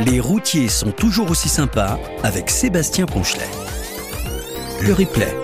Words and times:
Les 0.00 0.20
routiers 0.20 0.68
sont 0.68 0.92
toujours 0.92 1.30
aussi 1.30 1.48
sympas 1.48 1.98
avec 2.22 2.50
Sébastien 2.50 3.06
Ponchelet. 3.06 3.48
Le 4.82 4.92
replay. 4.92 5.34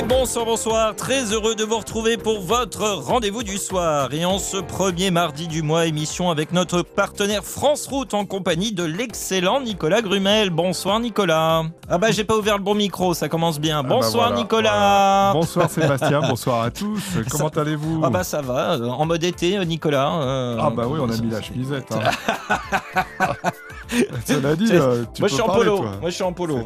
Et 0.00 0.02
bonsoir, 0.02 0.46
bonsoir, 0.46 0.96
très 0.96 1.24
heureux 1.34 1.54
de 1.54 1.62
vous 1.62 1.76
retrouver 1.76 2.16
pour 2.16 2.40
votre 2.40 2.88
rendez-vous 2.88 3.42
du 3.42 3.58
soir. 3.58 4.08
Et 4.14 4.24
en 4.24 4.38
ce 4.38 4.56
premier 4.56 5.10
mardi 5.10 5.46
du 5.46 5.60
mois, 5.62 5.84
émission 5.84 6.30
avec 6.30 6.52
notre 6.52 6.80
partenaire 6.80 7.44
France 7.44 7.86
Route 7.86 8.14
en 8.14 8.24
compagnie 8.24 8.72
de 8.72 8.82
l'excellent 8.82 9.60
Nicolas 9.60 10.00
Grumel. 10.00 10.48
Bonsoir 10.48 11.00
Nicolas. 11.00 11.64
Ah 11.90 11.98
bah 11.98 12.12
j'ai 12.12 12.24
pas 12.24 12.38
ouvert 12.38 12.56
le 12.56 12.64
bon 12.64 12.74
micro, 12.74 13.12
ça 13.12 13.28
commence 13.28 13.60
bien. 13.60 13.80
Ah 13.80 13.82
bah 13.82 13.88
Bonsoir 13.90 14.28
voilà, 14.28 14.36
Nicolas. 14.42 14.70
voilà. 14.70 15.30
Bonsoir 15.34 15.68
Sébastien, 15.70 16.20
bonsoir 16.20 16.62
à 16.62 16.70
tous. 16.70 17.02
Comment 17.30 17.48
allez-vous 17.48 18.00
Ah 18.02 18.08
bah 18.08 18.24
ça 18.24 18.40
va, 18.40 18.78
en 18.78 19.04
mode 19.04 19.22
été 19.22 19.62
Nicolas. 19.66 20.14
euh, 20.22 20.56
Ah 20.62 20.70
bah 20.70 20.84
oui, 20.88 20.98
on 21.02 21.10
a 21.10 21.16
mis 21.18 21.30
la 21.30 21.42
chemisette. 21.42 21.92
hein. 21.92 22.56
Cela 24.26 24.56
dit, 24.56 24.68
euh, 24.72 25.04
tu 25.14 25.20
Moi 25.22 25.28
peux 25.28 25.28
je 25.28 25.32
suis 25.34 25.42
en 25.42 25.46
parler, 25.46 25.64
polo. 25.64 25.76
toi. 25.78 25.92
Moi 26.00 26.10
je 26.10 26.14
suis 26.14 26.24
en 26.24 26.32
polo. 26.32 26.56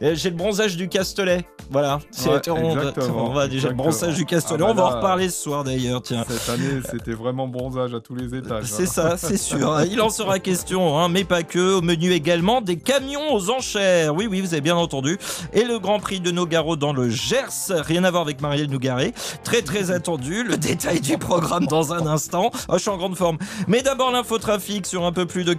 Ouais. 0.00 0.14
J'ai 0.14 0.30
le 0.30 0.36
bronzage 0.36 0.76
du 0.76 0.88
Castellet. 0.88 1.44
Voilà. 1.70 1.98
C'est- 2.10 2.28
Ouais, 2.28 2.40
on, 2.50 2.76
on 3.16 3.32
va 3.32 3.48
déjà 3.48 3.68
le 3.68 3.74
bronzage 3.74 4.14
du 4.14 4.24
Castellet. 4.24 4.62
Ah 4.64 4.72
bah 4.72 4.72
on 4.72 4.74
va 4.74 4.84
en 4.84 4.96
reparler 4.96 5.28
ce 5.30 5.42
soir 5.42 5.64
d'ailleurs. 5.64 6.02
Tiens. 6.02 6.24
Cette 6.28 6.48
année, 6.54 6.80
c'était 6.90 7.12
vraiment 7.12 7.46
bronzage 7.48 7.94
à 7.94 8.00
tous 8.00 8.14
les 8.14 8.34
étages. 8.34 8.64
C'est 8.66 8.84
hein. 8.84 8.86
ça, 8.86 9.16
c'est 9.16 9.36
sûr. 9.36 9.80
Il 9.90 10.00
en 10.00 10.10
sera 10.10 10.38
question, 10.40 10.98
hein, 10.98 11.08
mais 11.08 11.24
pas 11.24 11.42
que. 11.42 11.74
Au 11.76 11.82
menu 11.82 12.12
également, 12.12 12.60
des 12.60 12.76
camions 12.76 13.32
aux 13.32 13.50
enchères. 13.50 14.14
Oui, 14.14 14.26
oui, 14.30 14.40
vous 14.40 14.52
avez 14.54 14.60
bien 14.60 14.76
entendu. 14.76 15.18
Et 15.52 15.64
le 15.64 15.78
Grand 15.78 15.98
Prix 15.98 16.20
de 16.20 16.30
Nogaro 16.30 16.76
dans 16.76 16.92
le 16.92 17.08
Gers. 17.10 17.70
Rien 17.70 18.04
à 18.04 18.10
voir 18.10 18.22
avec 18.22 18.40
Marielle 18.40 18.70
Nougaré. 18.70 19.12
Très, 19.44 19.62
très 19.62 19.90
attendu. 19.90 20.44
Le 20.44 20.56
détail 20.66 21.00
du 21.00 21.18
programme 21.18 21.66
dans 21.66 21.92
un 21.92 22.06
instant. 22.06 22.50
Oh, 22.68 22.74
je 22.74 22.78
suis 22.78 22.90
en 22.90 22.96
grande 22.96 23.16
forme. 23.16 23.38
Mais 23.68 23.82
d'abord, 23.82 24.10
l'infotrafic 24.10 24.86
sur 24.86 25.04
un 25.04 25.12
peu 25.12 25.26
plus 25.26 25.44
de 25.44 25.54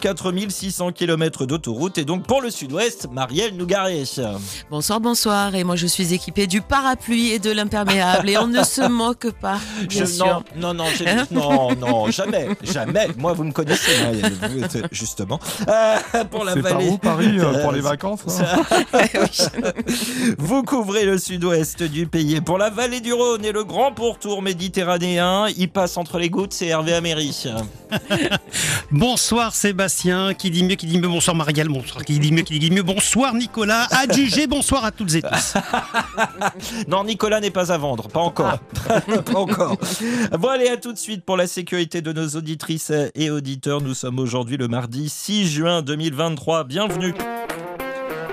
4600 0.57 0.91
km 0.91 1.45
d'autoroute. 1.45 1.97
Et 1.97 2.05
donc, 2.05 2.25
pour 2.25 2.41
le 2.41 2.49
sud-ouest, 2.49 3.07
Marielle 3.11 3.55
Nougaré. 3.55 4.03
Bonsoir, 4.71 4.99
bonsoir. 4.99 5.53
Et 5.55 5.63
moi, 5.63 5.75
je 5.75 5.85
suis 5.87 6.13
équipée 6.13 6.47
du 6.47 6.61
parapluie 6.61 7.31
et 7.31 7.39
de 7.39 7.51
l'imperméable. 7.51 8.29
Et 8.29 8.37
on 8.37 8.47
ne 8.47 8.63
se 8.63 8.81
moque 8.89 9.31
pas, 9.39 9.59
bien 9.87 10.05
Je- 10.05 10.11
sûr. 10.11 10.43
non, 10.55 10.73
non, 10.73 10.83
non, 10.85 10.89
j'ai- 10.97 11.05
non, 11.31 11.75
non, 11.75 12.09
jamais, 12.11 12.47
jamais. 12.63 13.07
Moi, 13.17 13.33
vous 13.33 13.43
me 13.43 13.51
connaissez, 13.51 13.91
Marielle, 14.03 14.33
êtes- 14.63 14.87
justement. 14.91 15.39
Euh, 15.67 16.23
pour 16.31 16.43
la 16.43 16.55
vallée. 16.55 16.89
où 16.89 16.97
Paris 16.97 17.37
euh, 17.39 17.61
pour 17.61 17.71
Euh, 17.71 17.75
les 17.75 17.81
vacances 17.81 18.21
hein 18.39 18.63
Vous 20.37 20.63
couvrez 20.63 21.05
le 21.05 21.17
sud-ouest 21.17 21.83
du 21.83 22.07
pays. 22.07 22.35
Et 22.35 22.41
pour 22.41 22.57
la 22.57 22.69
vallée 22.69 22.99
du 23.01 23.13
Rhône 23.13 23.45
et 23.45 23.51
le 23.51 23.63
grand 23.63 23.91
pourtour 23.91 24.41
méditerranéen, 24.41 25.47
il 25.57 25.69
passe 25.69 25.97
entre 25.97 26.17
les 26.17 26.29
gouttes, 26.29 26.53
c'est 26.53 26.67
Hervé 26.67 26.93
Améry. 26.93 27.27
Bonsoir 28.91 29.53
Sébastien, 29.55 30.33
qui 30.33 30.46
dit 30.49 30.63
mieux, 30.63 30.75
qui 30.75 30.85
dit 30.85 30.99
mieux, 30.99 31.07
bonsoir 31.07 31.35
Marielle, 31.35 31.67
bonsoir, 31.69 32.03
qui 32.03 32.19
dit 32.19 32.31
mieux, 32.31 32.43
qui 32.43 32.59
dit 32.59 32.71
mieux, 32.71 32.83
bonsoir 32.83 33.33
Nicolas, 33.33 33.87
adjugé, 33.91 34.47
bonsoir 34.47 34.85
à 34.85 34.91
toutes 34.91 35.13
et 35.15 35.21
tous. 35.21 35.53
Non, 36.87 37.03
Nicolas 37.03 37.39
n'est 37.39 37.51
pas 37.51 37.71
à 37.71 37.77
vendre, 37.77 38.07
pas 38.07 38.19
encore. 38.19 38.57
pas 38.87 39.39
encore. 39.39 39.77
Bon, 40.39 40.49
allez, 40.49 40.69
à 40.69 40.77
tout 40.77 40.93
de 40.93 40.97
suite 40.97 41.23
pour 41.23 41.37
la 41.37 41.47
sécurité 41.47 42.01
de 42.01 42.11
nos 42.11 42.27
auditrices 42.29 42.91
et 43.15 43.29
auditeurs. 43.29 43.81
Nous 43.81 43.93
sommes 43.93 44.19
aujourd'hui 44.19 44.57
le 44.57 44.67
mardi 44.67 45.09
6 45.09 45.47
juin 45.47 45.81
2023. 45.81 46.63
Bienvenue. 46.63 47.13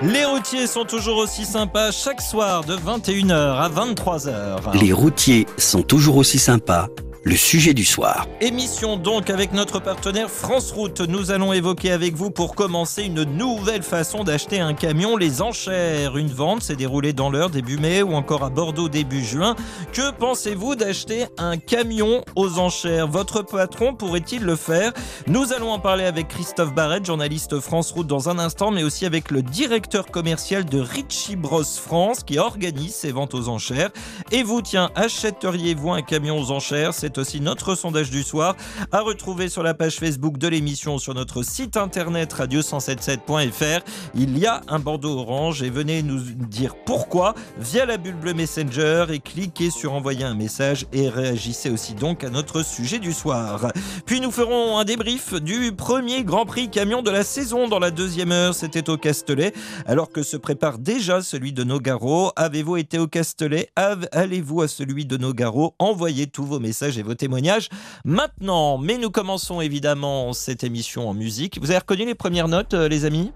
Les 0.01 0.25
routiers 0.25 0.67
sont 0.67 0.83
toujours 0.83 1.17
aussi 1.17 1.45
sympas 1.45 1.91
chaque 1.91 2.21
soir 2.21 2.63
de 2.65 2.75
21h 2.75 3.33
à 3.33 3.69
23h. 3.69 4.79
Les 4.79 4.91
routiers 4.91 5.45
sont 5.57 5.83
toujours 5.83 6.17
aussi 6.17 6.37
sympas. 6.37 6.87
Le 7.27 7.35
sujet 7.35 7.73
du 7.73 7.85
soir. 7.85 8.27
Émission 8.39 8.97
donc 8.97 9.31
avec 9.31 9.51
notre 9.51 9.79
partenaire 9.79 10.29
France 10.29 10.71
Route. 10.71 11.01
Nous 11.01 11.31
allons 11.31 11.53
évoquer 11.53 11.91
avec 11.91 12.13
vous 12.13 12.29
pour 12.29 12.53
commencer 12.53 13.01
une 13.01 13.23
nouvelle 13.23 13.81
façon 13.81 14.23
d'acheter 14.23 14.59
un 14.59 14.75
camion, 14.75 15.17
les 15.17 15.41
enchères. 15.41 16.17
Une 16.17 16.27
vente 16.27 16.61
s'est 16.61 16.75
déroulée 16.75 17.13
dans 17.13 17.31
l'heure 17.31 17.49
début 17.49 17.79
mai 17.79 18.03
ou 18.03 18.13
encore 18.13 18.43
à 18.43 18.51
Bordeaux 18.51 18.89
début 18.89 19.25
juin. 19.25 19.55
Que 19.91 20.11
pensez-vous 20.11 20.75
d'acheter 20.75 21.25
un 21.39 21.57
camion 21.57 22.23
aux 22.35 22.59
enchères? 22.59 23.07
Votre 23.07 23.41
patron 23.41 23.95
pourrait-il 23.95 24.43
le 24.43 24.55
faire? 24.55 24.93
Nous 25.25 25.51
allons 25.51 25.71
en 25.71 25.79
parler 25.79 26.03
avec 26.03 26.27
Christophe 26.27 26.75
Barrette, 26.75 27.07
journaliste 27.07 27.59
France 27.59 27.91
Route 27.91 28.05
dans 28.05 28.29
un 28.29 28.37
instant, 28.37 28.69
mais 28.69 28.83
aussi 28.83 29.03
avec 29.03 29.31
le 29.31 29.41
directeur 29.41 30.05
commercial 30.11 30.63
de 30.63 30.79
Richie 30.79 31.37
Bros 31.37 31.63
France 31.63 32.19
qui 32.23 32.37
organise 32.37 32.93
ces 32.93 33.11
ventes 33.11 33.33
aux 33.33 33.49
enchères. 33.49 33.89
Et 34.31 34.43
vous, 34.43 34.61
tiens, 34.61 34.91
achèteriez-vous 34.93 35.91
un 35.91 36.03
camion 36.03 36.39
aux 36.39 36.51
enchères? 36.51 36.93
Aussi 37.17 37.41
notre 37.41 37.75
sondage 37.75 38.09
du 38.09 38.23
soir 38.23 38.55
à 38.91 39.01
retrouver 39.01 39.49
sur 39.49 39.63
la 39.63 39.73
page 39.73 39.97
Facebook 39.97 40.37
de 40.37 40.47
l'émission 40.47 40.97
sur 40.97 41.13
notre 41.13 41.43
site 41.43 41.77
internet 41.77 42.33
radio177.fr. 42.33 43.83
Il 44.15 44.37
y 44.37 44.45
a 44.45 44.61
un 44.67 44.79
bandeau 44.79 45.19
orange 45.19 45.63
et 45.63 45.69
venez 45.69 46.03
nous 46.03 46.19
dire 46.19 46.75
pourquoi 46.85 47.33
via 47.57 47.85
la 47.85 47.97
bulle 47.97 48.15
bleue 48.15 48.33
Messenger 48.33 49.05
et 49.09 49.19
cliquez 49.19 49.69
sur 49.69 49.93
envoyer 49.93 50.23
un 50.23 50.35
message 50.35 50.85
et 50.91 51.09
réagissez 51.09 51.69
aussi 51.69 51.93
donc 51.93 52.23
à 52.23 52.29
notre 52.29 52.63
sujet 52.63 52.99
du 52.99 53.13
soir. 53.13 53.71
Puis 54.05 54.21
nous 54.21 54.31
ferons 54.31 54.77
un 54.77 54.83
débrief 54.83 55.33
du 55.33 55.71
premier 55.71 56.23
Grand 56.23 56.45
Prix 56.45 56.69
camion 56.69 57.01
de 57.01 57.11
la 57.11 57.23
saison 57.23 57.67
dans 57.67 57.79
la 57.79 57.91
deuxième 57.91 58.31
heure. 58.31 58.53
C'était 58.53 58.89
au 58.89 58.97
Castellet 58.97 59.53
alors 59.85 60.09
que 60.09 60.23
se 60.23 60.37
prépare 60.37 60.79
déjà 60.79 61.21
celui 61.21 61.53
de 61.53 61.63
Nogaro? 61.63 62.31
Avez-vous 62.35 62.77
été 62.77 62.99
au 62.99 63.07
Castellet? 63.07 63.69
Allez-vous 63.75 64.61
à 64.61 64.67
celui 64.67 65.05
de 65.05 65.17
Nogaro? 65.17 65.75
Envoyez 65.79 66.27
tous 66.27 66.45
vos 66.45 66.59
messages 66.59 66.97
et 66.97 67.03
vos 67.05 67.15
témoignages 67.15 67.69
maintenant. 68.03 68.77
Mais 68.77 68.97
nous 68.97 69.11
commençons 69.11 69.61
évidemment 69.61 70.33
cette 70.33 70.63
émission 70.63 71.09
en 71.09 71.13
musique. 71.13 71.59
Vous 71.59 71.69
avez 71.71 71.79
reconnu 71.79 72.05
les 72.05 72.15
premières 72.15 72.47
notes, 72.47 72.73
euh, 72.73 72.87
les 72.87 73.05
amis? 73.05 73.31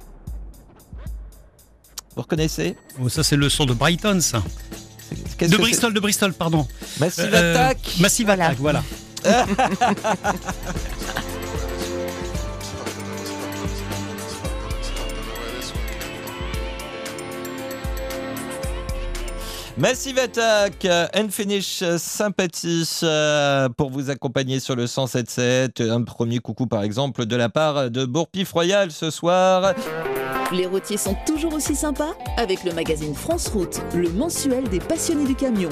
Vous 2.16 2.22
reconnaissez? 2.24 2.76
Oh, 3.02 3.10
ça 3.10 3.24
c'est 3.24 3.36
le 3.38 3.50
son 3.50 3.66
de 3.66 3.74
Brighton, 3.74 4.20
ça. 4.22 4.44
De 5.40 5.58
Bristol, 5.58 5.94
de 5.94 6.00
Bristol, 6.00 6.34
pardon. 6.34 6.68
Massive 7.00 7.30
Euh, 7.34 7.52
Attack 7.54 7.96
Massive 8.00 8.30
Attack, 8.30 8.58
voilà. 8.60 8.84
Massive 19.80 20.20
Attack, 20.20 20.84
euh, 20.84 21.06
Unfinished 21.14 21.98
Sympathy 21.98 22.84
euh, 23.04 23.70
pour 23.70 23.90
vous 23.90 24.10
accompagner 24.10 24.60
sur 24.60 24.76
le 24.76 24.84
107.7. 24.84 25.90
Un 25.90 26.04
premier 26.04 26.40
coucou 26.40 26.68
par 26.68 26.84
exemple 26.84 27.26
de 27.26 27.36
la 27.38 27.48
part 27.48 27.90
de 27.90 28.04
Bourpif 28.04 28.52
Royal 28.52 28.92
ce 28.92 29.10
soir. 29.10 29.74
Les 30.52 30.66
routiers 30.66 30.98
sont 30.98 31.16
toujours 31.26 31.54
aussi 31.54 31.76
sympas 31.76 32.14
avec 32.36 32.66
le 32.66 32.74
magazine 32.74 33.16
France 33.16 33.48
Route, 33.48 33.82
le 33.96 34.10
mensuel 34.10 34.68
des 34.68 34.80
passionnés 34.80 35.26
du 35.26 35.36
camion. 35.36 35.70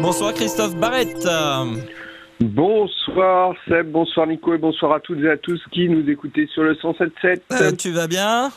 Bonsoir 0.00 0.34
Christophe 0.34 0.76
Barrette. 0.76 1.26
Bonsoir 2.40 3.56
Seb, 3.66 3.90
bonsoir 3.90 4.28
Nico 4.28 4.54
et 4.54 4.58
bonsoir 4.58 4.92
à 4.92 5.00
toutes 5.00 5.18
et 5.24 5.30
à 5.30 5.36
tous 5.36 5.60
qui 5.72 5.88
nous 5.88 6.08
écoutez 6.08 6.46
sur 6.54 6.62
le 6.62 6.74
107.7. 6.74 7.40
Euh, 7.50 7.72
tu 7.72 7.90
vas 7.90 8.06
bien? 8.06 8.52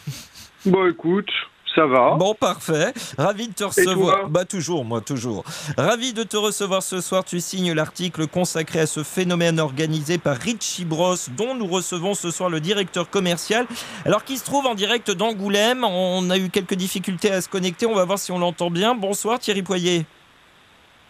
Bon 0.68 0.88
écoute, 0.88 1.32
ça 1.76 1.86
va. 1.86 2.16
Bon, 2.16 2.34
parfait. 2.34 2.94
Ravi 3.18 3.48
de 3.48 3.54
te 3.54 3.64
recevoir. 3.64 4.30
Bah 4.30 4.46
toujours, 4.46 4.86
moi 4.86 5.02
toujours. 5.02 5.44
Ravi 5.78 6.14
de 6.14 6.24
te 6.24 6.38
recevoir 6.38 6.84
ce 6.84 7.02
soir. 7.02 7.24
Tu 7.24 7.40
signes 7.40 7.74
l'article 7.74 8.28
consacré 8.28 8.80
à 8.80 8.88
ce 8.88 9.04
phénomène 9.04 9.60
organisé 9.60 10.18
par 10.18 10.38
Richie 10.38 10.86
Bros, 10.86 11.16
dont 11.38 11.56
nous 11.56 11.68
recevons 11.68 12.14
ce 12.14 12.32
soir 12.32 12.50
le 12.50 12.60
directeur 12.60 13.10
commercial. 13.10 13.66
Alors 14.06 14.24
qui 14.24 14.38
se 14.38 14.44
trouve 14.44 14.66
en 14.66 14.76
direct 14.76 15.12
d'Angoulême. 15.12 15.84
On 15.84 16.30
a 16.30 16.38
eu 16.38 16.50
quelques 16.50 16.76
difficultés 16.76 17.32
à 17.32 17.42
se 17.42 17.50
connecter. 17.50 17.86
On 17.86 17.96
va 17.96 18.06
voir 18.06 18.20
si 18.20 18.32
on 18.32 18.40
l'entend 18.40 18.70
bien. 18.70 18.96
Bonsoir 18.96 19.40
Thierry 19.40 19.64
Poyer. 19.64 20.06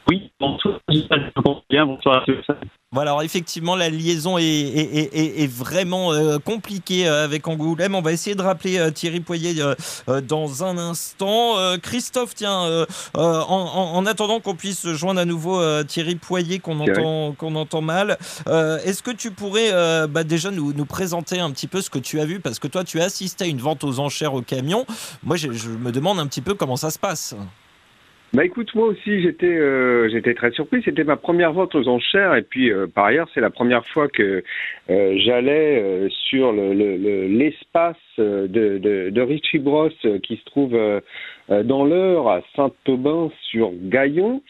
Oui, 0.07 0.31
bonsoir, 0.39 0.79
bien, 1.69 1.85
bonsoir 1.85 2.21
à 2.21 2.25
tous. 2.25 2.43
Voilà, 2.91 3.11
alors 3.11 3.23
effectivement, 3.23 3.75
la 3.77 3.89
liaison 3.89 4.37
est, 4.37 4.43
est- 4.43 4.97
est- 4.97 5.15
est- 5.17 5.43
est 5.43 5.47
vraiment 5.47 6.11
euh, 6.11 6.37
compliquée 6.39 7.07
euh, 7.07 7.23
avec 7.23 7.47
Angoulême. 7.47 7.95
On 7.95 8.01
va 8.01 8.11
essayer 8.11 8.35
de 8.35 8.41
rappeler 8.41 8.77
euh, 8.79 8.91
Thierry 8.91 9.21
Poyer 9.21 9.53
dans 10.27 10.63
un 10.65 10.77
instant. 10.77 11.53
Christophe, 11.81 12.35
tiens, 12.35 12.85
en, 13.13 13.21
en- 13.21 13.95
en 13.95 14.05
attendant 14.05 14.39
qu'on 14.41 14.55
puisse 14.55 14.85
joindre 14.89 15.21
à 15.21 15.25
nouveau 15.25 15.61
Thierry 15.83 16.15
Poyer 16.15 16.59
qu'on 16.59 16.79
entend, 16.81 17.33
qu'on 17.37 17.55
entend 17.55 17.81
mal, 17.81 18.17
est-ce 18.47 19.01
que 19.03 19.11
tu 19.11 19.31
pourrais 19.31 19.71
bah, 20.07 20.23
déjà 20.25 20.51
nous, 20.51 20.73
nous 20.73 20.85
présenter 20.85 21.39
un 21.39 21.51
petit 21.51 21.67
peu 21.67 21.79
ce 21.81 21.89
que 21.89 21.99
tu 21.99 22.19
as 22.19 22.25
vu? 22.25 22.39
Parce 22.41 22.59
que 22.59 22.67
toi, 22.67 22.83
tu 22.83 22.99
as 22.99 23.05
assisté 23.05 23.45
à 23.45 23.47
une 23.47 23.59
vente 23.61 23.83
aux 23.85 23.99
enchères 23.99 24.33
au 24.33 24.41
camion. 24.41 24.85
Moi, 25.23 25.37
je, 25.37 25.51
je 25.53 25.69
me 25.69 25.91
demande 25.91 26.19
un 26.19 26.27
petit 26.27 26.41
peu 26.41 26.55
comment 26.55 26.75
ça 26.75 26.89
se 26.89 26.99
passe. 26.99 27.35
Bah 28.33 28.45
écoute, 28.45 28.73
moi 28.75 28.87
aussi 28.87 29.21
j'étais 29.21 29.45
euh, 29.45 30.07
j'étais 30.09 30.33
très 30.33 30.51
surpris. 30.51 30.81
C'était 30.85 31.03
ma 31.03 31.17
première 31.17 31.51
vente 31.51 31.75
aux 31.75 31.87
enchères 31.89 32.33
et 32.35 32.43
puis 32.43 32.71
euh, 32.71 32.87
par 32.87 33.03
ailleurs 33.05 33.27
c'est 33.33 33.41
la 33.41 33.49
première 33.49 33.85
fois 33.87 34.07
que 34.07 34.41
euh, 34.89 35.13
j'allais 35.17 36.07
sur 36.29 36.53
le- 36.53 36.73
le- 36.73 36.95
le- 36.95 37.27
l'espace 37.27 37.97
de, 38.17 38.47
de, 38.47 39.09
de 39.09 39.21
Richie 39.21 39.59
Bros 39.59 39.89
qui 40.23 40.37
se 40.37 40.45
trouve 40.45 40.79
dans 41.63 41.85
l'Eure 41.85 42.29
à 42.29 42.41
Saint-Aubin 42.55 43.29
sur 43.49 43.71
Gaillon. 43.73 44.41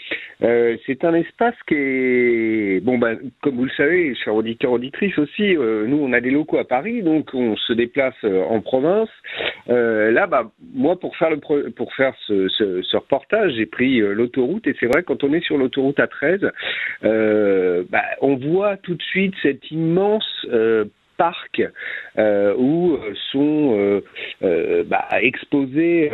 Euh, 0.44 0.76
c'est 0.86 1.04
un 1.04 1.14
espace 1.14 1.56
qui 1.68 1.76
est 1.76 2.84
bon 2.84 2.98
ben 2.98 3.18
comme 3.42 3.56
vous 3.56 3.66
le 3.66 3.72
savez, 3.78 4.16
chers 4.16 4.34
auditeurs 4.36 4.72
auditrices 4.72 5.18
aussi, 5.20 5.56
euh, 5.56 5.86
nous 5.88 5.98
on 6.02 6.14
a 6.14 6.22
des 6.22 6.32
locaux 6.32 6.58
à 6.58 6.64
Paris 6.68 7.02
donc 7.04 7.30
on 7.34 7.56
se 7.56 7.74
déplace 7.74 8.16
euh, 8.24 8.44
en 8.44 8.62
province. 8.62 9.10
Euh, 9.70 10.12
là 10.12 10.26
bah 10.28 10.52
moi 10.74 11.00
pour 11.00 11.16
faire 11.18 11.30
le 11.30 11.38
pro- 11.38 11.70
pour 11.76 11.94
faire 11.94 12.14
ce, 12.28 12.48
ce, 12.50 12.82
ce 12.82 12.98
reportage 12.98 13.54
j'ai 13.56 13.66
pris 13.68 14.02
euh, 14.02 14.14
l'autoroute 14.14 14.66
et 14.68 14.76
c'est 14.80 14.88
vrai 14.88 15.04
quand 15.04 15.24
on 15.24 15.34
est 15.34 15.44
sur 15.46 15.58
l'autoroute 15.58 15.98
A13 16.00 16.50
euh, 17.04 17.84
bah, 17.90 18.02
on 18.22 18.36
voit 18.38 18.78
tout 18.78 18.96
de 18.96 19.02
suite 19.04 19.34
cet 19.42 19.70
immense 19.72 20.28
euh, 20.52 20.86
parc 21.22 21.62
euh, 22.18 22.56
où 22.58 22.94
euh, 22.94 23.14
sont 23.32 24.02
euh, 24.42 24.84
bah, 24.86 25.08
exposés 25.22 26.10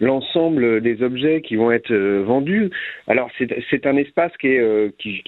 l'ensemble 0.00 0.82
des 0.82 1.02
objets 1.02 1.40
qui 1.40 1.56
vont 1.56 1.72
être 1.72 1.94
vendus. 1.94 2.70
Alors 3.06 3.30
c'est 3.38 3.86
un 3.86 3.96
espace 3.96 4.32
qui, 4.36 4.58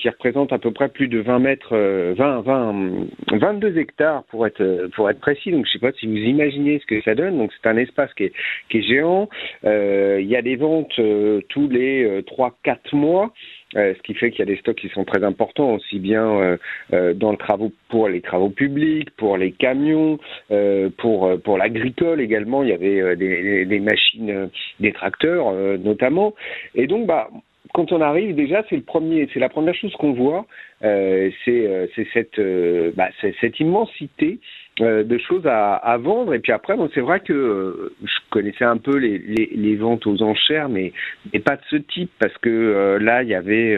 représente 0.06 0.52
à 0.52 0.58
peu 0.58 0.70
près 0.70 0.90
plus 0.90 1.08
de 1.08 1.20
20 1.20 1.38
mètres, 1.38 1.72
euh, 1.72 2.14
20, 2.18 2.40
20, 2.42 3.38
22 3.40 3.78
hectares 3.78 4.24
pour 4.24 4.46
être 4.46 5.20
précis. 5.20 5.50
Donc 5.50 5.64
je 5.66 5.72
sais 5.72 5.78
pas 5.78 5.92
si 5.92 6.06
vous 6.06 6.16
imaginez 6.16 6.78
ce 6.78 6.86
que 6.86 7.00
ça 7.00 7.14
donne. 7.14 7.38
Donc 7.38 7.50
c'est 7.54 7.70
un 7.70 7.78
espace 7.78 8.12
qui 8.14 8.24
est, 8.24 8.82
géant. 8.82 9.30
Il 9.64 10.28
y 10.28 10.36
a 10.36 10.42
des 10.42 10.56
ventes 10.56 11.00
tous 11.48 11.68
les 11.70 12.04
euh, 12.04 12.22
3-4 12.22 12.94
mois. 12.94 13.32
Euh, 13.76 13.94
ce 13.94 14.02
qui 14.02 14.14
fait 14.14 14.31
qu'il 14.31 14.40
y 14.40 14.43
a 14.43 14.46
des 14.46 14.56
stocks 14.56 14.76
qui 14.76 14.88
sont 14.88 15.05
très 15.05 15.23
importants, 15.25 15.75
aussi 15.75 15.99
bien 15.99 16.26
euh, 16.26 16.56
euh, 16.93 17.14
dans 17.14 17.31
le 17.31 17.37
travaux 17.37 17.73
pour 17.88 18.08
les 18.08 18.20
travaux 18.20 18.49
publics, 18.50 19.11
pour 19.17 19.37
les 19.37 19.52
camions, 19.52 20.19
euh, 20.50 20.88
pour 20.99 21.31
pour 21.43 21.58
l'agricole 21.58 22.20
également. 22.20 22.62
Il 22.62 22.70
y 22.70 22.73
avait 22.73 23.17
des, 23.17 23.64
des- 23.64 23.81
machines, 23.81 24.49
des 24.81 24.93
tracteurs 24.93 25.52
notamment. 25.78 26.34
Et 26.75 26.87
donc, 26.87 27.06
bah, 27.06 27.28
quand 27.72 27.92
on 27.92 28.00
arrive, 28.00 28.34
déjà, 28.34 28.62
c'est 28.68 28.76
le 28.76 28.82
premier, 28.82 29.28
c'est 29.32 29.40
la 29.40 29.48
première 29.48 29.74
chose 29.74 29.92
qu'on 29.94 30.12
voit, 30.12 30.46
euh, 30.84 31.30
c'est 31.44 31.66
euh, 31.66 31.86
cette 32.12 32.38
euh, 32.38 32.92
bah, 32.96 33.08
cette 33.20 33.60
immensité 33.60 34.38
euh, 34.80 35.04
de 35.04 35.18
choses 35.18 35.46
à, 35.46 35.74
à 35.74 35.96
vendre. 35.96 36.34
Et 36.34 36.38
puis 36.38 36.52
après, 36.52 36.76
bon, 36.76 36.88
c'est 36.94 37.00
vrai 37.00 37.20
que 37.20 37.32
euh, 37.32 37.94
je 38.02 38.18
connaissais 38.30 38.64
un 38.64 38.76
peu 38.76 38.96
les, 38.98 39.18
les, 39.18 39.50
les 39.54 39.76
ventes 39.76 40.06
aux 40.06 40.22
enchères, 40.22 40.68
mais, 40.68 40.92
mais 41.32 41.40
pas 41.40 41.56
de 41.56 41.62
ce 41.70 41.76
type, 41.76 42.10
parce 42.18 42.36
que 42.38 42.50
euh, 42.50 42.98
là, 42.98 43.22
il 43.22 43.28
y 43.28 43.34
avait 43.34 43.76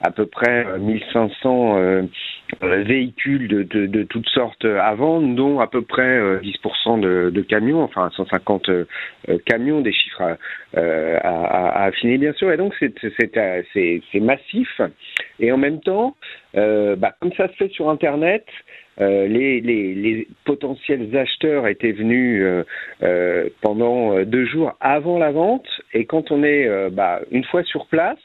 à 0.00 0.10
peu 0.10 0.26
près 0.26 0.66
euh, 0.66 0.78
1500 0.78 1.76
euh, 1.76 1.78
euh, 1.78 2.02
véhicules 2.62 3.48
de, 3.48 3.62
de, 3.62 3.86
de 3.86 4.02
toutes 4.04 4.28
sortes 4.28 4.64
à 4.64 4.94
vendre, 4.94 5.34
dont 5.34 5.60
à 5.60 5.66
peu 5.66 5.82
près 5.82 6.02
euh, 6.18 6.40
10% 6.40 7.00
de, 7.00 7.30
de 7.30 7.42
camions, 7.42 7.82
enfin 7.82 8.10
150 8.16 8.68
euh, 8.68 8.84
camions, 9.46 9.80
des 9.80 9.92
chiffres 9.92 10.22
à, 10.22 10.36
euh, 10.78 11.18
à, 11.22 11.44
à- 11.44 11.84
affiner 11.86 12.18
bien 12.18 12.32
sûr. 12.32 12.52
Et 12.52 12.56
donc 12.56 12.74
c'est 12.80 13.36
euh, 13.36 13.62
massif. 14.20 14.80
Et 15.40 15.52
en 15.52 15.58
même 15.58 15.80
temps, 15.80 16.16
euh, 16.56 16.96
bah, 16.96 17.14
comme 17.20 17.32
ça 17.32 17.48
se 17.48 17.54
fait 17.54 17.68
sur 17.70 17.88
Internet, 17.90 18.44
euh, 19.00 19.28
les, 19.28 19.60
les, 19.60 19.94
les 19.94 20.28
potentiels 20.44 21.16
acheteurs 21.16 21.68
étaient 21.68 21.92
venus 21.92 22.42
euh, 22.42 22.64
euh, 23.02 23.48
pendant 23.62 24.16
euh, 24.16 24.24
deux 24.24 24.44
jours 24.44 24.72
avant 24.80 25.18
la 25.18 25.30
vente. 25.30 25.66
Et 25.94 26.04
quand 26.04 26.32
on 26.32 26.42
est 26.42 26.66
euh, 26.66 26.90
bah, 26.90 27.20
une 27.30 27.44
fois 27.44 27.62
sur 27.62 27.86
place, 27.86 28.18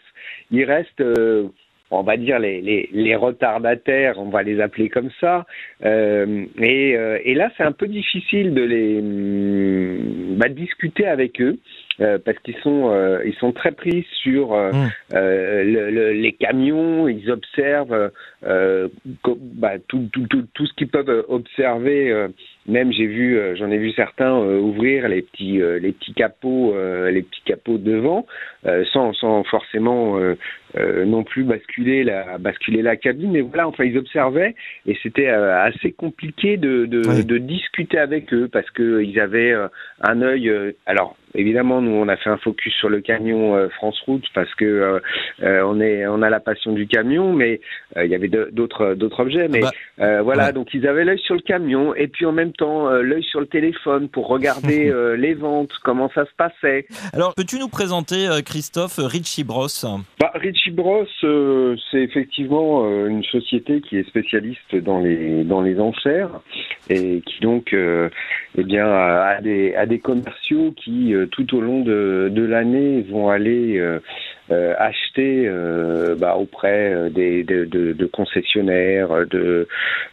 il 0.52 0.64
reste 0.64 1.00
euh, 1.02 1.50
on 1.94 2.04
va 2.04 2.18
dire 2.18 2.40
les, 2.40 2.62
les, 2.62 2.90
les 2.92 3.16
retardataires, 3.16 4.16
on 4.18 4.30
va 4.30 4.44
les 4.44 4.60
appeler 4.60 4.90
comme 4.90 5.10
ça. 5.22 5.45
Euh, 5.86 6.45
et, 6.62 6.95
euh, 6.98 7.19
et 7.24 7.34
là, 7.36 7.51
c'est 7.56 7.63
un 7.63 7.72
peu 7.72 7.88
difficile 7.88 8.54
de 8.54 8.62
les 8.63 9.00
hum, 9.00 10.36
bah, 10.38 10.50
discuter 10.50 11.06
avec 11.07 11.42
eux. 11.42 11.57
euh, 12.01 12.18
parce 12.25 12.40
qu'ils 12.40 12.57
sont 12.63 12.90
euh, 12.92 13.19
ils 13.24 13.36
sont 13.36 13.51
très 13.51 13.72
pris 13.72 14.04
sur 14.24 14.54
euh, 14.54 14.72
Mm. 14.74 14.90
le- 15.13 15.92
le- 15.92 16.12
les 16.13 16.31
camions, 16.34 17.07
ils 17.07 17.30
observent 17.30 18.10
bah, 18.42 19.74
tout, 19.88 20.10
tout, 20.12 20.25
tout, 20.28 20.44
tout 20.56 20.66
ce 20.66 20.74
qu'ils 20.74 20.88
peuvent 20.88 21.24
observer. 21.28 22.28
Même 22.68 22.92
j'ai 22.94 23.06
vu, 23.06 23.38
euh, 23.38 23.56
j'en 23.56 23.69
ai 23.71 23.77
vu 23.77 23.92
certains 23.92 24.36
euh, 24.39 24.57
ouvrir 24.60 25.07
les 25.10 25.21
petits 25.21 25.62
euh, 25.62 25.80
les 25.80 25.92
petits 25.92 26.13
capots 26.13 26.74
euh, 26.75 27.12
les 27.12 27.21
petits 27.24 27.42
capots 27.45 27.77
devant, 27.77 28.25
euh, 28.65 28.83
sans 28.94 29.13
sans 29.13 29.44
forcément 29.44 30.18
euh, 30.18 30.36
euh, 30.77 31.06
non 31.06 31.24
plus 31.24 31.44
basculer 31.44 32.04
la 32.04 32.38
basculer 32.38 32.81
la 32.81 32.95
cabine. 32.95 33.31
Mais 33.31 33.42
voilà, 33.42 33.68
enfin 33.68 33.83
ils 33.83 33.98
observaient 33.98 34.56
et 34.88 34.98
c'était 35.04 35.27
euh, 35.30 35.62
assez 35.62 35.92
compliqué 35.92 36.57
de 36.57 36.86
de, 36.86 37.01
Oui. 37.07 37.25
de 37.25 37.38
discuter 37.38 37.98
avec 38.00 38.33
eux 38.33 38.48
parce 38.51 38.69
que 38.71 39.01
ils 39.04 39.19
avaient 39.19 39.51
euh, 39.51 39.68
un 40.01 40.21
œil. 40.21 40.50
euh, 40.50 40.71
alors 40.86 41.15
évidemment, 41.36 41.81
nous 41.81 41.92
on 41.92 42.07
a 42.07 42.15
fait 42.15 42.30
un 42.30 42.38
focus 42.38 42.74
sur 42.75 42.89
le 42.89 43.01
camion 43.01 43.56
euh, 43.56 43.68
France 43.69 44.00
Route 44.07 44.25
parce 44.33 44.54
que 44.56 44.65
euh, 44.65 45.00
euh, 45.44 45.62
on 45.65 45.80
est 45.81 46.07
on 46.07 46.21
a 46.21 46.30
la 46.30 46.39
passion 46.39 46.71
du 46.74 46.88
camion, 46.88 47.33
mais 47.33 47.60
euh, 47.98 48.06
il 48.06 48.12
y 48.12 48.15
avait 48.15 48.30
d'autres 48.30 48.94
d'autres 48.95 49.19
objets. 49.19 49.48
Mais 49.50 49.60
Bah, 49.62 49.71
euh, 50.00 50.21
voilà, 50.21 50.48
ouais. 50.48 50.54
donc 50.54 50.74
ils 50.74 50.88
avaient 50.88 51.04
l'œil 51.04 51.19
sur 51.19 51.36
le 51.36 51.42
camion 51.42 51.94
et 51.95 52.07
puis 52.07 52.25
en 52.25 52.31
même 52.31 52.53
temps 52.54 52.88
euh, 52.88 53.02
l'œil 53.02 53.24
sur 53.24 53.40
le 53.40 53.48
téléphone 53.48 54.10
pour 54.10 54.28
regarder 54.28 54.90
euh, 54.90 55.16
les 55.16 55.34
ventes, 55.34 55.72
comment 55.84 56.10
ça 56.14 56.26
se 56.26 56.32
passait. 56.38 56.86
Alors, 57.14 57.34
peux-tu 57.36 57.60
nous 57.60 57.68
présenter, 57.68 58.28
euh, 58.28 58.42
Christophe, 58.42 58.96
Richie 58.98 59.44
Bros 59.44 59.68
Bah, 60.20 60.32
Richie 60.36 60.72
Bros, 60.72 61.06
euh, 61.24 61.76
c'est 61.92 62.02
effectivement 62.02 62.86
euh, 62.86 63.08
une 63.08 63.24
société 63.24 63.82
qui 63.82 63.98
est 63.98 64.08
spécialiste 64.08 64.76
dans 64.76 65.00
les 65.00 65.44
dans 65.44 65.62
les 65.62 65.80
enchères 65.80 66.30
et 66.90 67.22
qui 67.26 67.40
donc 67.42 67.74
euh, 67.74 68.10
eh 68.58 68.64
bien 68.64 68.88
a, 68.88 69.42
des 69.42 69.76
a 69.76 69.86
des 69.86 70.00
commerciaux 70.00 70.74
qui 70.84 71.14
euh, 71.14 71.26
tout 71.28 71.56
au 71.56 71.62
long 71.62 71.82
de, 71.82 72.30
de 72.32 72.44
l'année 72.44 73.02
vont 73.10 73.30
aller 73.30 73.80
euh, 74.51 74.74
acheter 74.78 75.45
euh, 75.48 76.16
bah, 76.16 76.36
auprès 76.36 76.94
euh, 76.94 77.10
des 77.10 77.44
de, 77.44 78.06
concessionnaires, 78.07 79.25
de 79.28 79.68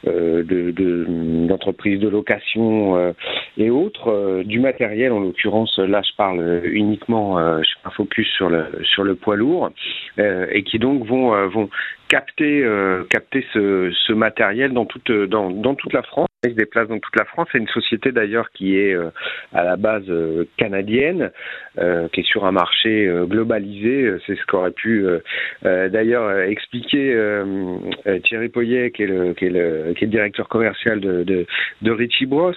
de- 0.04 0.42
de- 0.70 1.46
d'entreprises 1.46 1.98
de, 2.00 2.08
location 2.08 3.14
et 3.58 3.70
autres 3.70 4.42
du 4.44 4.60
matériel. 4.60 5.12
En 5.12 5.20
l'occurrence, 5.20 5.78
là, 5.78 6.02
je 6.02 6.14
parle 6.16 6.62
uniquement, 6.64 7.38
je 7.62 7.68
fais 7.68 7.88
un 7.88 7.90
focus 7.90 8.28
sur 8.36 8.48
le 8.48 8.64
sur 8.84 9.04
le 9.04 9.14
poids 9.14 9.36
lourd 9.36 9.70
et 10.18 10.62
qui 10.62 10.78
donc 10.78 11.04
vont 11.06 11.48
vont 11.48 11.68
capter 12.10 12.62
euh, 12.64 13.04
capter 13.08 13.46
ce, 13.54 14.12
matériel 14.12 14.72
dans 14.72 14.84
toute 14.84 15.10
dans, 15.10 15.50
dans 15.50 15.74
toute 15.74 15.92
la 15.92 16.02
France. 16.02 16.26
Ils 16.42 16.50
se 16.50 16.56
déplacent 16.56 16.88
dans 16.88 16.98
toute 16.98 17.16
la 17.16 17.24
France. 17.26 17.48
C'est 17.52 17.58
une 17.58 17.68
société 17.68 18.12
d'ailleurs 18.12 18.50
qui 18.50 18.76
est 18.76 18.94
euh, 18.94 19.10
à 19.52 19.62
la 19.62 19.76
base 19.76 20.08
euh, 20.08 20.46
canadienne, 20.56 21.30
euh, 21.78 22.08
qui 22.08 22.20
est 22.20 22.26
sur 22.26 22.44
un 22.44 22.50
marché 22.50 23.06
euh, 23.06 23.26
globalisé. 23.26 24.02
Euh, 24.02 24.18
C'est 24.26 24.36
ce 24.36 24.44
qu'aurait 24.46 24.72
pu 24.72 25.06
euh, 25.06 25.18
euh, 25.64 25.88
d'ailleurs 25.88 26.24
euh, 26.24 26.46
expliquer 26.46 27.12
euh, 27.14 27.76
euh, 28.06 28.18
Thierry 28.20 28.48
Poyet, 28.48 28.90
qui 28.90 29.04
est 29.04 29.06
le 29.06 29.32
qui 29.34 29.48
qui 29.96 30.04
est 30.04 30.08
directeur 30.08 30.48
commercial 30.48 31.00
de 31.00 31.22
de, 31.22 31.46
de 31.82 31.90
Richie 31.90 32.26
Bros. 32.26 32.52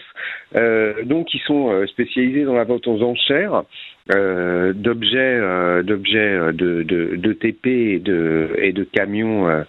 Euh, 0.55 1.03
donc 1.03 1.33
ils 1.33 1.41
sont 1.41 1.71
euh, 1.71 1.85
spécialisés 1.87 2.45
dans 2.45 2.55
la 2.55 2.63
vente 2.63 2.87
aux 2.87 3.01
enchères 3.03 3.63
euh, 4.11 4.73
d'objets 4.73 5.17
euh, 5.39 5.81
d'objets 5.83 6.17
euh, 6.17 6.51
de, 6.51 6.83
de, 6.83 7.15
de 7.15 7.33
TP 7.33 7.67
et 7.67 7.99
de 7.99 8.55
et 8.57 8.71
de 8.73 8.83
camions 8.83 9.47
euh, 9.47 9.63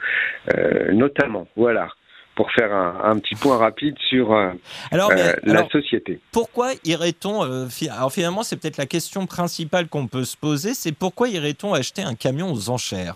euh, 0.57 0.93
notamment. 0.93 1.47
Voilà. 1.57 1.89
Pour 2.37 2.51
faire 2.51 2.73
un, 2.75 3.01
un 3.05 3.19
petit 3.21 3.37
point 3.37 3.59
rapide 3.59 3.95
sur 4.09 4.33
euh, 4.35 4.51
Alors, 4.91 5.13
mais- 5.15 5.21
euh, 5.23 5.33
la 5.45 5.59
alors, 5.59 5.71
société. 5.71 6.19
pourquoi 6.33 6.73
irait-on 6.85 7.45
euh, 7.45 7.69
Alors 7.97 8.13
finalement, 8.13 8.43
c'est 8.43 8.61
peut-être 8.61 8.77
la 8.77 8.87
question 8.87 9.25
principale 9.27 9.87
qu'on 9.87 10.09
peut 10.09 10.25
se 10.25 10.37
poser, 10.37 10.75
c'est 10.75 10.91
pourquoi 10.91 11.29
irait-on 11.29 11.73
acheter 11.75 12.03
un 12.03 12.17
camion 12.17 12.51
aux 12.53 12.71
enchères? 12.71 13.15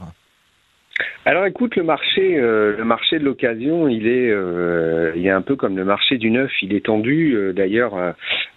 Alors 1.28 1.44
écoute, 1.44 1.76
le 1.76 1.82
marché, 1.82 2.38
euh, 2.38 2.74
le 2.74 2.84
marché 2.84 3.18
de 3.18 3.24
l'occasion, 3.26 3.86
il 3.86 4.06
est, 4.08 4.30
euh, 4.30 5.12
il 5.14 5.26
est 5.26 5.30
un 5.30 5.42
peu 5.42 5.56
comme 5.56 5.76
le 5.76 5.84
marché 5.84 6.16
du 6.16 6.30
neuf, 6.30 6.50
il 6.62 6.72
est 6.72 6.86
tendu. 6.86 7.34
Euh, 7.36 7.52
D'ailleurs, 7.52 7.92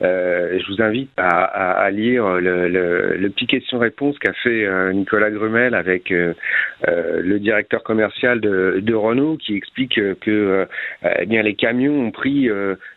euh, 0.02 0.58
je 0.58 0.66
vous 0.72 0.82
invite 0.82 1.10
à, 1.18 1.92
lire 1.92 2.26
le, 2.40 2.70
le- 2.70 3.18
le 3.18 3.30
petit 3.30 3.46
question-réponse 3.46 4.18
qu'a 4.20 4.32
fait 4.32 4.66
Nicolas 4.94 5.32
Grumel 5.32 5.76
avec 5.76 6.12
le 6.12 7.40
directeur 7.40 7.84
commercial 7.84 8.40
de, 8.40 8.94
Renault, 8.94 9.36
qui 9.36 9.58
explique 9.58 10.00
que 10.22 10.66
eh 11.20 11.26
bien 11.26 11.42
les 11.42 11.56
camions 11.56 12.00
ont 12.08 12.12
pris, 12.12 12.50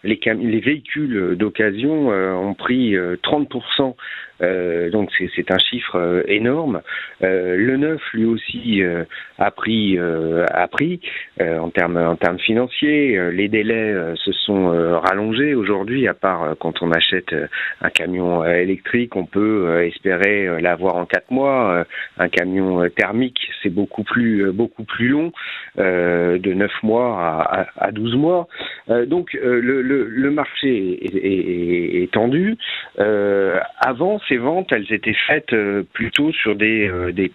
les, 0.04 0.21
les 0.25 0.61
véhicules 0.61 1.35
d'occasion 1.37 2.11
ont 2.11 2.54
pris 2.54 2.97
euh, 2.97 3.16
30%. 3.25 3.97
Euh, 4.43 4.91
donc 4.91 5.11
c'est 5.37 5.50
un 5.50 5.59
chiffre 5.59 5.97
euh, 5.97 6.23
énorme. 6.26 6.83
Euh, 7.23 7.57
le 7.57 7.76
neuf, 7.76 8.00
lui 8.12 8.25
aussi, 8.25 8.83
euh, 8.83 9.05
a 9.38 9.50
pris, 9.50 9.97
euh, 9.99 10.45
a 10.50 10.67
pris 10.69 11.00
euh, 11.41 11.59
en 11.59 11.71
termes 11.71 11.97
en 11.97 12.17
termes 12.17 12.38
financiers. 12.38 13.31
Les 13.33 13.49
délais 13.49 13.95
se 14.17 14.33
sont 14.33 14.69
rallongés 15.00 15.55
aujourd'hui, 15.55 16.09
à 16.09 16.14
part 16.14 16.55
quand 16.61 16.83
on 16.83 16.91
achète 16.93 17.35
un 17.81 17.91
camion 17.91 18.45
électrique, 18.45 19.17
on 19.17 19.25
peut 19.25 19.83
espérer 19.85 20.61
l'avoir 20.61 20.97
en 20.97 21.07
quatre 21.07 21.31
mois. 21.31 21.85
Un 22.19 22.29
camion 22.29 22.88
thermique, 22.91 23.38
c'est 23.62 23.71
beaucoup 23.71 24.05
plus 24.05 24.53
beaucoup 24.53 24.85
plus 24.85 25.09
long, 25.09 25.33
de 25.76 26.53
9 26.53 26.71
mois 26.83 27.19
à, 27.21 27.67
à, 27.76 27.93
12 27.93 28.17
mois. 28.17 28.49
donc 29.07 29.33
le, 29.35 29.61
le, 29.61 30.05
le, 30.05 30.31
marché 30.31 31.05
est, 31.05 31.14
est, 31.17 32.03
est 32.03 32.12
tendu. 32.12 32.57
avant, 32.99 34.21
ces 34.28 34.37
ventes, 34.37 34.73
elles 34.73 34.93
étaient 34.93 35.16
faites 35.26 35.54
plutôt 35.93 36.33
sur 36.33 36.57
des, 36.57 36.90
des 37.12 37.31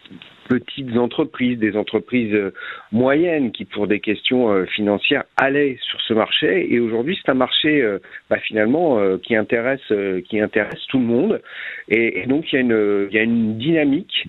petites 0.49 0.97
entreprises, 0.97 1.59
des 1.59 1.77
entreprises 1.77 2.33
euh, 2.33 2.51
moyennes 2.91 3.51
qui, 3.51 3.65
pour 3.65 3.87
des 3.87 3.99
questions 3.99 4.51
euh, 4.51 4.65
financières, 4.65 5.23
allaient 5.37 5.77
sur 5.81 6.01
ce 6.01 6.13
marché. 6.13 6.73
Et 6.73 6.79
aujourd'hui, 6.79 7.17
c'est 7.21 7.31
un 7.31 7.35
marché 7.35 7.81
euh, 7.81 7.99
bah, 8.29 8.39
finalement 8.39 8.79
qui 9.19 9.35
intéresse 9.35 9.93
qui 10.27 10.39
intéresse 10.39 10.79
tout 10.89 10.97
le 10.97 11.05
monde. 11.05 11.41
Et, 11.87 12.25
donc 12.25 12.51
il 12.51 12.55
y 12.55 12.57
a 12.57 12.61
une 12.61 13.07
il 13.09 13.15
y 13.15 13.19
a 13.19 13.23
une 13.23 13.57
dynamique 13.57 14.27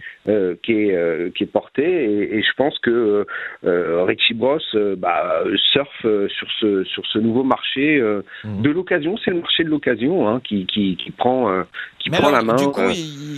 qui 0.62 0.72
est 0.72 1.34
qui 1.34 1.44
est 1.44 1.52
portée. 1.52 2.34
Et, 2.36 2.42
je 2.42 2.52
pense 2.56 2.78
que 2.80 3.26
Richie 3.62 4.34
Bros 4.34 4.58
bah, 4.98 5.44
surfe 5.72 6.06
sur 6.28 6.48
ce 6.60 6.84
sur 6.84 7.06
ce 7.06 7.18
nouveau 7.18 7.44
marché 7.44 8.00
mmh. 8.00 8.62
de 8.62 8.70
l'occasion. 8.70 9.16
C'est 9.24 9.30
le 9.30 9.38
marché 9.38 9.64
de 9.64 9.70
l'occasion 9.70 10.28
hein, 10.28 10.40
qui, 10.44 10.66
qui, 10.66 10.96
qui 10.96 11.10
prend 11.10 11.64
qui 12.00 12.10
prend 12.10 12.30
la 12.30 12.42
main. 12.42 12.56
Du 12.56 12.66
coup, 12.66 12.80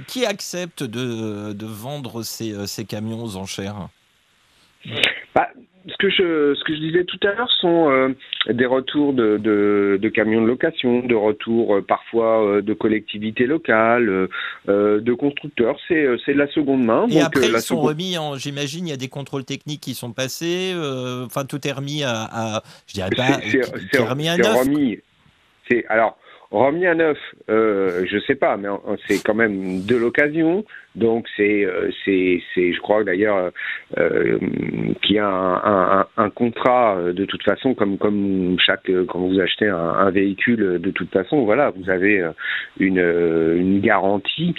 qui 0.07 0.25
accepte 0.25 0.83
de, 0.83 1.53
de 1.53 1.67
vendre 1.67 2.23
ces 2.23 2.67
ces 2.67 2.85
camions 2.85 3.23
aux 3.23 3.37
enchères 3.37 3.89
bah, 5.35 5.49
ce 5.89 5.97
que 5.99 6.11
je 6.11 6.55
ce 6.55 6.65
que 6.65 6.75
je 6.75 6.81
disais 6.81 7.05
tout 7.05 7.19
à 7.23 7.33
l'heure 7.33 7.51
sont 7.61 7.91
euh, 7.91 8.09
des 8.49 8.67
retours 8.67 9.13
de, 9.13 9.37
de, 9.39 10.09
camions 10.09 10.43
de 10.43 10.47
location, 10.47 11.01
de 11.01 11.15
retours 11.15 11.77
euh, 11.77 11.83
parfois 11.83 12.45
euh, 12.45 12.63
de 12.63 12.73
collectivités 12.75 13.47
locales, 13.47 14.29
de 14.67 15.15
constructeurs. 15.15 15.77
C'est 15.89 16.07
c'est 16.25 16.35
de 16.35 16.39
la 16.39 16.49
seconde 16.49 16.85
main. 16.85 17.07
Et 17.11 17.21
après 17.21 17.49
ils 17.49 17.61
sont 17.61 17.81
remis 17.81 18.17
en. 18.19 18.37
J'imagine 18.37 18.87
il 18.87 18.91
y 18.91 18.95
a 18.95 18.99
des 18.99 19.09
contrôles 19.09 19.45
techniques 19.45 19.81
qui 19.81 19.95
sont 19.95 20.13
passés. 20.13 20.73
Enfin 21.25 21.45
tout 21.45 21.67
est 21.67 21.73
remis 21.73 22.03
à, 22.05 22.29
à 22.31 22.63
je 22.87 22.95
dirais 22.95 23.11
pas. 23.17 23.41
C'est 23.93 24.03
remis 24.03 24.29
à 24.29 24.37
neuf. 24.37 24.67
C'est 25.69 25.87
alors 25.89 26.19
remis 26.53 26.87
à 26.87 26.95
neuf. 26.95 27.19
je 27.49 28.23
sais 28.27 28.35
pas, 28.35 28.57
mais 28.57 28.69
c'est 29.09 29.23
quand 29.23 29.35
même 29.35 29.85
de 29.85 29.97
l'occasion. 29.97 30.65
Donc 30.95 31.27
c'est 31.37 31.65
euh, 31.65 31.91
c'est 32.05 32.43
c'est 32.55 32.75
je 32.75 32.81
crois 32.81 33.03
d'ailleurs 33.03 33.51
euh, 33.97 34.39
qu'il 35.01 35.17
y 35.17 35.19
a 35.19 35.27
un, 35.27 36.01
un, 36.01 36.07
un, 36.19 36.29
contrat 36.29 36.97
euh, 36.99 37.13
de 37.15 37.25
toute 37.25 37.43
façon 37.45 37.73
comme 37.73 37.97
comme 37.97 38.57
chaque 38.59 38.91
quand 39.09 39.21
vous 39.21 39.41
achetez 39.41 39.69
un, 39.69 39.79
un 39.79 40.11
véhicule 40.11 40.79
de 40.79 40.91
toute 40.91 41.11
façon 41.11 41.45
voilà 41.45 41.71
vous 41.71 41.89
avez 41.89 42.23
une 42.79 42.99
une 42.99 43.81
garantie 43.81 44.55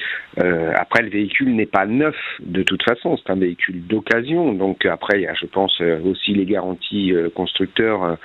après 0.76 1.04
le 1.04 1.10
véhicule 1.10 1.56
n'est 1.56 1.68
pas 1.68 1.86
neuf 1.86 2.16
de 2.40 2.64
toute 2.64 2.82
façon 2.84 3.16
c'est 3.18 3.32
un 3.32 3.38
véhicule 3.38 3.86
d'occasion 3.86 4.54
donc 4.54 4.88
après 4.88 5.20
il 5.20 5.24
y 5.24 5.28
a 5.28 5.36
je 5.36 5.46
pense 5.46 5.80
aussi 6.04 6.34
les 6.34 6.46
garanties 6.46 7.14
constructeurs 7.36 8.18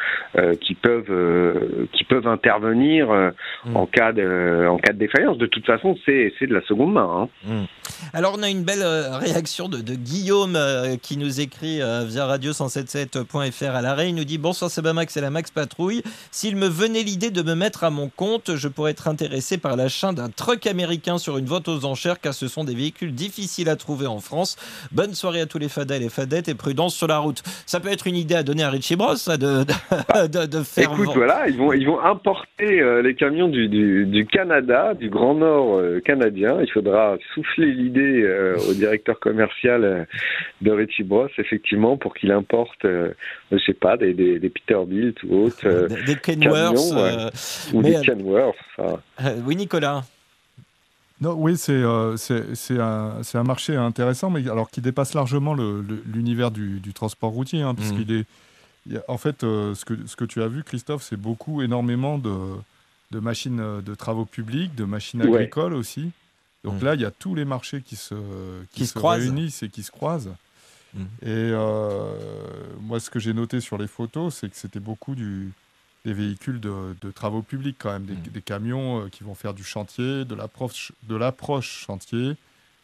qui 0.60 0.74
peuvent 0.74 1.88
qui 1.92 2.04
peuvent 2.04 2.26
intervenir 2.26 3.08
mmh. 3.10 3.76
en 3.76 3.86
cas 3.86 4.12
de 4.12 4.66
en 4.66 4.78
cas 4.78 4.92
de 4.94 4.98
défaillance 4.98 5.36
de 5.36 5.46
toute 5.46 5.66
façon 5.66 5.96
c'est 6.06 6.32
c'est 6.38 6.46
de 6.46 6.54
la 6.54 6.62
seconde 6.62 6.94
main 6.94 7.10
hein. 7.18 7.28
Mmh. 7.44 7.64
Alors, 8.12 8.34
on 8.38 8.42
a 8.42 8.48
une 8.48 8.62
belle 8.62 8.82
euh, 8.82 9.16
réaction 9.18 9.68
de, 9.68 9.78
Guillaume 9.78 10.56
euh, 10.56 10.96
qui 11.00 11.16
nous 11.16 11.40
écrit 11.40 11.82
euh, 11.82 12.04
via 12.06 12.26
radio177.fr 12.26 13.74
à 13.74 13.82
l'arrêt. 13.82 14.08
Il 14.08 14.14
nous 14.14 14.24
dit 14.24 14.38
Bonsoir, 14.38 14.70
c'est 14.70 14.80
et 14.80 15.20
la 15.20 15.30
Max 15.30 15.50
Patrouille. 15.50 16.02
S'il 16.30 16.56
me 16.56 16.66
venait 16.66 17.02
l'idée 17.02 17.30
de 17.30 17.42
me 17.42 17.54
mettre 17.54 17.84
à 17.84 17.90
mon 17.90 18.08
compte, 18.08 18.56
je 18.56 18.68
pourrais 18.68 18.92
être 18.92 19.08
intéressé 19.08 19.58
par 19.58 19.76
l'achat 19.76 20.12
d'un 20.12 20.28
truck 20.28 20.66
américain 20.66 21.18
sur 21.18 21.38
une 21.38 21.46
vente 21.46 21.68
aux 21.68 21.84
enchères, 21.84 22.20
car 22.20 22.34
ce 22.34 22.48
sont 22.48 22.64
des 22.64 22.74
véhicules 22.74 23.14
difficiles 23.14 23.68
à 23.68 23.76
trouver 23.76 24.06
en 24.06 24.20
France. 24.20 24.56
Bonne 24.92 25.14
soirée 25.14 25.40
à 25.40 25.46
tous 25.46 25.58
les 25.58 25.68
fadets 25.68 25.96
et 25.96 26.00
les 26.00 26.08
fadettes 26.08 26.48
et 26.48 26.54
prudence 26.54 26.94
sur 26.94 27.06
la 27.06 27.18
route. 27.18 27.42
Ça 27.66 27.80
peut 27.80 27.90
être 27.90 28.06
une 28.06 28.16
idée 28.16 28.34
à 28.34 28.42
donner 28.42 28.62
à 28.62 28.70
Richie 28.70 28.96
Bros, 28.96 29.14
de, 29.28 29.64
de, 30.46 30.62
faire. 30.62 30.92
Écoute, 30.92 31.10
voilà, 31.14 31.48
ils 31.48 31.56
vont, 31.56 31.72
ils 31.72 31.86
vont 31.86 32.00
importer 32.00 32.80
les 33.02 33.14
camions 33.14 33.48
du, 33.48 33.68
du, 33.68 34.26
Canada, 34.26 34.94
du 34.94 35.10
Grand 35.10 35.34
Nord 35.34 35.80
canadien. 36.04 36.58
Il 36.60 36.70
faudra 36.70 37.16
souffler 37.34 37.87
l'idée 37.88 38.22
euh, 38.22 38.58
au 38.68 38.74
directeur 38.74 39.18
commercial 39.18 39.84
euh, 39.84 40.04
de 40.60 40.70
Richie 40.70 41.02
Bros, 41.02 41.28
effectivement, 41.38 41.96
pour 41.96 42.14
qu'il 42.14 42.30
importe, 42.30 42.84
euh, 42.84 43.12
je 43.50 43.58
sais 43.58 43.74
pas, 43.74 43.96
des, 43.96 44.14
des, 44.14 44.48
Peterbilt 44.48 45.22
ou 45.24 45.44
autres. 45.44 45.88
des, 46.06 46.16
Kenworth. 46.16 46.78
ou 47.72 47.82
des 47.82 48.00
Kenworth. 48.02 48.56
oui, 49.44 49.56
Nicolas. 49.56 50.04
Non, 51.20 51.34
oui, 51.36 51.56
c'est 51.56 51.82
c'est 52.16 52.78
un, 52.78 53.20
un, 53.34 53.42
marché 53.42 53.74
intéressant, 53.74 54.30
mais 54.30 54.48
alors 54.48 54.70
qui 54.70 54.80
dépasse 54.80 55.14
largement 55.14 55.56
l'univers 56.06 56.52
du, 56.52 56.78
du, 56.78 56.92
transport 56.92 57.30
routier, 57.30 57.62
hein, 57.62 57.74
puisqu'il 57.74 58.14
mmh. 58.14 58.24
est. 58.92 59.00
en 59.08 59.18
fait, 59.18 59.40
ce, 59.40 59.84
que, 59.84 59.94
ce 60.06 60.14
que 60.14 60.24
tu 60.24 60.42
as 60.42 60.46
vu, 60.46 60.62
Christophe, 60.62 61.02
c'est 61.02 61.20
beaucoup, 61.20 61.60
énormément 61.60 62.18
de, 62.18 62.36
de 63.10 63.18
machines 63.18 63.80
de 63.84 63.94
travaux 63.96 64.26
publics, 64.26 64.76
de 64.76 64.84
machines 64.84 65.20
agricoles 65.22 65.74
aussi. 65.74 66.12
Donc 66.64 66.80
mm. 66.80 66.84
là, 66.84 66.94
il 66.94 67.00
y 67.00 67.04
a 67.04 67.10
tous 67.10 67.34
les 67.34 67.44
marchés 67.44 67.82
qui 67.82 67.96
se, 67.96 68.14
qui, 68.72 68.86
se, 68.86 68.98
réunissent 68.98 69.62
et 69.62 69.68
qui 69.68 69.82
se 69.82 69.90
croisent. 69.90 70.34
Mm. 70.94 71.02
Et 71.22 71.26
euh, 71.26 72.12
moi, 72.80 73.00
ce 73.00 73.10
que 73.10 73.18
j'ai 73.18 73.32
noté 73.32 73.60
sur 73.60 73.78
les 73.78 73.86
photos, 73.86 74.34
c'est 74.34 74.48
que 74.48 74.56
c'était 74.56 74.80
beaucoup 74.80 75.14
du, 75.14 75.52
des 76.04 76.12
véhicules 76.12 76.60
de, 76.60 76.94
travaux 77.14 77.42
publics 77.42 77.76
quand 77.78 77.92
même, 77.92 78.06
des, 78.06 78.14
mm. 78.14 78.42
camions 78.42 79.04
euh, 79.04 79.08
qui 79.08 79.24
vont 79.24 79.34
faire 79.34 79.54
du 79.54 79.64
chantier, 79.64 80.24
de 80.24 80.34
l'approche 80.34 81.84
chantier, 81.86 82.36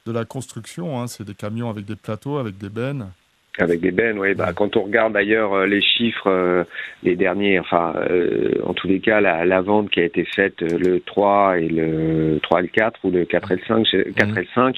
de 0.07 0.13
la 0.13 0.25
construction. 0.25 1.01
Hein. 1.01 1.07
C'est 1.07 1.25
des 1.25 1.35
camions 1.35 1.71
avec 1.71 1.85
des 1.85 1.97
plateaux, 1.97 2.39
avec 2.39 2.59
des 2.59 2.69
bennes. 2.69 3.11
Avec 3.59 3.81
des 3.81 3.93
bennes, 3.93 4.19
oui. 4.19 4.35
Bah, 4.35 4.53
quand 4.53 4.77
on 4.77 4.83
regarde 4.83 5.13
d'ailleurs 5.13 5.53
euh, 5.53 5.67
les 5.67 5.81
chiffres, 5.81 6.29
euh, 6.29 6.65
les 7.05 7.15
derniers, 7.15 7.61
enfin, 7.61 7.95
euh, 8.11 8.55
en 8.65 8.75
tous 8.75 8.89
les 8.89 8.99
cas, 8.99 9.21
la, 9.21 9.45
la, 9.45 9.61
vente 9.61 9.91
qui 9.91 10.01
a 10.01 10.05
été 10.05 10.25
faite 10.25 10.61
le 10.61 10.99
3 10.99 11.59
et 11.59 11.69
le 11.69 12.41
3 12.43 12.59
et 12.59 12.63
le 12.63 12.69
4 12.69 13.01
ou 13.05 13.13
le 13.13 13.25
4 13.25 13.53
et 13.53 13.55
le 13.55 13.61
5, 13.69 13.87
4 14.17 14.39
et 14.39 14.41
le 14.41 14.47
5, 14.57 14.77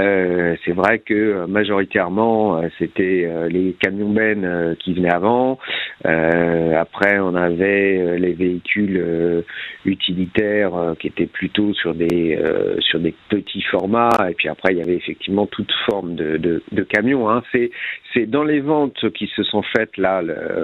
euh, 0.00 0.54
c'est 0.64 0.70
vrai 0.70 1.00
que 1.00 1.44
majoritairement 1.46 2.62
c'était 2.78 3.28
les 3.48 3.74
camions 3.80 4.10
bennes 4.10 4.76
qui 4.78 4.94
venaient 4.94 5.12
avant. 5.12 5.58
après, 6.04 7.18
on 7.18 7.34
avait 7.34 8.16
les 8.18 8.32
véhicules 8.32 9.44
utilitaires 9.84 10.94
qui 11.00 11.08
étaient 11.08 11.26
plutôt 11.26 11.74
sur 11.74 11.94
des 11.94 12.38
sur 12.78 13.00
des 13.00 13.14
petits 13.28 13.62
formats. 13.62 14.28
Et 14.30 14.34
puis 14.34 14.48
après, 14.48 14.72
il 14.72 14.78
y 14.78 14.82
avait 14.82 14.96
effectivement 14.96 15.46
toute 15.46 15.72
forme 15.86 16.14
de, 16.14 16.36
de, 16.36 16.62
de 16.70 16.82
camions. 16.84 17.28
Hein. 17.28 17.42
C'est 17.52 17.70
c'est 18.14 18.26
dans 18.26 18.44
les 18.44 18.60
ventes 18.60 19.10
qui 19.12 19.26
se 19.34 19.42
sont 19.42 19.62
faites 19.62 19.96
là 19.96 20.22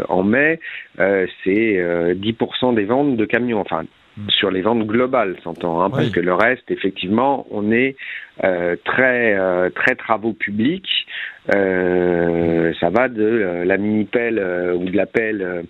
en 0.09 0.23
mai, 0.23 0.61
euh, 0.99 1.27
c'est 1.45 1.77
10% 2.15 2.73
euh, 2.73 2.73
des 2.75 2.85
ventes 2.85 3.17
de 3.17 3.25
camions. 3.25 3.61
Enfin, 3.61 3.83
mm. 4.17 4.29
sur 4.29 4.51
les 4.51 4.63
ventes 4.63 4.87
globales, 4.87 5.37
s'entend, 5.43 5.83
hein, 5.83 5.91
parce 5.91 6.11
que 6.11 6.21
le 6.21 6.33
reste, 6.33 6.71
effectivement, 6.71 7.47
on 7.51 7.73
est 7.73 7.97
euh, 8.45 8.77
très 8.85 9.37
très 9.75 9.95
travaux 9.95 10.33
publics 10.33 11.07
euh, 11.55 12.73
ça 12.79 12.91
va 12.91 13.09
de 13.09 13.23
euh, 13.23 13.65
la 13.65 13.79
mini-pelle 13.79 14.39
euh, 14.39 14.75
ou 14.75 14.85
de 14.85 14.97
la 14.97 15.07
pelle 15.07 15.65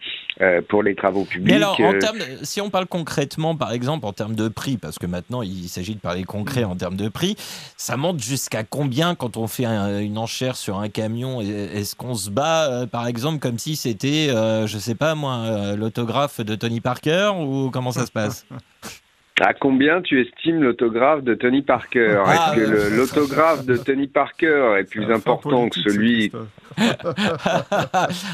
pour 0.70 0.82
les 0.82 0.94
travaux 0.94 1.26
publics. 1.26 1.50
Mais 1.50 1.56
alors, 1.56 1.78
en 1.78 1.98
termes, 1.98 2.18
si 2.42 2.62
on 2.62 2.70
parle 2.70 2.86
concrètement, 2.86 3.54
par 3.54 3.72
exemple, 3.72 4.06
en 4.06 4.14
termes 4.14 4.34
de 4.34 4.48
prix, 4.48 4.78
parce 4.78 4.98
que 4.98 5.04
maintenant 5.04 5.42
il 5.42 5.68
s'agit 5.68 5.94
de 5.94 6.00
parler 6.00 6.24
concret 6.24 6.64
en 6.64 6.76
termes 6.76 6.96
de 6.96 7.10
prix, 7.10 7.36
ça 7.76 7.98
monte 7.98 8.20
jusqu'à 8.20 8.64
combien 8.64 9.14
quand 9.14 9.36
on 9.36 9.46
fait 9.46 9.66
une 9.66 10.16
enchère 10.16 10.56
sur 10.56 10.78
un 10.78 10.88
camion? 10.88 11.42
Est-ce 11.42 11.94
qu'on 11.94 12.14
se 12.14 12.30
bat, 12.30 12.86
par 12.90 13.06
exemple, 13.06 13.38
comme 13.38 13.58
si 13.58 13.76
c'était, 13.76 14.28
je 14.28 14.78
sais 14.78 14.94
pas 14.94 15.14
moi, 15.14 15.74
l'autographe 15.76 16.40
de 16.40 16.54
Tony 16.54 16.80
Parker 16.80 17.32
ou 17.38 17.68
comment 17.70 17.92
ça 17.92 18.06
se 18.06 18.12
passe? 18.12 18.46
À 19.40 19.54
combien 19.54 20.02
tu 20.02 20.20
estimes 20.20 20.62
l'autographe 20.62 21.22
de 21.22 21.34
Tony 21.34 21.62
Parker 21.62 22.22
ah, 22.26 22.52
Est-ce 22.54 22.60
que 22.60 22.96
l'autographe 22.96 23.64
de 23.64 23.76
Tony 23.76 24.06
Parker 24.06 24.76
est 24.78 24.84
plus 24.84 25.10
important 25.10 25.68
que 25.70 25.80
celui... 25.80 26.30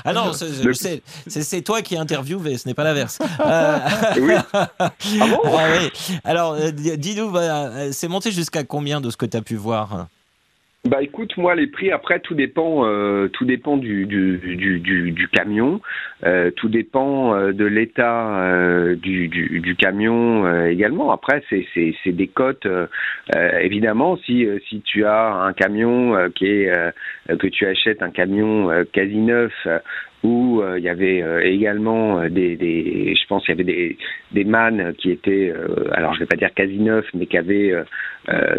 ah 0.04 0.12
non, 0.12 0.32
c'est 0.32 1.62
toi 1.62 1.82
qui 1.82 1.96
interviewé, 1.96 2.58
ce 2.58 2.68
n'est 2.68 2.74
pas 2.74 2.84
l'inverse. 2.84 3.18
Euh, 3.40 3.78
oui. 4.20 4.34
Ah 4.52 5.26
bon? 5.28 5.40
Ah 5.46 5.68
Alors, 6.24 6.54
euh, 6.54 6.70
dis-nous, 6.72 7.32
c'est 7.92 8.08
monté 8.08 8.32
jusqu'à 8.32 8.64
combien 8.64 9.00
de 9.00 9.10
ce 9.10 9.16
que 9.16 9.26
tu 9.26 9.36
as 9.36 9.42
pu 9.42 9.54
voir? 9.54 10.08
Bah 10.86 11.02
écoute, 11.02 11.36
moi 11.36 11.56
les 11.56 11.66
prix 11.66 11.90
après 11.90 12.20
tout 12.20 12.34
dépend, 12.34 12.86
euh, 12.86 13.26
tout 13.28 13.44
dépend 13.44 13.76
du 13.76 14.06
du, 14.06 14.38
du, 14.56 15.10
du, 15.10 15.28
camion, 15.28 15.80
euh, 16.24 16.52
tout 16.54 16.68
dépend 16.68 17.34
euh, 17.34 17.52
de 17.52 17.64
l'état 17.64 18.94
du, 18.94 19.76
camion 19.76 20.64
également. 20.66 21.10
Après 21.10 21.42
c'est 21.50 21.66
c'est 21.74 21.92
c'est 22.04 22.12
des 22.12 22.28
cotes 22.28 22.68
évidemment 23.60 24.16
si 24.18 24.46
si 24.68 24.80
tu 24.82 25.04
as 25.04 25.34
un 25.34 25.52
camion 25.54 26.30
qui 26.36 26.46
est 26.46 26.72
que 27.28 27.46
tu 27.48 27.66
achètes 27.66 28.02
un 28.02 28.10
camion 28.10 28.70
quasi 28.92 29.16
neuf 29.16 29.52
où 30.26 30.60
euh, 30.60 30.78
il 30.78 30.84
y 30.84 30.88
avait 30.88 31.22
euh, 31.22 31.40
également 31.44 32.18
euh, 32.18 32.28
des, 32.28 32.56
des 32.56 33.14
je 33.14 33.26
pense 33.28 33.44
il 33.46 33.50
y 33.50 33.54
avait 33.54 33.64
des 33.64 33.96
des 34.32 34.44
mannes 34.44 34.92
qui 34.98 35.10
étaient 35.10 35.52
alors 35.92 36.14
je 36.14 36.20
vais 36.20 36.26
pas 36.26 36.36
dire 36.36 36.52
quasi 36.54 36.78
neufs 36.78 37.06
mais 37.14 37.26
qui 37.26 37.38
avaient 37.38 37.72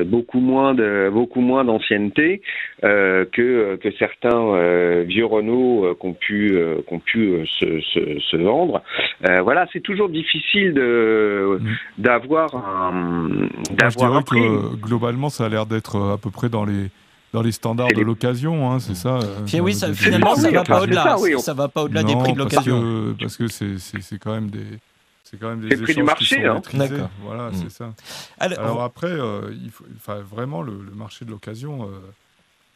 beaucoup 0.06 0.40
moins 0.40 0.74
de 0.74 1.10
beaucoup 1.12 1.42
moins 1.42 1.66
d'ancienneté 1.66 2.42
que 2.82 3.76
que 3.76 3.92
certains 4.00 5.04
vieux 5.04 5.26
Renault 5.26 5.96
qu'ont 6.00 6.14
pu 6.14 6.58
qu'ont 6.88 7.00
pu 7.00 7.46
se, 7.60 7.82
se, 7.82 8.20
se 8.20 8.38
vendre. 8.38 8.82
Voilà, 9.44 9.68
c'est 9.74 9.82
toujours 9.82 10.10
difficile 10.10 10.74
de 10.74 11.60
d'avoir 11.98 12.56
un 12.56 13.50
d'avoir 13.72 14.16
un 14.16 14.22
prix. 14.22 14.40
que 14.40 14.76
globalement, 14.78 15.30
ça 15.30 15.46
a 15.46 15.50
l'air 15.50 15.66
d'être 15.66 15.98
à 16.14 16.18
peu 16.18 16.32
près 16.32 16.50
dans 16.50 16.66
les, 16.66 16.88
dans 17.34 17.42
les 17.42 17.52
standards 17.52 17.90
de 17.94 18.02
l'occasion, 18.02 18.72
hein, 18.72 18.80
c'est 18.80 18.96
ça 18.96 19.18
euh, 19.18 19.42
Puis 19.46 19.58
dans 19.58 19.64
oui, 19.66 19.74
les- 19.74 19.78
ça, 19.78 19.94
finalement, 19.94 20.36
ça 20.36 20.50
va 20.52 20.64
pas 20.64 20.82
au-delà. 20.82 21.18
Ça 21.40 21.54
va 21.54 21.68
pas 21.68 21.84
au-delà 21.84 22.04
des 22.04 22.16
prix 22.16 22.34
de 22.34 22.38
l'occasion. 22.38 23.16
Parce 23.20 23.38
que 23.38 23.48
c'est- 23.48 23.78
c'est 23.80 24.02
c'est 24.02 24.18
quand 24.20 24.34
même 24.34 24.50
des. 24.50 24.66
C'est 25.30 25.38
quand 25.38 25.50
même 25.50 25.60
des 25.60 25.76
prix 25.76 25.86
du 25.86 25.92
échanges 25.92 26.06
marché, 26.06 26.36
qui 26.38 26.42
sont 26.42 26.48
hein. 26.48 26.54
maîtrisés. 26.74 27.04
Voilà, 27.22 27.50
Mm. 27.50 27.54
c'est 27.56 27.70
ça. 27.70 27.94
Alors, 28.40 28.60
Alors 28.60 28.84
après, 28.84 29.08
euh, 29.12 29.54
il 29.62 29.72
faut, 29.72 29.84
enfin, 29.98 30.22
vraiment, 30.22 30.62
le, 30.62 30.72
le 30.82 30.92
marché 30.96 31.26
de 31.26 31.32
l'occasion, 31.32 31.84
euh, 31.84 32.00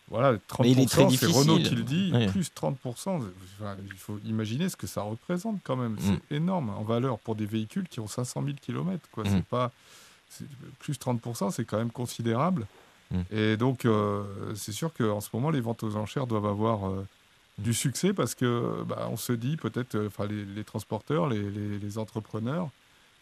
voilà, 0.10 0.34
30%, 0.50 0.62
Mais 0.64 0.72
il 0.72 0.80
est 0.82 0.86
très 0.92 1.10
c'est 1.12 1.28
Renault 1.28 1.60
qui 1.60 1.76
le 1.76 1.84
dit, 1.84 2.12
Oui. 2.14 2.28
plus 2.28 2.52
30%, 2.54 3.22
enfin, 3.62 3.78
il 3.90 3.98
faut 3.98 4.20
imaginer 4.26 4.68
ce 4.68 4.76
que 4.76 4.86
ça 4.86 5.02
représente 5.02 5.60
quand 5.64 5.78
même. 5.78 5.94
Mm. 5.94 5.98
C'est 6.30 6.36
énorme 6.36 6.72
en 6.72 6.84
valeur 6.84 7.20
pour 7.20 7.36
des 7.36 7.46
véhicules 7.46 7.88
qui 7.88 8.02
ont 8.02 8.08
500 8.08 8.44
000 8.44 8.58
km. 8.62 9.00
Quoi. 9.14 9.24
Mm. 9.24 9.28
C'est 9.32 9.46
pas, 9.46 9.72
plus 10.80 10.98
30%, 11.00 11.52
c'est 11.52 11.64
quand 11.64 11.78
même 11.78 11.92
considérable. 11.92 12.66
Mm. 13.12 13.22
Et 13.32 13.58
donc, 13.58 13.86
euh, 13.86 14.24
c'est 14.56 14.72
sûr 14.72 14.92
qu'en 14.94 15.20
ce 15.22 15.30
moment, 15.34 15.50
les 15.52 15.62
ventes 15.62 15.84
aux 15.84 15.96
enchères 15.96 16.28
doivent 16.28 16.46
avoir 16.48 16.88
euh, 16.90 17.06
Mm. 17.60 17.64
du 17.64 17.74
succès 17.74 18.14
parce 18.14 18.34
que 18.34 18.84
bah, 18.88 19.08
on 19.12 19.18
se 19.18 19.34
dit 19.34 19.58
peut-être, 19.58 19.96
euh, 19.96 20.08
enfin, 20.08 20.26
les, 20.26 20.46
les 20.46 20.64
transporteurs, 20.64 21.28
les, 21.28 21.42
les- 21.42 21.78
les 21.80 21.98
entrepreneurs 21.98 22.70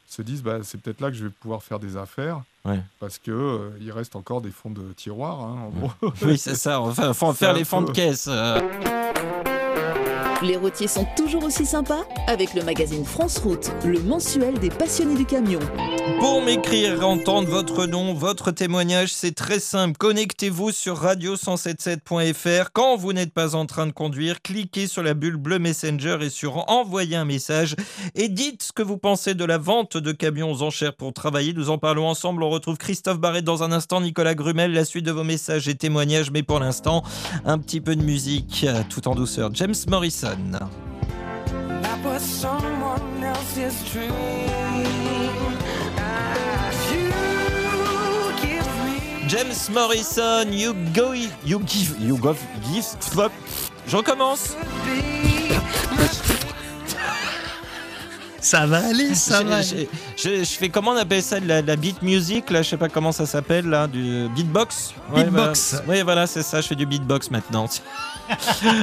se 0.07 0.21
disent 0.21 0.43
bah, 0.43 0.59
c'est 0.63 0.79
peut-être 0.81 1.01
là 1.01 1.09
que 1.09 1.15
je 1.17 1.25
vais 1.25 1.31
pouvoir 1.31 1.61
faire 1.63 1.79
des 1.79 1.97
affaires 1.97 2.41
Ouais. 2.65 2.79
parce 2.99 3.17
que 3.19 3.31
euh, 3.31 3.69
il 3.81 3.91
reste 3.91 4.15
encore 4.15 4.41
des 4.41 4.51
fonds 4.51 4.69
de 4.71 4.91
tiroir 4.93 5.39
hein, 5.41 5.57
en 5.65 5.69
Mm. 5.71 5.79
gros. 6.01 6.13
oui, 6.23 6.37
c'est 6.37 6.55
ça. 6.55 6.79
Enfin, 6.81 7.13
faut 7.13 7.25
en 7.27 7.33
C'est 7.33 7.45
faire 7.45 7.53
les 7.53 7.65
fonds 7.65 7.81
de 7.81 7.91
caisse. 7.91 8.27
euh. 8.29 8.59
Les 10.41 10.55
routiers 10.55 10.87
sont 10.87 11.05
toujours 11.17 11.43
aussi 11.43 11.65
sympas 11.65 12.05
avec 12.27 12.53
le 12.53 12.63
magazine 12.63 13.03
France 13.03 13.39
Route, 13.39 13.71
le 13.83 13.99
mensuel 13.99 14.57
des 14.57 14.69
passionnés 14.69 15.15
du 15.15 15.25
camion. 15.25 15.59
Pour 16.19 16.41
m'écrire, 16.41 17.05
entendre 17.05 17.49
votre 17.49 17.85
nom, 17.85 18.13
votre 18.13 18.51
témoignage, 18.51 19.11
c'est 19.11 19.35
très 19.35 19.59
simple. 19.59 19.97
Connectez-vous 19.97 20.71
sur 20.71 21.03
radio177.fr. 21.03 22.69
Quand 22.71 22.95
vous 22.95 23.11
n'êtes 23.11 23.33
pas 23.33 23.55
en 23.55 23.65
train 23.65 23.85
de 23.85 23.91
conduire, 23.91 24.41
cliquez 24.41 24.87
sur 24.87 25.03
la 25.03 25.13
bulle 25.13 25.35
bleue 25.35 25.59
Messenger 25.59 26.19
et 26.21 26.29
sur 26.29 26.69
envoyer 26.69 27.17
un 27.17 27.25
message 27.25 27.75
et 28.15 28.29
dites 28.29 28.63
ce 28.63 28.71
que 28.71 28.81
vous 28.81 28.97
pensez 28.97 29.33
de 29.33 29.43
la 29.43 29.57
vente 29.57 29.97
de 29.97 30.11
camions 30.13 30.51
aux 30.51 30.61
enchères 30.61 30.95
pour 30.95 31.11
travailler. 31.13 31.53
Nous 31.53 31.69
en 31.69 31.77
parlons 31.77 32.07
ensemble. 32.07 32.43
On 32.43 32.49
retrouve 32.49 32.77
Christophe 32.77 33.19
Barrette 33.19 33.45
dans 33.45 33.63
un 33.63 33.73
instant, 33.73 33.99
Nicolas 33.99 34.35
Grumel, 34.35 34.71
la 34.71 34.85
suite 34.85 35.05
de 35.05 35.11
vos 35.11 35.25
messages 35.25 35.67
et 35.67 35.75
témoignages. 35.75 36.31
Mais 36.31 36.43
pour 36.43 36.59
l'instant, 36.59 37.03
un 37.45 37.57
petit 37.57 37.81
peu 37.81 37.97
de 37.97 38.03
musique 38.03 38.65
tout 38.89 39.07
en 39.09 39.15
douceur. 39.15 39.49
James 39.53 39.75
Morrison. 39.87 40.28
Me 40.37 40.59
James 49.27 49.69
Morrison, 49.69 50.51
you 50.51 50.73
go, 50.93 51.13
you 51.13 51.59
give, 51.59 51.99
you 51.99 52.17
go, 52.17 52.35
give, 52.73 52.85
flop. 52.99 53.31
Je 53.87 53.95
recommence. 53.95 54.55
Ça 58.41 58.65
va 58.65 58.85
aller, 58.85 59.15
ça 59.15 59.43
va 59.43 59.61
Je, 59.61 59.73
aller. 59.75 59.89
je- 60.17 60.29
je- 60.29 60.43
je 60.43 60.49
fais 60.57 60.69
comment 60.69 60.91
on 60.91 60.97
appelle 60.97 61.21
ça 61.23 61.39
de 61.39 61.47
la, 61.47 61.61
la 61.61 61.75
beat 61.75 62.01
music 62.01 62.49
là, 62.49 62.61
je 62.61 62.69
sais 62.69 62.77
pas 62.77 62.89
comment 62.89 63.11
ça 63.11 63.25
s'appelle 63.25 63.67
là, 63.67 63.87
du 63.87 64.27
beatbox? 64.35 64.93
Beatbox. 65.13 65.81
Oui, 65.87 66.01
voilà, 66.03 66.25
c'est 66.27 66.43
ça. 66.43 66.61
Je 66.61 66.67
fais 66.67 66.75
du 66.75 66.85
beatbox 66.85 67.31
maintenant. 67.31 67.67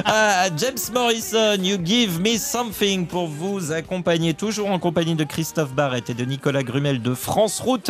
Ah, 0.05 0.47
James 0.57 0.75
Morrison, 0.93 1.55
You 1.61 1.77
Give 1.81 2.19
Me 2.19 2.37
Something 2.37 3.07
pour 3.07 3.27
vous 3.27 3.71
accompagner, 3.71 4.33
toujours 4.33 4.69
en 4.69 4.77
compagnie 4.79 5.15
de 5.15 5.23
Christophe 5.23 5.71
Barrett 5.73 6.09
et 6.09 6.13
de 6.13 6.25
Nicolas 6.25 6.63
Grumel 6.63 7.01
de 7.01 7.13
France 7.13 7.61
Route. 7.61 7.89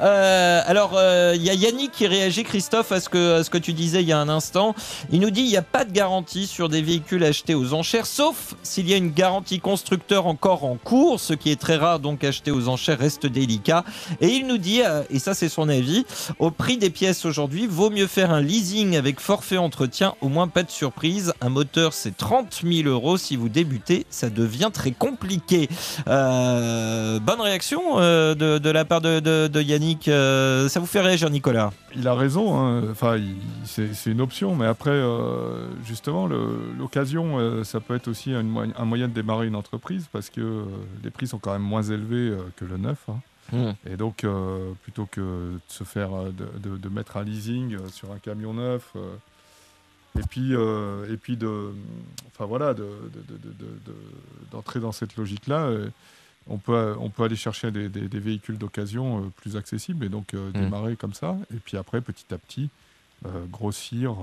Euh, 0.00 0.62
alors, 0.64 0.92
euh, 0.96 1.34
il 1.36 1.42
y 1.42 1.50
a 1.50 1.54
Yannick 1.54 1.92
qui 1.92 2.06
réagit, 2.06 2.42
Christophe, 2.44 2.90
à 2.90 3.00
ce, 3.00 3.10
que, 3.10 3.40
à 3.40 3.44
ce 3.44 3.50
que 3.50 3.58
tu 3.58 3.74
disais 3.74 4.00
il 4.02 4.08
y 4.08 4.12
a 4.12 4.18
un 4.18 4.30
instant. 4.30 4.74
Il 5.10 5.20
nous 5.20 5.30
dit 5.30 5.42
il 5.42 5.48
n'y 5.48 5.58
a 5.58 5.62
pas 5.62 5.84
de 5.84 5.92
garantie 5.92 6.46
sur 6.46 6.70
des 6.70 6.80
véhicules 6.80 7.22
achetés 7.24 7.54
aux 7.54 7.74
enchères, 7.74 8.06
sauf 8.06 8.54
s'il 8.62 8.88
y 8.88 8.94
a 8.94 8.96
une 8.96 9.10
garantie 9.12 9.60
constructeur 9.60 10.26
encore 10.26 10.64
en 10.64 10.76
cours, 10.82 11.13
ce 11.20 11.34
qui 11.34 11.50
est 11.50 11.60
très 11.60 11.76
rare, 11.76 12.00
donc 12.00 12.24
acheter 12.24 12.50
aux 12.50 12.68
enchères 12.68 12.98
reste 12.98 13.26
délicat. 13.26 13.84
Et 14.20 14.28
il 14.28 14.46
nous 14.46 14.58
dit, 14.58 14.82
euh, 14.82 15.02
et 15.10 15.18
ça 15.18 15.34
c'est 15.34 15.48
son 15.48 15.68
avis, 15.68 16.04
au 16.38 16.50
prix 16.50 16.76
des 16.76 16.90
pièces 16.90 17.24
aujourd'hui, 17.24 17.66
vaut 17.66 17.90
mieux 17.90 18.06
faire 18.06 18.30
un 18.30 18.40
leasing 18.40 18.96
avec 18.96 19.20
forfait 19.20 19.56
entretien, 19.56 20.14
au 20.20 20.28
moins 20.28 20.48
pas 20.48 20.62
de 20.62 20.70
surprise. 20.70 21.32
Un 21.40 21.48
moteur 21.48 21.92
c'est 21.92 22.16
30 22.16 22.62
000 22.64 22.88
euros. 22.88 23.16
Si 23.16 23.36
vous 23.36 23.48
débutez, 23.48 24.06
ça 24.10 24.30
devient 24.30 24.70
très 24.72 24.92
compliqué. 24.92 25.68
Euh, 26.08 27.18
bonne 27.20 27.40
réaction 27.40 27.98
euh, 27.98 28.34
de, 28.34 28.70
la 28.70 28.84
part 28.84 29.00
de, 29.00 29.62
Yannick. 29.62 30.04
Ça 30.04 30.80
vous 30.80 30.86
fait 30.86 31.00
réagir, 31.00 31.30
Nicolas? 31.30 31.72
Il 31.96 32.08
a 32.08 32.14
raison, 32.14 32.58
hein. 32.58 32.82
enfin, 32.90 33.18
c'est 33.64 34.10
une 34.10 34.20
option, 34.20 34.56
mais 34.56 34.66
après, 34.66 35.00
justement, 35.86 36.26
l'occasion, 36.26 37.62
ça 37.64 37.80
peut 37.80 37.94
être 37.94 38.08
aussi 38.08 38.32
un 38.32 38.84
moyen 38.84 39.08
de 39.08 39.12
démarrer 39.12 39.46
une 39.46 39.56
entreprise 39.56 40.08
parce 40.12 40.30
que 40.30 40.64
les 41.02 41.10
prix 41.10 41.26
sont 41.26 41.38
quand 41.38 41.52
même 41.52 41.62
moins 41.62 41.82
élevés 41.82 42.30
euh, 42.30 42.42
que 42.56 42.64
le 42.64 42.76
neuf. 42.76 43.08
hein. 43.08 43.20
Hmm. 43.52 43.72
Et 43.86 43.96
donc, 43.96 44.24
euh, 44.24 44.72
plutôt 44.84 45.06
que 45.06 45.20
de 45.20 45.60
se 45.68 45.84
faire, 45.84 46.14
euh, 46.14 46.30
de, 46.30 46.46
de- 46.70 46.76
de 46.78 46.88
mettre 46.88 47.16
un 47.18 47.24
leasing 47.24 47.76
sur 47.90 48.10
un 48.12 48.18
camion 48.18 48.54
neuf, 48.54 48.90
euh, 48.96 49.14
et 50.18 50.22
puis, 50.22 50.54
euh, 50.54 51.12
et 51.12 51.16
puis 51.18 51.36
de, 51.36 51.72
enfin 52.28 52.46
voilà, 52.46 52.72
de- 52.72 52.88
d'entrer 54.50 54.80
dans 54.80 54.92
cette 54.92 55.16
logique-là. 55.16 55.70
on 56.46 56.58
peut, 56.58 56.94
on 57.00 57.08
peut 57.10 57.22
aller 57.24 57.36
chercher 57.36 57.70
des, 57.70 57.88
des- 57.88 58.06
des 58.08 58.18
véhicules 58.20 58.58
d'occasion 58.58 59.30
plus 59.36 59.56
accessibles 59.56 60.04
et 60.04 60.08
donc 60.10 60.34
euh, 60.34 60.50
Mm. 60.50 60.52
démarrer 60.52 60.96
comme 60.96 61.14
ça. 61.14 61.36
Et 61.54 61.56
puis 61.58 61.76
après, 61.76 62.00
petit 62.00 62.32
à 62.34 62.38
petit, 62.38 62.68
grossir 63.50 64.14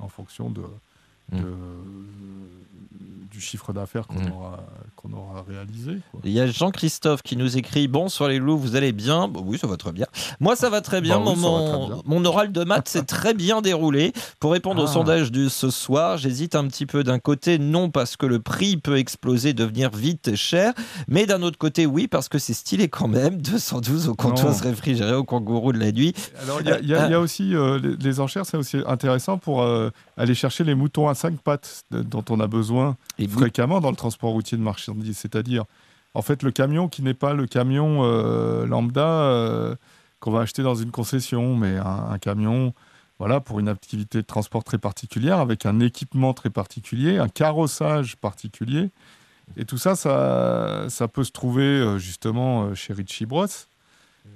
en 0.00 0.08
fonction 0.08 0.48
de, 0.50 0.62
Mm. 1.32 1.38
de- 1.38 1.44
du 3.30 3.40
chiffre 3.44 3.72
d'affaires 3.72 4.06
qu'on 4.08 4.18
Mm. 4.20 4.32
aura, 4.32 4.58
qu'on 4.96 5.12
aura 5.12 5.44
réalisé. 5.48 5.98
quoi. 6.10 6.20
Il 6.24 6.32
y 6.32 6.40
a 6.40 6.48
Jean-Christophe 6.48 7.22
qui 7.22 7.36
nous 7.36 7.56
écrit 7.56 7.86
Bonsoir 7.86 8.30
les 8.30 8.38
loups, 8.40 8.58
vous 8.58 8.74
allez 8.74 8.90
bien? 8.90 9.28
Bon, 9.28 9.44
Oui, 9.46 9.58
ça 9.58 9.68
va 9.68 9.76
très 9.76 9.92
bien. 9.92 10.06
Moi, 10.40 10.56
ça 10.56 10.70
va 10.70 10.80
très 10.80 11.00
bien. 11.00 11.18
Bah 11.20 11.24
oui, 11.34 11.40
mon, 11.40 11.58
ça 11.58 11.62
va 11.62 11.78
très 11.78 11.86
bien. 11.94 12.02
mon 12.06 12.24
oral 12.24 12.50
de 12.50 12.64
maths 12.64 12.88
s'est 12.88 13.04
très 13.04 13.34
bien 13.34 13.60
déroulé. 13.60 14.12
Pour 14.40 14.50
répondre 14.52 14.82
au 14.82 14.86
Ah. 14.86 14.92
sondage 14.92 15.30
de 15.30 15.48
ce 15.48 15.70
soir, 15.70 16.16
j'hésite 16.16 16.56
un 16.56 16.66
petit 16.66 16.84
peu 16.84 17.04
d'un 17.04 17.20
côté, 17.20 17.58
non 17.60 17.90
parce 17.90 18.16
que 18.16 18.26
le 18.26 18.40
prix 18.40 18.76
peut 18.76 18.96
exploser, 18.98 19.52
devenir 19.52 19.90
vite 19.90 20.34
cher, 20.34 20.72
mais 21.06 21.26
d'un 21.26 21.42
autre 21.42 21.58
côté, 21.58 21.86
oui, 21.86 22.08
parce 22.08 22.28
que 22.28 22.38
c'est 22.40 22.54
stylé 22.54 22.88
quand 22.88 23.08
même. 23.08 23.36
212 23.40 24.08
au 24.08 24.14
comptoir 24.16 24.58
réfrigéré 24.58 25.14
au 25.14 25.22
kangourou 25.22 25.72
de 25.72 25.78
la 25.78 25.92
nuit. 25.92 26.12
Alors, 26.42 26.60
il 26.60 26.66
y, 26.66 26.94
a- 26.94 27.08
y 27.08 27.12
y 27.12 27.14
aussi 27.14 27.54
euh, 27.54 27.78
les, 27.78 27.94
les 27.96 28.20
enchères, 28.20 28.46
c'est 28.46 28.56
aussi 28.56 28.78
intéressant 28.86 29.38
pour 29.38 29.62
euh, 29.62 29.90
aller 30.16 30.34
chercher 30.34 30.64
les 30.64 30.74
moutons 30.74 31.08
à 31.08 31.14
cinq 31.18 31.40
pattes 31.40 31.82
dont 31.90 32.24
on 32.30 32.40
a 32.40 32.46
besoin 32.46 32.96
Et 33.18 33.28
fréquemment 33.28 33.80
dans 33.80 33.90
le 33.90 33.96
transport 33.96 34.30
routier 34.30 34.56
de 34.56 34.62
marchandises. 34.62 35.18
C'est-à-dire, 35.18 35.64
en 36.14 36.22
fait, 36.22 36.42
le 36.42 36.50
camion 36.50 36.88
qui 36.88 37.02
n'est 37.02 37.14
pas 37.14 37.34
le 37.34 37.46
camion 37.46 38.00
euh, 38.04 38.66
lambda 38.66 39.06
euh, 39.06 39.74
qu'on 40.20 40.30
va 40.30 40.40
acheter 40.40 40.62
dans 40.62 40.74
une 40.74 40.90
concession, 40.90 41.56
mais 41.56 41.76
un, 41.76 42.10
un 42.10 42.18
camion 42.18 42.72
voilà, 43.18 43.40
pour 43.40 43.58
une 43.58 43.68
activité 43.68 44.18
de 44.18 44.26
transport 44.26 44.62
très 44.62 44.78
particulière, 44.78 45.38
avec 45.40 45.66
un 45.66 45.80
équipement 45.80 46.34
très 46.34 46.50
particulier, 46.50 47.18
un 47.18 47.28
carrossage 47.28 48.16
particulier. 48.16 48.90
Et 49.56 49.64
tout 49.64 49.78
ça, 49.78 49.96
ça, 49.96 50.86
ça 50.88 51.08
peut 51.08 51.24
se 51.24 51.32
trouver 51.32 51.62
euh, 51.62 51.98
justement 51.98 52.74
chez 52.74 52.92
Richie 52.92 53.26
Bros. 53.26 53.46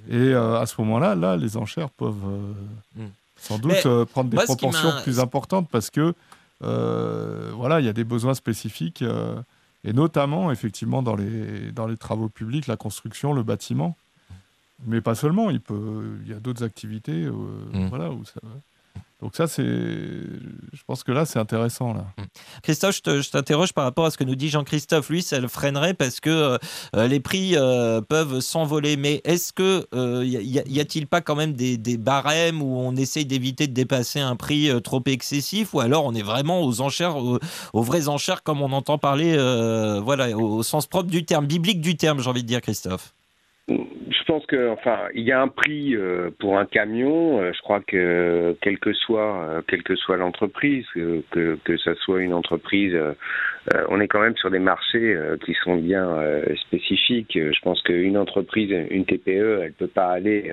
Et 0.09 0.17
euh, 0.17 0.59
à 0.59 0.67
ce 0.67 0.81
moment-là, 0.81 1.15
là, 1.15 1.37
les 1.37 1.57
enchères 1.57 1.91
peuvent 1.91 2.27
euh, 2.27 2.53
Mm. 2.97 3.07
sans 3.37 3.59
doute 3.59 3.87
euh, 3.87 4.05
prendre 4.05 4.31
des 4.31 4.37
moi, 4.37 4.45
proportions 4.45 4.93
plus 5.03 5.19
importantes 5.21 5.69
parce 5.71 5.91
que 5.91 6.15
voilà, 6.63 7.81
il 7.81 7.87
y 7.87 7.89
a 7.89 7.93
des 7.93 8.05
besoins 8.05 8.35
spécifiques 8.35 9.03
euh, 9.03 9.41
et 9.85 9.93
notamment 9.93 10.53
effectivement 10.53 11.03
dans 11.03 11.17
les 11.17 11.73
dans 11.73 11.87
les 11.87 11.97
travaux 11.97 12.29
publics, 12.29 12.67
la 12.67 12.77
construction, 12.77 13.33
le 13.33 13.43
bâtiment, 13.43 13.97
mais 14.87 15.01
pas 15.01 15.15
seulement. 15.15 15.51
Il 15.51 15.61
peut, 15.61 16.19
il 16.25 16.31
y 16.31 16.35
a 16.35 16.41
d'autres 16.41 16.63
activités, 16.65 17.25
euh, 17.25 17.33
Mm. 17.73 17.87
voilà, 17.89 18.11
où 18.11 18.25
ça- 18.25 18.41
Donc 19.23 19.37
ça, 19.37 19.47
c'est, 19.47 19.63
je 19.63 20.83
pense 20.85 21.05
que 21.05 21.13
là, 21.13 21.25
c'est 21.25 21.39
intéressant 21.39 21.95
là. 21.95 22.07
Christophe, 22.65 22.97
je 22.97 23.03
te- 23.03 23.23
je 23.23 23.31
t'interroge 23.31 23.73
par 23.73 23.85
rapport 23.85 24.05
à 24.05 24.11
ce 24.11 24.19
que 24.19 24.25
nous 24.25 24.35
dit 24.35 24.49
Jean-Christophe. 24.49 25.11
Lui, 25.11 25.23
ça 25.23 25.39
le 25.39 25.47
freinerait 25.47 25.95
parce 25.95 26.19
que 26.19 26.59
euh, 26.97 27.07
les 27.07 27.21
prix 27.21 27.53
euh, 27.57 28.01
peuvent 28.01 28.41
s'envoler. 28.41 28.97
Mais 28.97 29.21
est-ce 29.25 29.53
que 29.53 29.87
euh, 29.95 30.25
y, 30.25 30.81
a-t-il 30.81 31.07
pas 31.07 31.21
quand 31.21 31.37
même 31.37 31.53
des, 31.53 31.79
barèmes 31.99 32.61
où 32.63 32.79
on 32.81 32.97
essaye 32.97 33.25
d'éviter 33.25 33.69
de 33.69 33.73
dépasser 33.73 34.19
un 34.19 34.35
prix 34.35 34.69
euh, 34.69 34.81
trop 34.81 35.03
excessif, 35.07 35.73
ou 35.73 35.79
alors 35.79 36.05
on 36.05 36.15
est 36.15 36.23
vraiment 36.23 36.63
aux 36.63 36.81
enchères, 36.81 37.17
aux, 37.17 37.39
vraies 37.75 38.09
enchères 38.09 38.43
comme 38.43 38.61
on 38.61 38.73
entend 38.73 38.99
parler, 38.99 39.37
euh, 39.39 40.01
voilà, 40.01 40.37
au, 40.37 40.57
au 40.57 40.63
sens 40.65 40.89
propre 40.89 41.11
du 41.11 41.25
terme, 41.25 41.47
biblique 41.47 41.81
du 41.81 41.97
terme, 41.97 42.21
j'ai 42.21 42.29
envie 42.29 42.43
de 42.43 42.49
dire, 42.49 42.61
Christophe? 42.61 43.15
Je 43.69 44.25
pense 44.27 44.45
que, 44.47 44.71
enfin, 44.71 44.99
il 45.15 45.23
y 45.23 45.31
a 45.31 45.41
un 45.41 45.49
prix 45.49 45.95
euh, 45.95 46.31
pour 46.41 46.59
un 46.59 46.67
camion. 46.67 47.41
euh, 47.41 47.53
je 47.53 47.61
crois 47.63 47.81
que 47.81 48.57
quelle 48.61 48.79
que 48.79 48.93
soit, 48.93 49.45
euh, 49.45 49.63
quelle 49.67 49.85
que 49.85 49.95
soit 49.95 50.17
l'entreprise, 50.17 50.85
que, 50.95 51.23
que 51.31 51.59
que 51.65 51.77
ça 51.79 51.95
soit 51.97 52.23
une 52.23 52.35
entreprise, 52.35 52.97
euh, 53.73 53.85
on 53.89 54.01
est 54.01 54.09
quand 54.09 54.21
même 54.21 54.37
sur 54.37 54.51
des 54.51 54.59
marchés 54.59 55.15
euh, 55.15 55.37
qui 55.37 55.55
sont 55.63 55.77
bien 55.77 56.05
euh, 56.19 56.43
spécifiques. 56.57 57.39
Je 57.39 57.61
pense 57.61 57.81
qu'une 57.83 58.17
entreprise, 58.17 58.71
une 58.91 59.05
TPE, 59.05 59.61
elle 59.63 59.73
peut 59.73 59.87
pas 59.87 60.09
aller 60.09 60.53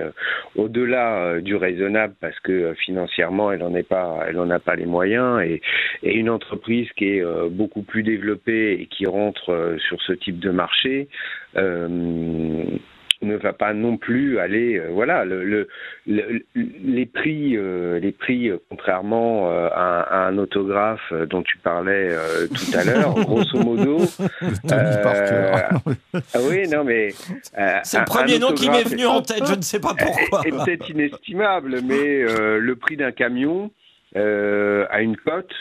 au-delà 0.55 1.41
du 1.41 1.55
raisonnable 1.55 2.13
parce 2.21 2.39
que 2.39 2.73
financièrement, 2.73 3.51
elle 3.51 3.63
en 3.63 3.73
est 3.75 3.87
pas, 3.87 4.25
elle 4.27 4.39
en 4.39 4.49
a 4.49 4.59
pas 4.59 4.75
les 4.75 4.85
moyens. 4.85 5.41
Et, 5.41 5.61
une 6.03 6.29
entreprise 6.29 6.89
qui 6.95 7.05
est 7.05 7.23
beaucoup 7.49 7.81
plus 7.81 8.03
développée 8.03 8.73
et 8.73 8.85
qui 8.87 9.05
rentre 9.05 9.77
sur 9.87 10.01
ce 10.01 10.13
type 10.13 10.39
de 10.39 10.51
marché. 10.51 11.07
Ne 13.21 13.35
va 13.35 13.51
pas 13.53 13.73
non 13.73 13.97
plus 13.97 14.39
aller 14.39 14.77
euh, 14.79 14.87
voilà 14.91 15.25
le, 15.25 15.43
le, 15.43 15.67
le- 16.07 16.41
les 16.55 17.05
prix 17.05 17.57
euh, 17.57 17.99
les 17.99 18.11
prix 18.13 18.49
euh, 18.49 18.57
contrairement 18.69 19.51
euh, 19.51 19.67
à, 19.73 20.01
à 20.01 20.27
un 20.27 20.37
autographe 20.37 21.01
euh, 21.11 21.25
dont 21.25 21.41
tu 21.43 21.57
parlais 21.57 22.09
euh, 22.11 22.47
tout 22.47 22.77
à 22.77 22.83
l'heure 22.85 23.13
grosso 23.25 23.59
modo 23.61 23.97
Tony 24.67 24.95
Parker. 25.03 25.51
ah 26.13 26.37
oui 26.49 26.67
non 26.69 26.83
mais 26.85 27.09
euh, 27.57 27.79
C'est 27.83 27.97
un- 27.97 28.01
le 28.01 28.05
premier 28.05 28.39
nom 28.39 28.53
qui 28.53 28.69
m'est 28.69 28.83
venu 28.83 29.05
en 29.05 29.21
tête, 29.21 29.45
je 29.45 29.55
ne 29.55 29.61
sais 29.61 29.79
pas 29.81 29.93
pourquoi. 29.97 30.41
est, 30.45 30.49
est 30.49 30.51
peut-être 30.51 30.89
inestimable, 30.89 31.81
mais 31.83 32.23
euh, 32.23 32.57
le 32.59 32.75
prix 32.75 32.95
d'un 32.97 33.11
camion 33.11 33.69
euh, 34.15 34.85
a 34.89 35.01
une 35.01 35.17
cote. 35.17 35.51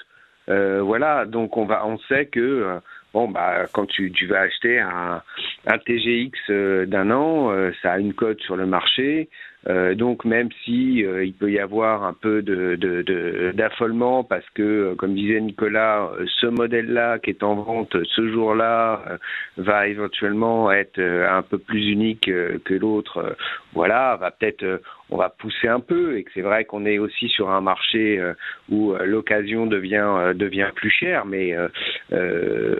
Euh, 0.49 0.81
voilà, 0.83 1.27
donc 1.27 1.57
on 1.59 1.67
va, 1.67 1.85
on 1.87 1.99
sait 2.09 2.25
que 2.27 2.41
euh, 2.41 2.79
bon 3.13 3.29
bah 3.29 3.67
quand 3.73 3.87
tu, 3.87 4.13
tu 4.13 4.27
vas 4.27 4.41
acheter 4.41 4.79
un, 4.81 5.23
un 5.67 5.79
TGX 5.79 6.31
euh, 6.51 6.87
d'un 6.87 7.11
an, 7.11 7.51
euh, 7.51 7.71
ça 7.83 7.93
a 7.93 7.99
une 7.99 8.15
cote 8.15 8.41
sur 8.43 8.57
le 8.57 8.67
marché. 8.67 9.29
Euh, 9.69 9.97
donc 9.97 10.25
même 10.25 10.49
si 10.65 11.05
euh, 11.05 11.25
il 11.25 11.35
peut 11.35 11.51
y 11.51 11.59
avoir 11.59 12.05
un 12.05 12.13
peu 12.15 12.43
de 12.43 12.77
de- 12.77 13.03
de- 13.03 13.53
d'affolement 13.55 14.23
parce 14.23 14.49
que, 14.55 14.63
euh, 14.63 14.95
comme 14.95 15.15
disait 15.15 15.41
Nicolas, 15.41 16.11
ce 16.41 16.47
modèle-là 16.47 17.19
qui 17.19 17.31
est 17.31 17.43
en 17.43 17.55
vente 17.57 17.97
ce 18.05 18.29
jour-là 18.31 19.19
va 19.57 19.89
éventuellement 19.89 20.71
être 20.71 21.01
un 21.01 21.43
peu 21.43 21.59
plus 21.59 21.89
unique 21.91 22.27
que 22.65 22.75
l'autre. 22.75 23.37
voilà, 23.75 24.17
va 24.17 24.31
peut-être 24.31 24.81
on 25.11 25.17
va 25.17 25.31
pousser 25.31 25.69
un 25.69 25.81
peu 25.81 26.17
et 26.17 26.25
que 26.25 26.31
c'est 26.35 26.43
vrai 26.43 26.65
qu'on 26.65 26.85
est 26.85 26.99
aussi 26.99 27.29
sur 27.29 27.51
un 27.51 27.61
marché 27.61 28.19
euh, 28.19 28.35
où 28.71 28.93
euh, 28.93 29.05
l'occasion 29.05 29.67
devient 29.67 30.05
euh, 30.07 30.35
devient 30.35 30.71
plus 30.75 30.91
chère, 30.91 31.25
mais 31.25 31.55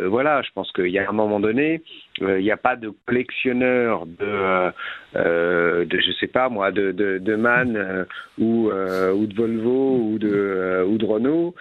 voilà, 0.07 0.43
je 0.43 0.51
pense 0.55 0.71
qu'il 0.73 0.89
y 0.89 0.99
a 0.99 1.09
un 1.09 1.13
moment 1.13 1.41
donné, 1.41 1.83
il 2.21 2.39
n'y 2.39 2.51
a 2.51 2.57
pas 2.57 2.77
de 2.77 2.93
collectionneur 3.07 4.07
de 4.07 4.73
euh, 5.17 5.85
de 5.85 6.01
je 6.01 6.13
sais 6.21 6.27
pas 6.27 6.49
moi 6.49 6.71
de 6.71 6.93
de, 6.93 7.37
Man 7.37 8.07
ou 8.39 8.71
ou 8.71 9.27
de 9.27 9.35
Volvo 9.35 9.99
ou 9.99 10.19
de 10.19 10.85
ou 10.87 10.99
de 10.99 11.05
Renault 11.05 11.55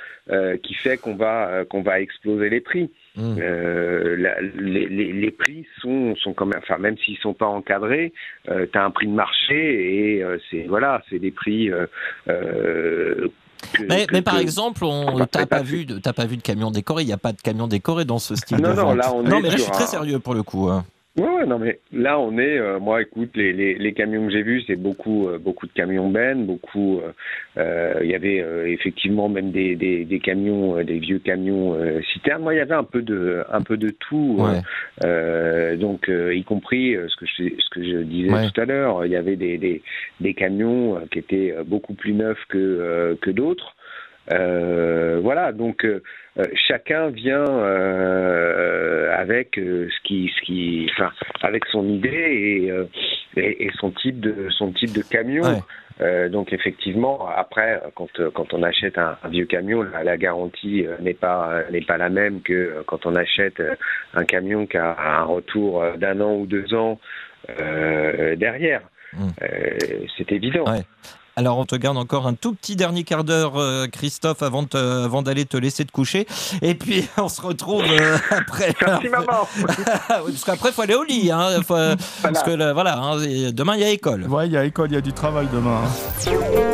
qui 0.64 0.74
fait 0.74 0.98
qu'on 0.98 1.16
va 1.16 1.66
qu'on 1.66 1.82
va 1.82 2.00
exploser 2.00 2.50
les 2.50 2.62
prix. 2.62 2.90
Mm. 3.18 3.38
Euh, 3.42 4.16
la- 4.18 4.42
les, 4.42 4.88
les, 4.88 5.12
les 5.12 5.32
prix 5.32 5.66
sont, 5.82 6.16
sont 6.18 6.34
quand 6.34 6.46
même, 6.46 6.60
enfin 6.62 6.78
même 6.78 6.96
s'ils 7.00 7.18
sont 7.18 7.34
pas 7.34 7.48
encadrés, 7.48 8.14
euh, 8.50 8.68
tu 8.72 8.78
as 8.78 8.86
un 8.86 8.92
prix 8.92 9.08
de 9.08 9.12
marché 9.14 10.16
et 10.18 10.24
euh, 10.24 10.38
c'est 10.52 10.66
voilà, 10.70 11.02
c'est 11.10 11.18
des 11.20 11.32
prix. 11.32 11.72
euh, 11.72 11.88
que- 13.74 13.84
Mais, 13.90 14.06
que- 14.06 14.14
mais 14.14 14.22
par 14.22 14.36
que- 14.36 14.42
exemple, 14.42 14.84
on 14.86 15.26
t'as 15.26 15.46
pas 15.48 15.62
vu 15.64 15.86
de 15.86 15.98
pas 16.00 16.26
vu 16.26 16.38
de 16.38 16.42
camion 16.44 16.70
décoré. 16.72 17.04
Il 17.04 17.08
n'y 17.08 17.14
a 17.14 17.18
pas 17.18 17.32
de 17.34 17.42
camion 17.42 17.68
décoré 17.68 18.06
dans 18.06 18.20
ce 18.20 18.36
style 18.36 18.58
Non, 18.62 18.70
de 18.70 18.76
non, 18.76 18.84
vente. 18.86 18.98
là, 18.98 19.12
on 19.14 19.24
non, 19.24 19.40
est 19.40 19.42
mais 19.42 19.50
là, 19.50 19.58
je 19.58 19.62
suis 19.64 19.72
très 19.72 19.88
sérieux 19.88 20.20
pour 20.20 20.36
le 20.36 20.44
coup. 20.44 20.70
hein. 20.70 20.86
Ouais, 21.20 21.28
ouais, 21.28 21.46
non, 21.48 21.58
mais 21.58 21.80
là, 21.92 22.20
on 22.20 22.38
est. 22.38 22.60
euh, 22.60 22.80
moi, 22.80 23.02
écoute, 23.02 23.32
les, 23.36 23.52
les, 23.52 23.74
les 23.74 23.94
camions 23.94 24.28
que 24.28 24.32
j'ai 24.32 24.44
vus, 24.44 24.62
c'est 24.68 24.76
beaucoup, 24.76 25.28
euh, 25.28 25.40
beaucoup 25.40 25.66
de 25.66 25.72
camions 25.72 26.10
Ben, 26.10 26.46
beaucoup. 26.46 27.00
euh, 27.00 27.12
euh, 27.58 28.00
Il 28.04 28.10
y 28.12 28.14
avait 28.14 28.40
euh, 28.40 28.68
effectivement 28.68 29.28
même 29.28 29.50
des, 29.52 29.76
des, 29.76 30.06
des 30.06 30.20
camions, 30.20 30.78
euh, 30.78 30.84
des 30.84 31.00
vieux 31.00 31.18
camions 31.18 31.74
euh, 31.74 32.02
citernes. 32.14 32.44
Moi, 32.44 32.54
il 32.54 32.58
y 32.58 32.62
avait 32.62 32.76
un 32.76 32.84
peu 32.84 33.02
de, 33.02 33.44
un 33.52 33.62
peu 33.64 33.78
de 33.78 33.90
tout. 33.90 34.38
Ouais. 34.38 35.76
donc, 35.78 36.08
euh, 36.08 36.36
y 36.36 36.44
compris 36.44 36.96
euh, 36.96 37.08
ce 37.08 37.16
que 37.16 37.26
je, 37.26 37.50
ce 37.60 37.70
que 37.72 37.84
je 37.84 37.98
disais 38.04 38.32
Ouais. 38.32 38.50
tout 38.54 38.62
à 38.62 38.66
l'heure, 38.66 39.04
il 39.06 39.12
y 39.12 39.16
avait 39.16 39.38
des, 39.38 39.58
des, 39.58 39.82
des 40.22 40.34
camions 40.36 40.98
euh, 40.98 41.00
qui 41.12 41.18
étaient 41.18 41.56
beaucoup 41.66 41.96
plus 41.96 42.14
neufs 42.14 42.46
que, 42.48 42.58
euh, 42.60 43.16
que 43.20 43.32
d'autres. 43.32 43.76
Euh, 44.32 45.20
voilà, 45.22 45.52
donc 45.52 45.86
euh, 45.86 46.04
euh, 46.38 46.44
chacun 46.68 47.10
vient 47.10 47.46
euh, 47.46 49.16
avec 49.18 49.56
ce 49.56 50.04
qui, 50.04 50.32
ce 50.38 50.42
qui, 50.46 50.90
enfin, 50.94 51.12
avec 51.42 51.66
son 51.66 51.88
idée 51.88 52.10
et, 52.10 53.42
et, 53.42 53.66
et 53.66 53.72
son 53.80 53.92
type 53.92 54.20
de, 54.20 54.50
son 54.50 54.72
type 54.72 54.94
de 54.94 55.02
camion. 55.02 55.44
Ouais. 55.44 55.60
Euh, 56.00 56.30
donc 56.30 56.54
effectivement, 56.54 57.28
après, 57.36 57.82
quand 57.96 58.10
quand 58.34 58.54
on 58.54 58.62
achète 58.62 59.00
un, 59.00 59.18
un 59.24 59.30
vieux 59.30 59.46
camion, 59.46 59.82
la, 59.82 60.04
la 60.04 60.18
garantie 60.18 60.86
n'est 61.00 61.16
pas 61.16 61.64
n'est 61.72 61.82
pas 61.82 61.98
la 61.98 62.10
même 62.10 62.42
que 62.42 62.84
quand 62.86 63.08
on 63.08 63.16
achète 63.16 63.62
un 64.14 64.26
camion 64.26 64.68
qui 64.68 64.78
a 64.78 64.96
un 65.00 65.24
retour 65.24 65.84
d'un 65.98 66.22
an 66.22 66.36
ou 66.36 66.46
deux 66.46 66.74
ans 66.76 67.00
euh, 67.50 68.36
derrière. 68.36 68.82
Mm. 69.14 69.28
Euh, 69.42 69.78
c'est 70.18 70.32
évident. 70.32 70.66
Ouais. 70.66 70.84
Alors, 71.40 71.60
on 71.60 71.66
te 71.66 71.76
garde 71.76 71.98
encore 71.98 72.26
un 72.26 72.34
tout 72.34 72.54
petit 72.56 72.76
dernier 72.76 73.04
quart 73.04 73.24
d'heure, 73.24 73.58
euh, 73.58 73.86
Christophe, 73.86 74.42
avant, 74.42 74.64
de 74.64 74.70
te- 74.70 74.78
avant 75.06 75.22
d'aller 75.22 75.46
te 75.46 75.56
laisser 75.56 75.86
te 75.86 75.92
coucher. 75.92 76.26
Et 76.64 76.74
puis, 76.74 77.08
on 77.18 77.30
se 77.30 77.40
retrouve 77.42 77.84
euh, 77.84 78.18
après. 78.32 78.74
Merci 78.82 79.10
maman. 79.10 79.48
Parce 80.08 80.44
qu'après, 80.44 80.70
il 80.70 80.74
faut 80.74 80.82
aller 80.82 80.96
au 80.96 81.04
lit. 81.04 81.30
Hein, 81.32 81.62
Faut- 81.62 81.76
Parce 82.24 82.42
que 82.42 82.50
là, 82.50 82.74
voilà, 82.74 82.98
hein, 82.98 83.18
demain, 83.54 83.76
il 83.76 83.82
y 83.82 83.84
a 83.84 83.90
école. 83.92 84.26
Ouais, 84.28 84.48
il 84.48 84.54
y 84.54 84.58
a 84.58 84.66
école, 84.66 84.90
il 84.90 84.96
y 84.96 84.98
a 84.98 85.02
du 85.02 85.14
travail 85.14 85.48
demain. 85.54 85.82
hein. 85.86 86.67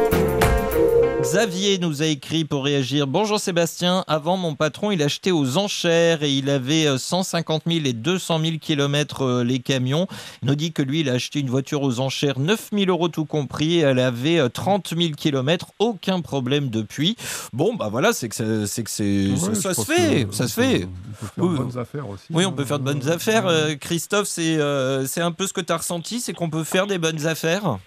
Xavier 1.23 1.77
nous 1.77 2.01
a 2.01 2.07
écrit 2.07 2.43
pour 2.43 2.65
réagir. 2.65 3.07
Bonjour 3.07 3.39
Sébastien, 3.39 4.03
avant 4.07 4.35
mon 4.35 4.55
patron 4.55 4.91
il 4.91 5.01
achetait 5.01 5.31
aux 5.31 5.57
enchères 5.57 6.21
et 6.21 6.29
il 6.29 6.49
avait 6.49 6.85
euh, 6.85 6.97
150 6.97 7.63
000 7.65 7.85
et 7.85 7.93
200 7.93 8.41
000 8.41 8.57
kilomètres 8.59 9.41
les 9.41 9.59
camions. 9.59 10.07
Il 10.41 10.49
nous 10.49 10.55
dit 10.55 10.73
que 10.73 10.81
lui 10.81 10.99
il 10.99 11.09
a 11.09 11.13
acheté 11.13 11.39
une 11.39 11.49
voiture 11.49 11.81
aux 11.81 12.01
enchères 12.01 12.39
9 12.39 12.71
000 12.73 12.89
euros 12.89 13.07
tout 13.07 13.23
compris. 13.23 13.79
Elle 13.79 13.99
avait 13.99 14.37
euh, 14.37 14.49
30 14.49 14.93
000 14.97 15.13
kilomètres, 15.13 15.67
aucun 15.79 16.19
problème 16.19 16.69
depuis. 16.69 17.15
Bon 17.53 17.73
bah 17.73 17.87
voilà, 17.89 18.11
c'est 18.11 18.27
que 18.27 18.35
ça, 18.35 18.67
c'est 18.67 18.83
que 18.83 18.91
c'est, 18.91 19.29
Ouais, 19.29 19.55
ça, 19.55 19.73
se 19.73 19.81
fait, 19.81 20.27
ça 20.31 20.43
on 20.43 20.47
se 20.47 20.53
fait. 20.53 20.87
On 20.87 21.21
peut 21.21 21.25
faire 21.25 21.45
Oui, 21.45 21.53
de 21.53 21.57
bonnes 21.63 21.79
affaires 21.79 22.09
aussi. 22.09 22.25
Oui, 22.31 22.43
hein. 22.43 22.47
on 22.49 22.51
peut 22.51 22.65
faire 22.65 22.79
de 22.79 22.83
bonnes 22.83 23.09
affaires. 23.09 23.47
Euh, 23.47 23.75
Christophe, 23.75 24.27
c'est 24.27 24.57
euh, 24.57 25.07
c'est 25.07 25.21
un 25.21 25.31
peu 25.31 25.47
ce 25.47 25.53
que 25.53 25.61
tu 25.61 25.71
as 25.71 25.77
ressenti, 25.77 26.19
c'est 26.19 26.33
qu'on 26.33 26.49
peut 26.49 26.65
faire 26.65 26.85
des 26.85 26.97
bonnes 26.97 27.25
affaires? 27.27 27.79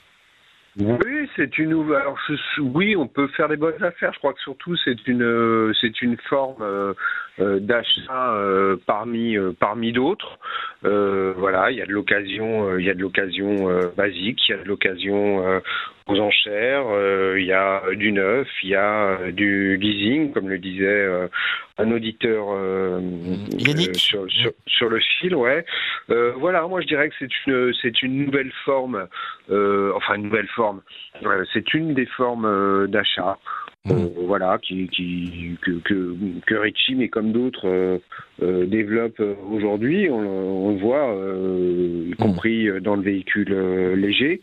Oui, 0.78 1.28
c'est 1.36 1.56
une 1.58 1.70
nouvelle. 1.70 2.02
Alors, 2.02 2.18
oui, 2.58 2.96
on 2.96 3.08
peut 3.08 3.28
faire 3.28 3.48
des 3.48 3.56
bonnes 3.56 3.82
affaires. 3.82 4.12
Je 4.12 4.18
crois 4.18 4.34
que 4.34 4.40
surtout 4.40 4.76
c'est 4.84 5.06
une 5.06 5.22
euh, 5.22 5.72
c'est 5.80 6.02
une 6.02 6.18
forme 6.28 6.60
euh, 6.60 6.92
d'achat 7.38 8.34
euh, 8.34 8.76
parmi 8.86 9.36
euh, 9.36 9.52
parmi 9.58 9.92
d'autres. 9.92 10.38
Euh, 10.84 11.34
voilà, 11.36 11.70
il 11.70 11.78
y 11.78 11.82
a 11.82 11.86
de 11.86 11.92
l'occasion, 11.92 12.68
euh, 12.68 12.80
il 12.80 12.86
y 12.86 12.90
a 12.90 12.94
de 12.94 13.00
l'occasion 13.00 13.68
euh, 13.68 13.88
basique, 13.96 14.40
il 14.48 14.52
y 14.52 14.54
a 14.54 14.62
de 14.62 14.68
l'occasion 14.68 15.46
euh, 15.46 15.60
aux 16.06 16.18
enchères, 16.20 16.84
euh, 16.88 17.36
il 17.38 17.46
y 17.46 17.52
a 17.52 17.82
du 17.94 18.12
neuf, 18.12 18.48
il 18.62 18.70
y 18.70 18.74
a 18.74 19.18
euh, 19.20 19.32
du 19.32 19.76
leasing, 19.76 20.32
comme 20.32 20.48
le 20.48 20.58
disait 20.58 20.84
euh, 20.86 21.28
un 21.78 21.90
auditeur 21.90 22.46
euh, 22.50 23.00
euh, 23.00 23.94
sur, 23.94 24.30
sur 24.30 24.52
sur 24.66 24.88
le 24.88 25.00
fil, 25.00 25.34
ouais. 25.34 25.64
Euh, 26.10 26.32
voilà, 26.36 26.66
moi 26.68 26.80
je 26.80 26.86
dirais 26.86 27.08
que 27.08 27.14
c'est 27.18 27.46
une 27.46 27.72
c'est 27.82 28.02
une 28.02 28.24
nouvelle 28.24 28.52
forme 28.64 29.08
euh, 29.50 29.92
enfin 29.94 30.14
une 30.14 30.24
nouvelle 30.24 30.48
forme. 30.48 30.80
Euh, 31.24 31.44
c'est 31.52 31.74
une 31.74 31.94
des 31.94 32.06
formes 32.06 32.46
euh, 32.46 32.86
euh, 33.90 34.08
voilà, 34.26 34.58
qui, 34.62 34.88
qui, 34.88 35.56
que, 35.62 35.72
que, 35.84 36.16
que 36.46 36.54
Richie, 36.54 36.94
mais 36.94 37.08
comme 37.08 37.32
d'autres, 37.32 37.68
euh, 37.68 37.98
euh, 38.42 38.66
développe 38.66 39.20
euh, 39.20 39.34
aujourd'hui. 39.50 40.08
On, 40.10 40.20
le- 40.20 40.28
on 40.28 40.70
le 40.72 40.78
voit, 40.78 41.14
euh, 41.14 42.08
y 42.10 42.14
compris 42.16 42.68
euh, 42.68 42.80
dans 42.80 42.96
le 42.96 43.02
véhicule 43.02 43.52
léger. 43.94 44.40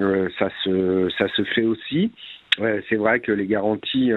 Euh, 0.00 0.28
ça, 0.38 0.50
se, 0.64 1.08
ça 1.18 1.28
se 1.28 1.44
fait 1.44 1.62
aussi. 1.64 2.10
C'est 2.88 2.96
vrai 2.96 3.20
que 3.20 3.32
les 3.32 3.46
garanties 3.46 4.12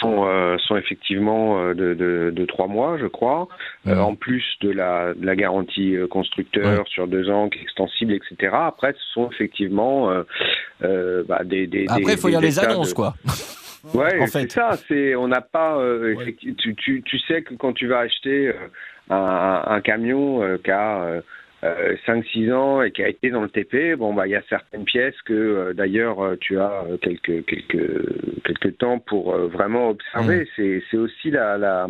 sont, 0.00 0.24
euh, 0.26 0.56
sont 0.58 0.76
effectivement 0.76 1.58
euh, 1.58 1.74
de, 1.74 1.94
de, 1.94 2.30
de 2.34 2.44
trois 2.46 2.66
mois, 2.68 2.96
je 2.98 3.06
crois, 3.06 3.48
Euh, 3.86 3.98
en 3.98 4.14
plus 4.14 4.44
de 4.60 4.70
la, 4.70 5.12
de 5.14 5.26
la 5.26 5.34
garantie 5.36 5.96
euh, 5.96 6.06
constructeur 6.06 6.86
sur 6.88 7.06
deux 7.08 7.28
ans, 7.30 7.48
qui 7.48 7.58
est 7.58 7.62
extensible, 7.62 8.12
etc. 8.12 8.52
Après, 8.54 8.92
ce 8.92 9.12
sont 9.14 9.30
effectivement 9.30 10.10
euh, 10.10 10.22
euh, 10.82 11.24
bah, 11.28 11.42
des, 11.44 11.66
des. 11.66 11.86
Après, 11.88 12.12
il 12.12 12.18
faut 12.18 12.28
lire 12.28 12.40
des 12.40 12.46
les 12.46 12.58
annonces, 12.60 12.90
de- 12.90 12.94
quoi. 12.94 13.14
Ouais, 13.94 14.18
En 14.20 14.26
c'est 14.26 14.42
fait. 14.42 14.52
ça. 14.52 14.70
C'est 14.88 15.14
on 15.16 15.28
n'a 15.28 15.40
pas. 15.40 15.76
euh, 15.76 16.14
Ouais. 16.14 16.34
tu, 16.58 16.74
tu, 16.76 17.02
tu 17.04 17.18
sais 17.26 17.42
que 17.42 17.54
quand 17.54 17.72
tu 17.72 17.86
vas 17.88 17.98
acheter 18.00 18.48
euh, 18.48 18.52
un, 19.10 19.62
un 19.66 19.80
camion 19.80 20.42
euh, 20.42 20.56
qui 20.64 20.70
a 20.70 21.20
euh, 21.64 21.74
euh, 21.74 21.96
5-6 22.06 22.52
ans 22.52 22.82
et 22.82 22.90
qui 22.90 23.02
a 23.02 23.08
été 23.08 23.30
dans 23.30 23.42
le 23.42 23.48
TP, 23.48 23.96
bon 23.96 24.14
bah 24.14 24.26
il 24.26 24.30
y 24.30 24.36
a 24.36 24.42
certaines 24.48 24.84
pièces 24.84 25.20
que 25.24 25.32
euh, 25.32 25.72
d'ailleurs 25.72 26.24
euh, 26.24 26.36
tu 26.40 26.58
as 26.58 26.84
quelques 27.02 27.44
quelques 27.46 28.42
quelques 28.44 28.78
temps 28.78 28.98
pour 28.98 29.34
euh, 29.34 29.46
vraiment 29.48 29.90
observer. 29.90 30.48
C'est 30.56 30.82
c'est 30.90 30.96
aussi 30.96 31.30
la 31.30 31.58
la, 31.58 31.88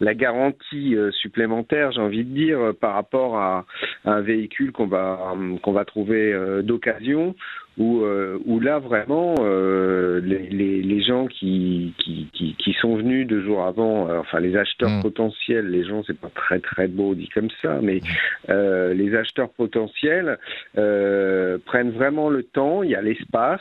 la 0.00 0.14
garantie 0.14 0.96
supplémentaire, 1.12 1.92
j'ai 1.92 2.00
envie 2.00 2.24
de 2.24 2.34
dire, 2.34 2.72
par 2.80 2.94
rapport 2.94 3.38
à, 3.38 3.64
à 4.04 4.12
un 4.12 4.20
véhicule 4.20 4.72
qu'on 4.72 4.86
va 4.86 5.34
qu'on 5.62 5.72
va 5.72 5.84
trouver 5.84 6.34
d'occasion 6.62 7.34
où, 7.78 8.02
euh, 8.02 8.38
où 8.46 8.58
là 8.58 8.78
vraiment 8.78 9.34
euh, 9.40 10.20
les, 10.20 10.48
les, 10.48 10.82
les 10.82 11.02
gens 11.02 11.26
qui, 11.26 11.92
qui, 11.98 12.28
qui, 12.32 12.54
qui 12.54 12.72
sont 12.80 12.96
venus 12.96 13.26
deux 13.26 13.42
jours 13.42 13.64
avant, 13.64 14.08
euh, 14.08 14.18
enfin 14.18 14.40
les 14.40 14.56
acheteurs 14.56 14.86
Mm. 14.86 15.02
potentiels, 15.02 15.68
les 15.68 15.84
gens 15.84 16.02
c'est 16.06 16.18
pas 16.18 16.30
très 16.34 16.60
très 16.60 16.88
beau 16.88 17.14
dit 17.14 17.28
comme 17.28 17.48
ça, 17.62 17.78
mais 17.82 18.00
euh, 18.48 18.94
les 18.94 19.14
acheteurs 19.14 19.50
potentiels 19.50 20.38
euh, 20.78 21.58
prennent 21.64 21.90
vraiment 21.90 22.28
le 22.28 22.42
temps, 22.42 22.82
il 22.82 22.90
y 22.90 22.94
a 22.94 23.02
l'espace. 23.02 23.60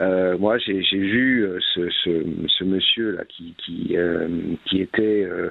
Euh, 0.00 0.38
moi, 0.38 0.58
j'ai 0.58 0.80
vu 0.92 1.44
euh, 1.44 1.58
ce, 1.74 1.88
ce, 2.04 2.10
ce 2.46 2.64
monsieur 2.64 3.10
là 3.12 3.24
qui 3.28 3.54
qui, 3.58 3.96
euh, 3.96 4.28
qui 4.66 4.80
était 4.80 5.24
euh, 5.24 5.50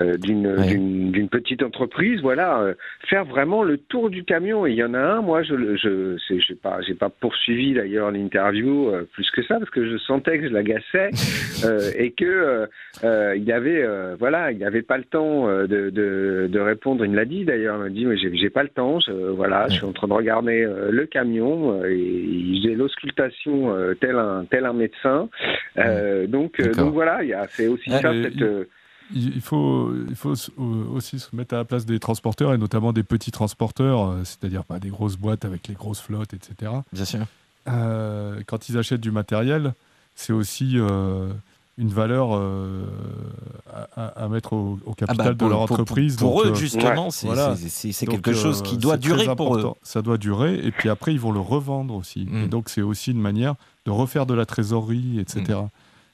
euh, 0.00 0.16
d'une 0.16 1.10
d'une 1.10 1.28
petite 1.28 1.62
entreprise, 1.62 2.20
voilà, 2.20 2.60
euh, 2.60 2.74
faire 3.08 3.24
vraiment 3.24 3.62
le 3.64 3.78
tour 3.78 4.10
du 4.10 4.22
camion. 4.24 4.66
Et 4.66 4.70
il 4.70 4.76
y 4.76 4.84
en 4.84 4.94
a 4.94 5.00
un, 5.00 5.22
moi, 5.22 5.42
je 5.42 5.54
le- 5.54 5.76
je 5.76 6.54
pas 6.62 6.78
pas 6.98 7.08
poursuivi 7.08 7.74
d'ailleurs 7.74 8.10
l'interview 8.10 8.90
euh, 8.90 9.08
plus 9.12 9.28
que 9.30 9.42
ça 9.42 9.58
parce 9.58 9.70
que 9.70 9.88
je 9.90 9.96
sentais 9.98 10.38
que 10.38 10.48
je 10.48 10.52
l'agaçais 10.52 11.10
euh, 11.64 11.90
et 11.96 12.12
que 12.12 12.66
il 13.02 13.52
avait 13.52 13.82
euh, 13.82 14.14
voilà, 14.18 14.52
il 14.52 14.62
avait 14.64 14.82
pas 14.82 14.98
le 14.98 15.04
temps 15.04 15.48
de, 15.48 15.66
de 15.90 16.48
de 16.50 16.60
répondre. 16.60 17.04
Il 17.04 17.10
me 17.10 17.16
l'a 17.16 17.24
dit 17.24 17.44
d'ailleurs, 17.44 17.76
il 17.78 17.82
m'a 17.82 17.88
dit 17.88 18.04
mais 18.06 18.16
j'ai 18.16 18.50
pas 18.50 18.62
le 18.62 18.68
temps. 18.68 19.00
Je, 19.00 19.12
voilà, 19.12 19.66
je 19.68 19.74
suis 19.76 19.84
en 19.84 19.92
train 19.92 20.08
de 20.08 20.12
regarder 20.12 20.62
euh, 20.62 20.90
le 20.90 21.06
camion 21.06 21.84
et 21.84 21.96
il 21.96 22.62
faisait 22.62 22.74
l'auscultation 22.74 23.74
euh, 23.74 23.79
tel 24.00 24.16
un 24.18 24.44
tel 24.50 24.66
un 24.66 24.72
médecin. 24.72 25.28
Euh, 25.78 26.26
donc 26.26 26.60
euh, 26.60 26.72
donc 26.74 26.92
voilà, 26.92 27.22
il 27.22 27.28
y 27.30 27.34
a 27.34 27.46
c'est 27.48 27.66
aussi 27.68 27.90
Ah, 27.92 28.00
ça 28.00 28.12
cette 28.12 28.34
il- 28.34 28.42
euh, 28.44 28.64
faut, 29.40 29.92
il 30.08 30.14
faut 30.14 30.32
euh, 30.34 30.62
aussi 30.94 31.18
se 31.18 31.34
mettre 31.34 31.54
à 31.54 31.58
la 31.58 31.64
place 31.64 31.84
des 31.84 31.98
transporteurs 31.98 32.54
et 32.54 32.58
notamment 32.58 32.92
des 32.92 33.02
petits 33.02 33.32
transporteurs, 33.32 34.08
euh, 34.08 34.24
c'est-à-dire 34.24 34.64
pas 34.64 34.78
des 34.78 34.90
grosses 34.90 35.16
boîtes 35.16 35.44
avec 35.44 35.66
les 35.68 35.74
grosses 35.74 36.00
flottes, 36.00 36.32
etc. 36.34 36.72
Bien 36.92 37.04
sûr. 37.04 37.20
Euh, 37.68 38.40
quand 38.46 38.68
ils 38.68 38.78
achètent 38.78 39.00
du 39.00 39.10
matériel, 39.10 39.72
c'est 40.14 40.32
aussi 40.32 40.74
euh, 40.76 41.28
une 41.80 41.88
valeur 41.88 42.30
euh, 42.36 42.84
à, 43.96 44.28
mettre 44.28 44.52
au, 44.52 44.78
au 44.84 44.92
Ah 44.92 45.06
capital 45.06 45.34
bah, 45.34 45.46
de 45.46 45.50
leur 45.50 45.64
pour- 45.66 45.72
entreprise. 45.80 46.16
Pour, 46.16 46.36
Donc, 46.36 46.44
eux, 46.46 46.50
euh, 46.50 46.54
justement, 46.54 47.10
c'est 47.10 47.26
voilà. 47.26 47.54
quelque 48.08 48.32
chose 48.34 48.60
euh, 48.60 48.62
qui 48.62 48.76
doit 48.78 48.94
c'est 48.94 49.00
durer 49.00 49.34
pour 49.34 49.56
eux. 49.56 49.72
Ça 49.82 50.02
doit 50.02 50.18
durer, 50.18 50.54
et 50.64 50.70
puis 50.70 50.88
après, 50.88 51.12
ils 51.12 51.20
vont 51.20 51.32
le 51.32 51.40
revendre 51.40 51.94
aussi. 51.94 52.26
Mm. 52.30 52.44
Et 52.44 52.48
donc, 52.48 52.68
c'est 52.68 52.82
aussi 52.82 53.10
une 53.12 53.20
manière 53.20 53.54
de 53.86 53.90
refaire 53.90 54.26
de 54.26 54.34
la 54.34 54.46
trésorerie, 54.46 55.18
etc. 55.18 55.58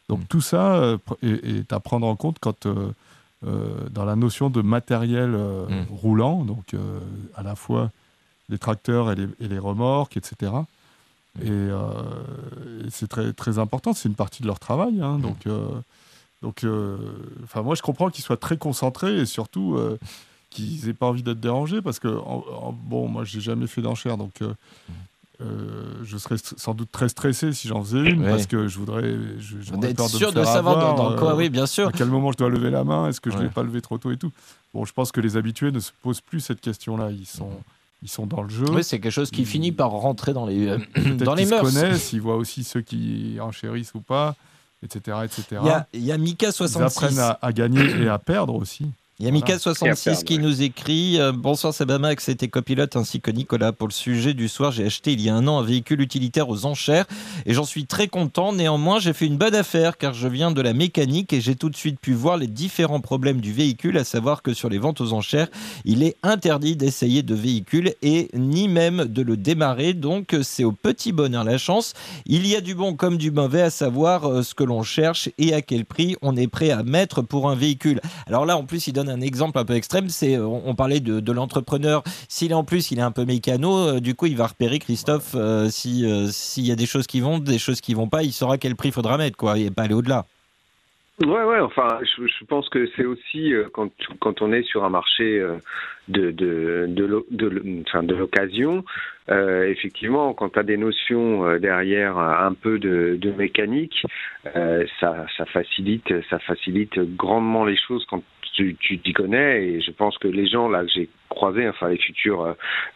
Donc, 0.08 0.20
Mm. 0.20 0.24
tout 0.28 0.40
ça 0.40 0.76
euh, 0.76 0.98
est, 1.22 1.72
à 1.72 1.80
prendre 1.80 2.06
en 2.06 2.14
compte 2.16 2.36
quand, 2.40 2.66
euh, 2.66 2.90
euh, 3.46 3.74
dans 3.90 4.04
la 4.04 4.16
notion 4.16 4.50
de 4.50 4.62
matériel 4.62 5.34
euh, 5.34 5.66
Mm. 5.68 5.86
roulant, 5.94 6.44
donc 6.44 6.74
euh, 6.74 7.00
à 7.34 7.42
la 7.42 7.54
fois 7.56 7.90
les 8.48 8.58
tracteurs 8.58 9.10
et 9.10 9.16
les, 9.16 9.24
et 9.40 9.48
les 9.48 9.58
remorques, 9.58 10.16
etc. 10.16 10.52
Et, 11.42 11.50
euh, 11.50 12.82
et 12.86 12.90
c'est 12.90 13.08
très, 13.08 13.32
très 13.32 13.58
important, 13.58 13.92
c'est 13.92 14.08
une 14.08 14.14
partie 14.14 14.42
de 14.42 14.46
leur 14.46 14.58
travail. 14.58 15.00
hein, 15.00 15.18
donc, 15.18 15.46
euh, 15.46 15.68
donc 16.42 16.64
euh, 16.64 16.96
enfin, 17.44 17.62
moi, 17.62 17.74
je 17.74 17.82
comprends 17.82 18.10
qu'ils 18.10 18.24
soient 18.24 18.36
très 18.36 18.56
concentrés 18.56 19.18
et 19.18 19.26
surtout 19.26 19.78
qu'ils 20.50 20.86
n'aient 20.86 20.94
pas 20.94 21.06
envie 21.06 21.22
d'être 21.22 21.40
dérangés 21.40 21.82
parce 21.82 21.98
que, 21.98 22.08
en- 22.08 22.44
en- 22.62 22.72
bon, 22.72 23.08
moi, 23.08 23.24
j'ai 23.24 23.40
jamais 23.40 23.66
fait 23.66 23.82
d'enchère, 23.82 24.16
donc 24.16 24.40
euh, 24.42 24.54
euh, 25.42 25.92
je 26.02 26.16
serais 26.16 26.36
sans 26.38 26.72
doute 26.72 26.90
très 26.90 27.10
stressé 27.10 27.52
si 27.52 27.68
j'en 27.68 27.82
faisais 27.84 27.98
une 28.10 28.22
Ouais. 28.22 28.30
parce 28.30 28.46
que 28.46 28.68
je 28.68 28.78
voudrais. 28.78 29.02
je- 29.38 29.56
me 29.76 30.08
sûr 30.08 30.32
de 30.32 30.42
savoir 30.44 30.76
dans, 30.78 30.92
avoir, 30.92 31.10
dans 31.10 31.18
quoi, 31.18 31.32
euh, 31.32 31.36
oui, 31.36 31.50
bien 31.50 31.66
sûr. 31.66 31.88
à 31.88 31.92
quel 31.92 32.08
moment 32.08 32.32
je 32.32 32.38
dois 32.38 32.48
lever 32.48 32.70
la 32.70 32.84
main 32.84 33.08
Est-ce 33.08 33.20
que 33.20 33.28
je 33.30 33.34
ne 33.36 33.40
Ouais. 33.42 33.46
l'ai 33.48 33.52
pas 33.52 33.62
levé 33.62 33.82
trop 33.82 33.98
tôt 33.98 34.10
et 34.10 34.16
tout 34.16 34.32
Bon, 34.72 34.86
je 34.86 34.92
pense 34.94 35.12
que 35.12 35.20
les 35.20 35.36
habitués 35.36 35.72
ne 35.72 35.80
se 35.80 35.92
posent 36.02 36.22
plus 36.22 36.40
cette 36.40 36.62
question-là. 36.62 37.10
Ils 37.10 37.26
sont, 37.26 37.50
ils 38.02 38.08
sont 38.08 38.26
dans 38.26 38.42
le 38.42 38.48
jeu. 38.48 38.66
Oui, 38.70 38.84
c'est 38.84 39.00
quelque 39.00 39.12
chose 39.12 39.30
qui 39.30 39.42
Ils- 39.42 39.46
finit 39.46 39.72
par 39.72 39.90
rentrer 39.90 40.32
dans 40.32 40.46
les, 40.46 40.66
euh, 40.68 40.78
dans 41.24 41.34
les 41.34 41.44
se 41.46 41.50
mœurs. 41.50 41.62
connaissent, 41.62 42.12
ils 42.12 42.20
voient 42.20 42.36
aussi 42.36 42.62
ceux 42.64 42.80
qui 42.82 43.38
enchérissent 43.40 43.94
ou 43.94 44.00
pas, 44.00 44.36
etc. 44.82 45.18
etc. 45.24 45.44
Il 45.62 45.66
y 45.66 45.70
a, 45.70 45.86
il 45.94 46.04
y 46.04 46.12
a 46.12 46.16
Ils 46.16 46.22
Mika66. 46.22 46.82
apprennent 46.82 47.18
à, 47.18 47.38
à 47.40 47.52
gagner 47.52 47.84
et 48.02 48.08
à 48.08 48.18
perdre 48.18 48.54
aussi. 48.54 48.86
Il 49.18 49.24
y 49.24 49.28
a 49.30 49.32
Voilà. 49.32 49.56
Mika66 49.56 50.24
qui 50.24 50.38
nous 50.38 50.60
écrit 50.60 51.18
euh, 51.18 51.32
Bonsoir 51.32 51.72
Sebamax, 51.72 52.22
c'était 52.22 52.48
copilote 52.48 52.96
ainsi 52.96 53.22
que 53.22 53.30
Nicolas. 53.30 53.72
Pour 53.72 53.88
le 53.88 53.92
sujet 53.94 54.34
du 54.34 54.46
soir, 54.46 54.72
j'ai 54.72 54.84
acheté 54.84 55.12
il 55.12 55.22
y 55.22 55.30
a 55.30 55.34
un 55.34 55.48
an 55.48 55.58
un 55.58 55.62
véhicule 55.62 56.02
utilitaire 56.02 56.50
aux 56.50 56.66
enchères 56.66 57.06
et 57.46 57.54
j'en 57.54 57.64
suis 57.64 57.86
très 57.86 58.08
content. 58.08 58.52
Néanmoins, 58.52 58.98
j'ai 58.98 59.14
fait 59.14 59.24
une 59.24 59.38
bonne 59.38 59.54
affaire 59.54 59.96
car 59.96 60.12
je 60.12 60.28
viens 60.28 60.50
de 60.50 60.60
la 60.60 60.74
mécanique 60.74 61.32
et 61.32 61.40
j'ai 61.40 61.56
tout 61.56 61.70
de 61.70 61.76
suite 61.76 61.98
pu 61.98 62.12
voir 62.12 62.36
les 62.36 62.46
différents 62.46 63.00
problèmes 63.00 63.40
du 63.40 63.54
véhicule, 63.54 63.96
à 63.96 64.04
savoir 64.04 64.42
que 64.42 64.52
sur 64.52 64.68
les 64.68 64.76
ventes 64.76 65.00
aux 65.00 65.14
enchères, 65.14 65.48
il 65.86 66.02
est 66.02 66.18
interdit 66.22 66.76
d'essayer 66.76 67.22
de 67.22 67.34
véhicule 67.34 67.94
et 68.02 68.28
ni 68.34 68.68
même 68.68 69.06
de 69.06 69.22
le 69.22 69.38
démarrer. 69.38 69.94
Donc, 69.94 70.36
c'est 70.42 70.64
au 70.64 70.72
petit 70.72 71.12
bonheur 71.12 71.44
la 71.44 71.56
chance. 71.56 71.94
Il 72.26 72.46
y 72.46 72.54
a 72.54 72.60
du 72.60 72.74
bon 72.74 72.94
comme 72.94 73.16
du 73.16 73.30
mauvais, 73.30 73.62
à 73.62 73.70
savoir 73.70 74.26
euh, 74.26 74.42
ce 74.42 74.54
que 74.54 74.64
l'on 74.64 74.82
cherche 74.82 75.30
et 75.38 75.54
à 75.54 75.62
quel 75.62 75.86
prix 75.86 76.16
on 76.20 76.36
est 76.36 76.48
prêt 76.48 76.70
à 76.70 76.82
mettre 76.82 77.22
pour 77.22 77.48
un 77.48 77.54
véhicule. 77.54 78.02
Alors 78.26 78.44
là, 78.44 78.58
en 78.58 78.64
plus, 78.64 78.86
il 78.86 78.92
donne 78.92 79.05
un 79.08 79.20
exemple 79.20 79.58
un 79.58 79.64
peu 79.64 79.74
extrême. 79.74 80.08
C'est, 80.08 80.36
euh, 80.36 80.46
on 80.46 80.62
on 80.66 80.74
parlait 80.74 81.00
de, 81.00 81.20
de 81.20 81.32
l'entrepreneur. 81.32 82.02
S'il 82.28 82.50
est 82.50 82.54
en 82.54 82.64
plus, 82.64 82.90
il 82.90 82.98
est 82.98 83.02
un 83.02 83.12
peu 83.12 83.24
mécano. 83.24 83.76
euh, 83.76 84.00
du 84.00 84.14
coup, 84.14 84.26
il 84.26 84.36
va 84.36 84.46
repérer 84.46 84.78
Christophe 84.78 85.34
euh, 85.34 85.68
si 85.68 86.04
euh, 86.04 86.26
s'il 86.28 86.66
y 86.66 86.72
a 86.72 86.76
des 86.76 86.86
choses 86.86 87.06
qui 87.06 87.20
vont, 87.20 87.38
des 87.38 87.58
choses 87.58 87.80
qui 87.80 87.94
vont 87.94 88.08
pas. 88.08 88.22
Il 88.22 88.32
saura 88.32 88.58
quel 88.58 88.76
prix 88.76 88.90
faudra 88.90 89.16
mettre, 89.18 89.36
quoi, 89.36 89.58
et 89.58 89.70
pas 89.70 89.82
aller 89.82 89.94
au-delà. 89.94 90.24
Ouais, 91.24 91.44
ouais, 91.44 91.60
enfin, 91.60 91.98
je, 92.02 92.26
je 92.26 92.44
pense 92.44 92.68
que 92.68 92.90
c'est 92.94 93.06
aussi 93.06 93.54
euh, 93.54 93.68
quand, 93.72 93.90
quand 94.20 94.42
on 94.42 94.52
est 94.52 94.64
sur 94.64 94.84
un 94.84 94.90
marché 94.90 95.38
euh, 95.40 95.56
de, 96.08 96.30
de, 96.30 96.84
de, 96.88 97.04
l'o- 97.06 97.26
de, 97.30 97.48
l- 97.48 97.84
enfin, 97.88 98.02
de 98.02 98.14
l'occasion, 98.14 98.84
euh, 99.30 99.66
effectivement, 99.66 100.34
quand 100.34 100.50
tu 100.50 100.58
as 100.58 100.62
des 100.62 100.76
notions 100.76 101.58
derrière 101.58 102.18
un 102.18 102.52
peu 102.52 102.78
de, 102.78 103.16
de 103.18 103.30
mécanique, 103.30 104.04
ça, 105.00 105.26
ça, 105.36 105.46
facilite, 105.46 106.12
ça 106.28 106.38
facilite 106.38 106.98
grandement 107.16 107.64
les 107.64 107.78
choses 107.78 108.04
quand 108.10 108.22
tu 108.56 108.98
t'y 108.98 109.12
connais. 109.12 109.64
Et 109.66 109.80
je 109.80 109.90
pense 109.90 110.16
que 110.18 110.28
les 110.28 110.46
gens 110.46 110.68
là 110.68 110.82
que 110.84 110.90
j'ai 110.94 111.08
croisés, 111.28 111.68
enfin 111.68 111.88
les 111.90 111.98
futurs, 111.98 112.42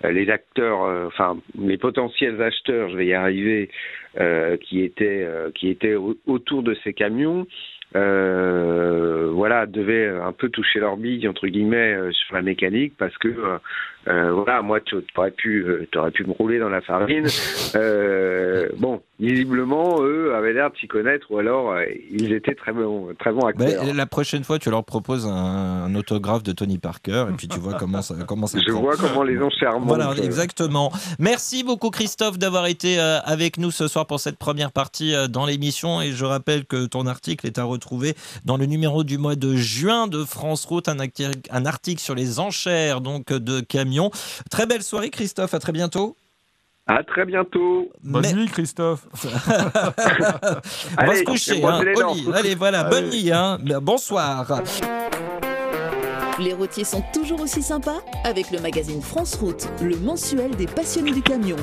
euh, 0.05 0.11
les 0.11 0.31
acteurs, 0.31 0.85
euh, 0.85 1.07
enfin 1.07 1.37
les 1.59 1.79
potentiels 1.79 2.41
acheteurs, 2.43 2.89
je 2.91 2.97
vais 2.97 3.07
y 3.07 3.15
arriver, 3.15 3.71
euh, 4.19 4.57
qui 4.57 4.83
étaient, 4.83 5.27
qui 5.55 5.69
étaient 5.69 5.95
au- 5.95 6.17
autour 6.27 6.63
de 6.63 6.75
ces 6.83 6.93
camions 6.93 7.47
voilà, 9.33 9.67
devaient 9.67 10.09
un 10.09 10.33
peu 10.33 10.49
toucher 10.49 10.81
leur 10.81 10.97
bille 10.97 11.27
entre 11.29 11.47
guillemets 11.49 11.97
sur 12.13 12.35
la 12.35 12.43
mécanique 12.43 12.95
parce 12.99 13.17
que 13.19 13.35
euh, 14.09 14.33
voilà, 14.33 14.63
moi 14.63 14.81
tu 14.81 14.97
aurais 15.17 15.31
pu, 15.31 15.63
euh, 15.63 15.87
t'aurais 15.93 16.11
pu 16.11 16.25
me 16.25 16.33
rouler 16.33 16.59
dans 16.59 16.69
la 16.69 16.81
farine. 16.81 17.27
Euh, 17.77 18.69
bon, 18.79 19.01
visiblement 19.21 20.03
eux 20.03 20.35
avaient 20.35 20.53
l'air 20.53 20.73
de 20.73 20.77
s'y 20.77 20.89
connaître 20.89 21.31
ou 21.31 21.39
alors 21.39 21.71
euh, 21.71 21.85
ils 22.11 22.33
étaient 22.33 22.57
très 22.57 22.73
bons, 22.73 23.15
très 23.17 23.31
bons 23.33 23.47
acteurs. 23.47 23.85
la 23.95 24.07
prochaine 24.07 24.43
fois, 24.43 24.59
tu 24.59 24.71
leur 24.71 24.85
proposes 24.85 25.25
un, 25.25 25.31
un 25.85 25.95
autographe 25.95 26.43
de 26.43 26.51
Tony 26.51 26.79
Parker 26.79 27.27
et 27.31 27.33
puis 27.35 27.47
tu 27.47 27.61
vois 27.61 27.75
comment 27.75 28.03
ça, 28.03 28.17
comment 28.27 28.49
ça 28.49 28.59
Je 28.67 28.73
prend. 28.73 28.81
vois 28.81 28.97
comment 28.97 29.23
les 29.23 29.41
enchères. 29.41 29.79
Voilà, 29.79 30.13
exactement. 30.21 30.91
Merci 31.21 31.63
beaucoup 31.63 31.91
Christophe 31.91 32.39
d'avoir 32.39 32.67
été 32.67 32.99
avec 32.99 33.57
nous 33.59 33.71
ce 33.71 33.87
soir 33.87 34.07
pour 34.07 34.19
cette 34.19 34.37
première 34.37 34.73
partie 34.73 35.15
dans 35.29 35.47
l'émission 35.47 36.03
et 36.03 36.11
je 36.11 36.25
rappelle 36.25 36.65
que 36.65 36.87
ton 36.87 37.07
article 37.07 37.47
est 37.47 37.59
à 37.59 37.65
retrouver 37.65 38.15
dans 38.45 38.57
le 38.57 38.67
numéro 38.67 39.05
du 39.05 39.17
mois 39.17 39.37
de 39.37 39.55
juin 39.55 40.09
de 40.09 40.25
France 40.25 40.65
Route, 40.65 40.89
un, 40.89 40.97
un 41.51 41.67
article 41.67 42.01
sur 42.01 42.17
les 42.17 42.41
enchères 42.41 43.01
donc 43.01 43.33
de 43.33 43.61
Très 44.51 44.67
belle 44.67 44.83
soirée 44.83 45.11
Christophe, 45.11 45.55
à 45.55 45.59
très 45.59 45.73
bientôt. 45.73 46.17
À 46.87 47.05
très 47.05 47.25
bientôt. 47.25 47.89
Bonne 48.03 48.23
Mais- 48.23 48.33
nuit, 48.33 48.47
Christophe. 48.49 49.07
On 49.25 49.29
va 49.29 50.63
Allez, 50.97 51.17
se 51.19 51.23
coucher, 51.25 51.65
hein. 51.65 51.81
Allez, 52.35 52.55
voilà, 52.55 52.81
Allez. 52.81 52.91
bonne 52.91 53.11
nuit, 53.11 53.31
hein. 53.33 53.59
bonsoir. 53.81 54.61
Les 56.39 56.55
routiers 56.55 56.85
sont 56.85 57.03
toujours 57.13 57.41
aussi 57.43 57.63
sympas 57.63 57.99
avec 58.25 58.51
le 58.51 58.61
magazine 58.61 59.03
France 59.03 59.35
Route, 59.37 59.69
le 59.83 59.97
mensuel 59.99 60.57
des 60.57 60.67
passionnés 60.67 61.13
du 61.13 61.21
camion. 61.23 61.57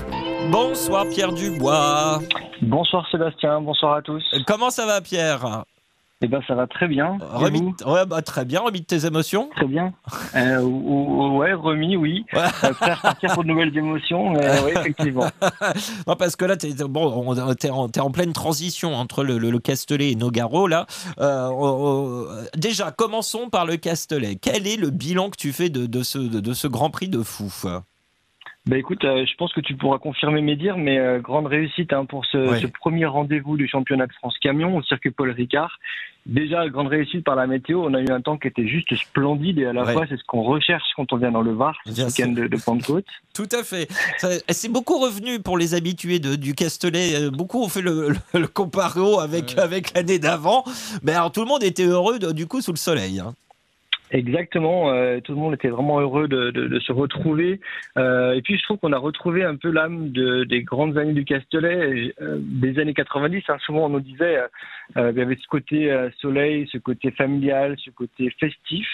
Bonsoir 0.52 1.06
Pierre 1.10 1.34
Dubois. 1.34 2.22
Bonsoir 2.62 3.06
Sébastien, 3.12 3.60
bonsoir 3.62 3.96
à 3.96 4.02
tous. 4.04 4.24
Comment 4.46 4.70
ça 4.70 4.86
va 4.86 5.02
Pierre? 5.02 5.63
Eh 6.23 6.27
ben, 6.27 6.41
ça 6.47 6.56
va 6.56 6.65
très 6.65 6.88
bien. 6.88 7.17
Remis, 7.21 7.75
ouais, 7.86 8.06
bah, 8.08 8.23
très 8.23 8.43
bien, 8.43 8.62
remis 8.62 8.82
de 8.82 8.86
tes 8.86 9.06
émotions. 9.06 9.49
Très 9.56 9.67
bien. 9.67 9.93
Euh, 10.36 10.62
ou- 10.62 11.36
ou- 11.36 11.38
ouais, 11.38 11.53
remis, 11.53 11.95
oui. 11.95 12.25
Ouais. 12.34 12.39
Euh, 12.63 12.69
repartir 12.69 13.34
pour 13.36 13.43
de 13.43 13.49
nouvelles 13.49 13.77
émotions, 13.77 14.34
oui, 14.34 14.71
effectivement. 14.75 15.27
Non, 16.08 16.15
parce 16.15 16.36
que 16.36 16.45
là, 16.45 16.58
t'es 16.58 16.73
bon, 16.89 17.23
on- 17.27 17.53
t'es 17.53 17.99
en, 17.99 18.12
pleine 18.12 18.34
transition 18.34 18.95
entre 18.95 19.23
le, 19.23 19.38
le- 19.38 19.51
le 19.51 19.60
Castellet 19.60 20.12
et 20.12 20.15
Nogaro. 20.15 20.67
Là, 20.67 20.88
Euh, 21.19 22.47
déjà, 22.56 22.91
commençons 22.91 23.49
par 23.51 23.65
le 23.67 23.77
Castellet. 23.77 24.38
Quel 24.41 24.65
est 24.65 24.77
le 24.77 24.89
bilan 24.89 25.30
que 25.30 25.38
tu 25.38 25.53
fais 25.53 25.69
de, 25.69 25.86
de 25.86 26.01
ce, 26.01 26.17
de, 26.17 26.39
de 26.39 26.53
ce 26.53 26.67
Grand 26.67 26.89
Prix 26.89 27.10
de 27.10 27.21
fou 27.21 27.51
Bah 28.67 28.77
écoute, 28.77 29.06
euh, 29.06 29.25
je 29.25 29.34
pense 29.38 29.53
que 29.53 29.62
tu 29.62 29.75
pourras 29.75 29.97
confirmer 29.97 30.41
mes 30.41 30.58
dires, 30.58 30.77
mais 30.77 30.99
euh, 30.99 31.19
grande 31.19 31.47
réussite 31.47 31.93
hein, 31.93 32.03
pour 32.06 32.25
ce, 32.25 32.38
Ouais. 32.38 32.60
ce 32.60 32.67
premier 32.67 33.06
rendez-vous 33.06 33.56
du 33.56 33.67
championnat 33.67 34.08
de 34.08 34.13
France 34.13 34.36
camion 34.41 34.75
au 34.75 34.84
circuit 34.84 35.10
Paul 35.12 35.32
Ricard. 35.32 35.80
Déjà, 36.25 36.67
grande 36.67 36.88
réussite 36.88 37.23
par 37.23 37.38
la 37.38 37.47
météo. 37.47 37.86
On 37.86 37.93
a 37.93 38.01
eu 38.01 38.10
un 38.10 38.19
temps 38.19 38.38
qui 38.38 38.49
était 38.49 38.67
juste 38.67 38.93
splendide 38.95 39.60
et 39.60 39.65
à 39.67 39.71
la 39.71 39.86
Ouais. 39.86 39.93
fois, 39.93 40.06
c'est 40.10 40.17
ce 40.17 40.23
qu'on 40.27 40.41
recherche 40.43 40.84
quand 40.97 41.13
on 41.13 41.15
vient 41.15 41.32
dans 41.32 41.41
le 41.41 41.53
Var, 41.53 41.73
ce 41.86 41.91
Bien 41.93 42.08
week-end 42.08 42.32
de, 42.34 42.47
de 42.47 42.58
Pentecôte. 42.62 43.06
Tout 43.34 43.47
à 43.53 43.63
fait. 43.63 43.88
C'est 44.49 44.69
beaucoup 44.71 44.99
revenu 44.99 45.39
pour 45.39 45.58
les 45.58 45.73
habitués 45.73 46.19
de, 46.19 46.36
du 46.36 46.53
Castellet. 46.53 47.15
Euh, 47.15 47.32
Beaucoup 47.32 47.63
ont 47.63 47.69
fait 47.69 47.82
le, 47.82 48.10
le, 48.34 48.39
le 48.41 48.47
comparo 48.47 49.21
avec, 49.21 49.58
avec 49.58 49.93
l'année 49.95 50.19
d'avant. 50.19 50.65
Mais 51.03 51.13
alors, 51.13 51.32
tout 51.32 51.39
le 51.41 51.47
monde 51.47 51.63
était 51.63 51.86
heureux, 51.86 52.19
de- 52.19 52.34
du 52.34 52.45
coup, 52.47 52.60
sous 52.60 52.71
le 52.73 52.77
soleil. 52.77 53.21
hein. 53.21 53.34
Exactement, 54.12 54.89
euh, 54.91 55.20
tout 55.20 55.34
le 55.34 55.38
monde 55.38 55.54
était 55.54 55.67
vraiment 55.67 56.00
heureux 56.00 56.30
de, 56.30 56.52
de- 56.52 56.67
de 56.67 56.80
se 56.80 56.93
retrouver. 56.93 57.60
Euh, 57.98 58.34
et 58.36 58.41
puis 58.41 58.58
je 58.58 58.63
trouve 58.63 58.78
qu'on 58.78 58.93
a 58.93 58.98
retrouvé 58.98 59.43
un 59.43 59.58
peu 59.58 59.70
l'âme 59.70 60.12
de, 60.12 60.46
des 60.46 60.63
grandes 60.63 60.98
années 60.98 61.12
du 61.13 61.26
Castellet, 61.26 62.13
euh, 62.22 62.38
des 62.41 62.80
années 62.80 62.93
90. 62.93 63.43
hein. 63.50 63.58
souvent 63.65 63.86
on 63.86 63.89
nous 63.89 64.00
disait, 64.00 64.38
euh, 64.38 64.48
euh, 64.96 65.12
il 65.13 65.20
y 65.20 65.22
avait 65.22 65.36
ce 65.36 65.48
côté 65.48 65.91
euh, 65.91 66.10
soleil, 66.22 66.70
ce 66.72 66.78
côté 66.78 67.12
familial, 67.12 67.76
ce 67.84 67.89
côté 67.89 68.30
festif, 68.39 68.88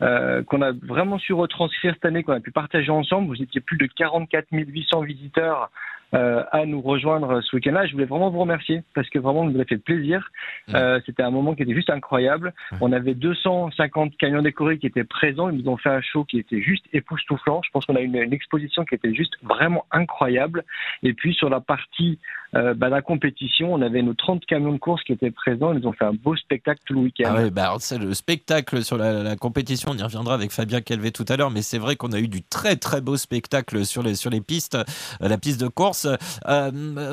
qu'on 0.00 0.60
a 0.62 0.72
vraiment 0.72 1.18
su 1.18 1.32
retranscrire 1.32 1.94
cette 1.94 2.04
année, 2.04 2.22
qu'on 2.22 2.32
a 2.34 2.40
pu 2.40 2.50
partager 2.50 2.90
ensemble. 2.90 3.28
Vous 3.28 3.42
étiez 3.42 3.60
plus 3.62 3.78
de 3.78 3.86
44 3.86 4.46
800 4.50 5.00
visiteurs 5.02 5.70
euh, 6.14 6.44
à 6.52 6.66
nous 6.66 6.80
rejoindre 6.80 7.40
ce 7.42 7.56
week-end-là. 7.56 7.86
Je 7.86 7.92
voulais 7.92 8.04
vraiment 8.04 8.30
vous 8.30 8.40
remercier 8.40 8.82
parce 8.94 9.08
que 9.08 9.18
vraiment, 9.18 9.44
vous 9.44 9.50
nous 9.50 9.56
avez 9.56 9.64
fait 9.64 9.78
plaisir. 9.78 10.30
Euh, 10.74 11.00
C'était 11.04 11.22
un 11.22 11.30
moment 11.30 11.54
qui 11.54 11.62
était 11.62 11.74
juste 11.74 11.90
incroyable. 11.90 12.54
On 12.80 12.92
avait 12.92 13.14
250 13.14 14.16
camions 14.16 14.42
décorés 14.42 14.78
qui 14.78 14.86
étaient 14.86 15.04
présents. 15.04 15.48
Ils 15.50 15.62
nous 15.62 15.70
ont 15.70 15.76
fait 15.76 15.90
un 15.90 16.00
show 16.00 16.24
qui 16.24 16.38
était 16.38 16.60
juste 16.60 16.84
époustouflant. 16.92 17.60
Je 17.64 17.70
pense 17.70 17.86
qu'on 17.86 17.96
a 17.96 18.00
une, 18.00 18.16
une 18.16 18.32
exposition 18.32 18.84
qui 18.84 18.94
était 18.94 19.14
juste 19.14 19.36
vraiment 19.42 19.84
incroyable. 19.90 20.64
Et 21.02 21.12
puis 21.12 21.34
sur 21.34 21.50
la 21.50 21.60
partie 21.60 22.18
euh, 22.54 22.74
bah, 22.74 22.88
la 22.88 23.02
compétition, 23.02 23.74
on 23.74 23.82
avait 23.82 24.02
nos 24.02 24.14
30 24.14 24.46
camions 24.46 24.72
de 24.72 24.78
course 24.78 25.02
qui 25.02 25.12
étaient 25.12 25.30
présents. 25.30 25.72
Ils 25.72 25.80
nous 25.80 25.88
ont 25.88 25.92
fait 25.92 26.04
un 26.04 26.12
beau 26.12 26.36
spectacle 26.36 26.80
tout 26.86 26.94
le 26.94 27.00
week-end. 27.00 27.34
Ah 27.36 27.50
bah 27.50 27.74
c'est 27.80 27.98
le 27.98 28.14
spectacle 28.14 28.82
sur 28.82 28.96
la, 28.96 29.22
la 29.22 29.36
compétition, 29.36 29.90
on 29.92 29.96
y 29.96 30.02
reviendra 30.02 30.34
avec 30.34 30.52
Fabien 30.52 30.80
Calvé 30.80 31.10
tout 31.10 31.24
à 31.28 31.36
l'heure, 31.36 31.50
mais 31.50 31.62
c'est 31.62 31.78
vrai 31.78 31.96
qu'on 31.96 32.12
a 32.12 32.18
eu 32.18 32.28
du 32.28 32.42
très 32.42 32.76
très 32.76 33.00
beau 33.00 33.16
spectacle 33.16 33.84
sur 33.84 34.02
les, 34.02 34.14
sur 34.14 34.30
les 34.30 34.40
pistes, 34.40 34.76
euh, 34.76 35.28
la 35.28 35.38
piste 35.38 35.60
de 35.60 35.68
course. 35.68 35.95
Euh, 36.04 36.16
euh, 36.46 36.70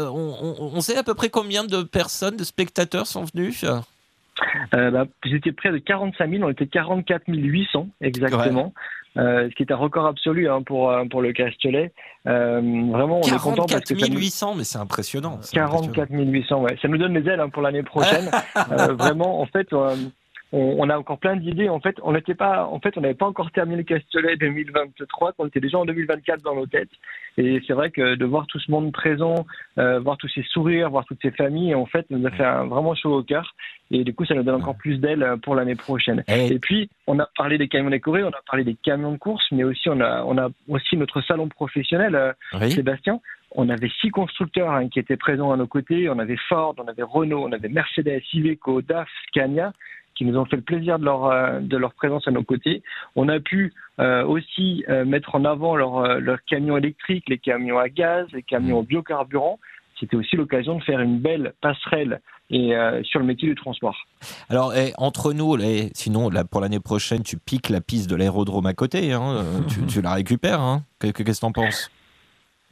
on, 0.10 0.36
on- 0.41 0.72
on 0.76 0.82
sait 0.82 0.98
à 0.98 1.04
peu 1.04 1.13
près 1.13 1.30
combien 1.30 1.63
de 1.63 1.84
personnes, 1.84 2.36
de 2.36 2.43
spectateurs 2.43 3.08
sont 3.08 3.24
venus? 3.24 3.63
Euh, 4.74 4.91
bah, 4.91 5.06
J'étais 5.26 5.52
près 5.52 5.72
de 5.72 5.78
45 5.78 6.30
000, 6.30 6.43
on 6.43 6.50
était 6.50 6.67
44 6.67 7.24
800 7.28 7.88
exactement. 8.02 8.74
Euh, 9.15 9.48
ce 9.48 9.54
qui 9.56 9.62
est 9.62 9.72
un 9.72 9.76
record 9.76 10.08
absolu 10.08 10.50
hein, 10.50 10.63
pour, 10.63 10.91
pour 11.12 11.22
le 11.22 11.34
Castellet. 11.34 11.91
Euh, 12.28 12.60
vraiment, 12.91 13.19
on 13.24 13.28
est 13.28 13.38
content 13.38 13.65
parce 13.67 13.84
44 13.84 13.93
que 13.93 14.00
ça 14.00 14.08
nous- 14.10 14.17
800, 14.19 14.56
mais 14.56 14.63
c'est 14.63 14.80
impressionnant. 14.80 15.38
c'est 15.43 15.54
44 15.54 16.10
800, 16.12 16.62
ouais. 16.63 16.76
Ça 16.82 16.88
nous 16.88 16.98
donne 16.98 17.13
les 17.13 17.30
ailes 17.30 17.39
hein, 17.39 17.50
pour 17.50 17.62
l'année 17.62 17.84
prochaine. 17.84 18.30
Euh, 18.72 18.93
vraiment, 18.93 19.39
en 19.41 19.46
fait, 19.46 19.67
on, 20.54 20.76
on 20.80 20.89
a 20.89 20.98
encore 20.98 21.18
plein 21.20 21.36
d'idées. 21.36 21.68
En 21.68 21.82
fait, 21.82 21.98
on 22.04 22.13
n'était 22.13 22.36
pas, 22.36 22.66
en 22.68 22.80
fait, 22.80 22.98
on 22.98 23.02
n'avait 23.02 23.13
pas 23.13 23.26
encore 23.28 23.52
terminé 23.52 23.78
le 23.78 23.84
Castellet 23.84 24.38
2023, 24.38 25.34
on 25.39 25.48
était 25.48 25.60
déjà 25.60 25.78
en 25.80 25.86
2024 25.86 26.42
dans 26.44 26.56
nos 26.56 26.66
têtes. 26.68 26.89
Et 27.38 27.60
c'est 27.68 27.74
vrai 27.74 27.89
que 27.89 28.16
de 28.16 28.26
voir 28.26 28.46
tout 28.48 28.60
ce 28.60 28.70
monde 28.72 28.92
présent, 28.92 29.46
euh, 29.80 30.00
voir 30.00 30.18
tous 30.18 30.28
ces 30.30 30.44
sourires, 30.44 30.89
voir 30.92 31.04
toutes 31.06 31.22
ces 31.22 31.32
familles, 31.32 31.74
en 31.76 31.86
fait, 31.88 32.06
nous 32.12 32.26
a 32.26 32.32
fait 32.32 32.46
un, 32.46 32.66
vraiment 32.66 32.94
chaud 32.96 33.16
au 33.18 33.24
cœur. 33.24 33.56
Et 33.92 34.04
du 34.04 34.13
coup, 34.13 34.26
ça 34.26 34.36
nous 34.36 34.44
donne 34.44 34.56
encore 34.62 34.78
plus 34.78 34.98
d'ailes 35.00 35.24
euh, 35.24 35.38
pour 35.38 35.56
l'année 35.56 35.76
prochaine. 35.76 36.24
Et- 36.28 36.54
Et 36.54 36.60
puis, 36.60 36.89
on 37.08 37.18
a 37.20 37.28
parlé 37.36 37.58
des 37.58 37.68
camions 37.68 37.89
décorés, 37.89 38.24
on 38.24 38.30
a 38.30 38.42
parlé 38.46 38.63
des 38.63 38.76
camions 38.76 39.12
de 39.13 39.18
course, 39.18 39.46
mais 39.52 39.63
aussi 39.63 39.89
on 39.89 40.00
a, 40.00 40.24
on 40.24 40.38
a 40.38 40.50
aussi 40.70 40.96
notre 40.98 41.22
salon 41.22 41.48
professionnel. 41.50 42.13
euh, 42.16 42.32
Oui. 42.62 42.72
Sébastien, 42.72 43.20
on 43.56 43.70
avait 43.70 43.89
six 44.02 44.10
constructeurs 44.10 44.72
hein, 44.72 44.88
qui 44.89 45.00
étaient 45.00 45.18
présents 45.18 45.52
à 45.52 45.58
nos 45.58 45.68
côtés. 45.68 46.10
On 46.10 46.18
avait 46.20 46.38
Ford, 46.50 46.76
on 46.78 46.88
avait 46.88 47.04
Renault, 47.04 47.46
on 47.48 47.52
avait 47.52 47.70
Mercedes, 47.70 48.22
Iveco, 48.34 48.82
DAF, 48.82 49.08
Scania, 49.28 49.74
qui 50.24 50.32
nous 50.32 50.38
ont 50.40 50.46
fait 50.46 50.56
le 50.56 50.62
plaisir 50.62 51.00
de 51.00 51.06
leur, 51.06 51.26
euh, 51.26 51.60
de 51.60 51.78
leur 51.78 51.94
présence 51.94 52.28
à 52.28 52.32
nos 52.32 52.44
côtés. 52.44 52.82
On 53.16 53.28
a 53.30 53.40
pu 53.40 53.74
euh, 54.00 54.24
aussi 54.26 54.84
euh, 54.90 55.06
mettre 55.06 55.36
en 55.36 55.46
avant 55.46 55.76
leurs 55.76 56.44
camions 56.46 56.78
électriques, 56.78 57.26
les 57.30 57.38
camions 57.38 57.78
à 57.78 57.90
gaz, 57.90 58.28
les 58.34 58.44
camions 58.44 58.80
au 58.80 58.84
biocarburant. 58.84 59.60
C'était 60.00 60.16
aussi 60.16 60.36
l'occasion 60.36 60.78
de 60.80 60.84
faire 60.84 61.00
une 61.02 61.20
belle 61.20 61.54
passerelle 61.62 62.20
et, 62.50 62.76
euh, 62.76 63.04
sur 63.04 63.20
le 63.20 63.26
métier 63.26 63.48
du 63.48 63.56
transport. 63.56 63.96
Alors, 64.50 64.74
eh, 64.76 64.92
entre 64.98 65.34
nous, 65.34 65.56
eh, 65.62 65.90
sinon, 65.94 66.30
là, 66.30 66.44
pour 66.44 66.62
l'année 66.62 66.80
prochaine, 66.80 67.22
tu 67.24 67.38
piques 67.38 67.70
la 67.70 67.80
piste 67.82 68.10
de 68.10 68.16
l'aérodrome 68.16 68.66
à 68.66 68.74
côté, 68.74 69.14
hein, 69.14 69.44
tu, 69.70 69.86
tu 69.88 70.02
la 70.02 70.14
récupères. 70.14 70.62
Hein. 70.62 70.84
Que- 71.00 71.08
que- 71.12 71.24
Qu'est-ce 71.24 71.40
que 71.42 71.46
t'en 71.46 71.52
penses? 71.52 71.90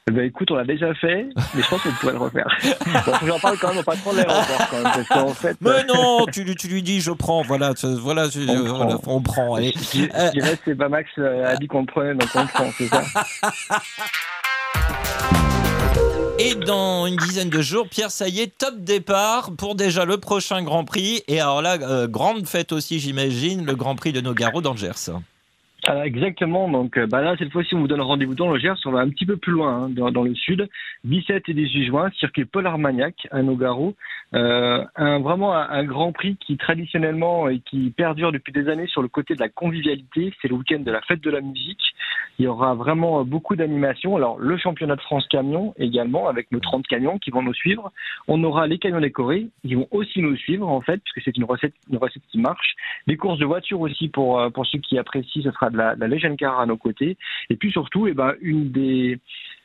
Ben, 0.09 0.25
écoute, 0.25 0.49
on 0.51 0.55
l'a 0.55 0.63
déjà 0.65 0.93
fait, 0.95 1.27
mais 1.53 1.61
je 1.61 1.67
pense 1.69 1.81
qu'on 1.83 1.91
pourrait 1.91 2.13
le 2.13 2.17
refaire. 2.19 2.47
Bon, 3.05 3.13
J'en 3.25 3.39
parle 3.39 3.57
quand 3.59 3.69
même 3.69 3.77
au 3.77 3.83
patron 3.83 4.11
de 4.11 4.17
l'aéroport, 4.17 4.67
quand 4.69 4.77
même, 4.81 4.83
parce 4.83 5.07
qu'en 5.07 5.27
fait... 5.33 5.55
Mais 5.61 5.83
non, 5.85 6.25
tu, 6.31 6.43
lui- 6.43 6.55
tu 6.55 6.67
lui 6.67 6.81
dis, 6.81 7.01
je 7.01 7.11
prends, 7.11 7.43
voilà, 7.43 7.73
voilà, 7.83 8.23
On 8.35 8.39
euh, 8.39 8.63
prend. 8.65 8.77
voilà, 8.77 8.97
on 9.05 9.21
prend. 9.21 9.55
allez. 9.55 9.73
Je 9.77 10.01
je 10.01 10.31
dirais 10.31 10.57
que 10.57 10.61
c'est 10.65 10.75
pas 10.75 10.89
Max 10.89 11.07
euh, 11.19 11.45
a 11.53 11.55
dit 11.55 11.67
qu'on 11.67 11.81
le 11.81 11.85
prenait, 11.85 12.15
donc 12.15 12.29
on 12.33 12.41
le 12.41 12.47
prend, 12.47 12.69
c'est 12.77 12.87
ça 12.87 13.03
Et 16.39 16.55
dans 16.55 17.05
une 17.05 17.17
dizaine 17.17 17.49
de 17.51 17.61
jours, 17.61 17.87
Pierre, 17.87 18.09
ça 18.09 18.27
y 18.27 18.39
est, 18.39 18.57
top 18.57 18.79
départ 18.79 19.51
pour 19.55 19.75
déjà 19.75 20.05
le 20.05 20.17
prochain 20.17 20.63
Grand 20.63 20.83
Prix. 20.83 21.21
Et 21.27 21.39
alors 21.39 21.61
là, 21.61 21.77
euh, 21.79 22.07
grande 22.07 22.47
fête 22.47 22.71
aussi, 22.71 22.99
j'imagine, 22.99 23.63
le 23.63 23.75
Grand 23.75 23.95
Prix 23.95 24.11
de 24.11 24.21
Nogaro 24.21 24.61
d'Angers. 24.61 25.11
Alors 25.87 26.03
exactement, 26.03 26.69
donc 26.69 26.95
euh, 26.95 27.07
bah 27.07 27.21
là 27.21 27.35
cette 27.39 27.51
fois-ci 27.51 27.73
on 27.73 27.79
vous 27.79 27.87
donne 27.87 28.01
rendez-vous 28.01 28.35
dans 28.35 28.51
le 28.51 28.61
on 28.85 28.91
va 28.91 28.99
un 28.99 29.09
petit 29.09 29.25
peu 29.25 29.37
plus 29.37 29.51
loin, 29.51 29.85
hein, 29.85 29.89
dans, 29.89 30.21
le 30.21 30.35
sud, 30.35 30.69
17 31.05 31.49
et 31.49 31.53
18 31.55 31.85
juin, 31.87 32.11
circuit 32.19 32.45
Paul 32.45 32.67
Armagnac 32.67 33.27
à 33.31 33.41
Nogaro, 33.41 33.95
euh, 34.35 34.85
un, 34.95 35.19
vraiment 35.19 35.55
un, 35.55 35.83
grand 35.83 36.11
prix 36.11 36.37
qui 36.37 36.55
traditionnellement 36.57 37.49
et 37.49 37.61
qui 37.61 37.89
perdure 37.97 38.31
depuis 38.31 38.53
des 38.53 38.69
années 38.69 38.85
sur 38.85 39.01
le 39.01 39.07
côté 39.07 39.33
de 39.33 39.39
la 39.39 39.49
convivialité, 39.49 40.31
c'est 40.39 40.49
le 40.49 40.55
week-end 40.55 40.81
de 40.81 40.91
la 40.91 41.01
fête 41.01 41.21
de 41.21 41.31
la 41.31 41.41
musique, 41.41 41.81
il 42.37 42.45
y 42.45 42.47
aura 42.47 42.75
vraiment 42.75 43.23
beaucoup 43.25 43.55
d'animations, 43.55 44.15
alors 44.15 44.37
le 44.37 44.57
championnat 44.57 44.95
de 44.95 45.01
France 45.01 45.27
camion 45.29 45.73
également 45.79 46.27
avec 46.27 46.51
nos 46.51 46.59
30 46.59 46.85
camions 46.85 47.17
qui 47.17 47.31
vont 47.31 47.41
nous 47.41 47.55
suivre, 47.55 47.91
on 48.27 48.43
aura 48.43 48.67
les 48.67 48.77
camions 48.77 49.01
décorés 49.01 49.47
qui 49.65 49.73
vont 49.73 49.87
aussi 49.89 50.21
nous 50.21 50.37
suivre 50.37 50.67
en 50.67 50.81
fait, 50.81 51.01
puisque 51.03 51.25
c'est 51.25 51.37
une 51.37 51.45
recette, 51.45 51.73
une 51.89 51.97
recette 51.97 52.23
qui 52.31 52.37
marche, 52.37 52.75
les 53.07 53.17
courses 53.17 53.39
de 53.39 53.45
voitures 53.45 53.81
aussi 53.81 54.09
pour, 54.09 54.39
euh, 54.39 54.51
pour 54.51 54.67
ceux 54.67 54.77
qui 54.77 54.99
apprécient, 54.99 55.41
ce 55.41 55.51
sera 55.51 55.70
de 55.71 55.77
la, 55.77 55.95
de 55.95 56.01
la 56.01 56.07
Legend 56.07 56.37
Car 56.37 56.59
à 56.59 56.65
nos 56.65 56.77
côtés. 56.77 57.17
Et 57.49 57.55
puis 57.55 57.71
surtout, 57.71 58.07
eh 58.07 58.13
ben, 58.13 58.33
une 58.41 58.71
des 58.71 59.19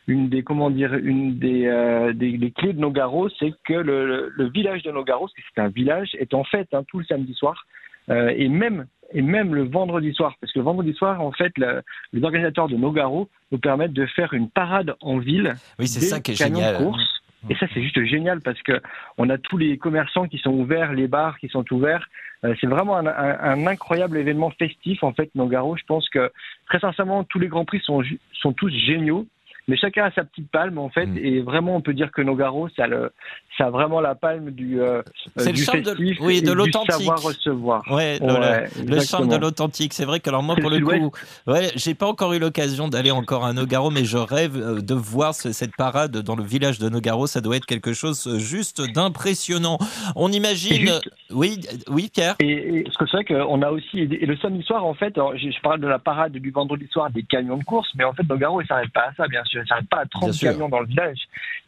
une 0.08 0.28
des 0.28 0.42
comment 0.44 0.70
dire 0.70 0.94
une 0.94 1.36
des, 1.38 1.66
euh, 1.66 2.12
des, 2.12 2.38
des 2.38 2.52
clés 2.52 2.72
de 2.72 2.78
Nogaro, 2.78 3.28
c'est 3.40 3.52
que 3.64 3.72
le, 3.74 4.32
village 4.54 4.82
de 4.84 4.92
Nogaro, 4.92 5.22
parce 5.26 5.32
que 5.34 5.40
c'est 5.54 5.60
un 5.60 5.68
village, 5.68 6.10
est 6.20 6.32
en 6.32 6.44
fête 6.44 6.68
hein, 6.72 6.84
tout 6.86 7.00
le 7.00 7.04
samedi 7.04 7.34
soir 7.34 7.66
euh, 8.08 8.32
et 8.36 8.48
même 8.48 8.86
et 9.12 9.22
même 9.22 9.54
le 9.54 9.62
vendredi 9.64 10.12
soir, 10.14 10.34
parce 10.40 10.52
que 10.52 10.58
le 10.58 10.64
vendredi 10.64 10.92
soir, 10.92 11.20
en 11.20 11.30
fait, 11.30 11.52
le- 11.58 11.80
les 12.12 12.22
organisateurs 12.24 12.68
de 12.68 12.76
Nogaro 12.76 13.28
nous 13.52 13.58
permettent 13.58 13.92
de 13.92 14.06
faire 14.06 14.32
une 14.32 14.50
parade 14.50 14.94
en 15.00 15.18
ville. 15.18 15.54
Oui, 15.78 15.86
c'est 15.86 16.00
ça 16.00 16.18
qui 16.20 16.32
est 16.32 16.34
génial. 16.34 16.76
course. 16.76 17.15
Et 17.48 17.54
ça, 17.56 17.66
c'est 17.72 17.82
juste 17.82 18.02
génial 18.04 18.40
parce 18.40 18.60
que 18.62 18.80
on 19.18 19.28
a 19.30 19.38
tous 19.38 19.56
les 19.56 19.78
commerçants 19.78 20.26
qui 20.26 20.38
sont 20.38 20.52
ouverts, 20.52 20.92
les 20.92 21.08
bars 21.08 21.38
qui 21.38 21.48
sont 21.48 21.64
ouverts. 21.72 22.08
Euh, 22.44 22.54
c'est 22.60 22.66
vraiment 22.66 22.96
un, 22.96 23.66
incroyable 23.66 24.18
événement 24.18 24.50
festif 24.50 25.02
en 25.02 25.12
fait, 25.12 25.30
Nogaro. 25.34 25.76
Je 25.76 25.84
pense 25.86 26.08
que 26.08 26.30
très 26.66 26.80
sincèrement, 26.80 27.24
tous 27.24 27.38
les 27.38 27.48
grands 27.48 27.64
prix 27.64 27.80
sont 27.80 28.02
sont 28.32 28.52
tous 28.52 28.70
géniaux, 28.70 29.26
mais 29.68 29.76
chacun 29.76 30.04
a 30.04 30.10
sa 30.12 30.24
petite 30.24 30.50
palme 30.50 30.78
en 30.78 30.88
fait. 30.90 31.06
Mm. 31.06 31.18
Et 31.18 31.40
vraiment, 31.40 31.76
on 31.76 31.80
peut 31.80 31.94
dire 31.94 32.10
que 32.12 32.22
Nogaro, 32.22 32.68
ça 32.76 32.86
le, 32.86 33.10
ça 33.58 33.66
a 33.66 33.70
vraiment 33.70 34.00
la 34.00 34.14
palme 34.14 34.50
du, 34.50 34.80
euh, 34.80 35.02
euh, 35.38 35.44
le 35.44 35.54
charme 35.56 35.82
de- 35.82 35.90
festif 35.94 36.18
oui, 36.20 36.40
de 36.42 36.46
et 36.46 36.50
du 36.50 36.54
l'authentique. 36.54 36.92
savoir 36.92 37.22
recevoir. 37.22 37.82
Ouais, 37.90 38.18
le, 38.20 38.26
Ouais, 38.26 38.64
le- 38.84 38.94
le 38.96 39.00
charme 39.00 39.28
de 39.28 39.36
l'authentique. 39.36 39.92
C'est 39.94 40.04
vrai 40.04 40.20
que 40.20 40.28
alors 40.28 40.42
moi, 40.42 40.56
pour 40.56 40.70
le 40.70 40.78
coup, 40.80 41.10
ouais, 41.46 41.70
j'ai 41.76 41.94
pas 41.94 42.06
encore 42.06 42.32
eu 42.34 42.38
l'occasion 42.38 42.88
d'aller 42.88 43.10
encore 43.10 43.44
à 43.44 43.52
Nogaro, 43.52 43.90
mais 43.90 44.04
je 44.04 44.18
rêve 44.18 44.56
euh, 44.56 44.80
de 44.80 44.94
voir 44.94 45.34
ce- 45.34 45.52
cette 45.52 45.74
parade 45.76 46.12
dans 46.18 46.36
le 46.36 46.42
village 46.44 46.78
de 46.78 46.88
Nogaro. 46.88 47.26
Ça 47.26 47.40
doit 47.40 47.56
être 47.56 47.66
quelque 47.66 47.92
chose 47.92 48.26
euh, 48.26 48.38
juste 48.38 48.80
d'impressionnant. 48.94 49.78
On 50.16 50.30
imagine. 50.32 50.86
Juste- 50.86 51.10
Oui, 51.30 51.58
oui, 51.88 52.08
Pierre. 52.12 52.36
Et, 52.40 52.78
et 52.78 52.82
parce 52.84 52.96
que 52.98 53.04
c'est 53.06 53.16
vrai 53.16 53.24
qu'on 53.24 53.62
a 53.62 53.70
aussi, 53.70 53.98
et 54.00 54.26
le 54.26 54.36
samedi 54.36 54.62
soir, 54.62 54.84
en 54.84 54.94
fait, 54.94 55.16
alors, 55.18 55.36
je, 55.36 55.50
je 55.50 55.60
parle 55.60 55.80
de 55.80 55.88
la 55.88 55.98
parade 55.98 56.32
du 56.32 56.50
vendredi 56.50 56.86
soir 56.90 57.10
des 57.10 57.22
camions 57.24 57.56
de 57.56 57.64
course, 57.64 57.88
mais 57.96 58.04
en 58.04 58.12
fait, 58.12 58.22
Nogaro, 58.28 58.60
il 58.60 58.66
s'arrête 58.66 58.92
pas 58.92 59.06
à 59.10 59.14
ça, 59.14 59.26
bien 59.26 59.42
sûr. 59.44 59.55
S'arrête 59.64 59.88
pas 59.88 60.00
à 60.00 60.06
30 60.06 60.24
Bien 60.24 60.32
sûr. 60.32 60.50
camions 60.52 60.68
dans 60.68 60.80
le 60.80 60.86
village. 60.86 61.18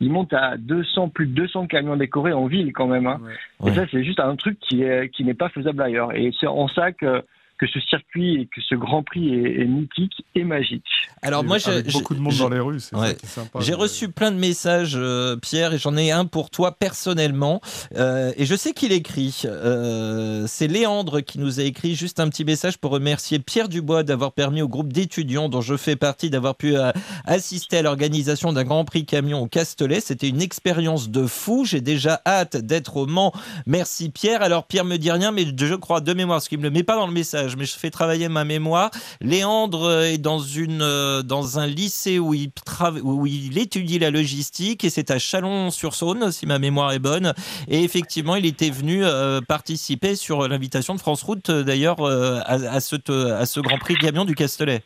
ils 0.00 0.10
montent 0.10 0.32
à 0.32 0.56
200, 0.56 1.08
plus 1.08 1.26
de 1.26 1.34
200 1.34 1.66
camions 1.66 1.96
décorés 1.96 2.32
en 2.32 2.46
ville 2.46 2.72
quand 2.72 2.86
même. 2.86 3.06
Hein. 3.06 3.20
Ouais. 3.60 3.70
Et 3.70 3.74
ça, 3.74 3.84
c'est 3.90 4.04
juste 4.04 4.20
un 4.20 4.36
truc 4.36 4.58
qui 4.60 4.82
est 4.82 5.08
qui 5.10 5.24
n'est 5.24 5.34
pas 5.34 5.48
faisable 5.48 5.82
ailleurs. 5.82 6.14
Et 6.14 6.32
c'est 6.40 6.46
en 6.46 6.68
ça 6.68 6.92
que 6.92 7.22
que 7.58 7.66
ce 7.66 7.80
circuit 7.80 8.34
et 8.42 8.46
que 8.46 8.60
ce 8.68 8.74
Grand 8.74 9.02
Prix 9.02 9.34
est, 9.34 9.60
est 9.62 9.64
mythique 9.66 10.12
et 10.34 10.44
magique. 10.44 10.84
Alors 11.22 11.42
moi, 11.44 11.58
j'ai- 11.58 11.82
beaucoup 11.82 12.14
de 12.14 12.20
monde 12.20 12.36
dans 12.36 12.48
les 12.48 12.60
rues, 12.60 12.80
c'est 12.80 12.94
Ouais. 12.96 13.14
qui 13.16 13.26
sympa. 13.26 13.58
J'ai 13.60 13.74
reçu 13.74 14.08
plein 14.10 14.30
de 14.30 14.36
messages, 14.38 14.94
euh, 14.96 15.36
Pierre, 15.36 15.74
et 15.74 15.78
j'en 15.78 15.96
ai 15.96 16.10
un 16.12 16.24
pour 16.24 16.50
toi 16.50 16.72
personnellement. 16.78 17.60
Euh, 17.96 18.32
et 18.36 18.46
je 18.46 18.54
sais 18.54 18.72
qu'il 18.72 18.92
écrit. 18.92 19.42
Euh, 19.44 20.44
c'est 20.46 20.68
Léandre 20.68 21.20
qui 21.22 21.38
nous 21.38 21.60
a 21.60 21.62
écrit 21.64 21.94
juste 21.94 22.20
un 22.20 22.28
petit 22.28 22.44
message 22.44 22.78
pour 22.78 22.90
remercier 22.92 23.38
Pierre 23.38 23.68
Dubois 23.68 24.02
d'avoir 24.02 24.32
permis 24.32 24.62
au 24.62 24.68
groupe 24.68 24.92
d'étudiants 24.92 25.48
dont 25.48 25.60
je 25.60 25.76
fais 25.76 25.96
partie 25.96 26.30
d'avoir 26.30 26.54
pu 26.54 26.76
euh, 26.76 26.90
assister 27.24 27.78
à 27.78 27.82
l'organisation 27.82 28.52
d'un 28.52 28.64
Grand 28.64 28.84
Prix 28.84 29.04
camion 29.04 29.40
au 29.42 29.46
Castellet. 29.46 30.00
C'était 30.00 30.28
une 30.28 30.42
expérience 30.42 31.10
de 31.10 31.26
fou. 31.26 31.64
J'ai 31.64 31.80
déjà 31.80 32.20
hâte 32.26 32.56
d'être 32.56 32.96
au 32.96 33.06
Mans. 33.06 33.32
Merci 33.66 34.10
Pierre. 34.10 34.42
Alors 34.42 34.64
Pierre 34.66 34.84
me 34.84 34.96
dit 34.96 35.10
rien, 35.10 35.32
mais 35.32 35.44
je 35.56 35.74
crois 35.74 36.00
de 36.00 36.12
mémoire, 36.14 36.40
ce 36.42 36.48
qu'il 36.48 36.58
me 36.58 36.64
le 36.64 36.70
met 36.70 36.82
pas 36.82 36.96
dans 36.96 37.06
le 37.06 37.12
message, 37.12 37.47
mais 37.56 37.64
je 37.64 37.76
fais 37.76 37.90
travailler 37.90 38.28
ma 38.28 38.44
mémoire. 38.44 38.90
Léandre 39.20 39.84
euh, 39.84 40.02
est 40.04 40.18
dans 40.18 40.40
une 40.40 40.82
euh, 40.82 41.22
dans 41.22 41.58
un 41.58 41.66
lycée 41.66 42.18
où 42.18 42.34
il 42.34 42.50
où 43.02 43.26
il 43.26 43.58
étudie 43.58 43.98
la 43.98 44.10
logistique 44.10 44.84
et 44.84 44.90
c'est 44.90 45.10
à 45.10 45.18
Chalon-sur-Saône 45.18 46.30
si 46.32 46.46
ma 46.46 46.58
mémoire 46.58 46.92
est 46.92 46.98
bonne. 46.98 47.34
Et 47.68 47.82
effectivement, 47.82 48.36
il 48.36 48.46
était 48.46 48.70
venu 48.70 49.04
euh, 49.04 49.40
participer 49.40 50.16
sur 50.16 50.48
l'invitation 50.48 50.94
de 50.94 51.00
France 51.00 51.22
Route 51.22 51.50
d'ailleurs 51.50 52.04
à, 52.04 52.80
ce 52.80 52.96
à 53.32 53.46
ce 53.46 53.60
Grand 53.60 53.78
Prix 53.78 53.94
camion 53.96 54.24
du 54.24 54.34
Castellet. 54.34 54.82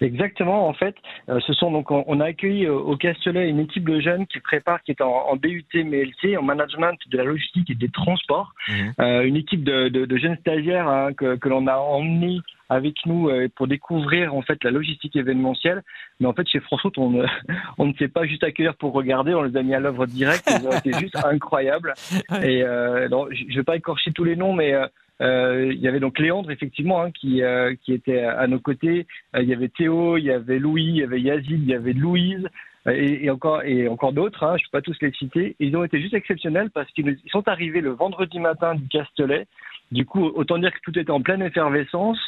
Exactement, 0.00 0.66
en 0.68 0.72
fait, 0.72 0.94
euh, 1.28 1.40
ce 1.46 1.52
sont 1.52 1.70
donc 1.70 1.90
on, 1.90 2.04
on 2.06 2.20
a 2.20 2.26
accueilli 2.26 2.66
euh, 2.66 2.74
au 2.74 2.96
Castellet 2.96 3.48
une 3.48 3.60
équipe 3.60 3.88
de 3.88 4.00
jeunes 4.00 4.26
qui 4.26 4.40
prépare, 4.40 4.82
qui 4.82 4.92
est 4.92 5.02
en, 5.02 5.10
en 5.10 5.36
BUT 5.36 5.64
MLT, 5.74 6.36
en 6.38 6.42
management 6.42 6.96
de 7.08 7.16
la 7.16 7.24
logistique 7.24 7.70
et 7.70 7.74
des 7.74 7.88
transports, 7.90 8.54
Mhm. 8.68 8.94
Euh, 9.00 9.22
une 9.22 9.36
équipe 9.36 9.64
de, 9.64 9.88
de, 9.88 10.04
de 10.04 10.16
jeunes 10.16 10.36
stagiaires 10.40 10.88
hein, 10.88 11.12
que, 11.12 11.36
que 11.36 11.48
l'on 11.48 11.66
a 11.66 11.76
emmenés 11.76 12.40
avec 12.68 13.04
nous 13.04 13.28
euh, 13.28 13.48
pour 13.56 13.66
découvrir 13.66 14.34
en 14.34 14.42
fait 14.42 14.62
la 14.62 14.70
logistique 14.70 15.16
événementielle. 15.16 15.82
Mais 16.20 16.26
en 16.26 16.32
fait, 16.32 16.46
chez 16.48 16.60
Route, 16.70 16.98
on 16.98 17.10
ne, 17.10 17.26
on 17.78 17.86
ne 17.86 17.92
sait 17.94 18.08
pas 18.08 18.26
juste 18.26 18.44
accueillir 18.44 18.76
pour 18.76 18.92
regarder, 18.92 19.34
on 19.34 19.42
les 19.42 19.56
a 19.56 19.62
mis 19.62 19.74
à 19.74 19.80
l'œuvre 19.80 20.06
direct. 20.06 20.48
Ils 20.48 20.66
ont 20.66 20.72
été 20.72 20.92
juste 21.00 21.16
incroyables. 21.24 21.94
Et 22.42 22.62
euh, 22.62 23.08
non, 23.08 23.26
je 23.30 23.44
ne 23.44 23.54
vais 23.54 23.64
pas 23.64 23.76
écorcher 23.76 24.12
tous 24.12 24.24
les 24.24 24.36
noms, 24.36 24.52
mais 24.52 24.74
il 25.20 25.80
y 25.80 25.88
avait 25.88 26.00
donc 26.00 26.18
Léandre 26.18 26.50
effectivement 26.50 27.02
hein, 27.02 27.10
qui 27.10 27.42
euh, 27.42 27.74
qui 27.82 27.92
était 27.92 28.20
à 28.20 28.46
nos 28.46 28.58
côtés. 28.58 29.06
Euh, 29.36 29.42
il 29.42 29.48
y 29.48 29.54
avait 29.54 29.68
Théo, 29.68 30.16
il 30.16 30.24
y 30.24 30.30
avait 30.30 30.58
Louis, 30.58 30.84
il 30.84 30.96
y 30.96 31.02
avait 31.02 31.20
Yazid, 31.20 31.62
il 31.62 31.68
y 31.68 31.74
avait 31.74 31.92
Louise. 31.92 32.48
euh, 32.86 32.92
Et, 32.92 33.28
encore 33.28 33.62
et 33.62 33.86
encore 33.88 34.12
d'autres, 34.12 34.42
hein, 34.44 34.56
je 34.56 34.64
ne 34.64 34.70
peux 34.70 34.78
pas 34.78 34.82
tous 34.82 34.96
les 35.02 35.12
citer. 35.12 35.56
Ils 35.60 35.76
ont 35.76 35.84
été 35.84 36.00
juste 36.00 36.14
exceptionnels 36.14 36.70
parce 36.70 36.90
qu'ils 36.92 37.18
ils 37.24 37.30
sont 37.30 37.46
arrivés 37.48 37.82
le 37.82 37.90
vendredi 37.90 38.38
matin 38.38 38.74
du 38.74 38.88
Castellet. 38.88 39.46
Du 39.92 40.06
coup, 40.06 40.24
autant 40.24 40.56
dire 40.58 40.72
que 40.72 40.80
tout 40.84 40.98
était 40.98 41.10
en 41.10 41.20
pleine 41.20 41.42
effervescence. 41.42 42.18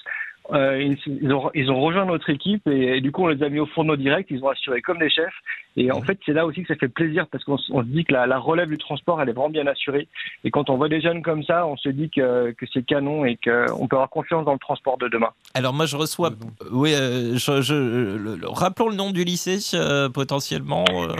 Euh, 0.50 0.94
ils, 1.06 1.32
ont, 1.32 1.50
ils 1.54 1.70
ont 1.70 1.80
rejoint 1.80 2.04
notre 2.04 2.28
équipe 2.28 2.66
et, 2.66 2.96
et 2.96 3.00
du 3.00 3.12
coup 3.12 3.22
on 3.22 3.28
les 3.28 3.42
a 3.44 3.48
mis 3.48 3.60
au 3.60 3.66
fourneau 3.66 3.94
direct. 3.96 4.28
Ils 4.30 4.42
ont 4.42 4.48
assuré 4.48 4.82
comme 4.82 4.98
des 4.98 5.08
chefs. 5.10 5.32
Et 5.76 5.90
en 5.90 6.02
fait, 6.02 6.18
c'est 6.26 6.32
là 6.34 6.44
aussi 6.44 6.60
que 6.62 6.68
ça 6.68 6.74
fait 6.78 6.88
plaisir 6.88 7.26
parce 7.28 7.44
qu'on 7.44 7.56
se 7.56 7.72
dit 7.84 8.04
que 8.04 8.12
la, 8.12 8.26
la 8.26 8.38
relève 8.38 8.68
du 8.68 8.76
transport 8.76 9.22
elle 9.22 9.28
est 9.28 9.32
vraiment 9.32 9.48
bien 9.50 9.66
assurée. 9.66 10.08
Et 10.44 10.50
quand 10.50 10.68
on 10.68 10.76
voit 10.76 10.88
des 10.88 11.00
jeunes 11.00 11.22
comme 11.22 11.42
ça, 11.44 11.66
on 11.66 11.76
se 11.76 11.88
dit 11.88 12.10
que, 12.10 12.50
que 12.50 12.66
c'est 12.74 12.84
canon 12.84 13.24
et 13.24 13.36
qu'on 13.36 13.86
peut 13.86 13.96
avoir 13.96 14.10
confiance 14.10 14.44
dans 14.44 14.52
le 14.52 14.58
transport 14.58 14.98
de 14.98 15.08
demain. 15.08 15.30
Alors 15.54 15.72
moi 15.72 15.86
je 15.86 15.96
reçois, 15.96 16.30
oui, 16.70 16.92
euh, 16.94 17.36
je, 17.36 17.62
je- 17.62 17.74
le- 18.16 18.36
le- 18.36 18.48
rappelons 18.48 18.88
le 18.90 18.96
nom 18.96 19.10
du 19.12 19.24
lycée 19.24 19.58
euh, 19.74 20.08
potentiellement. 20.08 20.84
euh, 20.90 21.14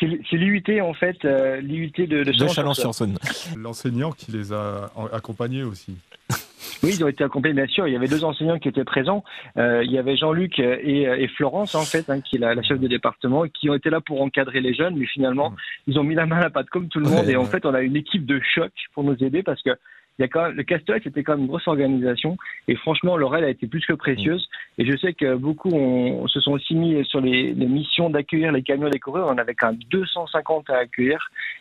C'est 0.00 0.36
l'IUT 0.36 0.80
en 0.80 0.94
fait, 0.94 1.24
euh, 1.24 1.60
l'IUT 1.60 1.92
de, 1.98 2.24
de, 2.24 2.32
de 2.32 2.48
Chalon-sur-Saône. 2.48 3.18
L'enseignant 3.56 4.12
qui 4.12 4.32
les 4.32 4.52
a 4.52 4.90
accompagnés 5.12 5.62
aussi. 5.62 5.94
Oui, 6.82 6.90
ils 6.94 7.04
ont 7.04 7.08
été 7.08 7.24
accompagnés, 7.24 7.54
bien 7.54 7.66
sûr. 7.66 7.86
Il 7.88 7.92
y 7.92 7.96
avait 7.96 8.08
deux 8.08 8.24
enseignants 8.24 8.58
qui 8.58 8.68
étaient 8.68 8.84
présents. 8.84 9.24
Euh, 9.56 9.82
il 9.84 9.90
y 9.90 9.98
avait 9.98 10.16
Jean-Luc 10.16 10.58
et, 10.58 11.02
et 11.02 11.28
Florence, 11.28 11.74
en 11.74 11.82
fait, 11.82 12.08
hein, 12.10 12.20
qui 12.20 12.36
est 12.36 12.38
la, 12.38 12.54
la 12.54 12.62
chef 12.62 12.78
de 12.78 12.88
département, 12.88 13.44
qui 13.48 13.70
ont 13.70 13.74
été 13.74 13.90
là 13.90 14.00
pour 14.00 14.20
encadrer 14.22 14.60
les 14.60 14.74
jeunes. 14.74 14.96
Mais 14.96 15.06
finalement, 15.06 15.54
ils 15.86 15.98
ont 15.98 16.04
mis 16.04 16.14
la 16.14 16.26
main 16.26 16.36
à 16.36 16.42
la 16.42 16.50
pâte 16.50 16.68
comme 16.70 16.88
tout 16.88 17.00
le 17.00 17.06
monde. 17.06 17.26
Ouais, 17.26 17.32
et 17.32 17.36
en 17.36 17.44
fait, 17.44 17.64
on 17.66 17.74
a 17.74 17.82
une 17.82 17.96
équipe 17.96 18.26
de 18.26 18.40
choc 18.54 18.72
pour 18.94 19.04
nous 19.04 19.16
aider 19.22 19.42
parce 19.42 19.62
que 19.62 19.70
il 20.18 20.22
y 20.22 20.24
a 20.24 20.28
quand 20.28 20.42
même, 20.44 20.52
le 20.52 20.62
Castellet, 20.62 21.00
c'était 21.04 21.22
quand 21.22 21.32
même 21.32 21.42
une 21.42 21.46
grosse 21.48 21.68
organisation. 21.68 22.36
Et 22.68 22.76
franchement, 22.76 23.16
leur 23.16 23.36
aide 23.36 23.44
a 23.44 23.50
été 23.50 23.66
plus 23.66 23.84
que 23.84 23.92
précieuse. 23.92 24.48
Et 24.78 24.86
je 24.90 24.96
sais 24.96 25.12
que 25.12 25.34
beaucoup 25.36 25.70
ont- 25.70 26.26
se 26.28 26.40
sont 26.40 26.52
aussi 26.52 26.74
mis 26.74 27.04
sur 27.04 27.20
les, 27.20 27.52
les 27.52 27.66
missions 27.66 28.08
d'accueillir 28.10 28.50
les 28.52 28.62
camions 28.62 28.88
décorés. 28.88 29.20
On 29.22 29.28
en 29.28 29.38
avait 29.38 29.54
quand 29.54 29.68
même 29.72 29.80
250 29.90 30.70
à 30.70 30.78
accueillir. 30.78 31.18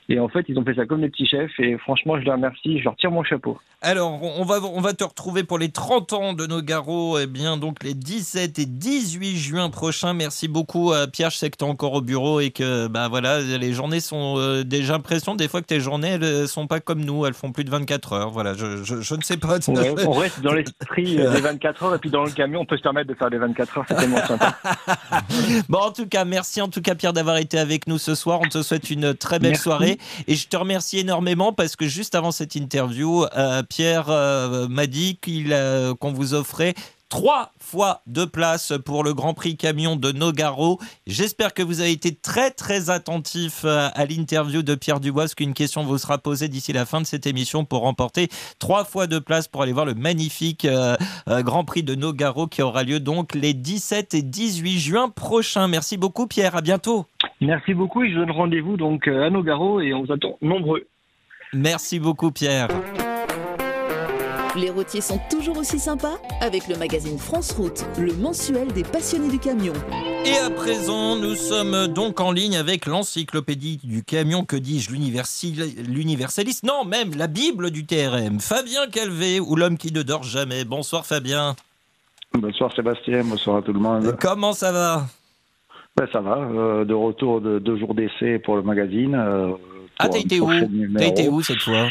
Et 0.07 0.19
en 0.19 0.27
fait, 0.29 0.45
ils 0.47 0.57
ont 0.57 0.63
fait 0.63 0.75
ça 0.75 0.85
comme 0.85 1.01
des 1.01 1.09
petits 1.09 1.27
chefs. 1.27 1.51
Et 1.59 1.77
franchement, 1.79 2.17
je 2.19 2.23
les 2.25 2.31
remercie. 2.31 2.79
Je 2.79 2.83
leur 2.85 2.95
tire 2.95 3.11
mon 3.11 3.23
chapeau. 3.23 3.57
Alors, 3.81 4.21
on 4.23 4.41
on 4.41 4.43
va, 4.45 4.59
on 4.63 4.81
va 4.81 4.93
te 4.93 5.03
retrouver 5.03 5.43
pour 5.43 5.57
les 5.59 5.69
30 5.69 6.13
ans 6.13 6.33
de 6.33 6.45
nos 6.45 6.61
garrots, 6.61 7.17
eh 7.19 7.27
bien, 7.27 7.57
donc 7.57 7.83
les 7.83 7.93
17 7.93 8.59
et 8.59 8.65
18 8.65 9.37
juin 9.37 9.69
prochains. 9.69 10.13
Merci 10.13 10.47
beaucoup, 10.47 10.91
euh, 10.91 11.07
Pierre. 11.07 11.29
Je 11.29 11.37
sais 11.37 11.49
que 11.49 11.57
tu 11.57 11.65
es 11.65 11.67
encore 11.67 11.93
au 11.93 12.01
bureau 12.01 12.39
et 12.39 12.51
que, 12.51 12.87
bah 12.87 13.07
voilà, 13.09 13.39
les 13.41 13.73
journées 13.73 13.99
sont. 13.99 14.35
euh, 14.37 14.63
des- 14.63 14.81
J'ai 14.83 14.91
l'impression 14.91 15.35
des 15.35 15.47
fois 15.47 15.61
que 15.61 15.67
tes 15.67 15.79
journées, 15.79 16.09
elles 16.09 16.23
euh, 16.23 16.47
sont 16.47 16.67
pas 16.67 16.79
comme 16.79 17.03
nous, 17.03 17.25
elles 17.25 17.33
font 17.33 17.51
plus 17.51 17.63
de 17.63 17.69
24 17.69 18.13
heures. 18.13 18.29
Voilà, 18.29 18.44
je, 18.53 18.83
je, 18.83 19.01
je 19.01 19.15
ne 19.15 19.21
sais 19.21 19.37
pas. 19.37 19.57
On 19.67 19.73
reste, 19.73 20.05
on 20.05 20.11
reste 20.11 20.41
dans 20.41 20.53
l'esprit 20.53 21.19
euh, 21.19 21.33
des 21.33 21.41
24 21.41 21.83
heures 21.83 21.95
et 21.95 21.99
puis 21.99 22.09
dans 22.09 22.23
le 22.23 22.31
camion, 22.31 22.61
on 22.61 22.65
peut 22.65 22.77
se 22.77 22.83
permettre 22.83 23.09
de 23.09 23.15
faire 23.15 23.29
des 23.29 23.37
24 23.37 23.77
heures, 23.77 23.85
c'est 23.87 23.95
tellement 23.95 24.25
sympa. 24.25 24.55
Bon, 25.69 25.79
en 25.79 25.91
tout 25.91 26.07
cas, 26.07 26.25
merci 26.25 26.61
en 26.61 26.67
tout 26.67 26.81
cas, 26.81 26.95
Pierre, 26.95 27.13
d'avoir 27.13 27.37
été 27.37 27.57
avec 27.57 27.87
nous 27.87 27.97
ce 27.97 28.15
soir. 28.15 28.39
On 28.41 28.47
te 28.47 28.61
souhaite 28.61 28.89
une 28.89 29.13
très 29.13 29.39
belle 29.39 29.51
Merci. 29.51 29.63
soirée. 29.63 29.97
Et 30.27 30.35
je 30.35 30.47
te 30.47 30.57
remercie 30.57 30.99
énormément 30.99 31.53
parce 31.53 31.75
que 31.75 31.87
juste 31.87 32.15
avant 32.15 32.31
cette 32.31 32.55
interview, 32.55 33.25
euh, 33.35 33.63
Pierre 33.63 34.09
euh, 34.09 34.67
m'a 34.67 34.87
dit 34.87 35.17
qu'il, 35.21 35.53
euh, 35.53 35.93
qu'on 35.95 36.11
vous 36.11 36.33
offrait 36.33 36.73
trois 37.09 37.51
fois 37.59 38.01
de 38.07 38.25
place 38.25 38.73
pour 38.85 39.03
le 39.03 39.13
Grand 39.13 39.33
Prix 39.33 39.57
camion 39.57 39.95
de 39.95 40.11
Nogaro. 40.11 40.79
J'espère 41.07 41.53
que 41.53 41.63
vous 41.63 41.81
avez 41.81 41.91
été 41.91 42.15
très 42.15 42.51
très 42.51 42.89
attentif 42.89 43.63
euh, 43.65 43.87
à 43.93 44.05
l'interview 44.05 44.63
de 44.63 44.75
Pierre 44.75 44.99
Dubois, 44.99 45.23
parce 45.23 45.35
qu'une 45.35 45.53
question 45.53 45.83
vous 45.83 45.97
sera 45.97 46.17
posée 46.17 46.47
d'ici 46.47 46.73
la 46.73 46.85
fin 46.85 47.01
de 47.01 47.05
cette 47.05 47.27
émission 47.27 47.65
pour 47.65 47.81
remporter 47.81 48.27
trois 48.59 48.83
fois 48.83 49.07
de 49.07 49.19
place 49.19 49.47
pour 49.47 49.61
aller 49.61 49.73
voir 49.73 49.85
le 49.85 49.93
magnifique 49.93 50.65
euh, 50.65 50.95
euh, 51.29 51.41
Grand 51.41 51.63
Prix 51.63 51.83
de 51.83 51.95
Nogaro 51.95 52.47
qui 52.47 52.61
aura 52.61 52.83
lieu 52.83 52.99
donc 52.99 53.33
les 53.35 53.53
17 53.53 54.13
et 54.13 54.21
18 54.21 54.79
juin 54.79 55.09
prochains. 55.09 55.67
Merci 55.67 55.97
beaucoup 55.97 56.27
Pierre, 56.27 56.55
à 56.55 56.61
bientôt. 56.61 57.05
Merci 57.41 57.73
beaucoup 57.73 58.03
et 58.03 58.11
je 58.11 58.15
donne 58.15 58.31
rendez-vous 58.31 58.77
donc 58.77 59.07
à 59.07 59.29
Nogaro 59.29 59.81
et 59.81 59.93
on 59.93 60.03
vous 60.03 60.11
attend 60.11 60.37
nombreux. 60.41 60.87
Merci 61.53 61.99
beaucoup 61.99 62.31
Pierre. 62.31 62.67
Les 64.57 64.69
routiers 64.69 65.01
sont 65.01 65.19
toujours 65.29 65.57
aussi 65.57 65.79
sympas 65.79 66.17
avec 66.39 66.69
le 66.69 66.77
magazine 66.77 67.17
France 67.17 67.51
Route, 67.51 67.85
le 67.99 68.13
mensuel 68.13 68.71
des 68.71 68.83
passionnés 68.83 69.27
du 69.27 69.37
camion. 69.37 69.73
Et 70.25 70.37
à 70.37 70.49
présent, 70.49 71.17
nous 71.17 71.35
sommes 71.35 71.87
donc 71.87 72.21
en 72.21 72.31
ligne 72.31 72.55
avec 72.55 72.85
l'encyclopédie 72.85 73.81
du 73.83 74.03
camion, 74.03 74.45
que 74.45 74.55
dis-je, 74.55 74.91
l'universaliste, 74.91 76.63
non, 76.63 76.85
même 76.85 77.15
la 77.17 77.27
Bible 77.27 77.69
du 77.69 77.85
TRM, 77.85 78.39
Fabien 78.39 78.87
Calvé, 78.87 79.41
ou 79.41 79.57
l'homme 79.57 79.77
qui 79.77 79.91
ne 79.91 80.03
dort 80.03 80.23
jamais. 80.23 80.63
Bonsoir 80.63 81.05
Fabien. 81.05 81.55
Bonsoir 82.33 82.73
Sébastien, 82.73 83.23
bonsoir 83.25 83.57
à 83.57 83.61
tout 83.61 83.73
le 83.73 83.79
monde. 83.79 84.15
Comment 84.21 84.53
ça 84.53 84.71
va? 84.71 85.03
Ben, 85.97 86.07
ça 86.13 86.21
va, 86.21 86.37
euh, 86.37 86.85
de 86.85 86.93
retour 86.93 87.41
de 87.41 87.59
deux 87.59 87.77
jours 87.77 87.93
d'essai 87.93 88.39
pour 88.39 88.55
le 88.55 88.61
magazine. 88.61 89.15
euh, 89.15 89.51
Ah, 89.99 90.09
t'as 90.09 90.19
été 90.19 90.39
où 90.41 90.49
T'as 90.97 91.05
été 91.05 91.29
où 91.29 91.41
cette 91.41 91.61
fois 91.61 91.87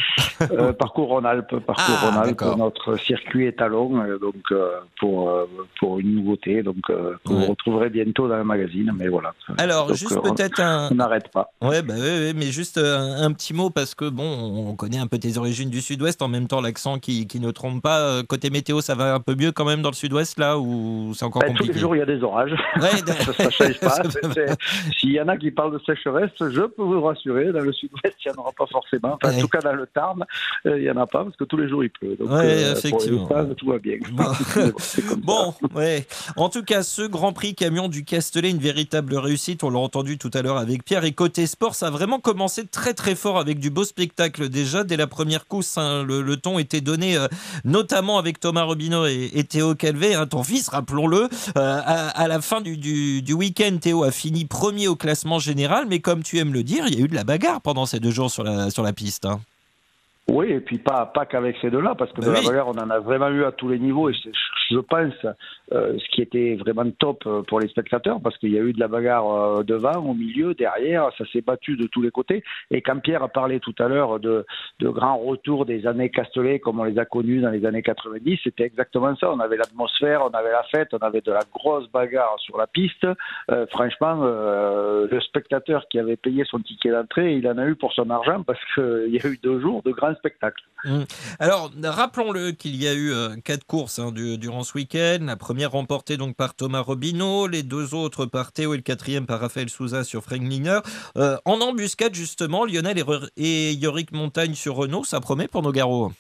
Euh, 0.51 0.73
Parcours 0.73 1.09
Rhône-Alpes, 1.09 1.57
parcours 1.67 1.85
Ah, 2.01 2.07
Rhône-Alpes, 2.07 2.39
d'accord. 2.39 2.59
notre 2.59 2.97
circuit 2.99 3.47
étalon, 3.47 4.01
euh, 4.03 4.19
donc 4.19 4.35
euh, 4.53 4.73
pour 5.01 5.31
pour 5.79 5.99
une 6.01 6.15
nouveauté, 6.17 6.63
donc 6.63 6.77
que 6.87 6.93
Ouais. 6.93 7.15
vous 7.25 7.47
retrouverez 7.47 7.89
bientôt 7.91 8.29
dans 8.29 8.37
le 8.37 8.45
magazine, 8.45 8.93
mais 8.97 9.09
voilà. 9.09 9.33
Alors, 9.59 9.87
Donc, 9.89 9.97
juste 9.97 10.21
peut-être 10.21 10.61
un, 10.61 10.89
On 10.91 10.97
n'arrête 10.97 11.31
pas. 11.33 11.51
Ouais, 11.63 11.83
bah 11.83 11.95
ouais, 11.95 12.01
ouais, 12.01 12.33
mais 12.35 12.47
juste 12.47 12.79
un, 12.79 13.23
un 13.23 13.33
petit 13.33 13.55
mot 13.55 13.71
parce 13.71 13.95
que 13.95 14.09
bon, 14.09 14.25
on 14.69 14.75
connaît 14.77 14.99
un 14.99 15.07
peu 15.07 15.19
tes 15.19 15.39
origines 15.39 15.71
du 15.71 15.81
sud-ouest, 15.81 16.21
en 16.23 16.29
même 16.29 16.47
temps 16.47 16.61
l'accent 16.61 16.99
qui, 16.99 17.27
qui 17.27 17.41
ne 17.41 17.51
trompe 17.51 17.83
pas. 17.83 18.23
Côté 18.25 18.51
météo, 18.51 18.81
ça 18.81 18.95
va 18.95 19.15
un 19.15 19.21
peu 19.21 19.35
mieux 19.35 19.53
quand 19.53 19.65
même 19.65 19.83
dans 19.83 19.91
le 19.91 19.95
sud-ouest 19.95 20.39
là 20.39 20.59
ou 20.59 21.13
c'est 21.15 21.25
encore 21.25 21.43
tous 21.43 21.49
compliqué? 21.49 21.73
les 21.73 21.79
jours, 21.81 21.97
il 21.97 22.01
y 22.01 22.03
a 22.03 22.07
des 22.07 22.23
orages. 22.23 22.55
Ça 22.81 23.45
ne 23.47 23.51
change 23.51 23.81
pas. 23.81 24.03
S'il 24.99 25.13
y 25.13 25.21
en 25.21 25.29
a 25.29 25.37
qui 25.37 25.51
parlent 25.51 25.73
de 25.73 25.81
sécheresse, 25.87 26.31
je 26.41 26.61
peux 26.63 26.83
vous 26.83 27.01
rassurer, 27.03 27.53
dans 27.53 27.61
le 27.61 27.73
sud 27.73 27.91
l'Ouest, 28.03 28.17
il 28.25 28.31
n'y 28.33 28.37
en 28.37 28.41
aura 28.43 28.53
pas 28.53 28.67
forcément. 28.71 29.17
Enfin, 29.23 29.33
Ouais. 29.35 29.39
En 29.39 29.41
tout 29.41 29.49
cas, 29.49 29.61
dans 29.61 29.73
le 29.73 29.87
Tarn, 29.87 30.25
euh, 30.67 30.79
il 30.79 30.83
n'y 30.85 30.91
en 30.91 30.97
a 30.97 31.07
pas 31.07 31.25
parce 31.25 31.37
que 31.37 31.45
tous 31.45 31.57
les 31.57 31.69
jours 31.69 31.83
il 31.85 31.91
pleut. 31.91 32.17
Donc, 32.17 32.31
Ouais, 32.31 32.37
euh, 32.45 32.73
effectivement. 32.77 33.27
Pour 33.27 33.37
les 33.37 33.43
stades, 33.45 33.57
tout 33.57 33.67
va 33.69 33.79
bien. 33.79 33.97
Bon. 35.19 35.55
Ouais. 35.75 36.07
En 36.37 36.49
tout 36.49 36.63
cas, 36.63 36.83
ce 36.83 37.03
Grand 37.03 37.33
Prix 37.33 37.55
camion 37.55 37.89
du 37.89 38.05
Castellet, 38.05 38.51
une 38.51 38.59
véritable 38.59 39.17
réussite. 39.17 39.63
On 39.65 39.71
l'a 39.71 39.79
entendu 39.79 40.19
tout 40.19 40.31
à 40.35 40.43
l'heure 40.43 40.57
avec 40.59 40.85
Pierre. 40.85 41.05
Et 41.05 41.13
côté 41.13 41.47
sport, 41.47 41.75
ça 41.75 41.87
a 41.89 41.91
vraiment 41.91 42.19
commencé 42.21 42.67
très 42.67 42.95
très 42.95 43.15
fort 43.15 43.39
avec 43.39 43.59
du 43.59 43.71
beau 43.71 43.85
spectacle 43.85 44.49
déjà. 44.49 44.85
Dès 44.85 44.97
la 44.97 45.07
première 45.07 45.47
course, 45.47 45.79
hein, 45.79 46.03
le, 46.05 46.23
le 46.23 46.37
ton 46.37 46.59
était 46.59 46.81
donné, 46.81 47.17
euh, 47.17 47.27
notamment 47.65 48.19
avec 48.19 48.41
Thomas 48.41 48.63
Robineau 48.63 49.07
et, 49.07 49.31
et 49.35 49.45
Théo 49.45 49.75
Calvé, 49.75 50.15
hein, 50.15 50.27
ton 50.27 50.43
fils, 50.43 50.69
rappelons-le. 50.69 51.23
Euh, 51.25 51.29
à, 51.57 52.09
à 52.09 52.29
la 52.29 52.41
fin 52.41 52.61
du, 52.61 52.77
du, 52.77 53.23
du 53.23 53.33
week-end, 53.33 53.77
Théo 53.81 54.05
a 54.05 54.11
fini 54.11 54.45
premier 54.45 54.89
au 54.89 54.97
classement 54.97 55.39
général. 55.39 55.87
Mais 55.89 56.01
comme 56.01 56.23
tu 56.23 56.39
aimes 56.39 56.53
le 56.53 56.63
dire, 56.63 56.85
il 56.87 56.99
y 56.99 57.03
a 57.03 57.05
eu 57.05 57.09
de 57.09 57.15
la 57.15 57.25
bagarre 57.25 57.61
pendant 57.61 57.84
ces 57.87 58.01
deux 58.01 58.11
jours 58.11 58.31
sur 58.31 58.45
la, 58.45 58.71
sur 58.71 58.83
la 58.83 58.93
piste. 58.93 59.25
hein. 59.27 59.41
Oui, 60.29 60.51
et 60.51 60.61
puis 60.61 60.79
pas, 60.79 61.05
pas 61.07 61.27
qu'avec 61.27 61.57
ces 61.61 61.71
deux-là, 61.71 61.95
parce 61.95 62.11
que 62.13 62.23
de 62.23 62.31
la 62.31 62.41
bagarre, 62.41 62.69
on 62.69 62.79
en 62.79 62.89
a 62.89 62.99
vraiment 62.99 63.29
eu 63.29 63.45
à 63.45 63.53
tous 63.53 63.69
les 63.69 63.79
niveaux, 63.79 64.09
et 64.09 64.15
c'est, 64.23 64.33
je 64.71 64.79
pense, 64.79 65.13
euh, 65.73 65.99
ce 65.99 66.09
qui 66.15 66.23
était 66.23 66.57
vraiment 66.57 66.91
top 66.99 67.25
euh, 67.27 67.43
pour 67.43 67.61
les 67.61 67.69
spectateurs, 67.69 68.21
parce 68.23 68.39
qu'il 68.39 68.51
y 68.51 68.59
a 68.59 68.63
eu 68.63 68.73
de 68.73 68.81
la 68.81 68.89
bagarre 68.89 69.31
euh, 69.31 69.63
devant, 69.63 69.97
au 69.97 70.15
milieu, 70.15 70.55
derrière, 70.55 71.11
ça 71.19 71.25
s'est 71.31 71.43
battu 71.43 71.77
de 71.77 71.87
tous 71.87 72.01
les 72.01 72.11
côtés. 72.11 72.43
Et 72.71 72.81
quand 72.81 72.99
Pierre 73.01 73.23
a 73.23 73.29
parlé 73.29 73.61
tout 73.61 73.75
à 73.79 73.89
l'heure 73.89 74.19
de, 74.19 74.47
de 74.81 74.89
grands 74.89 75.19
retours 75.19 75.67
des 75.67 75.87
années 75.87 76.09
Castellet, 76.09 76.59
comme 76.59 76.81
on 76.81 76.85
les 76.85 76.99
a 76.99 77.05
connus 77.05 77.43
dans 77.43 77.51
les 77.51 77.67
années 77.67 77.83
90, 77.83 78.41
c'était 78.45 78.65
exactement 78.65 79.15
ça. 79.17 79.31
On 79.31 79.41
avait 79.41 79.59
l'atmosphère, 79.59 80.23
on 80.25 80.31
avait 80.31 80.53
la 80.53 80.63
fête, 80.65 80.89
on 80.93 80.99
avait 80.99 81.21
de 81.21 81.33
la 81.33 81.43
grosse 81.53 81.91
bagarre 81.91 82.37
sur 82.39 82.57
la 82.57 82.67
piste. 82.67 83.07
Euh, 83.51 83.67
franchement, 83.67 84.21
euh, 84.23 85.07
le 85.11 85.21
spectateur 85.21 85.87
qui 85.91 85.99
avait 85.99 86.17
payé 86.17 86.45
son 86.47 86.61
ticket 86.61 86.91
d'entrée, 86.91 87.35
il 87.35 87.47
en 87.47 87.59
a 87.59 87.67
eu 87.67 87.75
pour 87.75 87.93
son 87.93 88.09
argent, 88.09 88.43
parce 88.43 88.61
qu'il 88.75 89.09
y 89.09 89.21
a 89.23 89.29
eu 89.29 89.39
deux 89.43 89.61
jours 89.61 89.83
de 89.83 89.91
grands 89.91 90.14
spectacles. 90.15 90.63
Mm. 90.85 91.03
Alors, 91.39 91.71
rappelons-le 91.83 92.53
qu'il 92.53 92.77
y 92.77 92.87
a 92.87 92.93
eu 92.95 93.13
euh, 93.13 93.37
quatre 93.43 93.65
courses 93.65 93.99
hein, 93.99 94.13
du- 94.13 94.39
durant 94.39 94.65
ce 94.65 94.75
week-end. 94.75 95.19
La 95.23 95.37
première 95.37 95.73
remportée 95.73 96.17
donc 96.17 96.37
par 96.37 96.55
Thomas 96.55 96.81
Robineau, 96.81 97.47
les 97.47 97.63
deux 97.63 97.95
autres 97.95 98.27
par 98.27 98.53
Théo 98.53 98.75
et 98.75 98.77
le 98.77 98.83
quatrième 98.83 99.27
par 99.27 99.41
Raphaël 99.41 99.69
Souza 99.71 100.05
sur 100.05 100.23
Frankliner. 100.23 100.81
Euh, 101.17 101.37
en 101.45 101.61
embuscade, 101.61 102.15
justement, 102.15 102.65
Lionel 102.65 103.03
et 103.37 103.73
Yorick 103.73 104.13
Montagne 104.13 104.55
sur 104.55 104.77
Renault, 104.77 105.05
ça 105.05 105.21
promet 105.21 105.49
pour 105.49 105.63
nos 105.63 105.73
garros. 105.73 106.13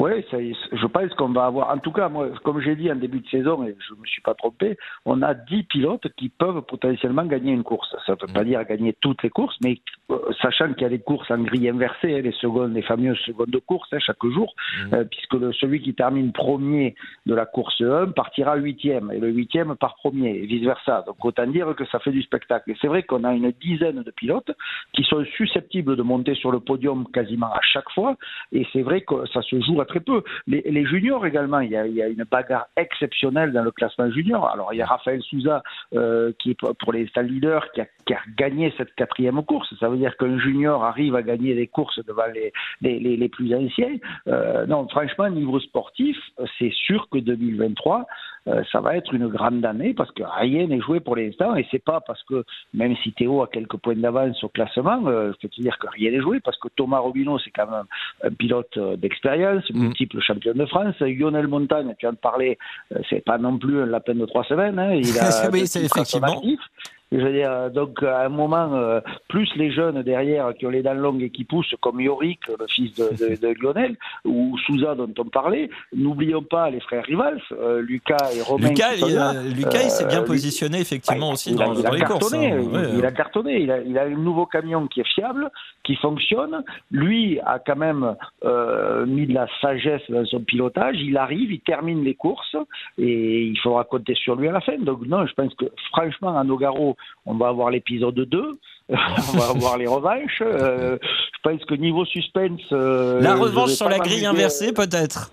Oui, 0.00 0.24
je 0.32 0.86
pense 0.86 1.12
qu'on 1.14 1.28
va 1.28 1.44
avoir. 1.44 1.70
En 1.70 1.78
tout 1.78 1.92
cas, 1.92 2.08
moi, 2.08 2.28
comme 2.42 2.60
j'ai 2.60 2.74
dit 2.74 2.90
en 2.90 2.96
début 2.96 3.20
de 3.20 3.28
saison, 3.28 3.64
et 3.64 3.76
je 3.86 3.94
ne 3.94 4.00
me 4.00 4.06
suis 4.06 4.22
pas 4.22 4.32
trompé, 4.34 4.78
on 5.04 5.20
a 5.20 5.34
10 5.34 5.64
pilotes 5.64 6.08
qui 6.16 6.30
peuvent 6.30 6.62
potentiellement 6.62 7.24
gagner 7.26 7.52
une 7.52 7.62
course. 7.62 7.94
Ça 8.06 8.12
ne 8.14 8.26
veut 8.26 8.32
pas 8.32 8.42
dire 8.44 8.64
gagner 8.64 8.94
toutes 9.02 9.22
les 9.22 9.28
courses, 9.28 9.56
mais 9.62 9.76
euh, 10.10 10.16
sachant 10.40 10.72
qu'il 10.72 10.82
y 10.82 10.86
a 10.86 10.88
des 10.88 11.00
courses 11.00 11.30
en 11.30 11.38
grille 11.42 11.68
inversée, 11.68 12.16
hein, 12.16 12.22
les 12.22 12.32
secondes, 12.32 12.72
les 12.72 12.80
fameuses 12.82 13.18
secondes 13.26 13.50
de 13.50 13.58
course 13.58 13.88
hein, 13.92 13.98
chaque 14.00 14.24
jour, 14.24 14.54
euh, 14.94 15.04
puisque 15.04 15.34
le- 15.34 15.52
celui 15.52 15.82
qui 15.82 15.92
termine 15.94 16.32
premier 16.32 16.94
de 17.26 17.34
la 17.34 17.44
course 17.44 17.80
1 17.82 18.12
partira 18.12 18.56
huitième, 18.56 19.10
et 19.12 19.18
le 19.18 19.28
huitième 19.28 19.76
part 19.76 19.96
premier, 19.96 20.30
et 20.30 20.46
vice-versa. 20.46 21.04
Donc 21.06 21.22
autant 21.24 21.46
dire 21.46 21.74
que 21.76 21.84
ça 21.86 21.98
fait 21.98 22.10
du 22.12 22.22
spectacle. 22.22 22.70
Et 22.70 22.76
c'est 22.80 22.88
vrai 22.88 23.02
qu'on 23.02 23.24
a 23.24 23.34
une 23.34 23.52
dizaine 23.60 24.02
de 24.02 24.10
pilotes 24.10 24.50
qui 24.94 25.02
sont 25.04 25.22
susceptibles 25.36 25.94
de 25.94 26.02
monter 26.02 26.34
sur 26.36 26.52
le 26.52 26.60
podium 26.60 27.06
quasiment 27.12 27.52
à 27.52 27.60
chaque 27.60 27.90
fois, 27.90 28.16
et 28.52 28.66
c'est 28.72 28.82
vrai 28.82 29.02
que 29.02 29.26
ça 29.26 29.42
se 29.42 29.60
joue 29.60 29.80
à 29.80 29.84
très 29.90 30.00
peu. 30.00 30.22
Les, 30.46 30.86
juniors 30.86 31.26
également, 31.26 31.60
il 31.60 31.70
y, 31.70 31.76
a, 31.76 32.08
une 32.08 32.24
bagarre 32.30 32.66
exceptionnelle 32.76 33.52
dans 33.52 33.62
le 33.62 33.70
classement 33.70 34.10
junior. 34.10 34.48
Alors 34.48 34.72
il 34.72 34.78
y 34.78 34.82
a 34.82 34.86
Raphaël 34.86 35.20
Souza 35.22 35.62
euh, 35.94 36.32
qui 36.38 36.54
pour- 36.54 36.92
les 36.92 37.06
stades 37.08 37.30
leaders 37.30 37.70
qui 37.72 37.82
a, 37.82 37.86
gagné 38.36 38.72
cette 38.76 38.94
quatrième 38.94 39.42
course. 39.44 39.72
Ça 39.78 39.88
veut 39.88 39.96
dire 39.96 40.16
qu'un 40.16 40.38
junior 40.38 40.84
arrive 40.84 41.14
à 41.14 41.22
gagner 41.22 41.54
des 41.54 41.66
courses 41.66 42.00
devant 42.04 42.26
les, 42.34 42.52
les, 42.80 42.98
les, 42.98 43.16
les 43.16 43.28
plus 43.28 43.54
anciens. 43.54 43.96
Euh, 44.28 44.66
non, 44.66 44.88
franchement, 44.88 45.28
niveau 45.28 45.60
sportif, 45.60 46.16
c'est 46.58 46.72
sûr 46.72 47.08
que 47.10 47.18
2023, 47.18 48.06
euh, 48.48 48.62
ça 48.72 48.80
va 48.80 48.96
être 48.96 49.12
une 49.14 49.28
grande 49.28 49.64
année 49.64 49.94
parce 49.94 50.10
que 50.12 50.22
rien 50.22 50.66
n'est 50.66 50.80
joué 50.80 51.00
pour 51.00 51.16
l'instant 51.16 51.56
et 51.56 51.66
c'est 51.70 51.82
pas 51.84 52.00
parce 52.00 52.22
que 52.24 52.44
même 52.74 52.96
si 53.02 53.12
Théo 53.12 53.42
a 53.42 53.48
quelques 53.48 53.76
points 53.76 53.96
d'avance 53.96 54.42
au 54.42 54.48
classement, 54.48 55.06
euh, 55.06 55.32
je 55.32 55.38
peux 55.40 55.48
te 55.48 55.60
dire 55.60 55.78
que 55.78 55.86
rien 55.88 56.10
n'est 56.10 56.20
joué 56.20 56.40
parce 56.40 56.58
que 56.58 56.68
Thomas 56.74 56.98
Robineau 56.98 57.38
c'est 57.38 57.50
quand 57.50 57.70
même 57.70 57.84
un 58.22 58.30
pilote 58.30 58.76
euh, 58.76 58.96
d'expérience, 58.96 59.68
multiple 59.70 60.20
champion 60.20 60.52
de 60.54 60.66
France. 60.66 60.98
Lionel 61.00 61.48
Montagne, 61.48 61.94
tu 61.98 62.06
de 62.06 62.12
parler, 62.12 62.58
euh, 62.94 63.00
c'est 63.08 63.24
pas 63.24 63.38
non 63.38 63.58
plus 63.58 63.82
un 63.82 63.86
lapin 63.86 64.14
de 64.14 64.26
trois 64.26 64.44
semaines. 64.44 64.78
Hein, 64.78 64.94
il 64.94 65.18
a 65.18 65.50
Oui, 65.52 65.62
effectivement. 65.62 66.40
Je 67.12 67.16
veux 67.18 67.32
dire, 67.32 67.50
euh, 67.50 67.70
donc 67.70 68.02
à 68.02 68.24
un 68.26 68.28
moment, 68.28 68.72
euh, 68.74 69.00
plus 69.28 69.48
les 69.56 69.72
jeunes 69.72 70.02
derrière 70.02 70.54
qui 70.54 70.66
ont 70.66 70.70
les 70.70 70.82
dents 70.82 70.94
longues 70.94 71.22
et 71.22 71.30
qui 71.30 71.44
poussent, 71.44 71.74
comme 71.80 72.00
Yorick, 72.00 72.40
le 72.48 72.66
fils 72.68 72.94
de, 72.94 73.08
de, 73.10 73.34
de 73.40 73.54
Lionel, 73.60 73.96
ou 74.24 74.56
Souza 74.66 74.94
dont 74.94 75.12
on 75.18 75.24
parlait, 75.24 75.70
n'oublions 75.94 76.42
pas 76.42 76.70
les 76.70 76.80
frères 76.80 77.04
Rivals, 77.04 77.40
euh, 77.52 77.80
Lucas 77.82 78.30
et 78.36 78.42
Romain. 78.42 78.68
Lucas, 78.68 78.94
il, 78.96 79.18
euh, 79.18 79.42
Lucas, 79.54 79.82
il 79.82 79.90
s'est 79.90 80.06
bien 80.06 80.22
positionné 80.22 80.78
effectivement 80.80 81.30
aussi 81.32 81.50
il 81.50 81.56
dans, 81.56 81.74
il 81.74 81.82
dans 81.82 81.90
a 81.90 81.94
les 81.94 82.00
courses. 82.02 82.30
cartonné, 82.30 82.52
hein. 82.52 82.60
il, 82.94 83.00
Ouais, 83.00 83.06
a 83.06 83.10
cartonné. 83.12 83.60
Il 83.60 83.70
a, 83.72 83.80
il 83.80 83.98
a 83.98 84.04
un 84.04 84.10
nouveau 84.10 84.46
camion 84.46 84.86
qui 84.86 85.00
est 85.00 85.08
fiable, 85.12 85.50
qui 85.82 85.96
fonctionne. 85.96 86.62
Lui 86.92 87.40
a 87.40 87.58
quand 87.58 87.76
même 87.76 88.14
mis 89.06 89.26
de 89.26 89.34
la 89.34 89.46
sagesse 89.60 90.02
dans 90.08 90.24
son 90.26 90.40
pilotage. 90.40 90.96
Il 91.00 91.16
arrive, 91.16 91.50
il 91.52 91.60
termine 91.60 92.04
les 92.04 92.14
courses 92.14 92.56
et 92.98 93.42
il 93.46 93.58
faudra 93.58 93.84
compter 93.84 94.14
sur 94.14 94.36
lui 94.36 94.48
à 94.48 94.52
la 94.52 94.60
fin. 94.60 94.78
Donc 94.78 95.04
non, 95.06 95.26
je 95.26 95.34
pense 95.34 95.52
que 95.54 95.64
franchement, 95.90 96.38
à 96.38 96.44
Nogaro, 96.44 96.96
on 97.26 97.34
va 97.34 97.48
avoir 97.48 97.70
l'épisode 97.70 98.14
2. 98.14 98.58
on 98.90 99.36
va 99.38 99.48
avoir 99.50 99.78
les 99.78 99.86
revanches. 99.86 100.42
Euh, 100.42 100.98
je 101.02 101.38
pense 101.50 101.64
que 101.64 101.74
niveau 101.74 102.04
suspense... 102.04 102.60
euh, 102.72 103.20
La 103.20 103.36
je 103.36 103.40
revanche 103.42 103.70
sur 103.70 103.88
la 103.88 103.98
grille 103.98 104.26
inversée, 104.26 104.72
peut-être. 104.72 105.30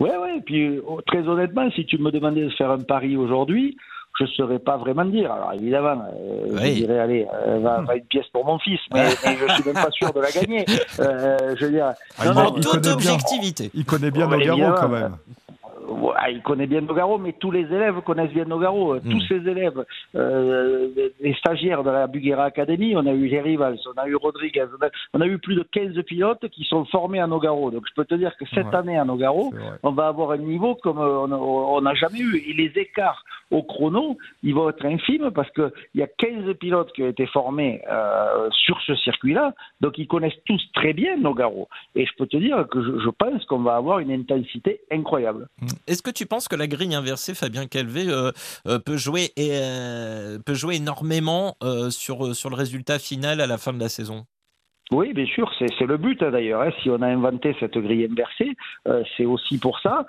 Ouais, 0.00 0.16
ouais. 0.16 0.38
Et 0.38 0.40
puis, 0.40 0.66
euh, 0.66 0.80
très 1.06 1.26
honnêtement, 1.28 1.70
si 1.72 1.84
tu 1.86 1.98
me 1.98 2.10
demandais 2.10 2.42
de 2.42 2.50
faire 2.50 2.70
un 2.70 2.78
pari 2.78 3.16
aujourd'hui, 3.16 3.76
je 4.18 4.24
ne 4.24 4.28
saurais 4.30 4.58
pas 4.58 4.76
vraiment 4.76 5.04
dire. 5.04 5.30
Alors, 5.32 5.52
évidemment, 5.54 6.02
euh, 6.14 6.46
je 6.56 6.62
Oui. 6.62 6.74
dirais, 6.74 6.98
allez, 6.98 7.26
euh, 7.46 7.58
va, 7.60 7.80
va 7.82 7.96
une 7.96 8.04
pièce 8.04 8.26
pour 8.32 8.44
mon 8.44 8.58
fils, 8.58 8.80
mais, 8.92 9.04
mais 9.24 9.36
je 9.36 9.54
suis 9.54 9.64
même 9.64 9.74
pas 9.74 9.90
sûr 9.92 10.12
de 10.12 10.20
la 10.20 10.30
gagner. 10.30 10.64
Euh, 10.98 11.54
je 11.58 11.64
veux 11.66 11.70
dire, 11.72 11.92
Ah, 12.18 12.24
non, 12.26 12.34
non, 12.34 12.54
il 12.56 12.62
toute 12.62 12.72
connaît 12.72 12.82
bien. 12.82 12.92
objectivité. 12.94 13.70
Il 13.72 13.84
connaît 13.84 14.10
bien 14.10 14.26
Nogaro 14.26 14.74
quand 14.78 14.88
même. 14.88 15.16
Ouais, 15.90 16.32
il 16.34 16.42
connaît 16.42 16.68
bien 16.68 16.82
Nogaro, 16.82 17.18
mais 17.18 17.32
tous 17.32 17.50
les 17.50 17.62
élèves 17.64 18.00
connaissent 18.02 18.30
bien 18.32 18.44
Nogaro. 18.44 18.94
Mm. 18.94 19.00
Tous 19.10 19.20
ces 19.22 19.46
élèves, 19.48 19.84
euh, 20.14 20.88
les 21.20 21.34
stagiaires 21.34 21.82
de 21.82 21.90
la 21.90 22.06
Buguera 22.06 22.44
Academy, 22.44 22.94
on 22.96 23.04
a 23.06 23.12
eu 23.12 23.26
les 23.26 23.40
Rivals, 23.40 23.78
on 23.92 24.00
a 24.00 24.06
eu 24.06 24.14
Rodriguez, 24.14 24.66
on 24.80 24.84
a, 24.86 24.88
on 25.14 25.20
a 25.20 25.26
eu 25.26 25.38
plus 25.38 25.56
de 25.56 25.64
15 25.64 26.00
pilotes 26.04 26.48
qui 26.50 26.62
sont 26.64 26.84
formés 26.84 27.18
à 27.20 27.26
Nogaro. 27.26 27.70
Donc 27.72 27.82
je 27.88 27.94
peux 27.94 28.04
te 28.04 28.14
dire 28.14 28.36
que 28.38 28.44
cette 28.54 28.66
Ouais. 28.66 28.76
année 28.76 28.98
à 28.98 29.04
Nogaro, 29.04 29.52
on 29.82 29.90
va 29.90 30.06
avoir 30.06 30.30
un 30.32 30.38
niveau 30.38 30.76
comme 30.76 30.98
euh, 30.98 31.26
on 31.26 31.80
n'a 31.80 31.94
jamais 31.94 32.20
eu. 32.20 32.36
Et 32.48 32.52
les 32.52 32.70
écarts 32.80 33.24
au 33.50 33.64
chrono, 33.64 34.16
ils 34.44 34.54
vont 34.54 34.68
être 34.70 34.84
infimes 34.86 35.32
parce 35.32 35.50
qu'il 35.50 35.72
y 35.96 36.02
a 36.02 36.06
15 36.06 36.54
pilotes 36.60 36.92
qui 36.92 37.02
ont 37.02 37.08
été 37.08 37.26
formés 37.26 37.82
euh, 37.90 38.48
sur 38.52 38.80
ce 38.82 38.94
circuit-là, 38.94 39.54
donc 39.80 39.98
ils 39.98 40.06
connaissent 40.06 40.40
tous 40.46 40.62
très 40.72 40.92
bien 40.92 41.16
Nogaro. 41.16 41.68
Et 41.96 42.06
je 42.06 42.12
peux 42.16 42.26
te 42.26 42.36
dire 42.36 42.64
que 42.70 42.80
je, 42.80 43.00
je 43.00 43.10
pense 43.10 43.44
qu'on 43.46 43.58
va 43.58 43.74
avoir 43.74 43.98
une 43.98 44.12
intensité 44.12 44.82
incroyable. 44.92 45.48
Est-ce 45.86 46.02
que 46.02 46.10
tu 46.10 46.26
penses 46.26 46.48
que 46.48 46.56
la 46.56 46.66
grille 46.66 46.94
inversée, 46.94 47.34
Fabien 47.34 47.66
Calvé, 47.66 48.08
euh, 48.08 48.30
euh, 48.66 48.78
peut, 48.78 48.96
jouer, 48.96 49.30
euh, 49.38 50.38
peut 50.44 50.54
jouer 50.54 50.76
énormément 50.76 51.56
sur, 51.90 52.24
le 52.24 52.54
résultat 52.54 52.98
final 52.98 53.40
à 53.40 53.46
la 53.46 53.58
fin 53.58 53.72
de 53.72 53.80
la 53.80 53.88
saison? 53.88 54.24
Oui, 54.92 55.12
bien 55.12 55.26
sûr, 55.26 55.48
c'est 55.56 55.86
le 55.86 55.96
but 55.98 56.20
hein, 56.20 56.32
d'ailleurs. 56.32 56.62
hein. 56.62 56.70
Si 56.82 56.90
on 56.90 57.00
a 57.00 57.06
inventé 57.06 57.54
cette 57.60 57.78
grille 57.78 58.08
inversée, 58.10 58.56
c'est 59.16 59.24
aussi 59.24 59.58
pour 59.58 59.78
ça. 59.78 60.04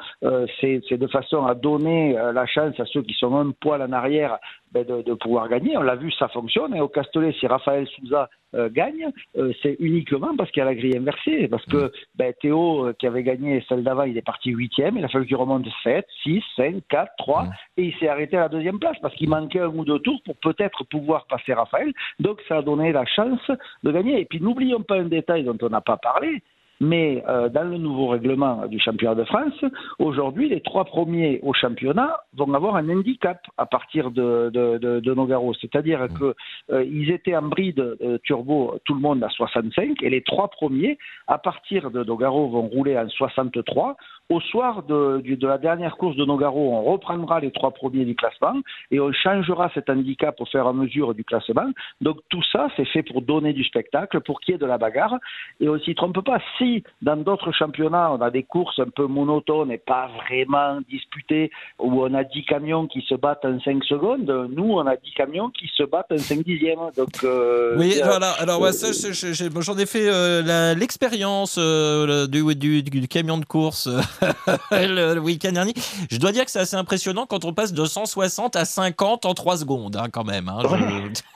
C'est 0.60 0.98
de 0.98 1.08
façon 1.08 1.46
à 1.46 1.54
donner 1.54 2.14
la 2.14 2.48
chance 2.48 2.80
à 2.80 2.86
ceux 2.86 3.04
qui 3.04 3.14
sont 3.14 3.36
un 3.36 3.52
poil 3.52 3.84
en 3.84 3.92
arrière 3.92 4.40
ben, 4.72 4.86
de, 4.86 5.02
de 5.02 5.14
pouvoir 5.14 5.50
gagner. 5.50 5.78
On 5.78 5.82
l'a 5.82 5.96
vu, 5.96 6.12
ça 6.14 6.28
fonctionne. 6.30 6.74
Et 6.76 6.82
au 6.82 6.88
Castellet, 6.88 7.34
si 7.40 7.48
Raphaël 7.48 7.88
Souza 7.88 8.30
euh, 8.56 8.70
gagne, 8.70 9.10
euh, 9.38 9.52
c'est 9.62 9.76
uniquement 9.80 10.36
parce 10.38 10.50
qu'il 10.52 10.62
y 10.62 10.64
a 10.64 10.66
la 10.66 10.76
grille 10.76 10.98
inversée. 10.98 11.48
Parce 11.50 11.66
que 11.66 11.92
ben, 12.16 12.34
Théo, 12.42 12.88
euh, 12.88 12.94
qui 12.94 13.08
avait 13.08 13.24
gagné 13.24 13.64
celle 13.68 13.84
d'avant, 13.84 14.04
il 14.04 14.18
est 14.18 14.22
parti 14.22 14.52
huitième. 14.52 14.98
Il 14.98 15.04
a 15.04 15.10
fallu 15.10 15.26
qu'il 15.26 15.36
remonte 15.36 15.68
7, 15.84 16.06
6, 16.24 16.42
5, 16.56 16.76
4, 16.90 17.12
3. 17.18 17.48
Et 17.78 17.84
il 17.84 17.94
s'est 17.96 18.08
arrêté 18.08 18.38
à 18.38 18.42
la 18.42 18.50
deuxième 18.50 18.80
place 18.80 18.98
parce 19.02 19.16
qu'il 19.16 19.30
manquait 19.30 19.60
un 19.60 19.68
ou 19.68 19.84
deux 19.84 20.00
tours 20.00 20.22
pour 20.24 20.38
peut-être 20.38 20.84
pouvoir 20.86 21.26
passer 21.28 21.54
Raphaël. 21.54 21.92
Donc 22.20 22.42
ça 22.48 22.58
a 22.58 22.62
donné 22.62 22.92
la 22.92 23.06
chance 23.06 23.52
de 23.84 23.92
gagner. 23.92 24.22
Et 24.22 24.26
puis 24.26 24.40
n'oublions 24.40 24.82
pas 24.82 24.96
un 24.96 25.06
détail 25.06 25.44
dont 25.44 25.58
on 25.62 25.70
n'a 25.70 25.82
pas 25.82 25.98
parlé. 25.98 26.42
Mais 26.82 27.24
euh, 27.30 27.48
dans 27.48 27.64
le 27.64 27.78
nouveau 27.78 28.08
règlement 28.08 28.66
du 28.66 28.80
championnat 28.80 29.14
de 29.14 29.24
France, 29.24 29.54
aujourd'hui, 30.00 30.50
les 30.50 30.62
trois 30.62 30.84
premiers 30.84 31.40
au 31.44 31.54
championnat 31.54 32.18
vont 32.36 32.52
avoir 32.56 32.76
un 32.76 32.90
handicap 32.90 33.40
à 33.60 33.68
partir 33.68 34.10
de, 34.10 34.50
de, 34.52 34.80
de, 34.80 35.00
de 35.00 35.14
Nogaro. 35.14 35.54
C'est-à-dire 35.54 36.08
que 36.20 36.34
euh, 36.72 36.84
ils 36.84 37.12
étaient 37.12 37.36
en 37.36 37.44
bride 37.44 37.80
euh, 37.80 38.18
turbo, 38.24 38.80
tout 38.84 38.96
le 38.96 39.00
monde 39.00 39.24
à 39.24 39.30
65, 39.30 40.02
et 40.02 40.10
les 40.10 40.24
trois 40.24 40.48
premiers, 40.48 40.98
à 41.28 41.38
partir 41.38 41.92
de 41.92 42.04
Nogaro, 42.04 42.50
vont 42.50 42.68
rouler 42.68 42.98
en 42.98 43.08
63. 43.08 43.96
Au 44.32 44.40
soir 44.40 44.84
de, 44.84 45.22
la 45.46 45.58
dernière 45.58 45.98
course 45.98 46.16
de 46.16 46.26
Nogaro, 46.26 46.72
on 46.74 46.84
reprendra 46.92 47.40
les 47.40 47.52
trois 47.52 47.72
premiers 47.72 48.06
du 48.06 48.16
classement 48.16 48.56
et 48.90 49.00
on 49.00 49.12
changera 49.12 49.70
cet 49.74 49.90
handicap 49.90 50.36
au 50.40 50.46
fur 50.46 50.66
et 50.66 50.70
à 50.70 50.74
mesure 50.74 51.14
du 51.14 51.24
classement. 51.24 51.70
Donc 52.00 52.18
tout 52.30 52.44
ça, 52.52 52.68
c'est 52.76 52.86
fait 52.86 53.04
pour 53.04 53.22
donner 53.22 53.54
du 53.54 53.64
spectacle, 53.66 54.22
pour 54.22 54.40
qu'il 54.40 54.54
y 54.54 54.56
ait 54.56 54.60
de 54.60 54.66
la 54.66 54.78
bagarre. 54.78 55.16
Et 55.60 55.68
on 55.70 55.78
s'y 55.80 55.94
trompe 55.96 56.20
pas. 56.24 56.40
Si 56.58 56.84
dans 57.02 57.18
d'autres 57.18 57.52
championnats, 57.52 58.12
on 58.12 58.22
a 58.22 58.32
des 58.32 58.44
courses 58.44 58.80
un 58.80 58.90
peu 58.90 59.06
monotones 59.06 59.72
et 59.72 59.78
pas 59.78 60.10
vraiment 60.26 60.80
disputées, 60.90 61.52
où 61.80 62.02
on 62.04 62.14
a 62.14 62.24
10 62.24 62.46
camions 62.46 62.88
qui 62.88 63.02
se 63.02 63.16
battent 63.16 63.46
en 63.46 63.60
5 63.60 63.84
secondes, 63.84 64.30
nous, 64.56 64.72
on 64.80 64.86
a 64.88 64.96
10 64.96 65.12
camions 65.12 65.50
qui 65.50 65.68
se 65.76 65.84
battent 65.84 66.12
en 66.12 66.18
5 66.18 66.44
dixièmes. 66.44 66.80
Donc, 66.96 67.10
euh, 67.24 67.76
Oui, 67.78 67.92
c'est- 67.92 68.04
voilà. 68.04 68.32
Alors, 68.40 68.62
ouais, 68.62 68.70
euh, 68.70 68.72
ça, 68.72 69.12
je- 69.12 69.34
j'ai- 69.34 69.50
moi, 69.50 69.62
j'en 69.62 69.78
ai 69.78 69.86
fait 69.86 70.08
euh, 70.08 70.74
l'expérience 70.76 71.58
euh, 71.60 72.26
le- 72.26 72.28
du, 72.28 72.82
du- 72.84 72.84
du 73.02 73.08
camion 73.08 73.38
de 73.38 73.46
course 73.46 73.88
euh, 73.88 74.00
le, 74.72 75.20
week-end 75.20 75.52
dernier. 75.52 75.74
Je 76.12 76.18
dois 76.18 76.32
dire 76.32 76.46
que 76.46 76.52
c'est 76.52 76.60
assez 76.60 76.76
impressionnant 76.76 77.26
quand 77.26 77.46
on 77.46 77.54
passe 77.54 77.74
de 77.74 77.86
160 77.86 78.56
à 78.56 78.66
50 78.66 79.26
en 79.26 79.34
3 79.34 79.58
secondes, 79.58 79.96
hein, 79.96 80.08
quand 80.12 80.24
même. 80.24 80.50
hein. 80.50 80.60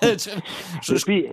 Je- 0.01 0.29
je- 0.95 1.03
puis, 1.05 1.25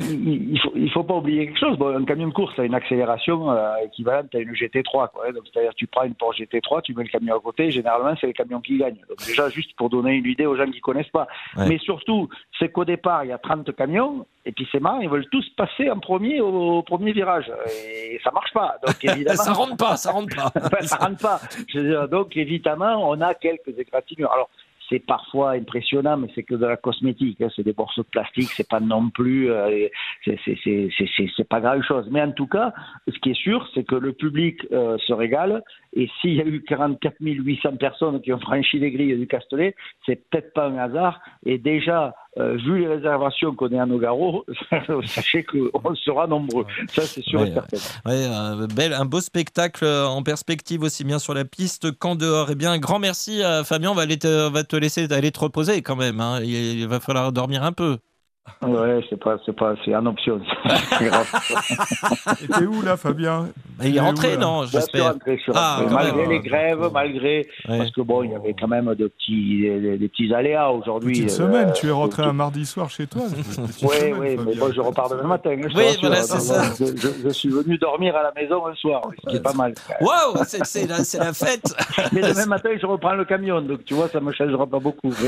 il 0.00 0.58
il 0.74 0.90
faut, 0.90 1.02
pas 1.04 1.14
oublier 1.14 1.46
quelque 1.46 1.58
chose. 1.60 1.78
Bon, 1.78 1.94
un 1.96 2.04
camion 2.04 2.28
de 2.28 2.32
course 2.32 2.58
a 2.58 2.64
une 2.64 2.74
accélération 2.74 3.50
euh, 3.50 3.74
équivalente 3.84 4.34
à 4.34 4.38
une 4.38 4.52
GT3. 4.52 5.10
Quoi, 5.10 5.24
hein. 5.28 5.32
C'est-à-dire, 5.52 5.72
tu 5.76 5.86
prends 5.86 6.04
une 6.04 6.14
Porsche 6.14 6.40
GT3, 6.40 6.82
tu 6.82 6.94
mets 6.94 7.04
le 7.04 7.08
camion 7.08 7.36
à 7.36 7.40
côté, 7.40 7.70
généralement, 7.70 8.14
c'est 8.20 8.26
le 8.28 8.32
camion 8.32 8.60
qui 8.60 8.78
gagne. 8.78 8.96
Donc, 9.08 9.18
déjà, 9.26 9.48
juste 9.50 9.70
pour 9.76 9.90
donner 9.90 10.12
une 10.14 10.26
idée 10.26 10.46
aux 10.46 10.56
gens 10.56 10.70
qui 10.70 10.80
connaissent 10.80 11.10
pas. 11.12 11.26
Ouais. 11.56 11.68
Mais 11.68 11.78
surtout, 11.78 12.28
c'est 12.58 12.70
qu'au 12.70 12.84
départ, 12.84 13.24
il 13.24 13.28
y 13.28 13.32
a 13.32 13.38
30 13.38 13.74
camions, 13.76 14.26
et 14.44 14.52
puis 14.52 14.66
c'est 14.72 14.80
marrant, 14.80 15.00
ils 15.00 15.08
veulent 15.08 15.28
tous 15.30 15.44
passer 15.56 15.90
en 15.90 15.98
premier 15.98 16.40
au, 16.40 16.78
au 16.78 16.82
premier 16.82 17.12
virage. 17.12 17.50
Et 17.88 18.18
ça 18.24 18.30
marche 18.30 18.52
pas. 18.52 18.76
Donc, 18.86 18.96
évidemment. 19.02 19.42
ça 19.42 19.52
rentre 19.52 19.76
pas, 19.76 19.96
ça 19.96 20.10
rentre 20.12 20.34
pas. 20.36 20.52
Rentre 20.94 21.20
pas. 21.22 21.40
Donc, 22.08 22.36
évidemment, 22.36 23.08
on 23.10 23.20
a 23.20 23.34
quelques 23.34 23.76
égratignures. 23.78 24.32
Alors, 24.32 24.48
c'est 24.88 25.00
parfois 25.00 25.50
impressionnant, 25.52 26.16
mais 26.16 26.28
c'est 26.34 26.44
que 26.44 26.54
de 26.54 26.64
la 26.64 26.76
cosmétique. 26.76 27.40
hein. 27.40 27.48
C'est 27.56 27.64
des 27.64 27.74
morceaux 27.76 28.02
de 28.02 28.08
plastique, 28.08 28.50
c'est 28.52 28.68
pas 28.68 28.78
non 28.78 29.10
plus, 29.10 29.50
euh, 29.50 29.88
c'est- 30.24 31.48
pas 31.48 31.60
grand 31.60 31.82
chose. 31.82 32.06
Mais 32.10 32.22
en 32.22 32.30
tout 32.30 32.46
cas, 32.46 32.72
ce 33.08 33.18
qui 33.18 33.30
est 33.30 33.34
sûr, 33.40 33.68
c'est 33.74 33.82
que 33.84 33.96
le 33.96 34.12
public 34.12 34.64
euh, 34.72 34.96
se 34.98 35.12
régale. 35.12 35.62
Et 35.98 36.10
s'il 36.20 36.34
y 36.34 36.42
a 36.42 36.44
eu 36.44 36.62
44 36.62 37.16
800 37.20 37.76
personnes 37.76 38.20
qui 38.20 38.30
ont 38.32 38.38
franchi 38.38 38.78
les 38.78 38.90
grilles 38.90 39.16
du 39.16 39.26
Castellet, 39.26 39.74
c'est 40.04 40.16
peut-être 40.28 40.52
pas 40.52 40.66
un 40.68 40.76
hasard. 40.76 41.18
Et 41.46 41.56
déjà, 41.56 42.14
euh, 42.38 42.56
vu 42.56 42.80
les 42.80 42.86
réservations 42.86 43.54
qu'on 43.54 43.70
est 43.70 43.78
à 43.78 43.86
Nogaro, 43.86 44.44
sachez 45.06 45.42
qu'on 45.44 45.94
sera 45.94 46.26
nombreux. 46.26 46.66
Ça, 46.88 47.00
c'est 47.02 47.22
sûr 47.22 47.40
Ouais, 47.40 47.48
et 47.48 47.52
certain. 47.54 47.78
Ouais, 48.04 48.26
un, 48.26 48.66
bel, 48.66 48.92
un 48.92 49.06
beau 49.06 49.20
spectacle 49.20 49.84
euh, 49.86 50.06
en 50.06 50.22
perspective 50.22 50.82
aussi 50.82 51.02
bien 51.02 51.18
sur 51.18 51.32
la 51.32 51.46
piste 51.46 51.90
qu'en 51.98 52.14
dehors. 52.14 52.48
Eh 52.50 52.54
bien, 52.56 52.72
un 52.72 52.78
grand 52.78 52.98
merci 52.98 53.42
à 53.42 53.64
Fabien. 53.64 53.90
On 53.90 53.94
va, 53.94 54.02
aller 54.02 54.18
te, 54.18 54.48
on 54.48 54.50
va 54.50 54.64
te 54.64 54.76
laisser 54.76 55.10
aller 55.10 55.32
te 55.32 55.40
reposer 55.40 55.80
quand 55.80 55.96
même. 55.96 56.20
hein. 56.20 56.40
Il, 56.42 56.80
il 56.80 56.86
va 56.86 57.00
falloir 57.00 57.32
dormir 57.32 57.62
un 57.62 57.72
peu. 57.72 57.96
Ouais, 58.62 59.00
c'est 59.10 59.18
pas, 59.22 59.36
c'est 59.44 59.54
pas, 59.54 59.74
c'est 59.84 59.94
en 59.94 60.06
option. 60.06 60.40
C'est 60.98 61.04
grave. 61.08 61.26
Et 62.42 62.48
t'es 62.48 62.64
où 62.66 62.80
là, 62.82 62.96
Fabien? 62.96 63.48
Il 63.84 63.96
est 63.96 64.00
rentré, 64.00 64.36
non 64.38 64.62
Je 64.62 64.68
suis 64.68 64.78
J'espère. 64.78 65.12
rentré, 65.12 65.36
je 65.36 65.42
suis 65.42 65.52
Ah, 65.54 65.78
rentré. 65.80 65.94
malgré 65.94 66.20
même. 66.22 66.30
les 66.30 66.40
grèves, 66.40 66.90
malgré 66.92 67.46
Ouais. 67.68 67.78
parce 67.78 67.90
que 67.90 68.00
bon, 68.00 68.22
il 68.22 68.30
y 68.30 68.34
avait 68.34 68.54
quand 68.58 68.68
même 68.68 68.86
de 68.94 69.08
petits, 69.08 69.62
des, 69.62 69.98
des 69.98 70.08
petits 70.08 70.32
aléas 70.34 70.70
aujourd'hui. 70.70 71.12
Petite 71.12 71.30
euh, 71.40 71.44
semaine, 71.46 71.72
tu 71.74 71.88
es 71.88 71.90
rentré 71.90 72.22
un 72.22 72.32
mardi 72.32 72.64
soir 72.64 72.88
chez 72.88 73.06
toi. 73.06 73.22
Oui, 73.82 73.88
oui, 74.18 74.36
mais 74.46 74.54
bon, 74.54 74.72
je 74.72 74.80
repars 74.80 75.10
demain 75.10 75.24
matin. 75.28 75.50
hein, 75.52 75.68
je 75.70 75.76
Oui, 75.76 75.84
voilà, 76.00 76.22
c'est 76.22 76.40
ça. 76.40 76.62
Je, 76.78 76.86
je- 76.96 77.22
je 77.24 77.28
suis 77.28 77.50
venu 77.50 77.76
dormir 77.78 78.16
à 78.16 78.22
la 78.22 78.32
maison 78.32 78.66
un 78.66 78.74
soir, 78.74 79.02
ce 79.24 79.30
qui 79.30 79.36
est 79.36 79.40
pas 79.42 79.52
mal. 79.52 79.74
Waouh, 80.00 80.42
c'est 80.46 80.64
c'est 80.64 80.86
la, 80.88 80.96
c'est 81.04 81.18
la 81.18 81.32
fête. 81.34 81.74
Mais 82.12 82.22
demain 82.22 82.46
matin, 82.46 82.70
je 82.80 82.86
reprends 82.86 83.14
le 83.14 83.24
camion, 83.26 83.60
donc 83.60 83.84
tu 83.84 83.94
vois, 83.94 84.08
ça 84.08 84.20
me 84.20 84.32
changera 84.32 84.66
pas 84.66 84.78
beaucoup. 84.78 85.12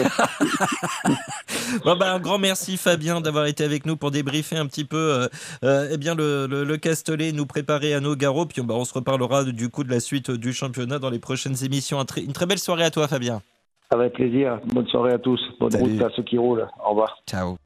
Bon, 1.84 1.96
bah, 1.96 2.14
un 2.14 2.18
grand 2.18 2.38
merci 2.38 2.76
Fabien 2.78 3.07
d'avoir 3.20 3.46
été 3.46 3.64
avec 3.64 3.86
nous 3.86 3.96
pour 3.96 4.10
débriefer 4.10 4.56
un 4.56 4.66
petit 4.66 4.84
peu 4.84 4.96
euh, 4.96 5.28
euh, 5.64 5.88
eh 5.92 5.96
bien 5.96 6.14
le, 6.14 6.46
le, 6.46 6.64
le 6.64 6.76
Castellet, 6.76 7.32
nous 7.32 7.46
préparer 7.46 7.94
à 7.94 8.00
nos 8.00 8.14
garrots. 8.16 8.46
Puis 8.46 8.62
bah, 8.62 8.74
on 8.76 8.84
se 8.84 8.94
reparlera 8.94 9.44
du 9.44 9.68
coup 9.68 9.84
de 9.84 9.90
la 9.90 10.00
suite 10.00 10.30
du 10.30 10.52
championnat 10.52 10.98
dans 10.98 11.10
les 11.10 11.18
prochaines 11.18 11.64
émissions. 11.64 12.04
Une 12.16 12.32
très 12.32 12.46
belle 12.46 12.58
soirée 12.58 12.84
à 12.84 12.90
toi 12.90 13.08
Fabien. 13.08 13.42
Avec 13.90 14.12
plaisir. 14.12 14.60
Bonne 14.66 14.86
soirée 14.88 15.14
à 15.14 15.18
tous. 15.18 15.40
Bonne 15.58 15.70
Salut. 15.70 15.92
route 15.92 16.02
à 16.02 16.10
ceux 16.14 16.22
qui 16.22 16.36
roulent. 16.36 16.68
Au 16.84 16.90
revoir. 16.90 17.16
Ciao. 17.26 17.56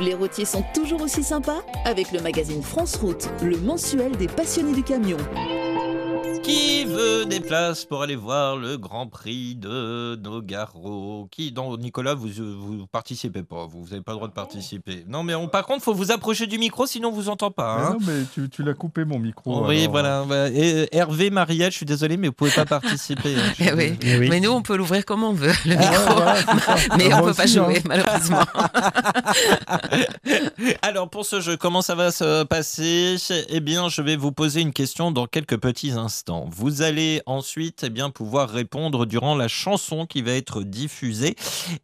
Les 0.00 0.14
routiers 0.14 0.46
sont 0.46 0.64
toujours 0.72 1.02
aussi 1.02 1.22
sympas? 1.22 1.60
Avec 1.84 2.12
le 2.12 2.22
magazine 2.22 2.62
France 2.62 2.96
Route, 2.96 3.28
le 3.42 3.58
mensuel 3.58 4.12
des 4.16 4.28
passionnés 4.28 4.72
du 4.72 4.82
camion. 4.82 5.18
Qui 6.42 6.84
veut 6.84 7.26
des 7.26 7.40
places 7.40 7.84
pour 7.84 8.02
aller 8.02 8.16
voir 8.16 8.56
le 8.56 8.76
Grand 8.78 9.06
Prix 9.06 9.54
de 9.56 10.16
Nogaro? 10.22 11.28
Qui, 11.30 11.52
non, 11.54 11.76
Nicolas, 11.76 12.14
vous 12.14 12.28
vous 12.28 12.86
participez 12.86 13.42
pas, 13.42 13.66
vous 13.66 13.84
n'avez 13.90 14.00
pas 14.00 14.12
le 14.12 14.16
droit 14.16 14.28
de 14.28 14.32
participer. 14.32 15.04
Non, 15.06 15.22
mais 15.22 15.34
on, 15.34 15.48
par 15.48 15.66
contre, 15.66 15.84
faut 15.84 15.92
vous 15.94 16.10
approcher 16.10 16.46
du 16.46 16.58
micro, 16.58 16.86
sinon 16.86 17.10
on 17.10 17.12
vous 17.12 17.28
entend 17.28 17.50
pas. 17.50 17.76
Mais 17.78 17.84
hein. 17.84 17.90
non, 17.92 17.98
mais 18.06 18.22
tu, 18.34 18.48
tu 18.48 18.62
l'as 18.62 18.74
coupé 18.74 19.04
mon 19.04 19.18
micro. 19.18 19.66
oui, 19.66 19.84
alors. 19.94 20.26
voilà. 20.26 20.48
Et, 20.50 20.74
euh, 20.74 20.86
Hervé, 20.92 21.30
Marielle, 21.30 21.70
je 21.70 21.76
suis 21.76 21.86
désolé, 21.86 22.16
mais 22.16 22.28
vous 22.28 22.32
pouvez 22.32 22.50
pas 22.50 22.64
participer. 22.64 23.34
hein. 23.36 23.50
Eh 23.60 23.72
oui. 23.74 23.90
désolé. 23.92 24.28
Mais 24.28 24.40
nous, 24.40 24.50
on 24.50 24.62
peut 24.62 24.76
l'ouvrir 24.76 25.04
comme 25.04 25.22
on 25.22 25.32
veut, 25.34 25.52
le 25.66 25.76
Ah, 25.78 25.90
micro. 25.90 26.14
voilà. 26.14 26.34
Mais 26.96 27.12
Ah, 27.12 27.20
on 27.20 27.24
peut 27.26 27.34
pas 27.34 27.46
jouer, 27.46 27.78
hein. 27.78 27.82
malheureusement. 27.86 28.42
Alors 30.82 31.08
pour 31.10 31.26
ce 31.26 31.40
jeu, 31.40 31.56
comment 31.56 31.82
ça 31.82 31.94
va 31.94 32.10
se 32.10 32.44
passer? 32.44 33.16
Eh 33.50 33.60
bien, 33.60 33.88
je 33.88 34.00
vais 34.02 34.16
vous 34.16 34.32
poser 34.32 34.60
une 34.62 34.72
question 34.72 35.10
dans 35.10 35.26
quelques 35.26 35.58
petits 35.58 35.92
instants. 35.92 36.29
Vous 36.50 36.82
allez 36.82 37.22
ensuite 37.26 37.82
eh 37.84 37.90
bien, 37.90 38.10
pouvoir 38.10 38.50
répondre 38.50 39.06
durant 39.06 39.34
la 39.34 39.48
chanson 39.48 40.06
qui 40.06 40.22
va 40.22 40.32
être 40.32 40.62
diffusée 40.62 41.34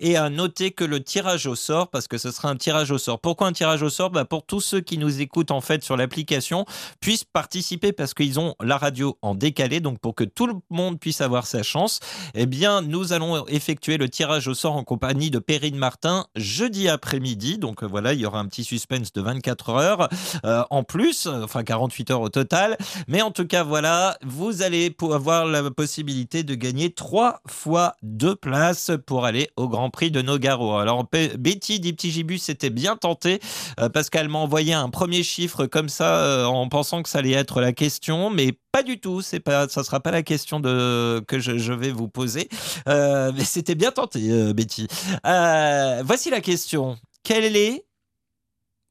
et 0.01 0.16
à 0.16 0.30
noter 0.30 0.70
que 0.70 0.84
le 0.84 1.03
tirage 1.03 1.47
au 1.47 1.55
sort, 1.55 1.88
parce 1.88 2.07
que 2.07 2.18
ce 2.18 2.30
sera 2.30 2.49
un 2.49 2.57
tirage 2.57 2.90
au 2.90 2.99
sort. 2.99 3.20
Pourquoi 3.20 3.49
un 3.49 3.53
tirage 3.53 3.82
au 3.82 3.90
sort? 3.90 4.11
Bah, 4.11 4.24
Pour 4.24 4.44
tous 4.44 4.61
ceux 4.61 4.80
qui 4.80 4.99
nous 4.99 5.20
écoutent 5.20 5.51
en 5.51 5.61
fait 5.61 5.82
sur 5.82 5.97
l'application 5.97 6.64
puissent 7.01 7.24
participer 7.24 7.92
parce 7.92 8.14
qu'ils 8.14 8.38
ont 8.38 8.55
la 8.61 8.78
radio 8.78 9.18
en 9.22 9.34
décalé, 9.34 9.80
donc 9.80 9.99
pour 9.99 10.14
que 10.14 10.24
tout 10.24 10.47
le 10.47 10.55
monde 10.70 11.01
puisse 11.01 11.20
avoir 11.20 11.47
sa 11.47 11.62
chance, 11.62 12.01
eh 12.34 12.47
bien, 12.47 12.82
nous 12.82 13.12
allons 13.12 13.47
effectuer 13.49 13.97
le 13.97 14.09
tirage 14.09 14.49
au 14.49 14.55
sort 14.55 14.76
en 14.76 14.84
compagnie 14.84 15.30
de 15.30 15.38
Perrine 15.38 15.76
Martin 15.76 16.26
jeudi 16.36 16.88
après-midi. 16.88 17.59
Donc 17.59 17.82
euh, 17.82 17.86
voilà, 17.86 18.12
il 18.12 18.20
y 18.20 18.26
aura 18.26 18.38
un 18.38 18.47
petit 18.47 18.64
suspense 18.64 19.12
de 19.12 19.20
24 19.20 19.70
heures 19.70 20.09
euh, 20.44 20.62
en 20.70 20.84
plus, 20.84 21.26
enfin 21.26 21.64
48 21.64 22.11
heures 22.12 22.20
au 22.20 22.28
total. 22.28 22.76
Mais 23.09 23.22
en 23.22 23.30
tout 23.30 23.47
cas, 23.47 23.64
voilà, 23.64 24.16
vous 24.37 24.61
allez 24.61 24.95
avoir 25.12 25.47
la 25.47 25.70
possibilité 25.70 26.43
de 26.43 26.55
gagner 26.55 26.91
trois 26.91 27.41
fois 27.47 27.97
deux 28.03 28.37
places 28.37 28.91
pour 29.07 29.24
aller 29.24 29.49
au 29.57 29.66
Grand 29.66 29.89
Prix 29.89 30.11
de 30.11 30.20
Nogaro. 30.20 30.76
Alors 30.76 31.09
Betty 31.11 31.80
dit 31.80 31.95
Petit 31.95 32.11
Gibus 32.11 32.41
c'était 32.41 32.68
bien 32.68 32.97
tenté 32.97 33.41
euh, 33.80 33.89
parce 33.89 34.11
qu'elle 34.11 34.28
m'a 34.28 34.39
envoyé 34.39 34.74
un 34.74 34.91
premier 34.91 35.22
chiffre 35.22 35.64
comme 35.64 35.89
ça 35.89 36.18
euh, 36.18 36.45
en 36.45 36.68
pensant 36.68 37.03
que 37.03 37.09
ça 37.09 37.20
allait 37.20 37.32
être 37.32 37.62
la 37.62 37.72
question, 37.72 38.28
mais 38.28 38.53
pas 38.72 38.82
du 38.82 39.01
tout. 39.01 39.22
C'est 39.22 39.41
pas, 39.41 39.70
sera 39.70 40.01
pas 40.01 40.11
la 40.11 40.22
question 40.22 40.61
que 40.61 41.39
je, 41.39 41.72
vais 41.72 41.91
vous 41.91 42.09
poser. 42.09 42.51
Euh, 42.89 43.32
mais 43.37 43.45
c'était 43.45 43.74
bien 43.74 43.91
tenté, 43.91 44.53
Betty. 44.53 44.87
Voici 45.24 46.28
la 46.28 46.43
question. 46.43 46.99
Quel 47.22 47.57
est, 47.57 47.87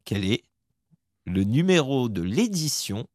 quel 0.05 0.25
est 0.25 0.43
le 1.25 1.43
numéro 1.43 2.09
de 2.09 2.23
l'édition 2.23 3.05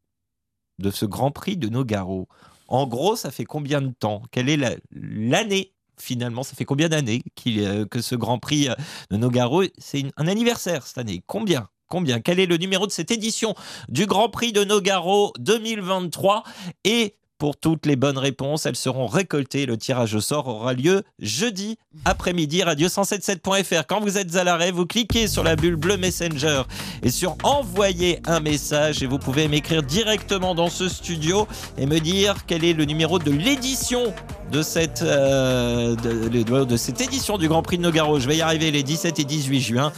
de 0.81 0.91
ce 0.91 1.05
Grand 1.07 1.31
Prix 1.31 1.57
de 1.57 1.69
Nogaro. 1.69 2.29
En 2.69 2.87
gros, 2.87 3.17
ça 3.17 3.31
fait 3.31 3.45
combien 3.45 3.81
de 3.81 3.91
temps? 3.93 4.23
Quelle 4.31 4.49
est 4.49 4.57
la- 4.57 4.77
l'année 4.93 5.73
Finalement, 5.99 6.43
ça 6.43 6.55
fait 6.57 6.65
combien 6.65 6.89
d'années 6.89 7.23
euh, 7.49 7.85
que 7.85 8.01
ce 8.01 8.15
Grand 8.15 8.39
Prix 8.39 8.71
euh, 8.71 8.75
de 9.11 9.19
Nogaro? 9.19 9.65
C'est 9.77 10.05
un 10.17 10.29
anniversaire 10.29 10.87
cette 10.87 10.97
année. 10.97 11.23
Combien? 11.27 11.69
Combien? 11.89 12.21
Quel 12.21 12.41
est 12.41 12.47
le 12.47 12.57
numéro 12.57 12.87
de 12.87 12.93
cette 12.93 13.11
édition 13.11 13.55
du 13.91 14.07
Grand 14.07 14.31
Prix 14.31 14.53
de 14.53 14.65
Nogaro 14.65 15.33
2023 15.39 16.45
Et 16.85 17.17
pour 17.41 17.57
toutes 17.57 17.87
les 17.87 17.97
bonnes 17.97 18.19
réponses, 18.19 18.67
elles 18.67 18.77
seront 18.77 19.07
récoltées. 19.07 19.65
Le 19.65 19.79
tirage 19.79 20.15
au 20.15 20.21
sort 20.21 20.47
aura 20.47 20.75
lieu 20.75 21.03
jeudi 21.19 21.79
après-midi, 22.05 22.61
radio177.fr. 22.61 23.87
Quand 23.89 24.01
vous 24.01 24.19
êtes 24.19 24.37
à 24.37 24.45
l'arrêt, 24.45 24.71
vous 24.71 24.85
cliquez 24.85 25.27
sur 25.27 25.43
la 25.43 25.57
bulle 25.57 25.77
bleue 25.77 25.97
Messenger 25.97 26.63
et 27.03 27.11
sur 27.11 27.37
envoyer 27.43 28.21
un 28.27 28.41
message 28.41 29.03
et 29.03 29.07
vous 29.07 29.19
pouvez 29.19 29.49
m'écrire 29.49 29.83
directement 29.83 30.55
dans 30.55 30.69
ce 30.69 30.87
studio 30.87 31.49
et 31.79 31.87
me 31.87 31.99
dire 31.99 32.45
quel 32.47 32.63
est 32.63 32.75
le 32.75 32.85
numéro 32.85 33.19
de 33.19 33.31
l'édition 33.31 34.13
de 34.53 34.61
cette, 34.61 35.01
euh, 35.01 35.97
de, 35.97 36.77
cette 36.77 37.01
édition 37.01 37.39
du 37.39 37.49
Grand 37.49 37.63
Prix 37.63 37.79
de 37.79 37.83
Nogaro. 37.83 38.21
Je 38.21 38.29
vais 38.29 38.37
y 38.37 38.43
arriver 38.43 38.71
les 38.71 38.83
17 38.83 39.19
et 39.19 39.25
18 39.25 39.61
juin. 39.61 39.93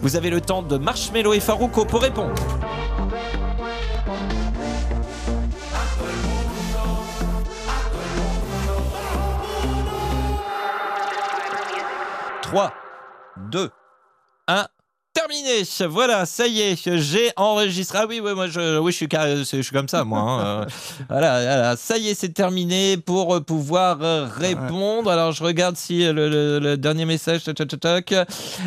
Vous 0.00 0.16
avez 0.16 0.30
le 0.30 0.40
temps 0.40 0.62
de 0.62 0.78
Marshmello 0.78 1.34
et 1.34 1.40
Farouko 1.40 1.84
pour 1.84 2.00
répondre. 2.00 2.32
«3, 12.50 12.72
2, 13.50 13.70
1, 14.46 14.70
terminé. 15.18 15.62
Voilà, 15.88 16.26
ça 16.26 16.46
y 16.46 16.60
est, 16.60 16.96
j'ai 16.98 17.30
enregistré. 17.36 17.98
Ah 18.02 18.06
oui, 18.08 18.20
oui, 18.22 18.34
moi, 18.34 18.46
je, 18.48 18.78
oui, 18.78 18.92
je 18.92 18.96
suis, 18.96 19.08
carré- 19.08 19.38
je 19.38 19.44
suis 19.62 19.72
comme 19.72 19.88
ça, 19.88 20.04
moi. 20.04 20.20
hein. 20.20 20.66
Voilà, 21.08 21.40
voilà, 21.42 21.76
ça 21.76 21.96
y 21.98 22.08
est, 22.08 22.14
c'est 22.14 22.28
terminé 22.32 22.96
pour 22.96 23.34
euh, 23.34 23.40
pouvoir 23.40 23.98
euh, 24.02 24.26
répondre. 24.32 25.10
Alors, 25.10 25.32
je 25.32 25.42
regarde 25.42 25.76
si 25.76 26.04
euh, 26.04 26.12
le, 26.12 26.28
le- 26.28 26.58
le 26.58 26.76
dernier 26.76 27.04
message. 27.04 27.44
tac, 27.44 27.56
tac, 27.56 27.80
tac. 27.80 28.14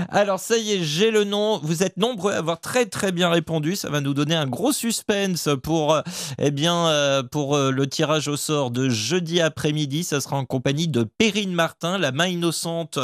Alors, 0.09 0.39
ça 0.39 0.57
y 0.57 0.73
est, 0.73 0.83
j'ai 0.83 1.11
le 1.11 1.23
nom. 1.23 1.59
Vous 1.63 1.83
êtes 1.83 1.97
nombreux 1.97 2.33
à 2.33 2.37
avoir 2.37 2.59
très, 2.59 2.85
très 2.85 3.11
bien 3.11 3.29
répondu. 3.29 3.75
Ça 3.75 3.89
va 3.89 4.01
nous 4.01 4.13
donner 4.13 4.35
un 4.35 4.47
gros 4.47 4.71
suspense 4.73 5.49
pour, 5.63 5.97
eh 6.39 6.51
bien, 6.51 7.21
pour 7.31 7.57
le 7.57 7.87
tirage 7.87 8.27
au 8.27 8.37
sort 8.37 8.71
de 8.71 8.89
jeudi 8.89 9.39
après-midi. 9.41 10.03
Ça 10.03 10.19
sera 10.21 10.35
en 10.37 10.45
compagnie 10.45 10.87
de 10.87 11.03
Perrine 11.03 11.53
Martin, 11.53 11.97
la 11.97 12.11
main 12.11 12.27
innocente 12.27 12.99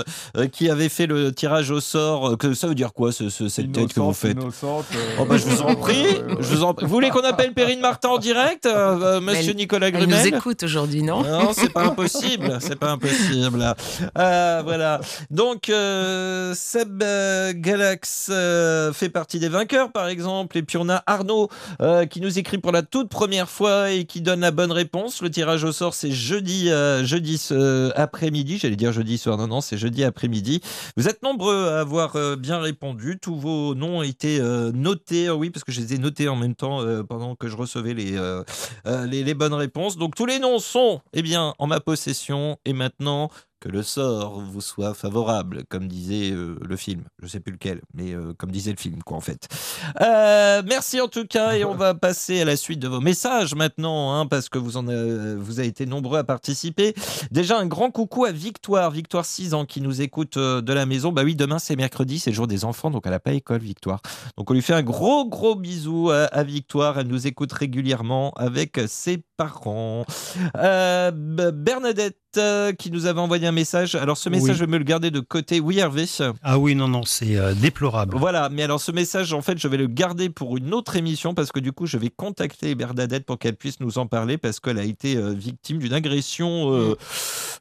qui 0.51 0.69
avait 0.69 0.89
fait 0.89 1.07
le 1.07 1.31
tirage 1.33 1.71
au 1.71 1.79
sort. 1.79 2.37
Que 2.37 2.53
ça 2.53 2.67
veut 2.67 2.75
dire 2.75 2.93
quoi, 2.93 3.11
ce, 3.11 3.29
ce- 3.38 3.49
cette 3.49 3.71
tête 3.71 3.93
que 3.93 3.99
vous 3.99 4.13
faites 4.13 4.31
innocente, 4.33 4.85
euh, 4.95 5.15
Oh 5.19 5.25
bah, 5.25 5.38
je 5.38 5.45
vous 5.45 5.61
en 5.61 5.75
prie. 5.75 6.05
Je 6.39 6.55
vous, 6.55 6.63
en... 6.63 6.73
vous 6.73 6.88
voulez 6.88 7.09
qu'on 7.09 7.21
appelle 7.23 7.53
Perrine 7.53 7.79
Martin 7.79 8.09
en 8.09 8.17
direct, 8.17 8.65
euh, 8.65 8.99
euh, 9.01 9.21
Monsieur 9.21 9.51
Elle- 9.51 9.55
Nicolas 9.57 9.88
Elle 9.88 9.93
Grumel 9.93 10.19
nous 10.31 10.35
écoute 10.38 10.63
aujourd'hui, 10.63 11.03
non 11.03 11.23
non, 11.23 11.51
c'est 11.53 11.71
pas 11.71 11.83
impossible, 11.83 12.57
c'est 12.59 12.75
pas 12.79 12.91
impossible. 12.91 13.73
Euh, 14.17 14.61
voilà. 14.63 14.99
Donc 15.29 15.69
euh, 15.69 16.53
Seb 16.55 17.01
euh, 17.03 17.53
Galax 17.55 18.27
euh, 18.31 18.93
fait 18.93 19.09
partie 19.09 19.39
des 19.39 19.49
vainqueurs, 19.49 19.91
par 19.91 20.07
exemple, 20.07 20.57
et 20.57 20.63
puis 20.63 20.77
on 20.77 20.89
a 20.89 21.03
Arnaud 21.05 21.49
euh, 21.81 22.05
qui 22.05 22.21
nous 22.21 22.39
écrit 22.39 22.57
pour 22.57 22.71
la 22.71 22.81
toute 22.81 23.09
première 23.09 23.49
fois 23.49 23.91
et 23.91 24.05
qui 24.05 24.21
donne 24.21 24.41
la 24.41 24.51
bonne 24.51 24.71
réponse. 24.71 25.21
Le 25.21 25.29
tirage 25.29 25.63
au 25.63 25.71
sort, 25.71 25.93
c'est 25.93 26.11
jeudi, 26.11 26.69
euh, 26.69 27.03
jeudi 27.05 27.41
euh, 27.51 27.91
après-midi. 27.95 28.57
J'allais 28.59 28.75
dire 28.75 28.91
jeudi 28.91 29.17
soir, 29.17 29.38
non, 29.38 29.47
non, 29.47 29.61
c'est 29.61 29.77
jeudi 29.77 30.03
après-midi. 30.03 30.61
Vous 30.95 31.07
êtes 31.07 31.23
nombreux 31.23 31.67
à 31.67 31.79
avoir 31.81 32.15
euh, 32.15 32.35
bien 32.35 32.59
répondu. 32.59 33.16
Tous 33.22 33.36
vos 33.36 33.76
noms 33.76 33.99
ont 33.99 34.03
été 34.03 34.39
euh, 34.39 34.72
notés, 34.72 35.28
euh, 35.28 35.36
oui, 35.36 35.49
parce 35.49 35.63
que 35.63 35.72
je 35.72 35.82
les 35.82 35.93
ai 35.93 35.97
notés 35.97 36.28
en 36.28 36.36
même 36.36 36.55
temps 36.55 36.82
euh, 36.82 37.03
pendant 37.03 37.36
que 37.36 37.47
je 37.47 37.55
recevais 37.55 37.93
les, 37.93 38.18
euh, 38.18 38.43
euh, 38.86 39.05
les, 39.05 39.24
les 39.24 39.34
bonnes 39.34 39.53
réponses. 39.53 39.97
Donc 39.97 40.15
tous 40.15 40.26
les 40.26 40.39
noms 40.39 40.59
sont 40.59 41.01
eh 41.13 41.22
bien, 41.22 41.53
en 41.59 41.68
ma 41.68 41.80
possession 41.80 42.57
et 42.65 42.74
maintenant 42.74 43.30
que 43.59 43.69
le 43.69 43.81
sort 43.81 44.39
vous 44.39 44.61
soit 44.61 44.93
favorable, 44.93 45.63
comme 45.69 45.87
disait 45.87 46.31
euh, 46.31 46.57
le 46.61 46.75
film. 46.75 47.03
Je 47.21 47.27
sais 47.27 47.39
plus 47.39 47.53
lequel, 47.53 47.81
mais 47.93 48.13
euh, 48.13 48.33
comme 48.37 48.51
disait 48.51 48.71
le 48.71 48.77
film, 48.77 49.01
quoi, 49.03 49.17
en 49.17 49.21
fait. 49.21 49.47
Euh, 50.01 50.61
merci 50.65 51.01
en 51.01 51.07
tout 51.07 51.25
cas 51.25 51.53
et 51.53 51.65
on 51.65 51.75
va 51.75 51.95
passer 51.95 52.41
à 52.41 52.45
la 52.45 52.55
suite 52.55 52.79
de 52.79 52.87
vos 52.87 52.99
messages 52.99 53.55
maintenant, 53.55 54.13
hein, 54.13 54.27
parce 54.27 54.49
que 54.49 54.59
vous, 54.59 54.77
en 54.77 54.87
avez, 54.87 55.35
vous 55.35 55.59
avez 55.59 55.67
été 55.67 55.85
nombreux 55.85 56.19
à 56.19 56.23
participer. 56.23 56.93
Déjà 57.31 57.57
un 57.57 57.65
grand 57.65 57.89
coucou 57.89 58.25
à 58.25 58.31
Victoire, 58.31 58.91
Victoire 58.91 59.25
6 59.25 59.53
ans, 59.53 59.65
qui 59.65 59.81
nous 59.81 60.01
écoute 60.01 60.37
de 60.37 60.73
la 60.73 60.85
maison. 60.85 61.11
Bah 61.11 61.23
oui, 61.23 61.35
demain 61.35 61.59
c'est 61.59 61.75
mercredi, 61.75 62.19
c'est 62.19 62.29
le 62.29 62.35
jour 62.35 62.47
des 62.47 62.63
enfants, 62.65 62.91
donc 62.91 63.03
elle 63.05 63.11
n'a 63.11 63.19
pas 63.19 63.33
école, 63.33 63.61
Victoire. 63.61 64.01
Donc 64.37 64.51
on 64.51 64.53
lui 64.53 64.61
fait 64.61 64.73
un 64.73 64.83
gros 64.83 65.27
gros 65.27 65.55
bisou 65.55 66.11
à, 66.11 66.25
à 66.25 66.43
Victoire. 66.43 66.99
Elle 66.99 67.07
nous 67.07 67.25
écoute 67.25 67.51
régulièrement 67.53 68.31
avec 68.35 68.79
ses 68.87 69.23
parents. 69.37 70.05
Bernadette 70.53 72.17
euh, 72.38 72.71
qui 72.73 72.91
nous 72.91 73.05
avait 73.05 73.19
envoyé 73.19 73.47
un 73.47 73.51
message. 73.51 73.95
Alors 73.95 74.17
ce 74.17 74.29
message, 74.29 74.49
Oui. 74.49 74.55
je 74.55 74.59
vais 74.65 74.71
me 74.71 74.77
le 74.77 74.83
garder 74.83 75.11
de 75.11 75.19
côté. 75.19 75.59
Oui, 75.59 75.79
Hervé. 75.79 76.05
Ah 76.43 76.57
oui, 76.57 76.75
non, 76.75 76.88
non, 76.88 77.03
c'est 77.03 77.35
euh, 77.38 77.53
déplorable. 77.53 78.15
Voilà, 78.17 78.49
mais 78.49 78.63
alors 78.63 78.79
ce 78.79 78.91
message, 78.91 79.33
en 79.33 79.41
fait, 79.41 79.57
je 79.57 79.67
vais 79.67 79.77
le 79.77 79.88
garder 79.88 80.29
pour 80.29 80.57
une 80.57 80.73
autre 80.73 80.95
émission 80.95 81.33
parce 81.33 81.51
que 81.51 81.59
du 81.59 81.71
coup, 81.71 81.85
je 81.85 81.97
vais 81.97 82.09
contacter 82.09 82.75
Bernadette 82.75 83.25
pour 83.25 83.38
qu'elle 83.39 83.55
puisse 83.55 83.79
nous 83.79 83.97
en 83.97 84.07
parler 84.07 84.38
parce 84.38 84.59
qu'elle 84.59 84.79
a 84.79 84.83
été 84.83 85.17
euh, 85.17 85.33
victime 85.33 85.79
d'une 85.79 85.93
agression 85.93 86.95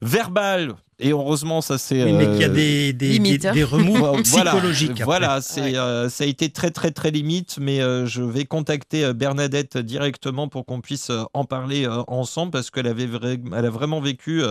verbale. 0.02 0.74
Et 0.98 1.10
heureusement, 1.10 1.60
ça 1.60 1.76
c'est. 1.76 2.02
Oui, 2.04 2.12
mais 2.14 2.26
qu'il 2.26 2.40
y 2.40 2.44
a 2.44 2.48
euh, 2.48 2.52
des, 2.54 2.92
des, 2.94 3.08
limite, 3.10 3.42
des- 3.42 3.48
hein. 3.48 3.52
des 3.52 3.64
remous 3.64 3.96
voilà, 4.24 4.50
psychologiques. 4.52 5.02
Voilà, 5.02 5.40
c'est, 5.42 5.76
euh, 5.76 6.08
ça 6.08 6.24
a 6.24 6.26
été 6.26 6.48
très 6.48 6.70
très 6.70 6.90
très 6.90 7.10
limite, 7.10 7.58
mais 7.60 7.80
euh, 7.82 8.06
je 8.06 8.22
vais 8.22 8.44
contacter 8.46 9.12
Bernadette 9.12 9.76
directement 9.76 10.48
pour 10.48 10.64
qu'on 10.64 10.80
puisse 10.80 11.10
en 11.34 11.44
parler 11.44 11.86
euh, 11.86 12.02
ensemble 12.08 12.50
parce 12.52 12.70
qu'elle 12.70 12.86
avait 12.86 13.08
elle 13.54 13.66
a 13.66 13.70
vraiment 13.70 14.00
vécu 14.00 14.42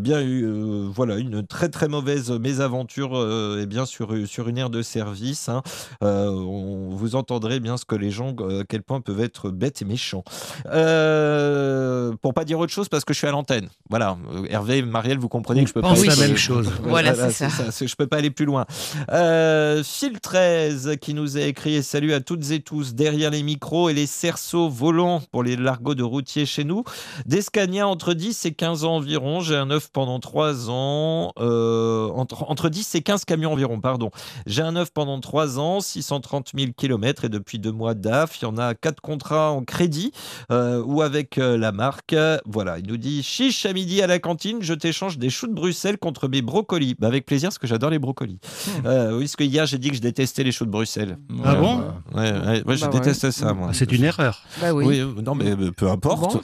bien 0.00 0.22
eu 0.22 0.44
euh, 0.46 0.88
voilà 0.90 1.16
une 1.16 1.46
très 1.46 1.68
très 1.68 1.88
mauvaise 1.88 2.30
mésaventure 2.30 3.10
euh, 3.16 3.60
et 3.62 3.66
bien 3.66 3.84
sur 3.84 4.14
sur 4.26 4.48
une 4.48 4.56
aire 4.58 4.70
de 4.70 4.80
service. 4.80 5.48
hein. 5.50 5.62
Euh, 6.02 6.28
on, 6.30 6.88
vous 6.94 7.14
entendrez 7.14 7.60
bien 7.60 7.76
ce 7.76 7.84
que 7.84 7.94
les 7.94 8.10
gens 8.10 8.34
euh, 8.40 8.62
à 8.62 8.64
quel 8.64 8.82
point 8.82 9.00
peuvent 9.02 9.20
être 9.20 9.50
bêtes 9.50 9.82
et 9.82 9.84
méchants. 9.84 10.24
Euh, 10.66 12.12
pour 12.22 12.32
pas 12.34 12.44
dire 12.44 12.58
autre 12.58 12.72
chose 12.72 12.88
parce 12.88 13.04
que 13.04 13.12
je 13.12 13.18
suis 13.18 13.26
à 13.26 13.30
l'antenne. 13.32 13.68
Voilà, 13.90 14.16
Hervé, 14.48 14.82
Marielle, 14.82 15.18
vous 15.18 15.28
comprenez 15.28 15.62
que 15.62 15.68
je 15.68 15.73
peux 15.74 15.80
pense 15.82 15.98
pas 16.06 16.14
la 16.14 16.28
même 16.28 16.36
chose. 16.36 16.70
Voilà, 16.84 17.14
c'est 17.30 17.48
ça. 17.50 17.70
c'est- 17.70 17.86
Je 17.86 17.96
peux 17.96 18.06
pas 18.06 18.16
aller 18.16 18.30
plus 18.30 18.46
loin. 18.46 18.64
Euh, 19.10 19.82
Phil 19.84 20.18
13 20.20 20.96
qui 21.00 21.14
nous 21.14 21.36
a 21.36 21.40
écrit 21.42 21.82
salut 21.82 22.12
à 22.14 22.20
toutes 22.20 22.50
et 22.50 22.60
tous 22.60 22.94
derrière 22.94 23.30
les 23.30 23.42
micros 23.42 23.88
et 23.88 23.94
les 23.94 24.06
cerceaux 24.06 24.68
volants 24.68 25.20
pour 25.32 25.42
les 25.42 25.56
largots 25.56 25.94
de 25.94 26.02
routiers 26.02 26.46
chez 26.46 26.64
nous. 26.64 26.84
Des 27.26 27.42
Scania 27.42 27.86
entre 27.86 28.14
10 28.14 28.44
et 28.46 28.52
15 28.52 28.84
ans 28.84 28.96
environ. 28.96 29.40
J'ai 29.40 29.56
un 29.56 29.70
œuf 29.70 29.88
pendant 29.92 30.20
3 30.20 30.70
ans. 30.70 31.32
euh, 31.40 32.08
entre, 32.08 32.44
entre 32.50 32.68
10 32.68 32.94
et 32.94 33.02
15 33.02 33.24
camions 33.24 33.52
environ, 33.52 33.80
pardon. 33.80 34.10
J'ai 34.46 34.62
un 34.62 34.76
œuf 34.76 34.90
pendant 34.92 35.20
3 35.20 35.58
ans, 35.58 35.80
630 35.80 36.50
000 36.56 36.72
km 36.76 37.24
et 37.24 37.28
depuis 37.28 37.58
deux 37.58 37.72
mois 37.72 37.94
DAF. 37.94 38.38
Il 38.40 38.44
y 38.44 38.46
en 38.46 38.56
a 38.58 38.74
4 38.74 39.00
contrats 39.00 39.50
en 39.50 39.62
crédit 39.64 40.12
euh, 40.50 40.82
ou 40.84 41.02
avec 41.02 41.38
euh, 41.38 41.56
la 41.58 41.72
marque. 41.72 42.14
Voilà, 42.46 42.78
il 42.78 42.86
nous 42.86 42.96
dit 42.96 43.22
chiche 43.22 43.66
à 43.66 43.72
midi 43.72 44.00
à 44.02 44.06
la 44.06 44.18
cantine, 44.18 44.58
je 44.60 44.74
t'échange 44.74 45.18
des 45.18 45.30
choux 45.30 45.46
de 45.46 45.52
Bruxelles 45.64 45.96
contre 45.96 46.28
mes 46.28 46.42
brocolis. 46.42 46.94
Bah, 46.98 47.06
avec 47.06 47.24
plaisir, 47.24 47.48
parce 47.48 47.56
que 47.58 47.66
j'adore 47.66 47.88
les 47.90 47.98
brocolis. 47.98 48.38
Euh, 48.84 49.12
oui, 49.16 49.20
parce 49.24 49.36
que 49.36 49.44
hier 49.44 49.64
j'ai 49.64 49.78
dit 49.78 49.88
que 49.88 49.96
je 49.96 50.00
détestais 50.02 50.42
les 50.44 50.52
choux 50.52 50.66
de 50.66 50.70
Bruxelles. 50.70 51.16
Ah 51.42 51.54
bon 51.54 51.78
Ouais, 52.14 52.26
je 52.28 52.62
Bah 52.62 52.90
ouais. 52.90 52.98
détestais 53.00 53.32
ça, 53.32 53.54
moi. 53.54 53.68
Ah, 53.70 53.74
C'est 53.74 53.90
une 53.92 54.04
erreur. 54.04 54.42
Bah 54.60 54.74
oui. 54.74 54.84
Oui, 54.86 55.22
non, 55.24 55.34
mais 55.40 55.54
peu 55.72 55.88
importe. 55.90 56.36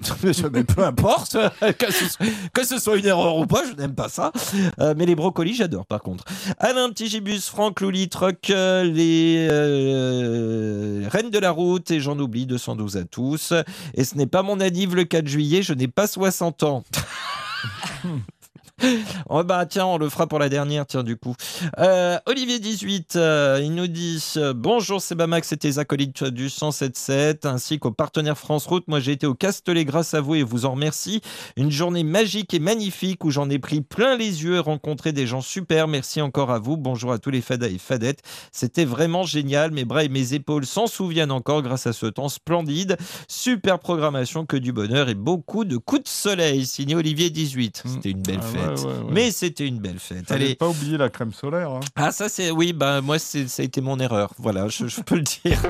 mais 0.53 0.65
peu 0.65 0.83
importe. 0.85 1.37
que, 1.79 1.93
ce 1.93 2.09
soit, 2.09 2.27
que 2.55 2.65
ce 2.67 2.79
soit 2.79 2.97
une 2.97 3.05
erreur 3.07 3.37
ou 3.37 3.47
pas, 3.47 3.63
je 3.71 3.75
n'aime 3.81 3.95
pas 3.95 4.09
ça. 4.09 4.33
Euh, 4.81 4.95
mais 4.97 5.05
les 5.05 5.15
brocolis, 5.15 5.55
j'adore 5.55 5.85
par 5.85 6.01
contre. 6.03 6.25
Alain 6.59 6.89
Petit 6.89 7.09
Gibus, 7.09 7.41
Franck 7.49 7.81
Louli, 7.83 8.09
Truck, 8.09 8.49
euh, 8.51 8.85
les 8.85 9.47
euh, 9.51 11.07
Reines 11.11 11.31
de 11.31 11.39
la 11.39 11.51
Route, 11.51 11.91
et 11.91 12.01
j'en 12.01 12.19
oublie 12.19 12.47
212 12.47 12.97
à 12.97 13.05
tous. 13.05 13.53
Et 13.95 14.05
ce 14.05 14.17
n'est 14.17 14.27
pas 14.27 14.43
mon 14.43 14.61
anniv 14.61 14.95
le 14.95 15.05
4 15.05 15.27
juillet, 15.29 15.63
je 15.63 15.75
n'ai 15.75 15.89
pas 15.89 16.07
60 16.07 16.63
ans. 16.63 16.85
Oh 19.29 19.45
bah 19.45 19.65
tiens, 19.67 19.87
on 19.87 19.99
le 19.99 20.09
fera 20.09 20.27
pour 20.27 20.39
la 20.39 20.49
dernière, 20.49 20.87
tiens 20.87 21.03
du 21.03 21.17
coup. 21.17 21.35
Euh, 21.79 22.19
Olivier 22.27 22.59
18, 22.59 23.17
euh, 23.17 23.61
il 23.63 23.75
nous 23.75 23.87
dit 23.87 24.23
euh, 24.37 24.53
bonjour 24.55 25.01
c'est 25.01 25.15
Bamax 25.15 25.53
et 25.53 25.57
tes 25.57 25.79
acolytes 25.79 26.25
du 26.25 26.51
177 26.51 27.47
ainsi 27.47 27.79
qu'aux 27.79 27.93
partenaires 27.93 28.39
France 28.39 28.67
Route. 28.67 28.89
Moi 28.89 29.01
j'ai 29.01 29.13
été 29.13 29.27
au 29.27 29.35
Castellet 29.35 29.85
grâce 29.85 30.15
à 30.15 30.21
vous 30.21 30.35
et 30.35 30.43
vous 30.43 30.67
en 30.67 30.73
remercie. 30.73 31.21
Une 31.57 31.71
journée 31.71 32.03
magique 32.03 32.55
et 32.55 32.59
magnifique 32.59 33.25
où 33.25 33.31
j'en 33.31 33.49
ai 33.51 33.59
pris 33.59 33.81
plein 33.83 34.17
les 34.17 34.43
yeux 34.43 34.57
et 34.57 34.61
rencontré 34.61 35.13
des 35.13 35.27
gens 35.27 35.41
super. 35.41 35.87
Merci 35.87 36.21
encore 36.21 36.51
à 36.51 36.59
vous. 36.59 36.77
Bonjour 36.77 37.13
à 37.13 37.19
tous 37.19 37.31
les 37.31 37.41
fadas 37.41 37.69
et 37.69 37.79
fadettes. 37.79 38.23
C'était 38.53 38.85
vraiment 38.85 39.23
génial. 39.23 39.71
Mes 39.71 39.85
bras 39.85 40.05
et 40.05 40.09
mes 40.09 40.35
épaules 40.35 40.67
s'en 40.67 40.87
souviennent 40.87 41.31
encore 41.31 41.63
grâce 41.63 41.87
à 41.87 41.93
ce 41.93 42.07
temps 42.07 42.29
splendide. 42.29 42.97
Super 43.29 43.79
programmation, 43.79 44.47
que 44.47 44.57
du 44.57 44.73
bonheur 44.73 45.09
et 45.09 45.15
beaucoup 45.15 45.65
de 45.65 45.77
coups 45.77 46.05
de 46.05 46.09
soleil. 46.09 46.67
Signé 46.67 46.95
Olivier 46.95 47.31
18. 47.31 47.83
C'était 47.87 48.11
une 48.11 48.23
belle 48.23 48.41
Ah 48.43 48.70
ouais, 48.70 48.70
fête. 48.77 48.87
ouais, 48.87 48.93
ouais. 48.93 49.11
Mais 49.13 49.31
c'était 49.31 49.67
une 49.67 49.79
belle 49.79 49.99
fête. 49.99 50.31
Allez. 50.31 50.55
pas 50.55 50.69
oublier 50.69 50.97
la 50.99 51.09
crème 51.09 51.33
solaire. 51.33 51.71
hein. 51.71 51.81
Ah 51.97 52.13
ça 52.13 52.29
c'est 52.29 52.51
oui 52.51 52.73
bah 52.73 53.01
moi 53.01 53.19
c'est 53.19 53.49
ça 53.49 53.63
a 53.63 53.65
été 53.65 53.81
mon 53.81 53.99
erreur. 53.99 54.33
Voilà, 54.39 54.69
je, 54.69 54.87
je 54.87 55.01
peux 55.01 55.17
le 55.17 55.23
dire. 55.23 55.61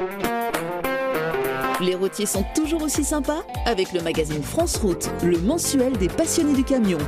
Les 1.80 1.94
routiers 1.94 2.26
sont 2.26 2.44
toujours 2.55 2.82
aussi 2.82 3.03
sympas 3.05 3.42
avec 3.64 3.92
le 3.94 4.03
magazine 4.03 4.42
France 4.42 4.76
Route, 4.76 5.09
le 5.24 5.38
mensuel 5.38 5.96
des 5.96 6.09
passionnés 6.09 6.53
du 6.53 6.62
camion. 6.64 6.98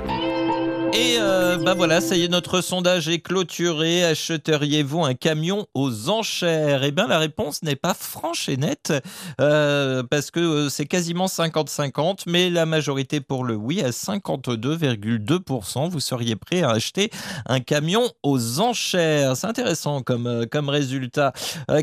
Et 0.95 1.17
euh, 1.19 1.57
bah 1.57 1.73
voilà, 1.73 2.03
ça 2.03 2.17
y 2.17 2.25
est, 2.25 2.29
notre 2.29 2.61
sondage 2.61 3.09
est 3.09 3.21
clôturé. 3.21 4.05
Achèteriez-vous 4.05 5.03
un 5.03 5.15
camion 5.15 5.67
aux 5.73 6.11
enchères? 6.11 6.85
Eh 6.85 6.91
bien, 6.91 7.07
la 7.07 7.19
réponse 7.19 7.63
n'est 7.63 7.77
pas 7.77 7.95
franche 7.95 8.51
et 8.51 8.59
nette, 8.59 8.93
euh, 9.41 10.03
parce 10.03 10.31
que 10.31 10.41
euh, 10.41 10.69
c'est 10.69 10.85
quasiment 10.85 11.27
50-50, 11.27 12.25
mais 12.27 12.51
la 12.51 12.67
majorité 12.67 13.23
pour 13.23 13.45
le 13.45 13.55
oui 13.55 13.81
à 13.81 13.89
52,2%. 13.89 15.89
Vous 15.89 16.01
seriez 16.01 16.37
prêt 16.37 16.63
à 16.63 16.73
acheter 16.73 17.11
un 17.47 17.61
camion 17.61 18.11
aux 18.23 18.61
enchères? 18.61 19.35
C'est 19.35 19.47
intéressant 19.47 20.03
comme, 20.03 20.27
euh, 20.27 20.45
comme 20.45 20.69
résultat. 20.69 21.33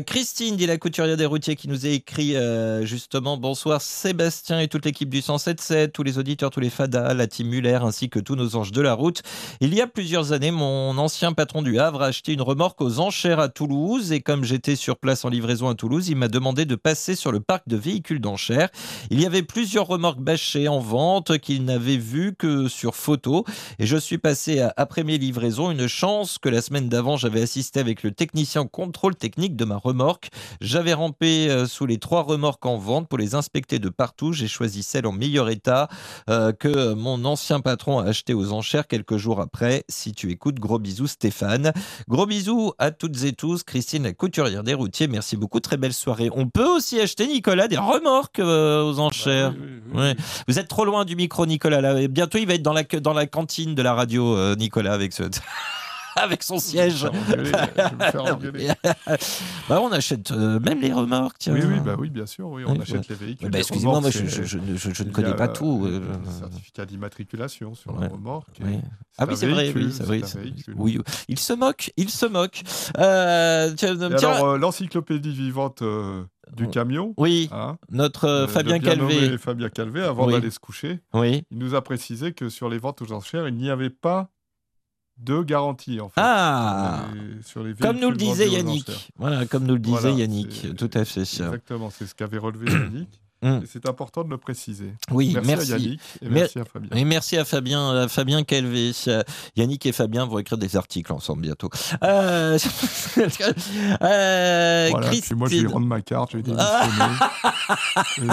Christine, 0.06 0.56
dit 0.56 0.66
la 0.66 0.78
couturière 0.78 1.16
des 1.16 1.26
routiers, 1.26 1.56
qui 1.56 1.66
nous 1.66 1.84
a 1.84 1.88
écrit 1.88 2.36
justement 2.82 3.36
bonsoir 3.36 3.82
Sébastien 3.82 4.60
et 4.60 4.68
toute 4.68 4.84
l'équipe 4.84 5.08
du 5.08 5.20
177, 5.20 5.92
tous 5.92 6.04
les 6.04 6.18
auditeurs, 6.18 6.50
tous 6.50 6.60
les 6.60 6.70
fadas, 6.70 7.12
la 7.14 7.26
team 7.26 7.48
Muller, 7.48 7.80
ainsi 7.82 8.08
que 8.08 8.20
tous 8.20 8.36
nos 8.36 8.54
anges 8.54 8.72
de 8.72 8.80
la 8.80 8.99
Il 9.60 9.74
y 9.74 9.80
a 9.80 9.86
plusieurs 9.86 10.32
années, 10.32 10.50
mon 10.50 10.96
ancien 10.98 11.32
patron 11.32 11.62
du 11.62 11.78
Havre 11.78 12.02
a 12.02 12.06
acheté 12.06 12.32
une 12.32 12.42
remorque 12.42 12.80
aux 12.80 13.00
enchères 13.00 13.40
à 13.40 13.48
Toulouse 13.48 14.12
et 14.12 14.20
comme 14.20 14.44
j'étais 14.44 14.76
sur 14.76 14.96
place 14.98 15.24
en 15.24 15.28
livraison 15.30 15.68
à 15.68 15.74
Toulouse, 15.74 16.08
il 16.08 16.16
m'a 16.16 16.28
demandé 16.28 16.64
de 16.66 16.74
passer 16.74 17.14
sur 17.14 17.32
le 17.32 17.40
parc 17.40 17.62
de 17.66 17.76
véhicules 17.76 18.20
d'enchères. 18.20 18.68
Il 19.10 19.20
y 19.20 19.26
avait 19.26 19.42
plusieurs 19.42 19.86
remorques 19.86 20.20
bâchées 20.20 20.68
en 20.68 20.80
vente 20.80 21.38
qu'il 21.38 21.64
n'avait 21.64 21.96
vues 21.96 22.34
que 22.38 22.68
sur 22.68 22.94
photo 22.94 23.44
et 23.78 23.86
je 23.86 23.96
suis 23.96 24.18
passé 24.18 24.60
à- 24.60 24.72
après 24.76 25.02
mes 25.04 25.18
livraisons. 25.18 25.70
Une 25.70 25.86
chance 25.86 26.38
que 26.38 26.48
la 26.48 26.60
semaine 26.62 26.88
d'avant, 26.88 27.16
j'avais 27.16 27.42
assisté 27.42 27.80
avec 27.80 28.02
le 28.02 28.10
technicien 28.12 28.66
contrôle 28.66 29.16
technique 29.16 29.56
de 29.56 29.64
ma 29.64 29.76
remorque. 29.76 30.28
J'avais 30.60 30.92
rampé 30.94 31.48
euh, 31.48 31.66
sous 31.66 31.86
les 31.86 31.98
trois 31.98 32.22
remorques 32.22 32.66
en 32.66 32.76
vente 32.76 33.08
pour 33.08 33.18
les 33.18 33.34
inspecter 33.34 33.78
de 33.78 33.88
partout. 33.88 34.32
J'ai 34.32 34.48
choisi 34.48 34.82
celle 34.82 35.06
en 35.06 35.12
meilleur 35.12 35.48
état 35.48 35.88
euh, 36.28 36.52
que 36.52 36.94
mon 36.94 37.24
ancien 37.24 37.60
patron 37.60 37.98
a 37.98 38.04
acheté 38.04 38.34
aux 38.34 38.52
enchères 38.52 38.86
quelques 38.90 39.16
jours 39.16 39.40
après. 39.40 39.84
Si 39.88 40.12
tu 40.12 40.30
écoutes, 40.30 40.56
gros 40.56 40.78
bisous 40.78 41.06
Stéphane. 41.06 41.72
Gros 42.08 42.26
bisous 42.26 42.72
à 42.78 42.90
toutes 42.90 43.22
et 43.24 43.32
tous. 43.32 43.62
Christine, 43.62 44.02
la 44.02 44.12
couturière 44.12 44.64
des 44.64 44.74
routiers, 44.74 45.06
merci 45.06 45.36
beaucoup. 45.36 45.60
Très 45.60 45.76
belle 45.76 45.94
soirée. 45.94 46.28
On 46.34 46.48
peut 46.48 46.66
aussi 46.66 47.00
acheter, 47.00 47.26
Nicolas, 47.28 47.68
des 47.68 47.78
remorques 47.78 48.40
euh, 48.40 48.82
aux 48.82 48.98
enchères. 48.98 49.54
Ouais. 49.94 50.16
Vous 50.48 50.58
êtes 50.58 50.68
trop 50.68 50.84
loin 50.84 51.04
du 51.04 51.16
micro, 51.16 51.46
Nicolas. 51.46 51.80
Là. 51.80 52.08
Bientôt, 52.08 52.38
il 52.38 52.46
va 52.46 52.54
être 52.54 52.62
dans 52.62 52.72
la, 52.72 52.82
dans 52.82 53.14
la 53.14 53.26
cantine 53.26 53.74
de 53.74 53.82
la 53.82 53.94
radio, 53.94 54.36
euh, 54.36 54.56
Nicolas, 54.56 54.92
avec 54.92 55.12
ce. 55.12 55.22
Avec 56.22 56.42
son 56.42 56.58
siège. 56.58 57.04
engueuler, 57.04 57.44
je 57.44 57.50
vais 57.52 57.96
me 57.96 58.10
faire 58.10 58.24
engueuler. 58.34 58.68
bah, 59.68 59.80
on 59.82 59.90
achète 59.92 60.30
euh, 60.30 60.60
même 60.60 60.80
les 60.80 60.92
remorques. 60.92 61.36
tiens. 61.38 61.54
Oui, 61.54 61.60
oui, 61.64 61.80
bah 61.84 61.96
oui, 61.98 62.10
bien 62.10 62.26
sûr, 62.26 62.48
oui, 62.48 62.62
on 62.66 62.72
Oui, 62.72 62.80
achète 62.82 63.08
les 63.08 63.14
véhicules. 63.14 63.48
Bah, 63.50 63.58
Les 63.58 63.62
excusez-moi, 63.62 64.00
moi, 64.00 64.10
remorques, 64.10 64.14
je, 64.16 64.24
je- 64.26 64.30
c'est- 64.42 64.46
je- 64.46 64.58
je- 64.76 64.94
je 64.94 65.02
ne 65.02 65.08
il 65.08 65.10
y 65.10 65.12
connais 65.12 65.28
a, 65.30 65.34
pas 65.34 65.48
tout. 65.48 65.84
euh, 65.86 66.00
euh, 66.02 66.30
certificat 66.38 66.86
d'immatriculation 66.86 67.74
sur 67.74 67.94
Ouais. 67.94 68.02
la 68.02 68.08
remorque. 68.08 68.46
Oui. 68.62 68.78
Ah 69.18 69.24
oui, 69.26 69.32
un 69.32 69.36
c'est 69.36 69.46
vrai, 69.48 69.62
véhicule, 69.64 69.86
oui, 69.86 69.92
c'est 69.92 70.04
vrai. 70.04 70.22
un 70.22 70.26
c'est- 70.26 70.38
véhicule. 70.40 70.74
Oui, 70.76 70.98
il 71.28 71.38
se 71.38 71.52
moque, 71.52 71.92
il 71.96 72.10
se 72.10 72.26
moque. 72.26 72.62
Euh, 72.98 73.72
tiens, 73.76 73.94
Et 73.94 74.16
tiens, 74.16 74.30
alors, 74.32 74.48
euh, 74.50 74.58
l'encyclopédie 74.58 75.32
vivante 75.32 75.82
euh, 75.82 76.24
du 76.56 76.68
camion. 76.68 77.14
oui, 77.16 77.48
hein, 77.52 77.76
notre 77.90 78.24
euh, 78.24 78.44
euh, 78.44 78.48
Fabien 78.48 78.78
bien 78.78 78.90
Calvé. 78.96 79.20
nommé 79.26 79.38
Fabien 79.38 79.68
Calvé, 79.68 80.02
avant 80.02 80.26
Oui. 80.26 80.32
d'aller 80.32 80.50
se 80.50 80.58
coucher, 80.58 81.00
Oui. 81.14 81.44
il 81.50 81.58
nous 81.58 81.74
a 81.74 81.82
précisé 81.82 82.32
que 82.32 82.48
sur 82.48 82.68
les 82.68 82.78
ventes 82.78 83.02
aux 83.02 83.12
enchères, 83.12 83.46
il 83.48 83.54
n'y 83.56 83.70
avait 83.70 83.90
pas 83.90 84.30
de 85.22 85.42
garantie, 85.42 86.00
en 86.00 86.08
fait. 86.08 86.14
Ah 86.20 87.04
sur 87.10 87.14
les- 87.22 87.42
sur 87.44 87.62
les 87.62 87.74
Comme 87.74 87.98
nous 88.00 88.10
le 88.10 88.16
disait 88.16 88.48
Yannick. 88.48 88.90
Voilà, 89.18 89.46
comme 89.46 89.64
nous 89.64 89.74
le 89.74 89.80
disait 89.80 89.98
Voilà, 90.00 90.16
Yannick, 90.16 90.76
tout 90.76 90.90
à 90.94 91.04
fait. 91.04 91.20
Exactement, 91.20 91.90
c'est 91.96 92.06
ce 92.06 92.14
qu'avait 92.14 92.38
relevé 92.38 92.70
Yannick. 92.72 93.08
Mm. 93.42 93.60
C'est 93.72 93.88
important 93.88 94.22
de 94.22 94.28
le 94.28 94.36
préciser. 94.36 94.92
Oui, 95.10 95.32
merci, 95.32 95.48
merci. 95.48 95.72
à 95.72 95.78
Yannick 95.78 96.00
et 96.20 96.24
Mer- 96.28 96.32
merci 96.34 96.58
à 96.58 96.64
Fabien. 96.66 96.90
Et 96.94 97.04
merci 97.06 97.36
à 97.38 97.44
Fabien, 97.46 97.96
à 98.02 98.06
Fabien 98.08 98.42
Calvé. 98.44 98.90
Yannick 99.56 99.86
et 99.86 99.92
Fabien 99.92 100.26
vont 100.26 100.38
écrire 100.40 100.58
des 100.58 100.76
articles 100.76 101.10
ensemble 101.10 101.40
bientôt. 101.40 101.70
Euh, 102.04 102.58
euh, 104.02 104.88
Voilà, 104.90 105.08
puis 105.08 105.22
moi 105.34 105.48
je 105.48 105.56
vais 105.56 105.66
rendre 105.68 105.86
ma 105.86 106.02
carte, 106.02 106.32
je 106.32 106.36
vais 106.36 106.42
et 106.52 106.54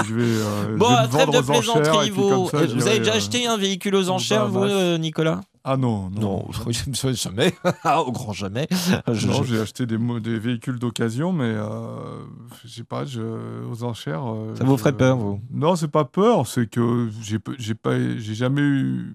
je 0.08 0.14
vais, 0.14 0.24
euh, 0.24 0.76
Bon, 0.78 0.88
je 0.90 0.94
vais 0.96 1.26
me 1.26 1.32
vendre 1.32 1.32
de 1.32 1.38
aux 1.38 1.52
enchères. 1.52 1.74
plaisanterie, 1.82 2.08
et 2.08 2.12
puis 2.12 2.22
vous. 2.22 2.30
comme 2.30 2.50
ça, 2.50 2.66
vous 2.66 2.74
j'irai, 2.80 2.90
avez 2.90 3.00
déjà 3.00 3.14
euh, 3.14 3.18
acheté 3.18 3.48
un 3.48 3.58
véhicule 3.58 3.96
aux 3.96 4.10
enchères, 4.10 4.48
vous, 4.48 4.98
Nicolas? 4.98 5.42
Ah 5.70 5.76
non, 5.76 6.10
non. 6.10 6.22
Non, 6.22 6.46
jamais. 7.14 7.54
Au 8.06 8.12
grand 8.14 8.32
jamais. 8.32 8.68
Je- 8.72 9.28
Non, 9.28 9.44
j'ai 9.44 9.60
acheté 9.60 9.86
des, 9.86 9.98
des 10.22 10.40
véhicules 10.40 10.80
d'occasion, 10.80 11.34
mais 11.34 11.44
euh, 11.56 12.24
je 12.64 12.70
sais 12.70 12.84
pas, 12.86 13.04
je, 13.04 13.66
aux 13.70 13.84
enchères. 13.84 14.24
euh, 14.26 14.56
Ça 14.56 14.64
vous 14.64 14.78
ferait 14.78 14.96
peur, 14.96 15.18
vous 15.18 15.42
Non, 15.52 15.76
c'est 15.76 15.90
pas 15.90 16.06
peur, 16.06 16.48
c'est 16.48 16.70
que 16.70 17.10
j'ai 17.22 17.76
pas, 17.76 18.00
j'ai 18.18 18.34
jamais 18.36 18.62
eu, 18.62 19.14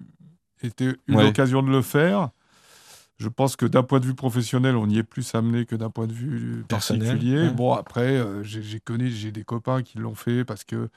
été, 0.61 0.85
eu 1.07 1.15
Ouais. 1.15 1.23
l'occasion 1.23 1.63
de 1.63 1.69
le 1.71 1.81
faire. 1.81 2.29
Je 3.17 3.29
pense 3.29 3.55
que 3.55 3.65
d'un 3.65 3.83
point 3.83 3.99
de 3.99 4.05
vue 4.05 4.15
professionnel, 4.15 4.75
on 4.75 4.87
y 4.89 4.97
est 4.97 5.03
plus 5.03 5.33
amené 5.33 5.65
que 5.65 5.75
d'un 5.75 5.89
point 5.89 6.07
de 6.07 6.13
vue 6.13 6.65
Personnel, 6.67 7.07
particulier. 7.07 7.41
ouais. 7.47 7.49
Bon, 7.51 7.73
après, 7.73 8.17
euh, 8.17 8.43
j'ai 8.43 8.61
j'ai 8.61 9.31
des 9.31 9.43
copains 9.43 9.81
qui 9.81 9.97
l'ont 9.97 10.15
fait 10.15 10.43
parce 10.45 10.63
que 10.63 10.89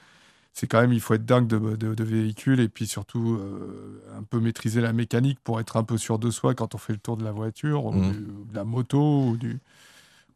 c'est 0.59 0.65
quand 0.65 0.81
même, 0.81 0.91
il 0.91 0.99
faut 1.01 1.13
être 1.13 1.23
dingue 1.25 1.45
de, 1.45 1.59
de, 1.75 1.93
de 1.93 2.03
véhicules 2.03 2.59
et 2.59 2.67
puis 2.67 2.87
surtout 2.87 3.35
euh, 3.39 4.01
un 4.17 4.23
peu 4.23 4.39
maîtriser 4.39 4.81
la 4.81 4.91
mécanique 4.91 5.37
pour 5.43 5.59
être 5.59 5.77
un 5.77 5.83
peu 5.83 5.99
sûr 5.99 6.17
de 6.17 6.31
soi 6.31 6.55
quand 6.55 6.73
on 6.73 6.79
fait 6.79 6.93
le 6.93 6.99
tour 6.99 7.15
de 7.15 7.23
la 7.23 7.31
voiture, 7.31 7.85
ou, 7.85 7.91
du- 8.11 8.25
ou 8.31 8.45
de 8.49 8.55
la 8.55 8.63
moto 8.63 9.27
ou 9.27 9.37
du, 9.37 9.59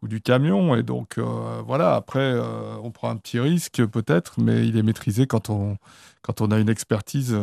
ou 0.04 0.08
du 0.08 0.22
camion. 0.22 0.76
Et 0.76 0.84
donc, 0.84 1.18
euh, 1.18 1.64
voilà, 1.66 1.96
après, 1.96 2.20
euh, 2.20 2.76
on 2.84 2.92
prend 2.92 3.10
un 3.10 3.18
petit 3.18 3.40
risque 3.40 3.84
peut-être, 3.88 4.40
mais 4.40 4.68
il 4.68 4.78
est 4.78 4.84
maîtrisé 4.84 5.26
quand 5.26 5.50
on, 5.50 5.78
quand 6.22 6.40
on 6.42 6.52
a 6.52 6.60
une 6.60 6.70
expertise 6.70 7.36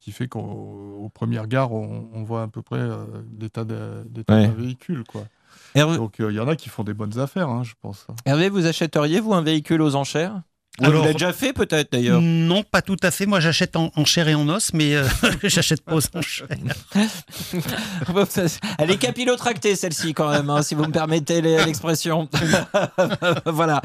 qui 0.00 0.12
fait 0.12 0.28
qu'au 0.28 1.10
premier 1.12 1.38
regard, 1.38 1.70
on, 1.72 2.08
on 2.14 2.22
voit 2.22 2.44
à 2.44 2.48
peu 2.48 2.62
près 2.62 2.80
l'état 3.38 3.60
Ouais. 3.64 4.46
d'un 4.46 4.52
véhicule. 4.52 5.04
Quoi. 5.04 5.24
Hervé, 5.74 5.96
Donc, 5.98 6.16
il 6.18 6.30
y 6.30 6.40
en 6.40 6.48
a 6.48 6.56
qui 6.56 6.70
font 6.70 6.82
des 6.82 6.94
bonnes 6.94 7.18
affaires, 7.18 7.50
hein, 7.50 7.62
je 7.62 7.74
pense. 7.82 8.06
Hervé, 8.24 8.48
vous 8.48 8.64
achèteriez, 8.64 9.20
vous, 9.20 9.34
un 9.34 9.42
véhicule 9.42 9.82
aux 9.82 9.96
enchères? 9.96 10.40
Ou 10.80 10.84
Alors- 10.84 10.96
Vous 10.98 11.02
l'avez 11.02 11.12
déjà 11.14 11.32
fait, 11.32 11.52
peut-être, 11.52 11.90
d'ailleurs 11.92 12.20
Non, 12.20 12.62
pas 12.62 12.82
tout 12.82 12.96
à 13.02 13.10
fait. 13.10 13.26
Moi, 13.26 13.40
j'achète 13.40 13.76
en, 13.76 13.90
en 13.96 14.04
chair 14.04 14.28
et 14.28 14.34
en 14.34 14.48
os, 14.48 14.72
mais 14.74 14.94
euh, 14.94 15.06
j'achète 15.44 15.80
pas 15.82 15.94
aux 15.94 16.00
enchères. 16.16 16.46
Elle 18.78 18.90
est 18.90 18.96
capillotractée, 18.98 19.74
celle-ci, 19.76 20.12
quand 20.14 20.30
même, 20.30 20.50
hein, 20.50 20.62
si 20.62 20.74
vous 20.74 20.84
me 20.84 20.92
permettez 20.92 21.40
l'expression. 21.40 22.28
voilà. 23.46 23.80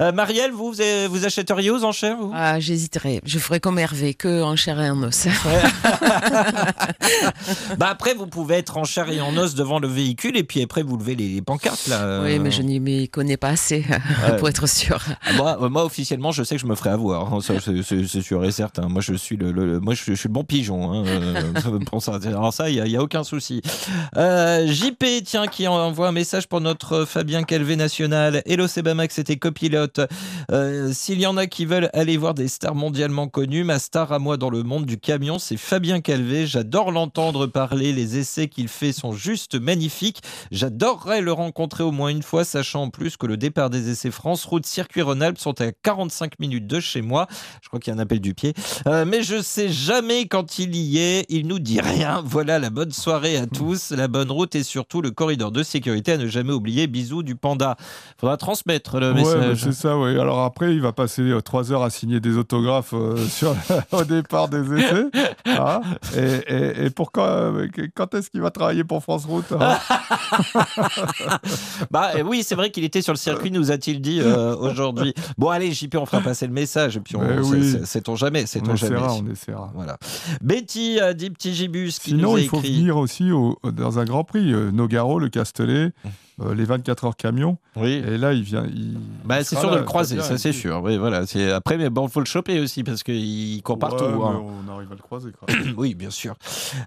Euh, 0.00 0.12
Marielle, 0.12 0.52
vous, 0.52 0.72
vous, 1.08 1.24
achèteriez 1.26 1.70
aux 1.70 1.84
enchères, 1.84 2.16
vous? 2.16 2.32
Ah, 2.34 2.58
j'hésiterais. 2.60 3.20
Je 3.24 3.38
ferais 3.38 3.60
comme 3.60 3.78
Hervé, 3.78 4.14
que 4.14 4.42
en 4.42 4.56
chair 4.56 4.80
et 4.80 4.90
en 4.90 5.02
os. 5.02 5.26
Bah 7.78 7.88
après, 7.90 8.14
vous 8.14 8.26
pouvez 8.26 8.56
être 8.56 8.76
en 8.76 8.84
chair 8.84 9.08
et 9.10 9.20
en 9.20 9.36
os 9.36 9.54
devant 9.54 9.78
le 9.78 9.88
véhicule 9.88 10.36
et 10.36 10.44
puis 10.44 10.62
après 10.62 10.82
vous 10.82 10.96
levez 10.96 11.14
les, 11.14 11.28
les 11.28 11.42
pancartes 11.42 11.86
là. 11.88 12.20
Oui, 12.22 12.38
mais 12.38 12.50
je 12.50 12.62
n'y 12.62 12.80
m'y 12.80 13.08
connais 13.08 13.36
pas 13.36 13.48
assez 13.48 13.84
Ouais. 13.90 14.36
pour 14.36 14.48
être 14.48 14.68
sûr. 14.68 14.98
Ah, 15.26 15.32
Moi, 15.34 15.58
euh, 15.62 15.68
moi 15.68 15.84
officiellement, 15.84 16.29
je 16.32 16.42
sais 16.42 16.56
que 16.56 16.60
je 16.60 16.66
me 16.66 16.74
ferai 16.74 16.90
avoir. 16.90 17.32
hein, 17.32 17.38
c'est- 17.40 18.20
sûr 18.22 18.44
et 18.44 18.50
certain. 18.52 18.88
Moi, 18.88 19.00
je 19.02 19.14
suis 19.14 19.36
le, 19.36 19.52
le- 19.52 19.80
moi, 19.80 19.94
je, 19.94 20.02
suis- 20.02 20.28
le 20.28 20.32
bon 20.32 20.44
pigeon. 20.44 20.92
hein, 20.92 21.04
euh, 21.06 21.52
ça. 22.00 22.18
Alors 22.26 22.52
ça, 22.52 22.68
il 22.70 22.76
y, 22.76 22.80
a- 22.80 22.86
il 22.86 22.92
y 22.92 22.96
a 22.96 23.02
aucun 23.02 23.24
souci. 23.24 23.60
Euh, 24.16 24.66
JP, 24.66 25.04
tiens, 25.24 25.46
qui 25.46 25.66
envoie 25.68 26.08
un 26.08 26.12
message 26.12 26.46
pour 26.48 26.60
notre 26.60 27.04
Fabien 27.04 27.42
Calvé 27.42 27.76
national. 27.76 28.42
Hello 28.46 28.66
Sebamax, 28.66 29.14
c'était 29.14 29.36
copilote. 29.36 30.00
Euh, 30.50 30.92
S'il 30.92 31.20
y 31.20 31.26
en 31.26 31.36
a 31.36 31.46
qui 31.46 31.64
veulent 31.64 31.90
aller 31.92 32.16
voir 32.16 32.34
des 32.34 32.48
stars 32.48 32.74
mondialement 32.74 33.28
connues, 33.28 33.64
ma 33.64 33.78
star 33.78 34.12
à 34.12 34.18
moi 34.18 34.36
dans 34.36 34.50
le 34.50 34.62
monde 34.62 34.86
du 34.86 34.98
camion, 34.98 35.38
c'est 35.38 35.56
Fabien 35.56 36.00
Calvé. 36.00 36.46
J'adore 36.46 36.90
l'entendre 36.92 37.46
parler. 37.46 37.92
Les 37.92 38.18
essais 38.18 38.48
qu'il 38.48 38.68
fait 38.68 38.92
sont 38.92 39.12
juste 39.12 39.54
magnifiques. 39.60 40.22
J'adorerais 40.50 41.20
le 41.20 41.32
rencontrer 41.32 41.82
au 41.84 41.92
moins 41.92 42.08
une 42.10 42.22
fois, 42.22 42.44
sachant 42.44 42.82
en 42.82 42.90
plus 42.90 43.16
que 43.16 43.26
le 43.26 43.36
départ 43.36 43.70
des 43.70 43.88
essais 43.90 44.10
France 44.10 44.44
Route 44.44 44.66
Circuit 44.66 45.02
Rhône-Alpes 45.02 45.38
sont 45.38 45.60
à 45.60 45.72
45 45.72 46.19
minutes 46.38 46.66
de 46.66 46.80
chez 46.80 47.02
moi. 47.02 47.26
Je 47.62 47.68
crois 47.68 47.80
qu'il 47.80 47.92
y 47.92 47.96
a 47.96 47.98
un 47.98 48.02
appel 48.02 48.20
du 48.20 48.34
pied. 48.34 48.54
Euh, 48.86 49.04
mais 49.06 49.22
je 49.22 49.40
sais 49.42 49.68
jamais 49.68 50.26
quand 50.26 50.58
il 50.58 50.74
y 50.76 50.98
est. 50.98 51.26
Il 51.28 51.46
nous 51.46 51.58
dit 51.58 51.80
rien. 51.80 52.22
Voilà 52.24 52.58
la 52.58 52.70
bonne 52.70 52.92
soirée 52.92 53.36
à 53.36 53.46
tous, 53.46 53.90
la 53.90 54.08
bonne 54.08 54.30
route 54.30 54.54
et 54.54 54.62
surtout 54.62 55.02
le 55.02 55.10
corridor 55.10 55.50
de 55.52 55.62
sécurité 55.62 56.12
à 56.12 56.16
ne 56.18 56.26
jamais 56.26 56.52
oublier. 56.52 56.86
Bisous 56.86 57.22
du 57.22 57.36
panda. 57.36 57.76
Faudra 58.18 58.36
transmettre 58.36 58.98
le 58.98 59.12
Ouais, 59.12 59.22
message. 59.22 59.62
c'est 59.64 59.72
ça, 59.72 59.96
oui. 59.96 60.18
Alors 60.18 60.40
après, 60.44 60.74
il 60.74 60.80
va 60.80 60.92
passer 60.92 61.22
euh, 61.22 61.40
trois 61.40 61.72
heures 61.72 61.82
à 61.82 61.90
signer 61.90 62.20
des 62.20 62.36
autographes 62.36 62.94
euh, 62.94 63.16
sur, 63.28 63.54
au 63.92 64.04
départ 64.04 64.48
des 64.48 64.60
essais. 64.78 65.04
hein. 65.46 65.80
et, 66.16 66.54
et, 66.54 66.84
et 66.86 66.90
pourquoi, 66.90 67.26
euh, 67.26 67.68
quand 67.94 68.14
est-ce 68.14 68.30
qu'il 68.30 68.40
va 68.40 68.50
travailler 68.50 68.84
pour 68.84 69.02
France 69.02 69.24
Route 69.26 69.52
hein 69.58 69.78
bah 71.90 72.10
euh, 72.16 72.22
oui, 72.22 72.42
c'est 72.44 72.54
vrai 72.54 72.70
qu'il 72.70 72.84
était 72.84 73.02
sur 73.02 73.12
le 73.12 73.18
circuit, 73.18 73.50
nous 73.50 73.70
a-t-il 73.70 74.00
dit 74.00 74.20
euh, 74.20 74.54
aujourd'hui. 74.56 75.14
Bon 75.38 75.48
allez, 75.48 75.72
JP, 75.72 75.96
on 75.96 76.06
fera 76.10 76.22
passer 76.22 76.46
le 76.46 76.52
message 76.52 76.96
et 76.96 77.00
puis 77.00 77.16
on, 77.16 77.20
c'est- 77.44 77.56
oui. 77.56 77.76
sait-on 77.84 78.16
jamais, 78.16 78.42
On 78.42 78.46
sait-on 78.46 78.76
jamais. 78.76 78.96
essaiera, 78.96 79.14
on 79.14 79.30
essaiera. 79.30 79.72
Voilà. 79.74 79.98
Betty 80.42 81.00
a 81.00 81.14
dit 81.14 81.30
petit 81.30 81.54
gibus 81.54 81.98
qui 81.98 82.10
Sinon, 82.10 82.30
nous 82.32 82.36
a 82.36 82.40
il 82.40 82.48
faut 82.48 82.58
écrit. 82.58 82.76
venir 82.78 82.96
aussi 82.96 83.30
au- 83.32 83.58
dans 83.64 83.98
un 83.98 84.04
Grand 84.04 84.24
Prix. 84.24 84.52
euh, 84.52 84.70
Nogaro, 84.70 85.18
le 85.18 85.28
Castellet, 85.28 85.92
euh, 86.42 86.54
les 86.54 86.64
24 86.64 87.04
heures 87.04 87.16
camion. 87.16 87.58
Oui. 87.76 88.02
Et 88.06 88.18
là, 88.18 88.32
il 88.32 88.42
vient. 88.42 88.64
il- 88.66 88.98
Bah, 89.24 89.42
c'est 89.44 89.56
sûr 89.58 89.70
de 89.70 89.76
le 89.76 89.82
croiser, 89.84 90.20
ça 90.20 90.38
c'est 90.38 90.52
sûr. 90.52 90.80
Oui, 90.82 90.96
voilà. 90.96 91.26
C'est 91.26 91.50
après, 91.52 91.76
mais 91.76 91.90
bon, 91.90 92.08
faut 92.08 92.20
le 92.20 92.26
choper 92.26 92.60
aussi 92.60 92.82
parce 92.84 93.02
qu'il 93.02 93.62
court 93.62 93.78
partout. 93.78 94.04
Ouais, 94.04 94.10
hein. 94.26 94.42
On 94.68 94.72
arrive 94.72 94.90
à 94.92 94.94
le 94.94 95.02
croiser. 95.02 95.30
Quoi. 95.38 95.48
oui, 95.76 95.94
bien 95.94 96.10
sûr. 96.10 96.34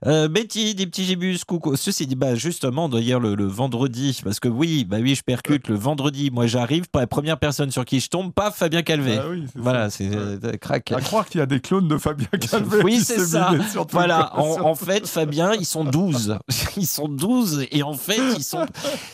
Euh, 0.05 0.27
Betty, 0.27 0.75
des 0.75 0.85
petits 0.87 1.05
gibus, 1.05 1.43
coucou. 1.43 1.75
Ceci 1.75 2.05
dit, 2.07 2.15
bah, 2.15 2.35
justement, 2.35 2.89
d'ailleurs, 2.89 3.19
le, 3.19 3.35
le 3.35 3.45
vendredi, 3.45 4.19
parce 4.23 4.39
que 4.39 4.47
oui, 4.47 4.85
bah 4.85 4.97
oui, 5.01 5.15
je 5.15 5.23
percute 5.23 5.67
le 5.67 5.75
vendredi. 5.75 6.31
Moi, 6.31 6.47
j'arrive, 6.47 6.85
la 6.95 7.07
première 7.07 7.37
personne 7.39 7.71
sur 7.71 7.85
qui 7.85 7.99
je 7.99 8.09
tombe, 8.09 8.33
paf, 8.33 8.57
Fabien 8.57 8.81
Calvé. 8.81 9.17
Ah 9.19 9.25
oui, 9.29 9.45
c'est 9.53 9.59
voilà, 9.61 9.89
c'est 9.89 10.09
euh, 10.13 10.37
crac. 10.59 10.91
À 10.91 11.01
croire 11.01 11.25
qu'il 11.27 11.39
y 11.39 11.41
a 11.41 11.45
des 11.45 11.59
clones 11.59 11.87
de 11.87 11.97
Fabien 11.97 12.27
Calvé. 12.39 12.81
Oui, 12.83 12.99
c'est 13.03 13.19
ça. 13.19 13.51
Voilà, 13.91 14.37
en, 14.39 14.61
en 14.61 14.75
fait, 14.75 15.07
Fabien, 15.07 15.53
ils 15.53 15.65
sont 15.65 15.83
12. 15.83 16.37
Ils 16.77 16.87
sont 16.87 17.07
12 17.07 17.67
et 17.71 17.83
en 17.83 17.93
fait, 17.93 18.19
ils 18.37 18.43
sont. 18.43 18.65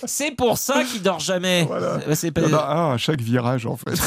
C'est 0.05 0.28
C'est 0.29 0.35
pour 0.35 0.57
ça 0.57 0.83
qu'il 0.83 1.01
dort 1.01 1.19
jamais. 1.19 1.63
Voilà. 1.63 1.99
C'est 2.15 2.31
pas- 2.31 2.41
Il 2.41 2.49
y 2.49 2.53
en 2.55 2.57
a 2.59 2.65
un 2.75 2.93
à 2.93 2.97
chaque 2.97 3.21
virage, 3.21 3.65
en 3.65 3.75
fait. 3.77 3.91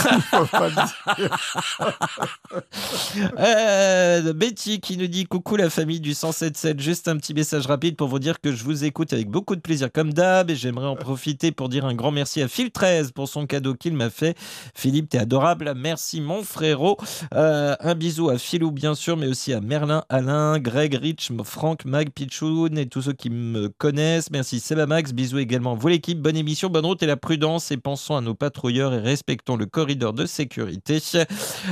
Euh, 3.38 4.32
Betty 4.32 4.80
qui 4.80 4.96
nous 4.96 5.06
dit 5.06 5.24
coucou 5.24 5.56
la 5.56 5.70
famille 5.70 6.00
du 6.00 6.14
177. 6.14 6.80
Juste 6.80 7.08
un 7.08 7.16
petit 7.16 7.34
message 7.34 7.66
rapide 7.66 7.96
pour 7.96 8.08
vous 8.08 8.18
dire 8.18 8.40
que 8.40 8.52
je 8.52 8.64
vous 8.64 8.84
écoute 8.84 9.12
avec 9.12 9.28
beaucoup 9.28 9.56
de 9.56 9.60
plaisir 9.60 9.90
comme 9.92 10.12
d'hab 10.12 10.50
et 10.50 10.56
j'aimerais 10.56 10.86
en 10.86 10.96
profiter 10.96 11.52
pour 11.52 11.68
dire 11.68 11.84
un 11.84 11.94
grand 11.94 12.10
merci 12.10 12.42
à 12.42 12.48
Phil 12.48 12.70
13 12.70 13.12
pour 13.12 13.28
son 13.28 13.46
cadeau 13.46 13.74
qu'il 13.74 13.94
m'a 13.94 14.10
fait. 14.10 14.36
Philippe, 14.74 15.08
t'es 15.10 15.18
adorable. 15.18 15.72
Merci 15.76 16.20
mon 16.20 16.42
frérot. 16.42 16.96
Euh, 17.34 17.74
un 17.80 17.94
bisou 17.94 18.28
à 18.30 18.38
Philou 18.38 18.70
bien 18.70 18.94
sûr, 18.94 19.16
mais 19.16 19.26
aussi 19.26 19.52
à 19.52 19.60
Merlin, 19.60 20.04
Alain, 20.08 20.58
Greg, 20.58 20.94
Rich, 20.94 21.30
Franck, 21.44 21.84
Mag, 21.84 22.10
Pichoun 22.10 22.76
et 22.78 22.86
tous 22.86 23.02
ceux 23.02 23.12
qui 23.12 23.30
me 23.30 23.68
connaissent. 23.68 24.30
Merci 24.30 24.60
Seba 24.60 24.86
Max. 24.86 25.12
Bisous 25.12 25.38
également 25.38 25.74
vous 25.74 25.88
l'équipe. 25.88 26.11
Bonne 26.14 26.36
émission, 26.36 26.68
bonne 26.68 26.84
route 26.84 27.02
et 27.02 27.06
la 27.06 27.16
prudence 27.16 27.70
et 27.70 27.76
pensons 27.76 28.16
à 28.16 28.20
nos 28.20 28.34
patrouilleurs 28.34 28.92
et 28.92 28.98
respectons 28.98 29.56
le 29.56 29.66
corridor 29.66 30.12
de 30.12 30.26
sécurité. 30.26 31.00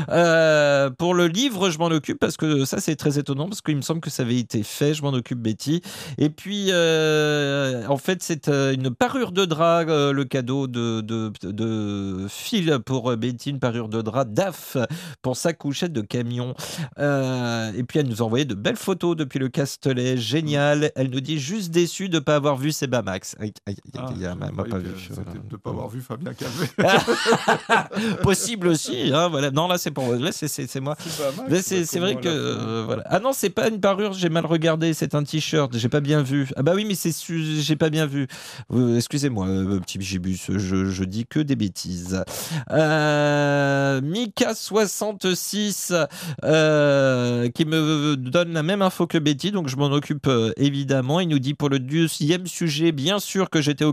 Euh, 0.09 0.91
pour 0.91 1.15
le 1.15 1.27
livre, 1.27 1.71
je 1.71 1.79
m'en 1.79 1.87
occupe 1.87 2.19
parce 2.19 2.37
que 2.37 2.65
ça 2.65 2.81
c'est 2.81 2.97
très 2.97 3.19
étonnant 3.19 3.49
parce 3.49 3.61
qu'il 3.61 3.77
me 3.77 3.83
semble 3.83 4.01
que 4.01 4.11
ça 4.11 4.23
avait 4.23 4.39
été 4.39 4.63
fait. 4.63 4.95
Je 4.95 5.03
m'en 5.03 5.11
occupe 5.11 5.41
Betty. 5.41 5.83
Et 6.19 6.31
puis 6.31 6.69
euh, 6.71 7.87
en 7.89 7.97
fait 7.97 8.23
c'est 8.23 8.49
euh, 8.49 8.73
une 8.73 8.95
parure 8.95 9.33
de 9.33 9.45
drap, 9.45 9.85
le 9.85 10.25
cadeau 10.25 10.67
de, 10.67 11.01
de, 11.01 11.33
de 11.43 12.77
pour 12.79 13.17
Betty, 13.17 13.51
une 13.51 13.59
parure 13.59 13.89
de 13.89 14.01
drap 14.03 14.25
DAF 14.25 14.77
pour 15.23 15.37
sa 15.37 15.53
couchette 15.53 15.93
de 15.93 16.03
camion. 16.03 16.55
Et 16.99 17.83
puis 17.83 17.99
elle 17.99 18.09
nous 18.09 18.23
a 18.23 18.25
envoyé 18.25 18.45
de 18.45 18.55
belles 18.55 18.77
photos 18.77 19.17
depuis 19.17 19.39
le 19.39 19.49
Castellet, 19.49 20.17
génial. 20.17 20.93
Elle 20.97 21.11
nous 21.11 21.21
dit 21.21 21.39
juste 21.39 21.71
déçue 21.71 22.09
de 22.09 22.17
ne 22.17 22.21
pas 22.21 22.37
avoir 22.37 22.57
vu 22.57 22.73
Seba 22.73 23.03
Max. 23.03 23.37
Aïe, 23.39 23.53
aïe, 23.67 23.77
aïe, 23.95 24.30
m'a 24.35 24.51
pas 24.65 24.79
vu. 24.79 24.85
De 24.91 25.53
ne 25.53 25.57
pas 25.57 25.71
avoir 25.71 25.89
vu 25.89 26.01
Fabien 26.01 26.33
Calvé. 26.35 26.69
Possible 28.23 28.69
aussi. 28.69 29.11
hein, 29.13 29.29
voilà. 29.29 29.51
Non, 29.51 29.69
là, 29.69 29.79
c'est 29.79 29.91
pour 29.91 30.13
là, 30.15 30.31
c'est- 30.33 30.81
moi. 30.81 30.97
C'est 31.63 31.85
c'est 31.85 31.99
vrai 31.99 32.17
que 32.17 32.29
euh, 32.29 32.83
voilà. 32.87 33.03
Ah 33.07 33.21
non, 33.21 33.33
c'est 33.33 33.51
pas 33.51 33.69
une 33.69 33.81
parure. 33.81 34.13
J'ai 34.13 34.29
mal 34.29 34.47
regardé. 34.47 34.93
C'est 34.95 35.15
un 35.15 35.23
t-shirt. 35.25 35.77
J'ai 35.77 35.89
pas 35.89 36.01
bien 36.01 36.23
vu. 36.23 36.49
Ah 36.57 36.63
bah 36.63 36.73
oui, 36.75 36.85
mais 36.87 36.95
c'est 36.95 37.11
j'ai 37.29 37.77
pas 37.77 37.91
bien 37.91 38.07
vu. 38.07 38.27
Euh, 38.73 38.97
Excusez-moi, 38.97 39.47
euh, 39.49 39.81
petit 39.81 40.01
gibus. 40.01 40.51
Je, 40.57 40.85
je 40.87 41.05
dis 41.05 41.27
que 41.27 41.41
des 41.41 41.57
bêtises. 41.57 42.23
Euh, 42.71 44.01
Mika 44.03 44.55
66 44.55 45.93
euh, 46.45 47.49
qui 47.51 47.65
me 47.65 48.17
donne 48.17 48.53
la 48.53 48.63
même 48.63 48.83
info 48.83 49.07
que 49.07 49.19
Betty, 49.19 49.51
donc 49.53 49.69
je 49.69 49.77
m'en 49.77 49.87
occupe 49.93 50.29
évidemment. 50.57 51.21
Il 51.21 51.29
nous 51.29 51.39
dit 51.39 51.55
pour 51.55 51.69
le 51.69 51.79
deuxième 51.79 52.47
sujet, 52.47 52.93
bien 52.93 53.19
sûr 53.19 53.51
que 53.51 53.61
j'étais 53.61 53.85
au 53.85 53.93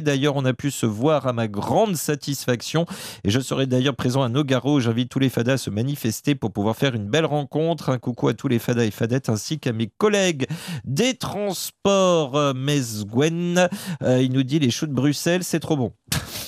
D'ailleurs, 0.00 0.36
on 0.36 0.44
a 0.44 0.52
pu 0.52 0.70
se 0.70 0.86
voir 0.86 1.26
à 1.26 1.32
ma 1.32 1.48
grande 1.48 1.96
satisfaction. 1.96 2.86
Et 3.24 3.30
je 3.30 3.40
serai 3.40 3.66
d'ailleurs 3.66 3.96
présent 3.96 4.22
à 4.22 4.28
Nogaro. 4.28 4.80
J'invite 4.80 5.10
tous 5.10 5.18
les 5.18 5.28
fadas 5.28 5.54
à 5.54 5.58
se 5.58 5.70
manifester 5.70 6.34
pour 6.34 6.52
pouvoir 6.52 6.76
faire 6.76 6.94
une 6.94 7.06
belle 7.06 7.26
rencontre. 7.26 7.90
Un 7.90 7.98
coucou 7.98 8.28
à 8.28 8.34
tous 8.34 8.48
les 8.48 8.58
fadas 8.58 8.84
et 8.84 8.90
fadettes 8.90 9.28
ainsi 9.28 9.58
qu'à 9.58 9.72
mes 9.72 9.90
collègues 9.98 10.46
des 10.84 11.14
transports 11.14 12.36
euh, 12.36 12.52
Mesguen. 12.54 13.68
Euh, 14.02 14.22
il 14.22 14.32
nous 14.32 14.42
dit 14.42 14.58
les 14.58 14.70
choux 14.70 14.86
de 14.86 14.92
Bruxelles, 14.92 15.44
c'est 15.44 15.60
trop 15.60 15.76
bon. 15.76 15.92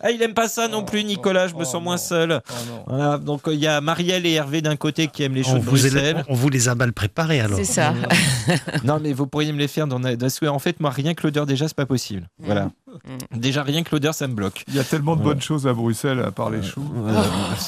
Ah, 0.00 0.10
il 0.10 0.22
aime 0.22 0.34
pas 0.34 0.48
ça 0.48 0.68
non 0.68 0.84
plus, 0.84 1.04
Nicolas. 1.04 1.48
Je 1.48 1.54
me 1.54 1.64
sens 1.64 1.82
moins 1.82 1.96
seul. 1.96 2.40
Voilà, 2.86 3.18
donc 3.18 3.42
il 3.48 3.54
y 3.58 3.66
a 3.66 3.80
Marielle 3.80 4.24
et 4.26 4.32
Hervé 4.32 4.62
d'un 4.62 4.76
côté 4.76 5.08
qui 5.08 5.22
aiment 5.22 5.34
les 5.34 5.42
choux 5.42 5.50
On 5.50 5.54
de 5.58 5.60
vous, 5.60 5.70
Bruxelles. 5.70 6.16
est- 6.18 6.24
on 6.28 6.34
vous 6.34 6.48
les 6.48 6.68
a 6.68 6.74
mal 6.74 6.92
préparés 6.92 7.40
alors. 7.40 7.58
C'est 7.58 7.64
ça. 7.64 7.94
non, 8.84 8.98
mais 9.02 9.12
vous 9.12 9.26
pourriez 9.26 9.52
me 9.52 9.58
les 9.58 9.68
faire 9.68 9.86
dans 9.86 10.00
en 10.02 10.58
fait, 10.58 10.80
moi, 10.80 10.90
rien 10.90 11.14
que 11.14 11.22
l'odeur 11.26 11.46
déjà, 11.46 11.68
c'est 11.68 11.76
pas 11.76 11.86
possible. 11.86 12.28
Voilà. 12.38 12.70
Déjà, 13.34 13.62
rien 13.62 13.82
que 13.82 13.90
l'odeur, 13.92 14.14
ça 14.14 14.26
me 14.28 14.34
bloque. 14.34 14.64
Il 14.68 14.74
y 14.74 14.78
a 14.78 14.84
tellement 14.84 15.16
de 15.16 15.22
Voilà. 15.22 15.34
bonnes 15.34 15.42
choses 15.42 15.66
à 15.66 15.72
Bruxelles, 15.72 16.20
à 16.20 16.30
part 16.30 16.50
les 16.50 16.62
choux. 16.62 16.84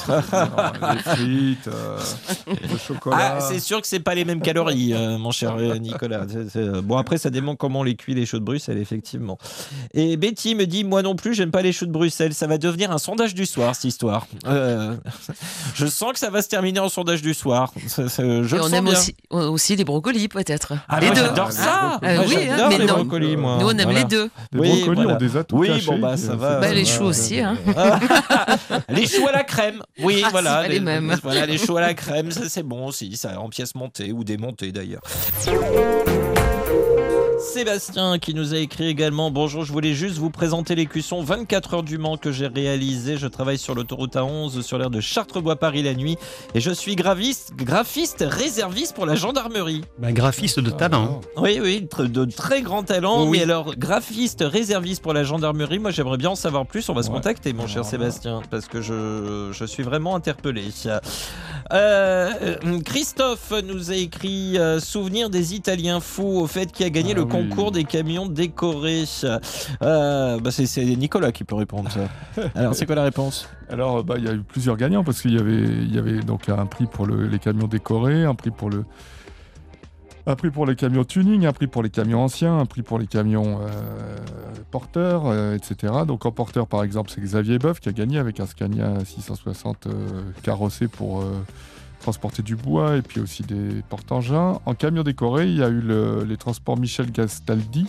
les 0.07 0.99
frites, 0.99 1.67
euh, 1.67 1.97
le 2.47 2.77
chocolat. 2.77 3.35
Ah, 3.37 3.39
c'est 3.41 3.59
sûr 3.59 3.81
que 3.81 3.87
c'est 3.87 3.99
pas 3.99 4.15
les 4.15 4.25
mêmes 4.25 4.41
calories, 4.41 4.93
euh, 4.93 5.17
mon 5.17 5.31
cher 5.31 5.55
euh, 5.57 5.75
Nicolas. 5.77 6.25
C'est- 6.27 6.49
c'est- 6.49 6.81
Bon, 6.81 6.97
après, 6.97 7.17
ça 7.17 7.29
dépend 7.29 7.55
comment 7.55 7.79
on 7.79 7.83
les 7.83 7.95
cuit 7.95 8.13
les 8.13 8.25
choux 8.25 8.39
de 8.39 8.43
Bruxelles, 8.45 8.77
effectivement. 8.77 9.37
Et 9.93 10.17
Betty 10.17 10.55
me 10.55 10.65
dit, 10.65 10.83
moi 10.83 11.01
non 11.01 11.15
plus, 11.15 11.33
j'aime 11.33 11.51
pas 11.51 11.61
les 11.61 11.71
choux 11.71 11.85
de 11.85 11.91
Bruxelles. 11.91 12.33
Ça 12.33 12.47
va 12.47 12.57
devenir 12.57 12.91
un 12.91 12.97
sondage 12.97 13.33
du 13.33 13.45
soir, 13.45 13.75
cette 13.75 13.85
histoire. 13.85 14.27
Euh, 14.45 14.95
je 15.75 15.85
sens 15.85 16.13
que 16.13 16.19
ça 16.19 16.29
va 16.29 16.41
se 16.41 16.49
terminer 16.49 16.79
en 16.79 16.89
sondage 16.89 17.21
du 17.21 17.33
soir. 17.33 17.71
Je 17.75 18.11
le 18.55 18.61
on 18.61 18.63
sens 18.63 18.73
aime 18.73 18.85
bien. 18.85 18.93
aussi, 18.93 19.15
aussi 19.31 19.75
les 19.75 19.83
brocolis, 19.85 20.27
peut-être. 20.27 20.73
Ah, 20.87 20.99
les 20.99 21.07
moi, 21.07 21.15
deux. 21.15 21.21
j'adore 21.21 21.51
ça. 21.51 21.99
Euh, 22.03 22.15
Moi, 22.17 22.25
oui, 22.27 22.35
j'adore 22.47 22.65
hein, 22.65 22.69
mais 22.69 22.77
les 22.79 22.85
non. 22.85 22.93
brocolis, 22.95 23.37
moi. 23.37 23.57
Nous, 23.59 23.67
on 23.67 23.71
aime 23.71 23.83
Voilà. 23.83 23.99
les 23.99 24.05
deux. 24.05 24.29
Les 24.51 24.59
brocolis, 24.83 25.05
on 25.07 25.14
les 25.19 25.37
a 25.37 25.43
tout 25.43 25.57
Oui, 25.57 25.67
cachés. 25.67 25.85
bon, 25.87 25.99
bah, 25.99 26.17
ça 26.17 26.35
va. 26.35 26.59
Bah, 26.59 26.73
les 26.73 26.85
choux 26.85 27.03
aussi. 27.05 27.39
Hein. 27.39 27.57
les 28.89 29.07
choux 29.07 29.27
à 29.27 29.31
la 29.31 29.43
crème, 29.43 29.81
oui, 30.01 30.21
Ah, 30.25 30.29
voilà. 30.31 30.67
les 30.67 30.79
mêmes. 30.79 31.15
Voilà, 31.23 31.45
les 31.45 31.57
choux 31.57 31.77
à 31.77 31.81
la 31.81 31.93
crème, 31.93 32.31
ça 32.31 32.47
c'est 32.49 32.63
bon 32.63 32.87
aussi, 32.87 33.15
ça 33.17 33.39
en 33.39 33.49
pièces 33.49 33.75
montées 33.75 34.11
ou 34.11 34.23
démontées 34.23 34.71
d'ailleurs. 34.71 35.01
Sébastien 37.53 38.17
qui 38.17 38.33
nous 38.33 38.53
a 38.53 38.57
écrit 38.57 38.87
également 38.87 39.29
Bonjour, 39.31 39.63
je 39.63 39.71
voulais 39.71 39.93
juste 39.93 40.17
vous 40.17 40.29
présenter 40.31 40.73
l'écusson 40.75 41.21
24 41.23 41.73
heures 41.75 41.83
du 41.83 41.97
Mans 41.97 42.17
que 42.17 42.31
j'ai 42.31 42.47
réalisé. 42.47 43.17
Je 43.17 43.27
travaille 43.27 43.57
sur 43.59 43.75
l'autoroute 43.75 44.15
A11 44.15 44.61
sur 44.61 44.77
l'aire 44.77 44.89
de 44.89 44.99
Chartrebois-Paris 44.99 45.83
la 45.83 45.93
nuit 45.93 46.17
et 46.55 46.59
je 46.59 46.71
suis 46.71 46.95
graviste, 46.95 47.53
graphiste 47.55 48.25
réserviste 48.27 48.95
pour 48.95 49.05
la 49.05 49.15
gendarmerie. 49.15 49.83
Bah, 49.99 50.11
graphiste 50.11 50.59
de 50.59 50.71
talent. 50.71 51.21
Oui, 51.37 51.59
oui, 51.61 51.87
tr- 51.89 52.11
de 52.11 52.25
très 52.25 52.61
grands 52.61 52.83
talents. 52.83 53.21
Oh 53.21 53.25
oui. 53.27 53.37
Mais 53.37 53.43
alors, 53.43 53.75
graphiste, 53.75 54.43
réserviste 54.45 55.01
pour 55.03 55.13
la 55.13 55.23
gendarmerie, 55.23 55.79
moi 55.79 55.91
j'aimerais 55.91 56.17
bien 56.17 56.31
en 56.31 56.35
savoir 56.35 56.65
plus. 56.65 56.89
On 56.89 56.93
va 56.93 57.03
se 57.03 57.09
contacter, 57.09 57.53
mon 57.53 57.67
cher 57.67 57.85
Sébastien, 57.85 58.41
parce 58.49 58.65
que 58.65 58.81
je, 58.81 59.49
je 59.53 59.65
suis 59.65 59.83
vraiment 59.83 60.15
interpellé. 60.15 60.63
Euh, 61.73 62.55
Christophe 62.83 63.51
nous 63.65 63.91
a 63.91 63.95
écrit 63.95 64.57
euh, 64.57 64.79
Souvenir 64.79 65.29
des 65.29 65.55
Italiens 65.55 65.99
fous 65.99 66.39
au 66.39 66.47
fait 66.47 66.71
qui 66.71 66.83
a 66.83 66.89
gagné 66.89 67.11
Ah 67.13 67.17
le 67.17 67.23
oui. 67.23 67.29
concours 67.29 67.71
des 67.71 67.83
camions 67.85 68.27
décorés. 68.27 69.05
Euh, 69.81 70.39
bah, 70.39 70.51
c'est, 70.51 70.83
Nicolas 70.95 71.31
qui 71.31 71.43
peut 71.43 71.55
répondre 71.55 71.89
ça. 71.91 72.41
Alors, 72.55 72.75
c'est 72.75 72.85
quoi 72.85 72.95
la 72.95 73.03
réponse? 73.03 73.49
Alors, 73.69 74.03
bah, 74.03 74.15
il 74.17 74.25
y 74.25 74.27
a 74.27 74.33
eu 74.33 74.41
plusieurs 74.41 74.77
gagnants 74.77 75.03
parce 75.03 75.21
qu'il 75.21 75.33
y 75.33 75.39
avait, 75.39 75.85
y 75.87 75.97
avait 75.97 76.19
donc 76.21 76.49
un 76.49 76.65
prix 76.67 76.85
pour 76.85 77.05
le- 77.07 77.27
les 77.27 77.39
camions 77.39 77.67
décorés, 77.67 78.23
un 78.25 78.35
prix 78.35 78.51
pour 78.51 78.69
le. 78.69 78.85
Un 80.27 80.35
prix 80.35 80.49
pour 80.49 80.65
les 80.65 80.75
camions 80.75 81.03
tuning, 81.03 81.45
un 81.45 81.53
prix 81.53 81.67
pour 81.67 81.83
les 81.83 81.89
camions 81.91 82.23
anciens, 82.23 82.57
un 82.59 82.65
prix 82.65 82.81
pour 82.81 82.97
les 82.97 83.05
camions 83.05 83.59
euh, 83.61 84.17
porteurs, 84.71 85.23
euh, 85.27 85.55
etc. 85.55 85.93
Donc 86.07 86.25
en 86.25 86.31
porteur, 86.31 86.65
par 86.65 86.83
exemple, 86.83 87.11
c'est 87.13 87.21
Xavier 87.21 87.59
Boeuf 87.59 87.79
qui 87.79 87.89
a 87.89 87.91
gagné 87.91 88.17
avec 88.17 88.39
un 88.39 88.47
Scania 88.47 88.93
660 89.05 89.85
euh, 89.85 89.91
carrossé 90.41 90.87
pour 90.87 91.23
transporter 91.99 92.41
du 92.41 92.55
bois 92.55 92.97
et 92.97 93.01
puis 93.03 93.19
aussi 93.21 93.43
des 93.43 93.83
porte-engins. 93.89 94.59
En 94.65 94.73
camion 94.73 95.03
décoré, 95.03 95.45
il 95.47 95.57
y 95.57 95.63
a 95.63 95.69
eu 95.69 95.79
le- 95.81 96.23
les 96.27 96.37
transports 96.37 96.77
Michel 96.77 97.11
Gastaldi 97.11 97.85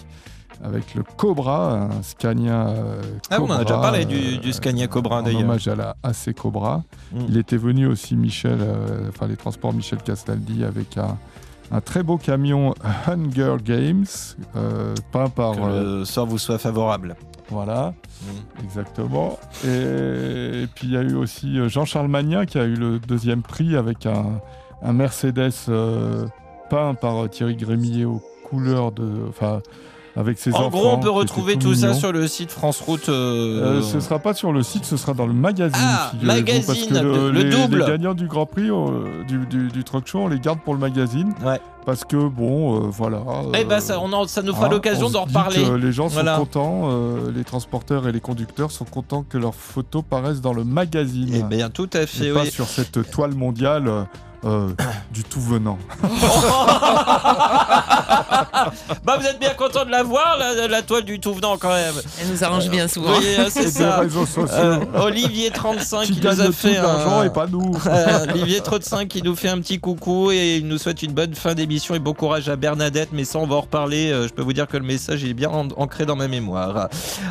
avec 0.64 0.95
le 0.95 1.03
Cobra, 1.03 1.82
un 1.91 2.03
Scania 2.03 2.68
euh, 2.68 3.03
Ah, 3.30 3.41
on 3.41 3.45
en 3.45 3.51
a 3.51 3.59
Cobra, 3.59 3.64
déjà 3.64 3.78
parlé 3.78 4.05
du, 4.07 4.39
du 4.39 4.53
Scania 4.53 4.87
Cobra 4.89 5.22
d'ailleurs. 5.22 5.41
hommage 5.43 5.68
à 5.68 5.74
la 5.76 5.97
AC 6.03 6.34
Cobra. 6.34 6.82
Mm. 7.12 7.18
Il 7.28 7.37
était 7.39 7.59
venu 7.59 7.87
aussi 7.87 8.16
Michel, 8.16 8.59
euh, 8.61 9.09
enfin 9.11 9.26
les 9.26 9.37
transports 9.37 9.72
Michel 9.74 9.99
Castaldi 10.03 10.64
avec 10.64 10.97
un, 10.97 11.18
un 11.71 11.81
très 11.81 12.03
beau 12.03 12.17
camion 12.17 12.75
Hunger 13.07 13.57
Games 13.64 14.07
euh, 14.55 14.95
peint 15.12 15.29
par 15.29 15.53
Que 15.57 15.61
euh, 15.61 15.99
le 16.01 16.05
sort 16.05 16.27
vous 16.27 16.39
soit 16.39 16.59
favorable. 16.59 17.17
voilà 17.51 17.95
Mm. 18.23 18.64
exactement. 18.64 19.39
Et, 19.64 20.62
et 20.62 20.67
puis 20.75 20.87
il 20.87 20.93
y 20.93 20.97
a 20.97 21.03
eu 21.03 21.14
aussi 21.17 21.59
euh, 21.59 21.69
Jean-Charles 21.69 22.09
Magnin 22.09 22.47
qui 22.47 22.59
a 22.59 22.64
eu 22.64 22.75
le 22.75 22.99
deuxième 22.99 23.43
prix 23.43 23.77
avec 23.77 24.07
un, 24.07 24.41
un 24.83 24.93
Mercedes 24.95 25.51
euh, 25.69 26.27
peint 26.71 26.95
par 26.95 27.25
euh, 27.25 27.29
Thierry 27.29 27.57
Grémillet 27.57 28.07
aux 28.07 28.23
couleurs 28.49 28.91
de, 28.91 29.27
enfin 29.29 29.61
avec 30.17 30.39
ses 30.39 30.53
En 30.55 30.59
enfants. 30.61 30.71
gros, 30.71 30.89
on 30.93 30.99
peut 30.99 31.11
retrouver 31.11 31.55
tout 31.55 31.69
tout 31.69 31.75
ça 31.75 31.93
sur 31.95 32.11
le 32.12 32.27
site 32.27 32.51
France 32.51 32.81
Route. 32.81 33.09
Euh, 33.09 33.81
euh, 33.81 33.83
ce 33.83 34.01
sera 34.01 34.19
pas 34.19 34.33
sur 34.35 34.53
le 34.53 34.62
site, 34.62 34.85
ce 34.85 34.97
sera 34.97 35.12
dans 35.14 35.27
le 35.27 35.33
magazine. 35.35 35.77
Ah, 35.79 36.12
magazine, 36.23 36.64
parce 36.67 36.85
que 36.85 36.95
le- 36.95 37.31
le 37.31 37.43
les, 37.43 37.51
double. 37.51 37.81
les 37.81 37.87
gagnants 37.87 38.14
du 38.14 38.27
Grand 38.27 38.47
Prix 38.47 38.71
euh, 38.71 39.23
du, 39.29 39.45
du, 39.47 39.69
du 39.69 39.85
Truck 39.85 40.07
Show, 40.07 40.21
on 40.21 40.29
les 40.29 40.41
garde 40.41 40.61
pour 40.64 40.75
le 40.75 40.81
magazine. 40.81 41.33
Ouais. 41.45 41.61
Parce 41.85 42.05
que 42.05 42.17
bon, 42.17 42.77
euh, 42.77 42.89
voilà. 42.91 43.19
Eh 43.57 43.64
ben, 43.64 43.79
ça, 43.79 44.01
on 44.01 44.12
en- 44.12 44.27
ça 44.27 44.43
nous 44.43 44.53
fera 44.55 44.67
hein, 44.67 44.71
l'occasion 44.71 45.09
d'en 45.09 45.23
reparler. 45.25 45.64
les 45.79 45.93
gens 45.93 46.09
Voilà. 46.09 46.35
sont 46.35 46.41
contents, 46.41 46.81
euh, 46.91 47.31
les 47.35 47.45
transporteurs 47.45 48.09
et 48.09 48.12
les 48.12 48.19
conducteurs 48.21 48.73
sont 48.73 48.85
contents 48.87 49.23
que 49.29 49.39
leurs 49.39 49.55
photos 49.55 50.03
paraissent 50.09 50.41
dans 50.41 50.53
le 50.55 50.64
magazine. 50.64 51.33
Eh 51.33 51.43
bien, 51.43 51.71
tout 51.71 51.91
à 51.93 52.07
fait. 52.07 52.29
et 52.29 52.33
pas 52.33 52.45
sur 52.47 52.67
cette 52.67 53.09
toile 53.11 53.35
mondiale. 53.35 53.89
Euh, 54.47 54.68
Euh, 54.80 54.84
du 55.11 55.24
tout 55.24 55.40
venant. 55.40 55.78
bah 59.05 59.16
vous 59.20 59.26
êtes 59.26 59.38
bien 59.40 59.55
content 59.55 59.84
de 59.84 59.90
la 59.90 60.03
voir, 60.03 60.36
la, 60.38 60.66
la 60.68 60.82
toile 60.82 61.05
du 61.05 61.20
tout 61.20 61.32
venant 61.34 61.57
quand 61.59 61.72
même. 61.74 61.94
Elle 62.20 62.28
nous 62.28 62.44
arrange 62.44 62.68
bien 62.68 62.88
souvent. 62.88 63.16
Oui, 63.18 63.26
hein, 63.38 63.47
c'est 63.51 63.70
ça. 63.70 63.99
réseaux 64.01 64.26
sociaux. 64.26 64.49
Euh, 64.55 64.78
Olivier 65.03 65.51
35 65.51 66.05
qui 66.07 66.12
qui 66.20 66.26
nous 66.26 66.40
a 66.40 66.53
fait 66.53 66.76
un... 66.78 67.24
et 67.24 67.30
pas 67.30 67.47
nous. 67.47 67.72
Euh, 67.86 68.26
Olivier 68.30 68.61
35 68.61 69.09
qui 69.09 69.22
nous 69.22 69.36
fait 69.36 69.49
un 69.49 69.59
petit 69.61 69.78
coucou 69.78 70.30
et 70.30 70.57
il 70.57 70.66
nous 70.66 70.76
souhaite 70.78 71.03
une 71.03 71.12
bonne 71.12 71.34
fin 71.34 71.55
d'émission 71.55 71.94
et 71.94 71.99
bon 71.99 72.12
courage 72.14 72.49
à 72.49 72.57
Bernadette. 72.57 73.11
Mais 73.12 73.24
ça, 73.24 73.38
on 73.38 73.47
va 73.47 73.57
en 73.57 73.61
reparler. 73.62 74.11
Euh, 74.11 74.26
Je 74.28 74.32
peux 74.34 74.42
vous 74.42 74.53
dire 74.53 74.66
que 74.66 74.76
le 74.76 74.82
message 74.84 75.24
est 75.24 75.32
bien 75.34 75.49
an- 75.51 75.68
ancré 75.76 76.05
dans 76.05 76.16
ma 76.16 76.28
mémoire. 76.28 76.88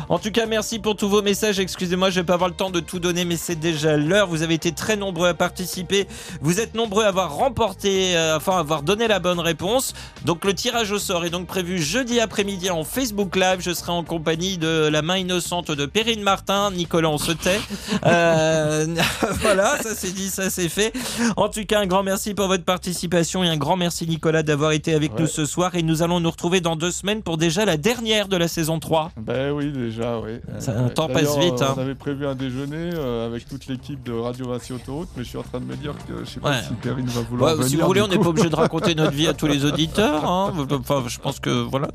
En 0.08 0.18
tout 0.18 0.30
cas, 0.30 0.46
merci 0.46 0.78
pour 0.78 0.96
tous 0.96 1.08
vos 1.08 1.22
messages. 1.22 1.58
Excusez-moi, 1.60 2.10
je 2.10 2.20
vais 2.20 2.24
pas 2.26 2.34
avoir 2.34 2.48
le 2.48 2.54
temps 2.56 2.70
de 2.70 2.80
tout 2.80 2.98
donner, 2.98 3.24
mais 3.24 3.36
c'est 3.36 3.54
déjà 3.56 3.96
l'heure. 3.96 4.26
Vous 4.28 4.42
avez 4.42 4.54
été 4.54 4.72
très 4.72 4.96
nombreux 4.96 5.28
à 5.28 5.34
participer. 5.34 6.08
Vous 6.40 6.60
êtes 6.60 6.74
nombreux 6.74 7.04
à 7.04 7.05
avoir 7.06 7.34
remporté, 7.34 8.16
euh, 8.16 8.36
enfin, 8.36 8.58
avoir 8.58 8.82
donné 8.82 9.08
la 9.08 9.18
bonne 9.18 9.40
réponse. 9.40 9.94
Donc, 10.24 10.44
le 10.44 10.54
tirage 10.54 10.90
au 10.92 10.98
sort 10.98 11.24
est 11.24 11.30
donc 11.30 11.46
prévu 11.46 11.80
jeudi 11.82 12.20
après-midi 12.20 12.70
en 12.70 12.84
Facebook 12.84 13.36
Live. 13.36 13.58
Je 13.60 13.72
serai 13.72 13.92
en 13.92 14.04
compagnie 14.04 14.58
de 14.58 14.88
la 14.88 15.02
main 15.02 15.16
innocente 15.16 15.70
de 15.70 15.86
Perrine 15.86 16.22
Martin. 16.22 16.70
Nicolas, 16.72 17.08
on 17.08 17.18
se 17.18 17.32
tait. 17.32 17.60
Euh, 18.04 18.86
voilà, 19.40 19.78
ça 19.82 19.94
c'est 19.94 20.12
dit, 20.12 20.28
ça 20.28 20.50
c'est 20.50 20.68
fait. 20.68 20.92
En 21.36 21.48
tout 21.48 21.64
cas, 21.64 21.80
un 21.80 21.86
grand 21.86 22.02
merci 22.02 22.34
pour 22.34 22.46
votre 22.46 22.64
participation 22.64 23.42
et 23.42 23.48
un 23.48 23.56
grand 23.56 23.76
merci 23.76 24.06
Nicolas 24.06 24.42
d'avoir 24.42 24.72
été 24.72 24.94
avec 24.94 25.14
Ouais. 25.14 25.22
nous 25.22 25.26
ce 25.26 25.44
soir. 25.44 25.74
Et 25.74 25.82
nous 25.82 26.02
allons 26.02 26.20
nous 26.20 26.30
retrouver 26.30 26.60
dans 26.60 26.76
deux 26.76 26.90
semaines 26.90 27.22
pour 27.22 27.36
déjà 27.36 27.64
la 27.64 27.76
dernière 27.76 28.28
de 28.28 28.36
la 28.36 28.48
saison 28.48 28.78
3. 28.80 29.12
Ben 29.16 29.50
oui, 29.52 29.72
déjà, 29.72 30.18
oui. 30.18 30.38
Ça, 30.58 30.72
Euh, 30.72 30.84
le 30.84 30.90
temps 30.90 31.08
passe 31.08 31.36
vite, 31.38 31.62
hein. 31.62 31.74
On 31.76 31.80
avait 31.80 31.94
prévu 31.94 32.26
un 32.26 32.34
déjeuner 32.34 32.90
avec 33.24 33.48
toute 33.48 33.66
l'équipe 33.66 34.02
de 34.02 34.12
Radio 34.12 34.48
Vassi 34.48 34.72
Autoroute, 34.72 35.08
mais 35.16 35.24
je 35.24 35.28
suis 35.30 35.38
en 35.38 35.42
train 35.42 35.60
de 35.60 35.64
me 35.64 35.76
dire 35.76 35.94
que 36.08 36.24
je 36.24 36.30
sais 36.30 36.40
pas 36.40 36.50
Ouais. 36.50 36.56
si 36.66 36.74
Perrine 36.88 37.06
va 37.06 37.20
vouloir 37.22 37.50
Ouais, 37.50 37.56
venir. 37.56 37.68
si 37.70 37.76
vous 37.76 37.86
voulez, 37.86 38.02
on 38.02 38.08
n'est 38.08 38.18
pas 38.18 38.28
obligé 38.28 38.48
de 38.48 38.56
raconter 38.56 38.94
notre 38.94 39.12
vie 39.12 39.26
à 39.28 39.34
tous 39.34 39.46
les 39.46 39.64
auditeurs. 39.70 40.24
hein. 40.24 40.52
Enfin, 40.70 41.04
je 41.08 41.18
pense 41.18 41.40
que 41.40 41.50
voilà. 41.50 41.88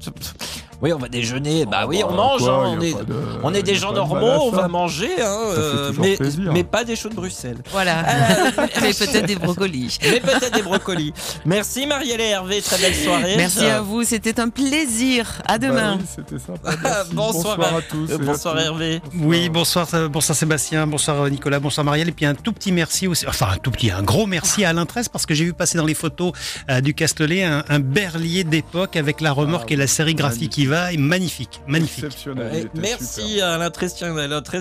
Oui, 0.82 0.92
on 0.94 0.98
va 0.98 1.10
déjeuner. 1.10 1.66
Bah 1.68 1.86
oui, 1.88 2.02
on 2.04 2.10
bah, 2.10 2.16
mange. 2.16 2.42
quoi, 2.42 2.66
hein. 2.66 2.76
On 2.78 2.82
est, 2.82 2.94
pas 2.94 3.04
de- 3.04 3.14
on 3.44 3.54
est 3.54 3.60
y 3.60 3.64
des 3.64 3.76
gens 3.76 3.94
normaux. 3.94 4.26
On 4.48 4.50
va 4.52 4.68
manger, 4.68 5.12
hein, 5.22 5.38
euh, 5.56 5.92
mais, 6.54 6.64
pas 6.64 6.84
des 6.84 6.96
choux 6.96 7.10
de 7.10 7.14
Bruxelles. 7.16 7.60
Voilà. 7.72 8.04
Mais 8.82 8.92
peut-être 8.94 9.26
des 9.28 9.36
brocolis. 9.36 10.00
Mais 10.02 10.20
peut-être 10.20 10.54
des 10.56 10.64
brocolis. 10.64 11.14
Merci 11.46 11.86
Marielle 11.86 12.20
et 12.22 12.30
Hervé. 12.30 12.62
Très 12.62 12.78
belle 12.80 12.96
soirée. 12.96 13.36
Merci 13.38 13.66
à 13.66 13.82
vous, 13.82 14.04
c'était 14.04 14.40
un 14.40 14.50
plaisir. 14.50 15.42
À 15.46 15.60
Bah 15.60 15.68
demain. 15.68 15.98
oui, 16.00 16.06
c'était 16.16 16.40
sympa. 16.44 16.72
merci. 16.82 17.10
Bonsoir, 17.14 17.60
à 17.62 17.82
tous. 17.84 18.12
À 18.12 18.18
bonsoir 18.18 18.56
tous. 18.56 18.62
Hervé. 18.62 19.02
Oui, 19.20 19.50
bonsoir, 19.50 19.88
bonsoir 20.10 20.36
Sébastien, 20.36 20.88
bonsoir 20.88 21.30
Nicolas, 21.30 21.60
bonsoir 21.60 21.86
Marielle, 21.86 22.10
et 22.10 22.12
puis 22.12 22.26
un 22.26 22.34
tout 22.34 22.54
petit 22.54 22.72
merci 22.72 23.08
aussi, 23.08 23.28
enfin 23.28 23.50
un 23.54 23.58
tout 23.58 23.70
petit, 23.72 23.92
un 23.92 24.02
gros 24.02 24.26
merci 24.26 24.66
à 24.66 24.70
Alain 24.70 24.81
Tresse 24.86 25.10
parce 25.10 25.26
que 25.26 25.34
j'ai 25.34 25.46
vu 25.46 25.54
passer 25.54 25.78
dans 25.78 25.86
les 25.86 25.94
photos 25.94 26.32
euh, 26.70 26.82
du 26.82 26.94
Castellet 26.94 27.44
un, 27.44 27.64
un 27.70 27.80
berlier 27.80 28.44
d'époque 28.44 28.96
avec 28.96 29.22
la 29.22 29.32
remorque 29.32 29.68
Ah 29.70 29.74
et 29.74 29.78
la 29.78 29.88
sérigraphie 29.88 30.50
qui 30.50 30.66
va, 30.66 30.92
et 30.94 30.98
magnifique, 30.98 31.62
magnifique. 31.68 32.06
Exceptionnel. 32.06 32.70
merci 32.76 33.22
super. 33.30 33.46
à 33.48 33.54
Alain 33.54 33.70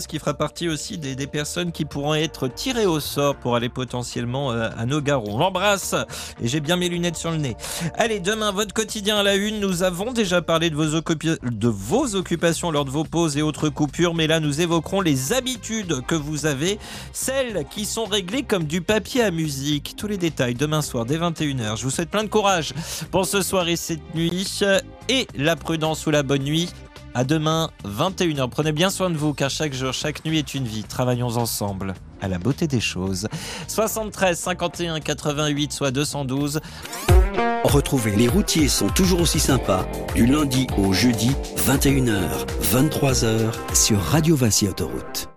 qui 0.08 0.18
fera 0.18 0.34
partie 0.34 0.68
aussi 0.68 0.98
des, 0.98 1.14
des 1.14 1.26
personnes 1.26 1.72
qui 1.72 1.84
pourront 1.84 2.14
être 2.14 2.48
tirées 2.48 2.86
au 2.86 3.00
sort 3.00 3.36
pour 3.36 3.56
aller 3.56 3.68
potentiellement 3.68 4.52
euh, 4.52 4.68
à 4.76 4.86
Nogaro. 4.86 5.26
On 5.30 5.38
l'embrasse 5.38 5.94
et 6.42 6.48
j'ai 6.48 6.60
bien 6.60 6.76
mes 6.76 6.88
lunettes 6.88 7.16
sur 7.16 7.30
le 7.30 7.36
nez. 7.38 7.56
Allez, 7.98 8.20
demain, 8.20 8.52
votre 8.52 8.72
quotidien 8.74 9.18
à 9.18 9.22
la 9.22 9.34
une. 9.34 9.60
Nous 9.60 9.82
avons 9.82 10.12
déjà 10.12 10.42
parlé 10.42 10.70
de 10.70 10.74
vos, 10.76 10.96
occupa- 10.98 11.38
de 11.42 11.68
vos 11.68 12.14
occupations 12.14 12.70
lors 12.70 12.84
de 12.84 12.90
vos 12.90 13.04
pauses 13.04 13.36
et 13.36 13.42
autres 13.42 13.68
coupures, 13.68 14.14
mais 14.14 14.26
là, 14.26 14.40
nous 14.40 14.60
évoquerons 14.60 15.00
les 15.00 15.32
habitudes 15.32 16.00
que 16.06 16.14
vous 16.14 16.46
avez, 16.46 16.78
celles 17.12 17.64
qui 17.70 17.84
sont 17.84 18.04
réglées 18.04 18.42
comme 18.42 18.64
du 18.64 18.80
papier 18.80 19.22
à 19.22 19.30
musique. 19.30 19.94
Tous 19.96 20.06
les 20.10 20.18
détails 20.18 20.54
demain 20.54 20.82
soir 20.82 21.06
dès 21.06 21.16
21h. 21.16 21.78
Je 21.78 21.84
vous 21.84 21.90
souhaite 21.90 22.10
plein 22.10 22.24
de 22.24 22.28
courage 22.28 22.74
pour 23.10 23.24
ce 23.24 23.40
soir 23.42 23.68
et 23.68 23.76
cette 23.76 24.14
nuit 24.14 24.60
et 25.08 25.26
la 25.34 25.56
prudence 25.56 26.06
ou 26.06 26.10
la 26.10 26.22
bonne 26.22 26.42
nuit. 26.42 26.68
À 27.14 27.24
demain, 27.24 27.70
21h. 27.84 28.48
Prenez 28.50 28.72
bien 28.72 28.90
soin 28.90 29.10
de 29.10 29.16
vous, 29.16 29.34
car 29.34 29.50
chaque 29.50 29.72
jour, 29.72 29.92
chaque 29.92 30.24
nuit 30.24 30.38
est 30.38 30.54
une 30.54 30.64
vie. 30.64 30.84
Travaillons 30.84 31.36
ensemble 31.38 31.94
à 32.20 32.28
la 32.28 32.38
beauté 32.38 32.66
des 32.68 32.80
choses. 32.80 33.26
73 33.66 34.38
51 34.38 35.00
88 35.00 35.72
soit 35.72 35.90
212. 35.90 36.60
Retrouvez 37.64 38.16
Les 38.16 38.28
routiers 38.28 38.68
sont 38.68 38.88
toujours 38.88 39.20
aussi 39.20 39.40
sympas 39.40 39.86
du 40.14 40.26
lundi 40.26 40.66
au 40.78 40.92
jeudi 40.92 41.32
21h, 41.56 42.28
23h 42.72 43.74
sur 43.74 44.00
Radio 44.00 44.34
Vinci 44.36 44.68
Autoroute. 44.68 45.28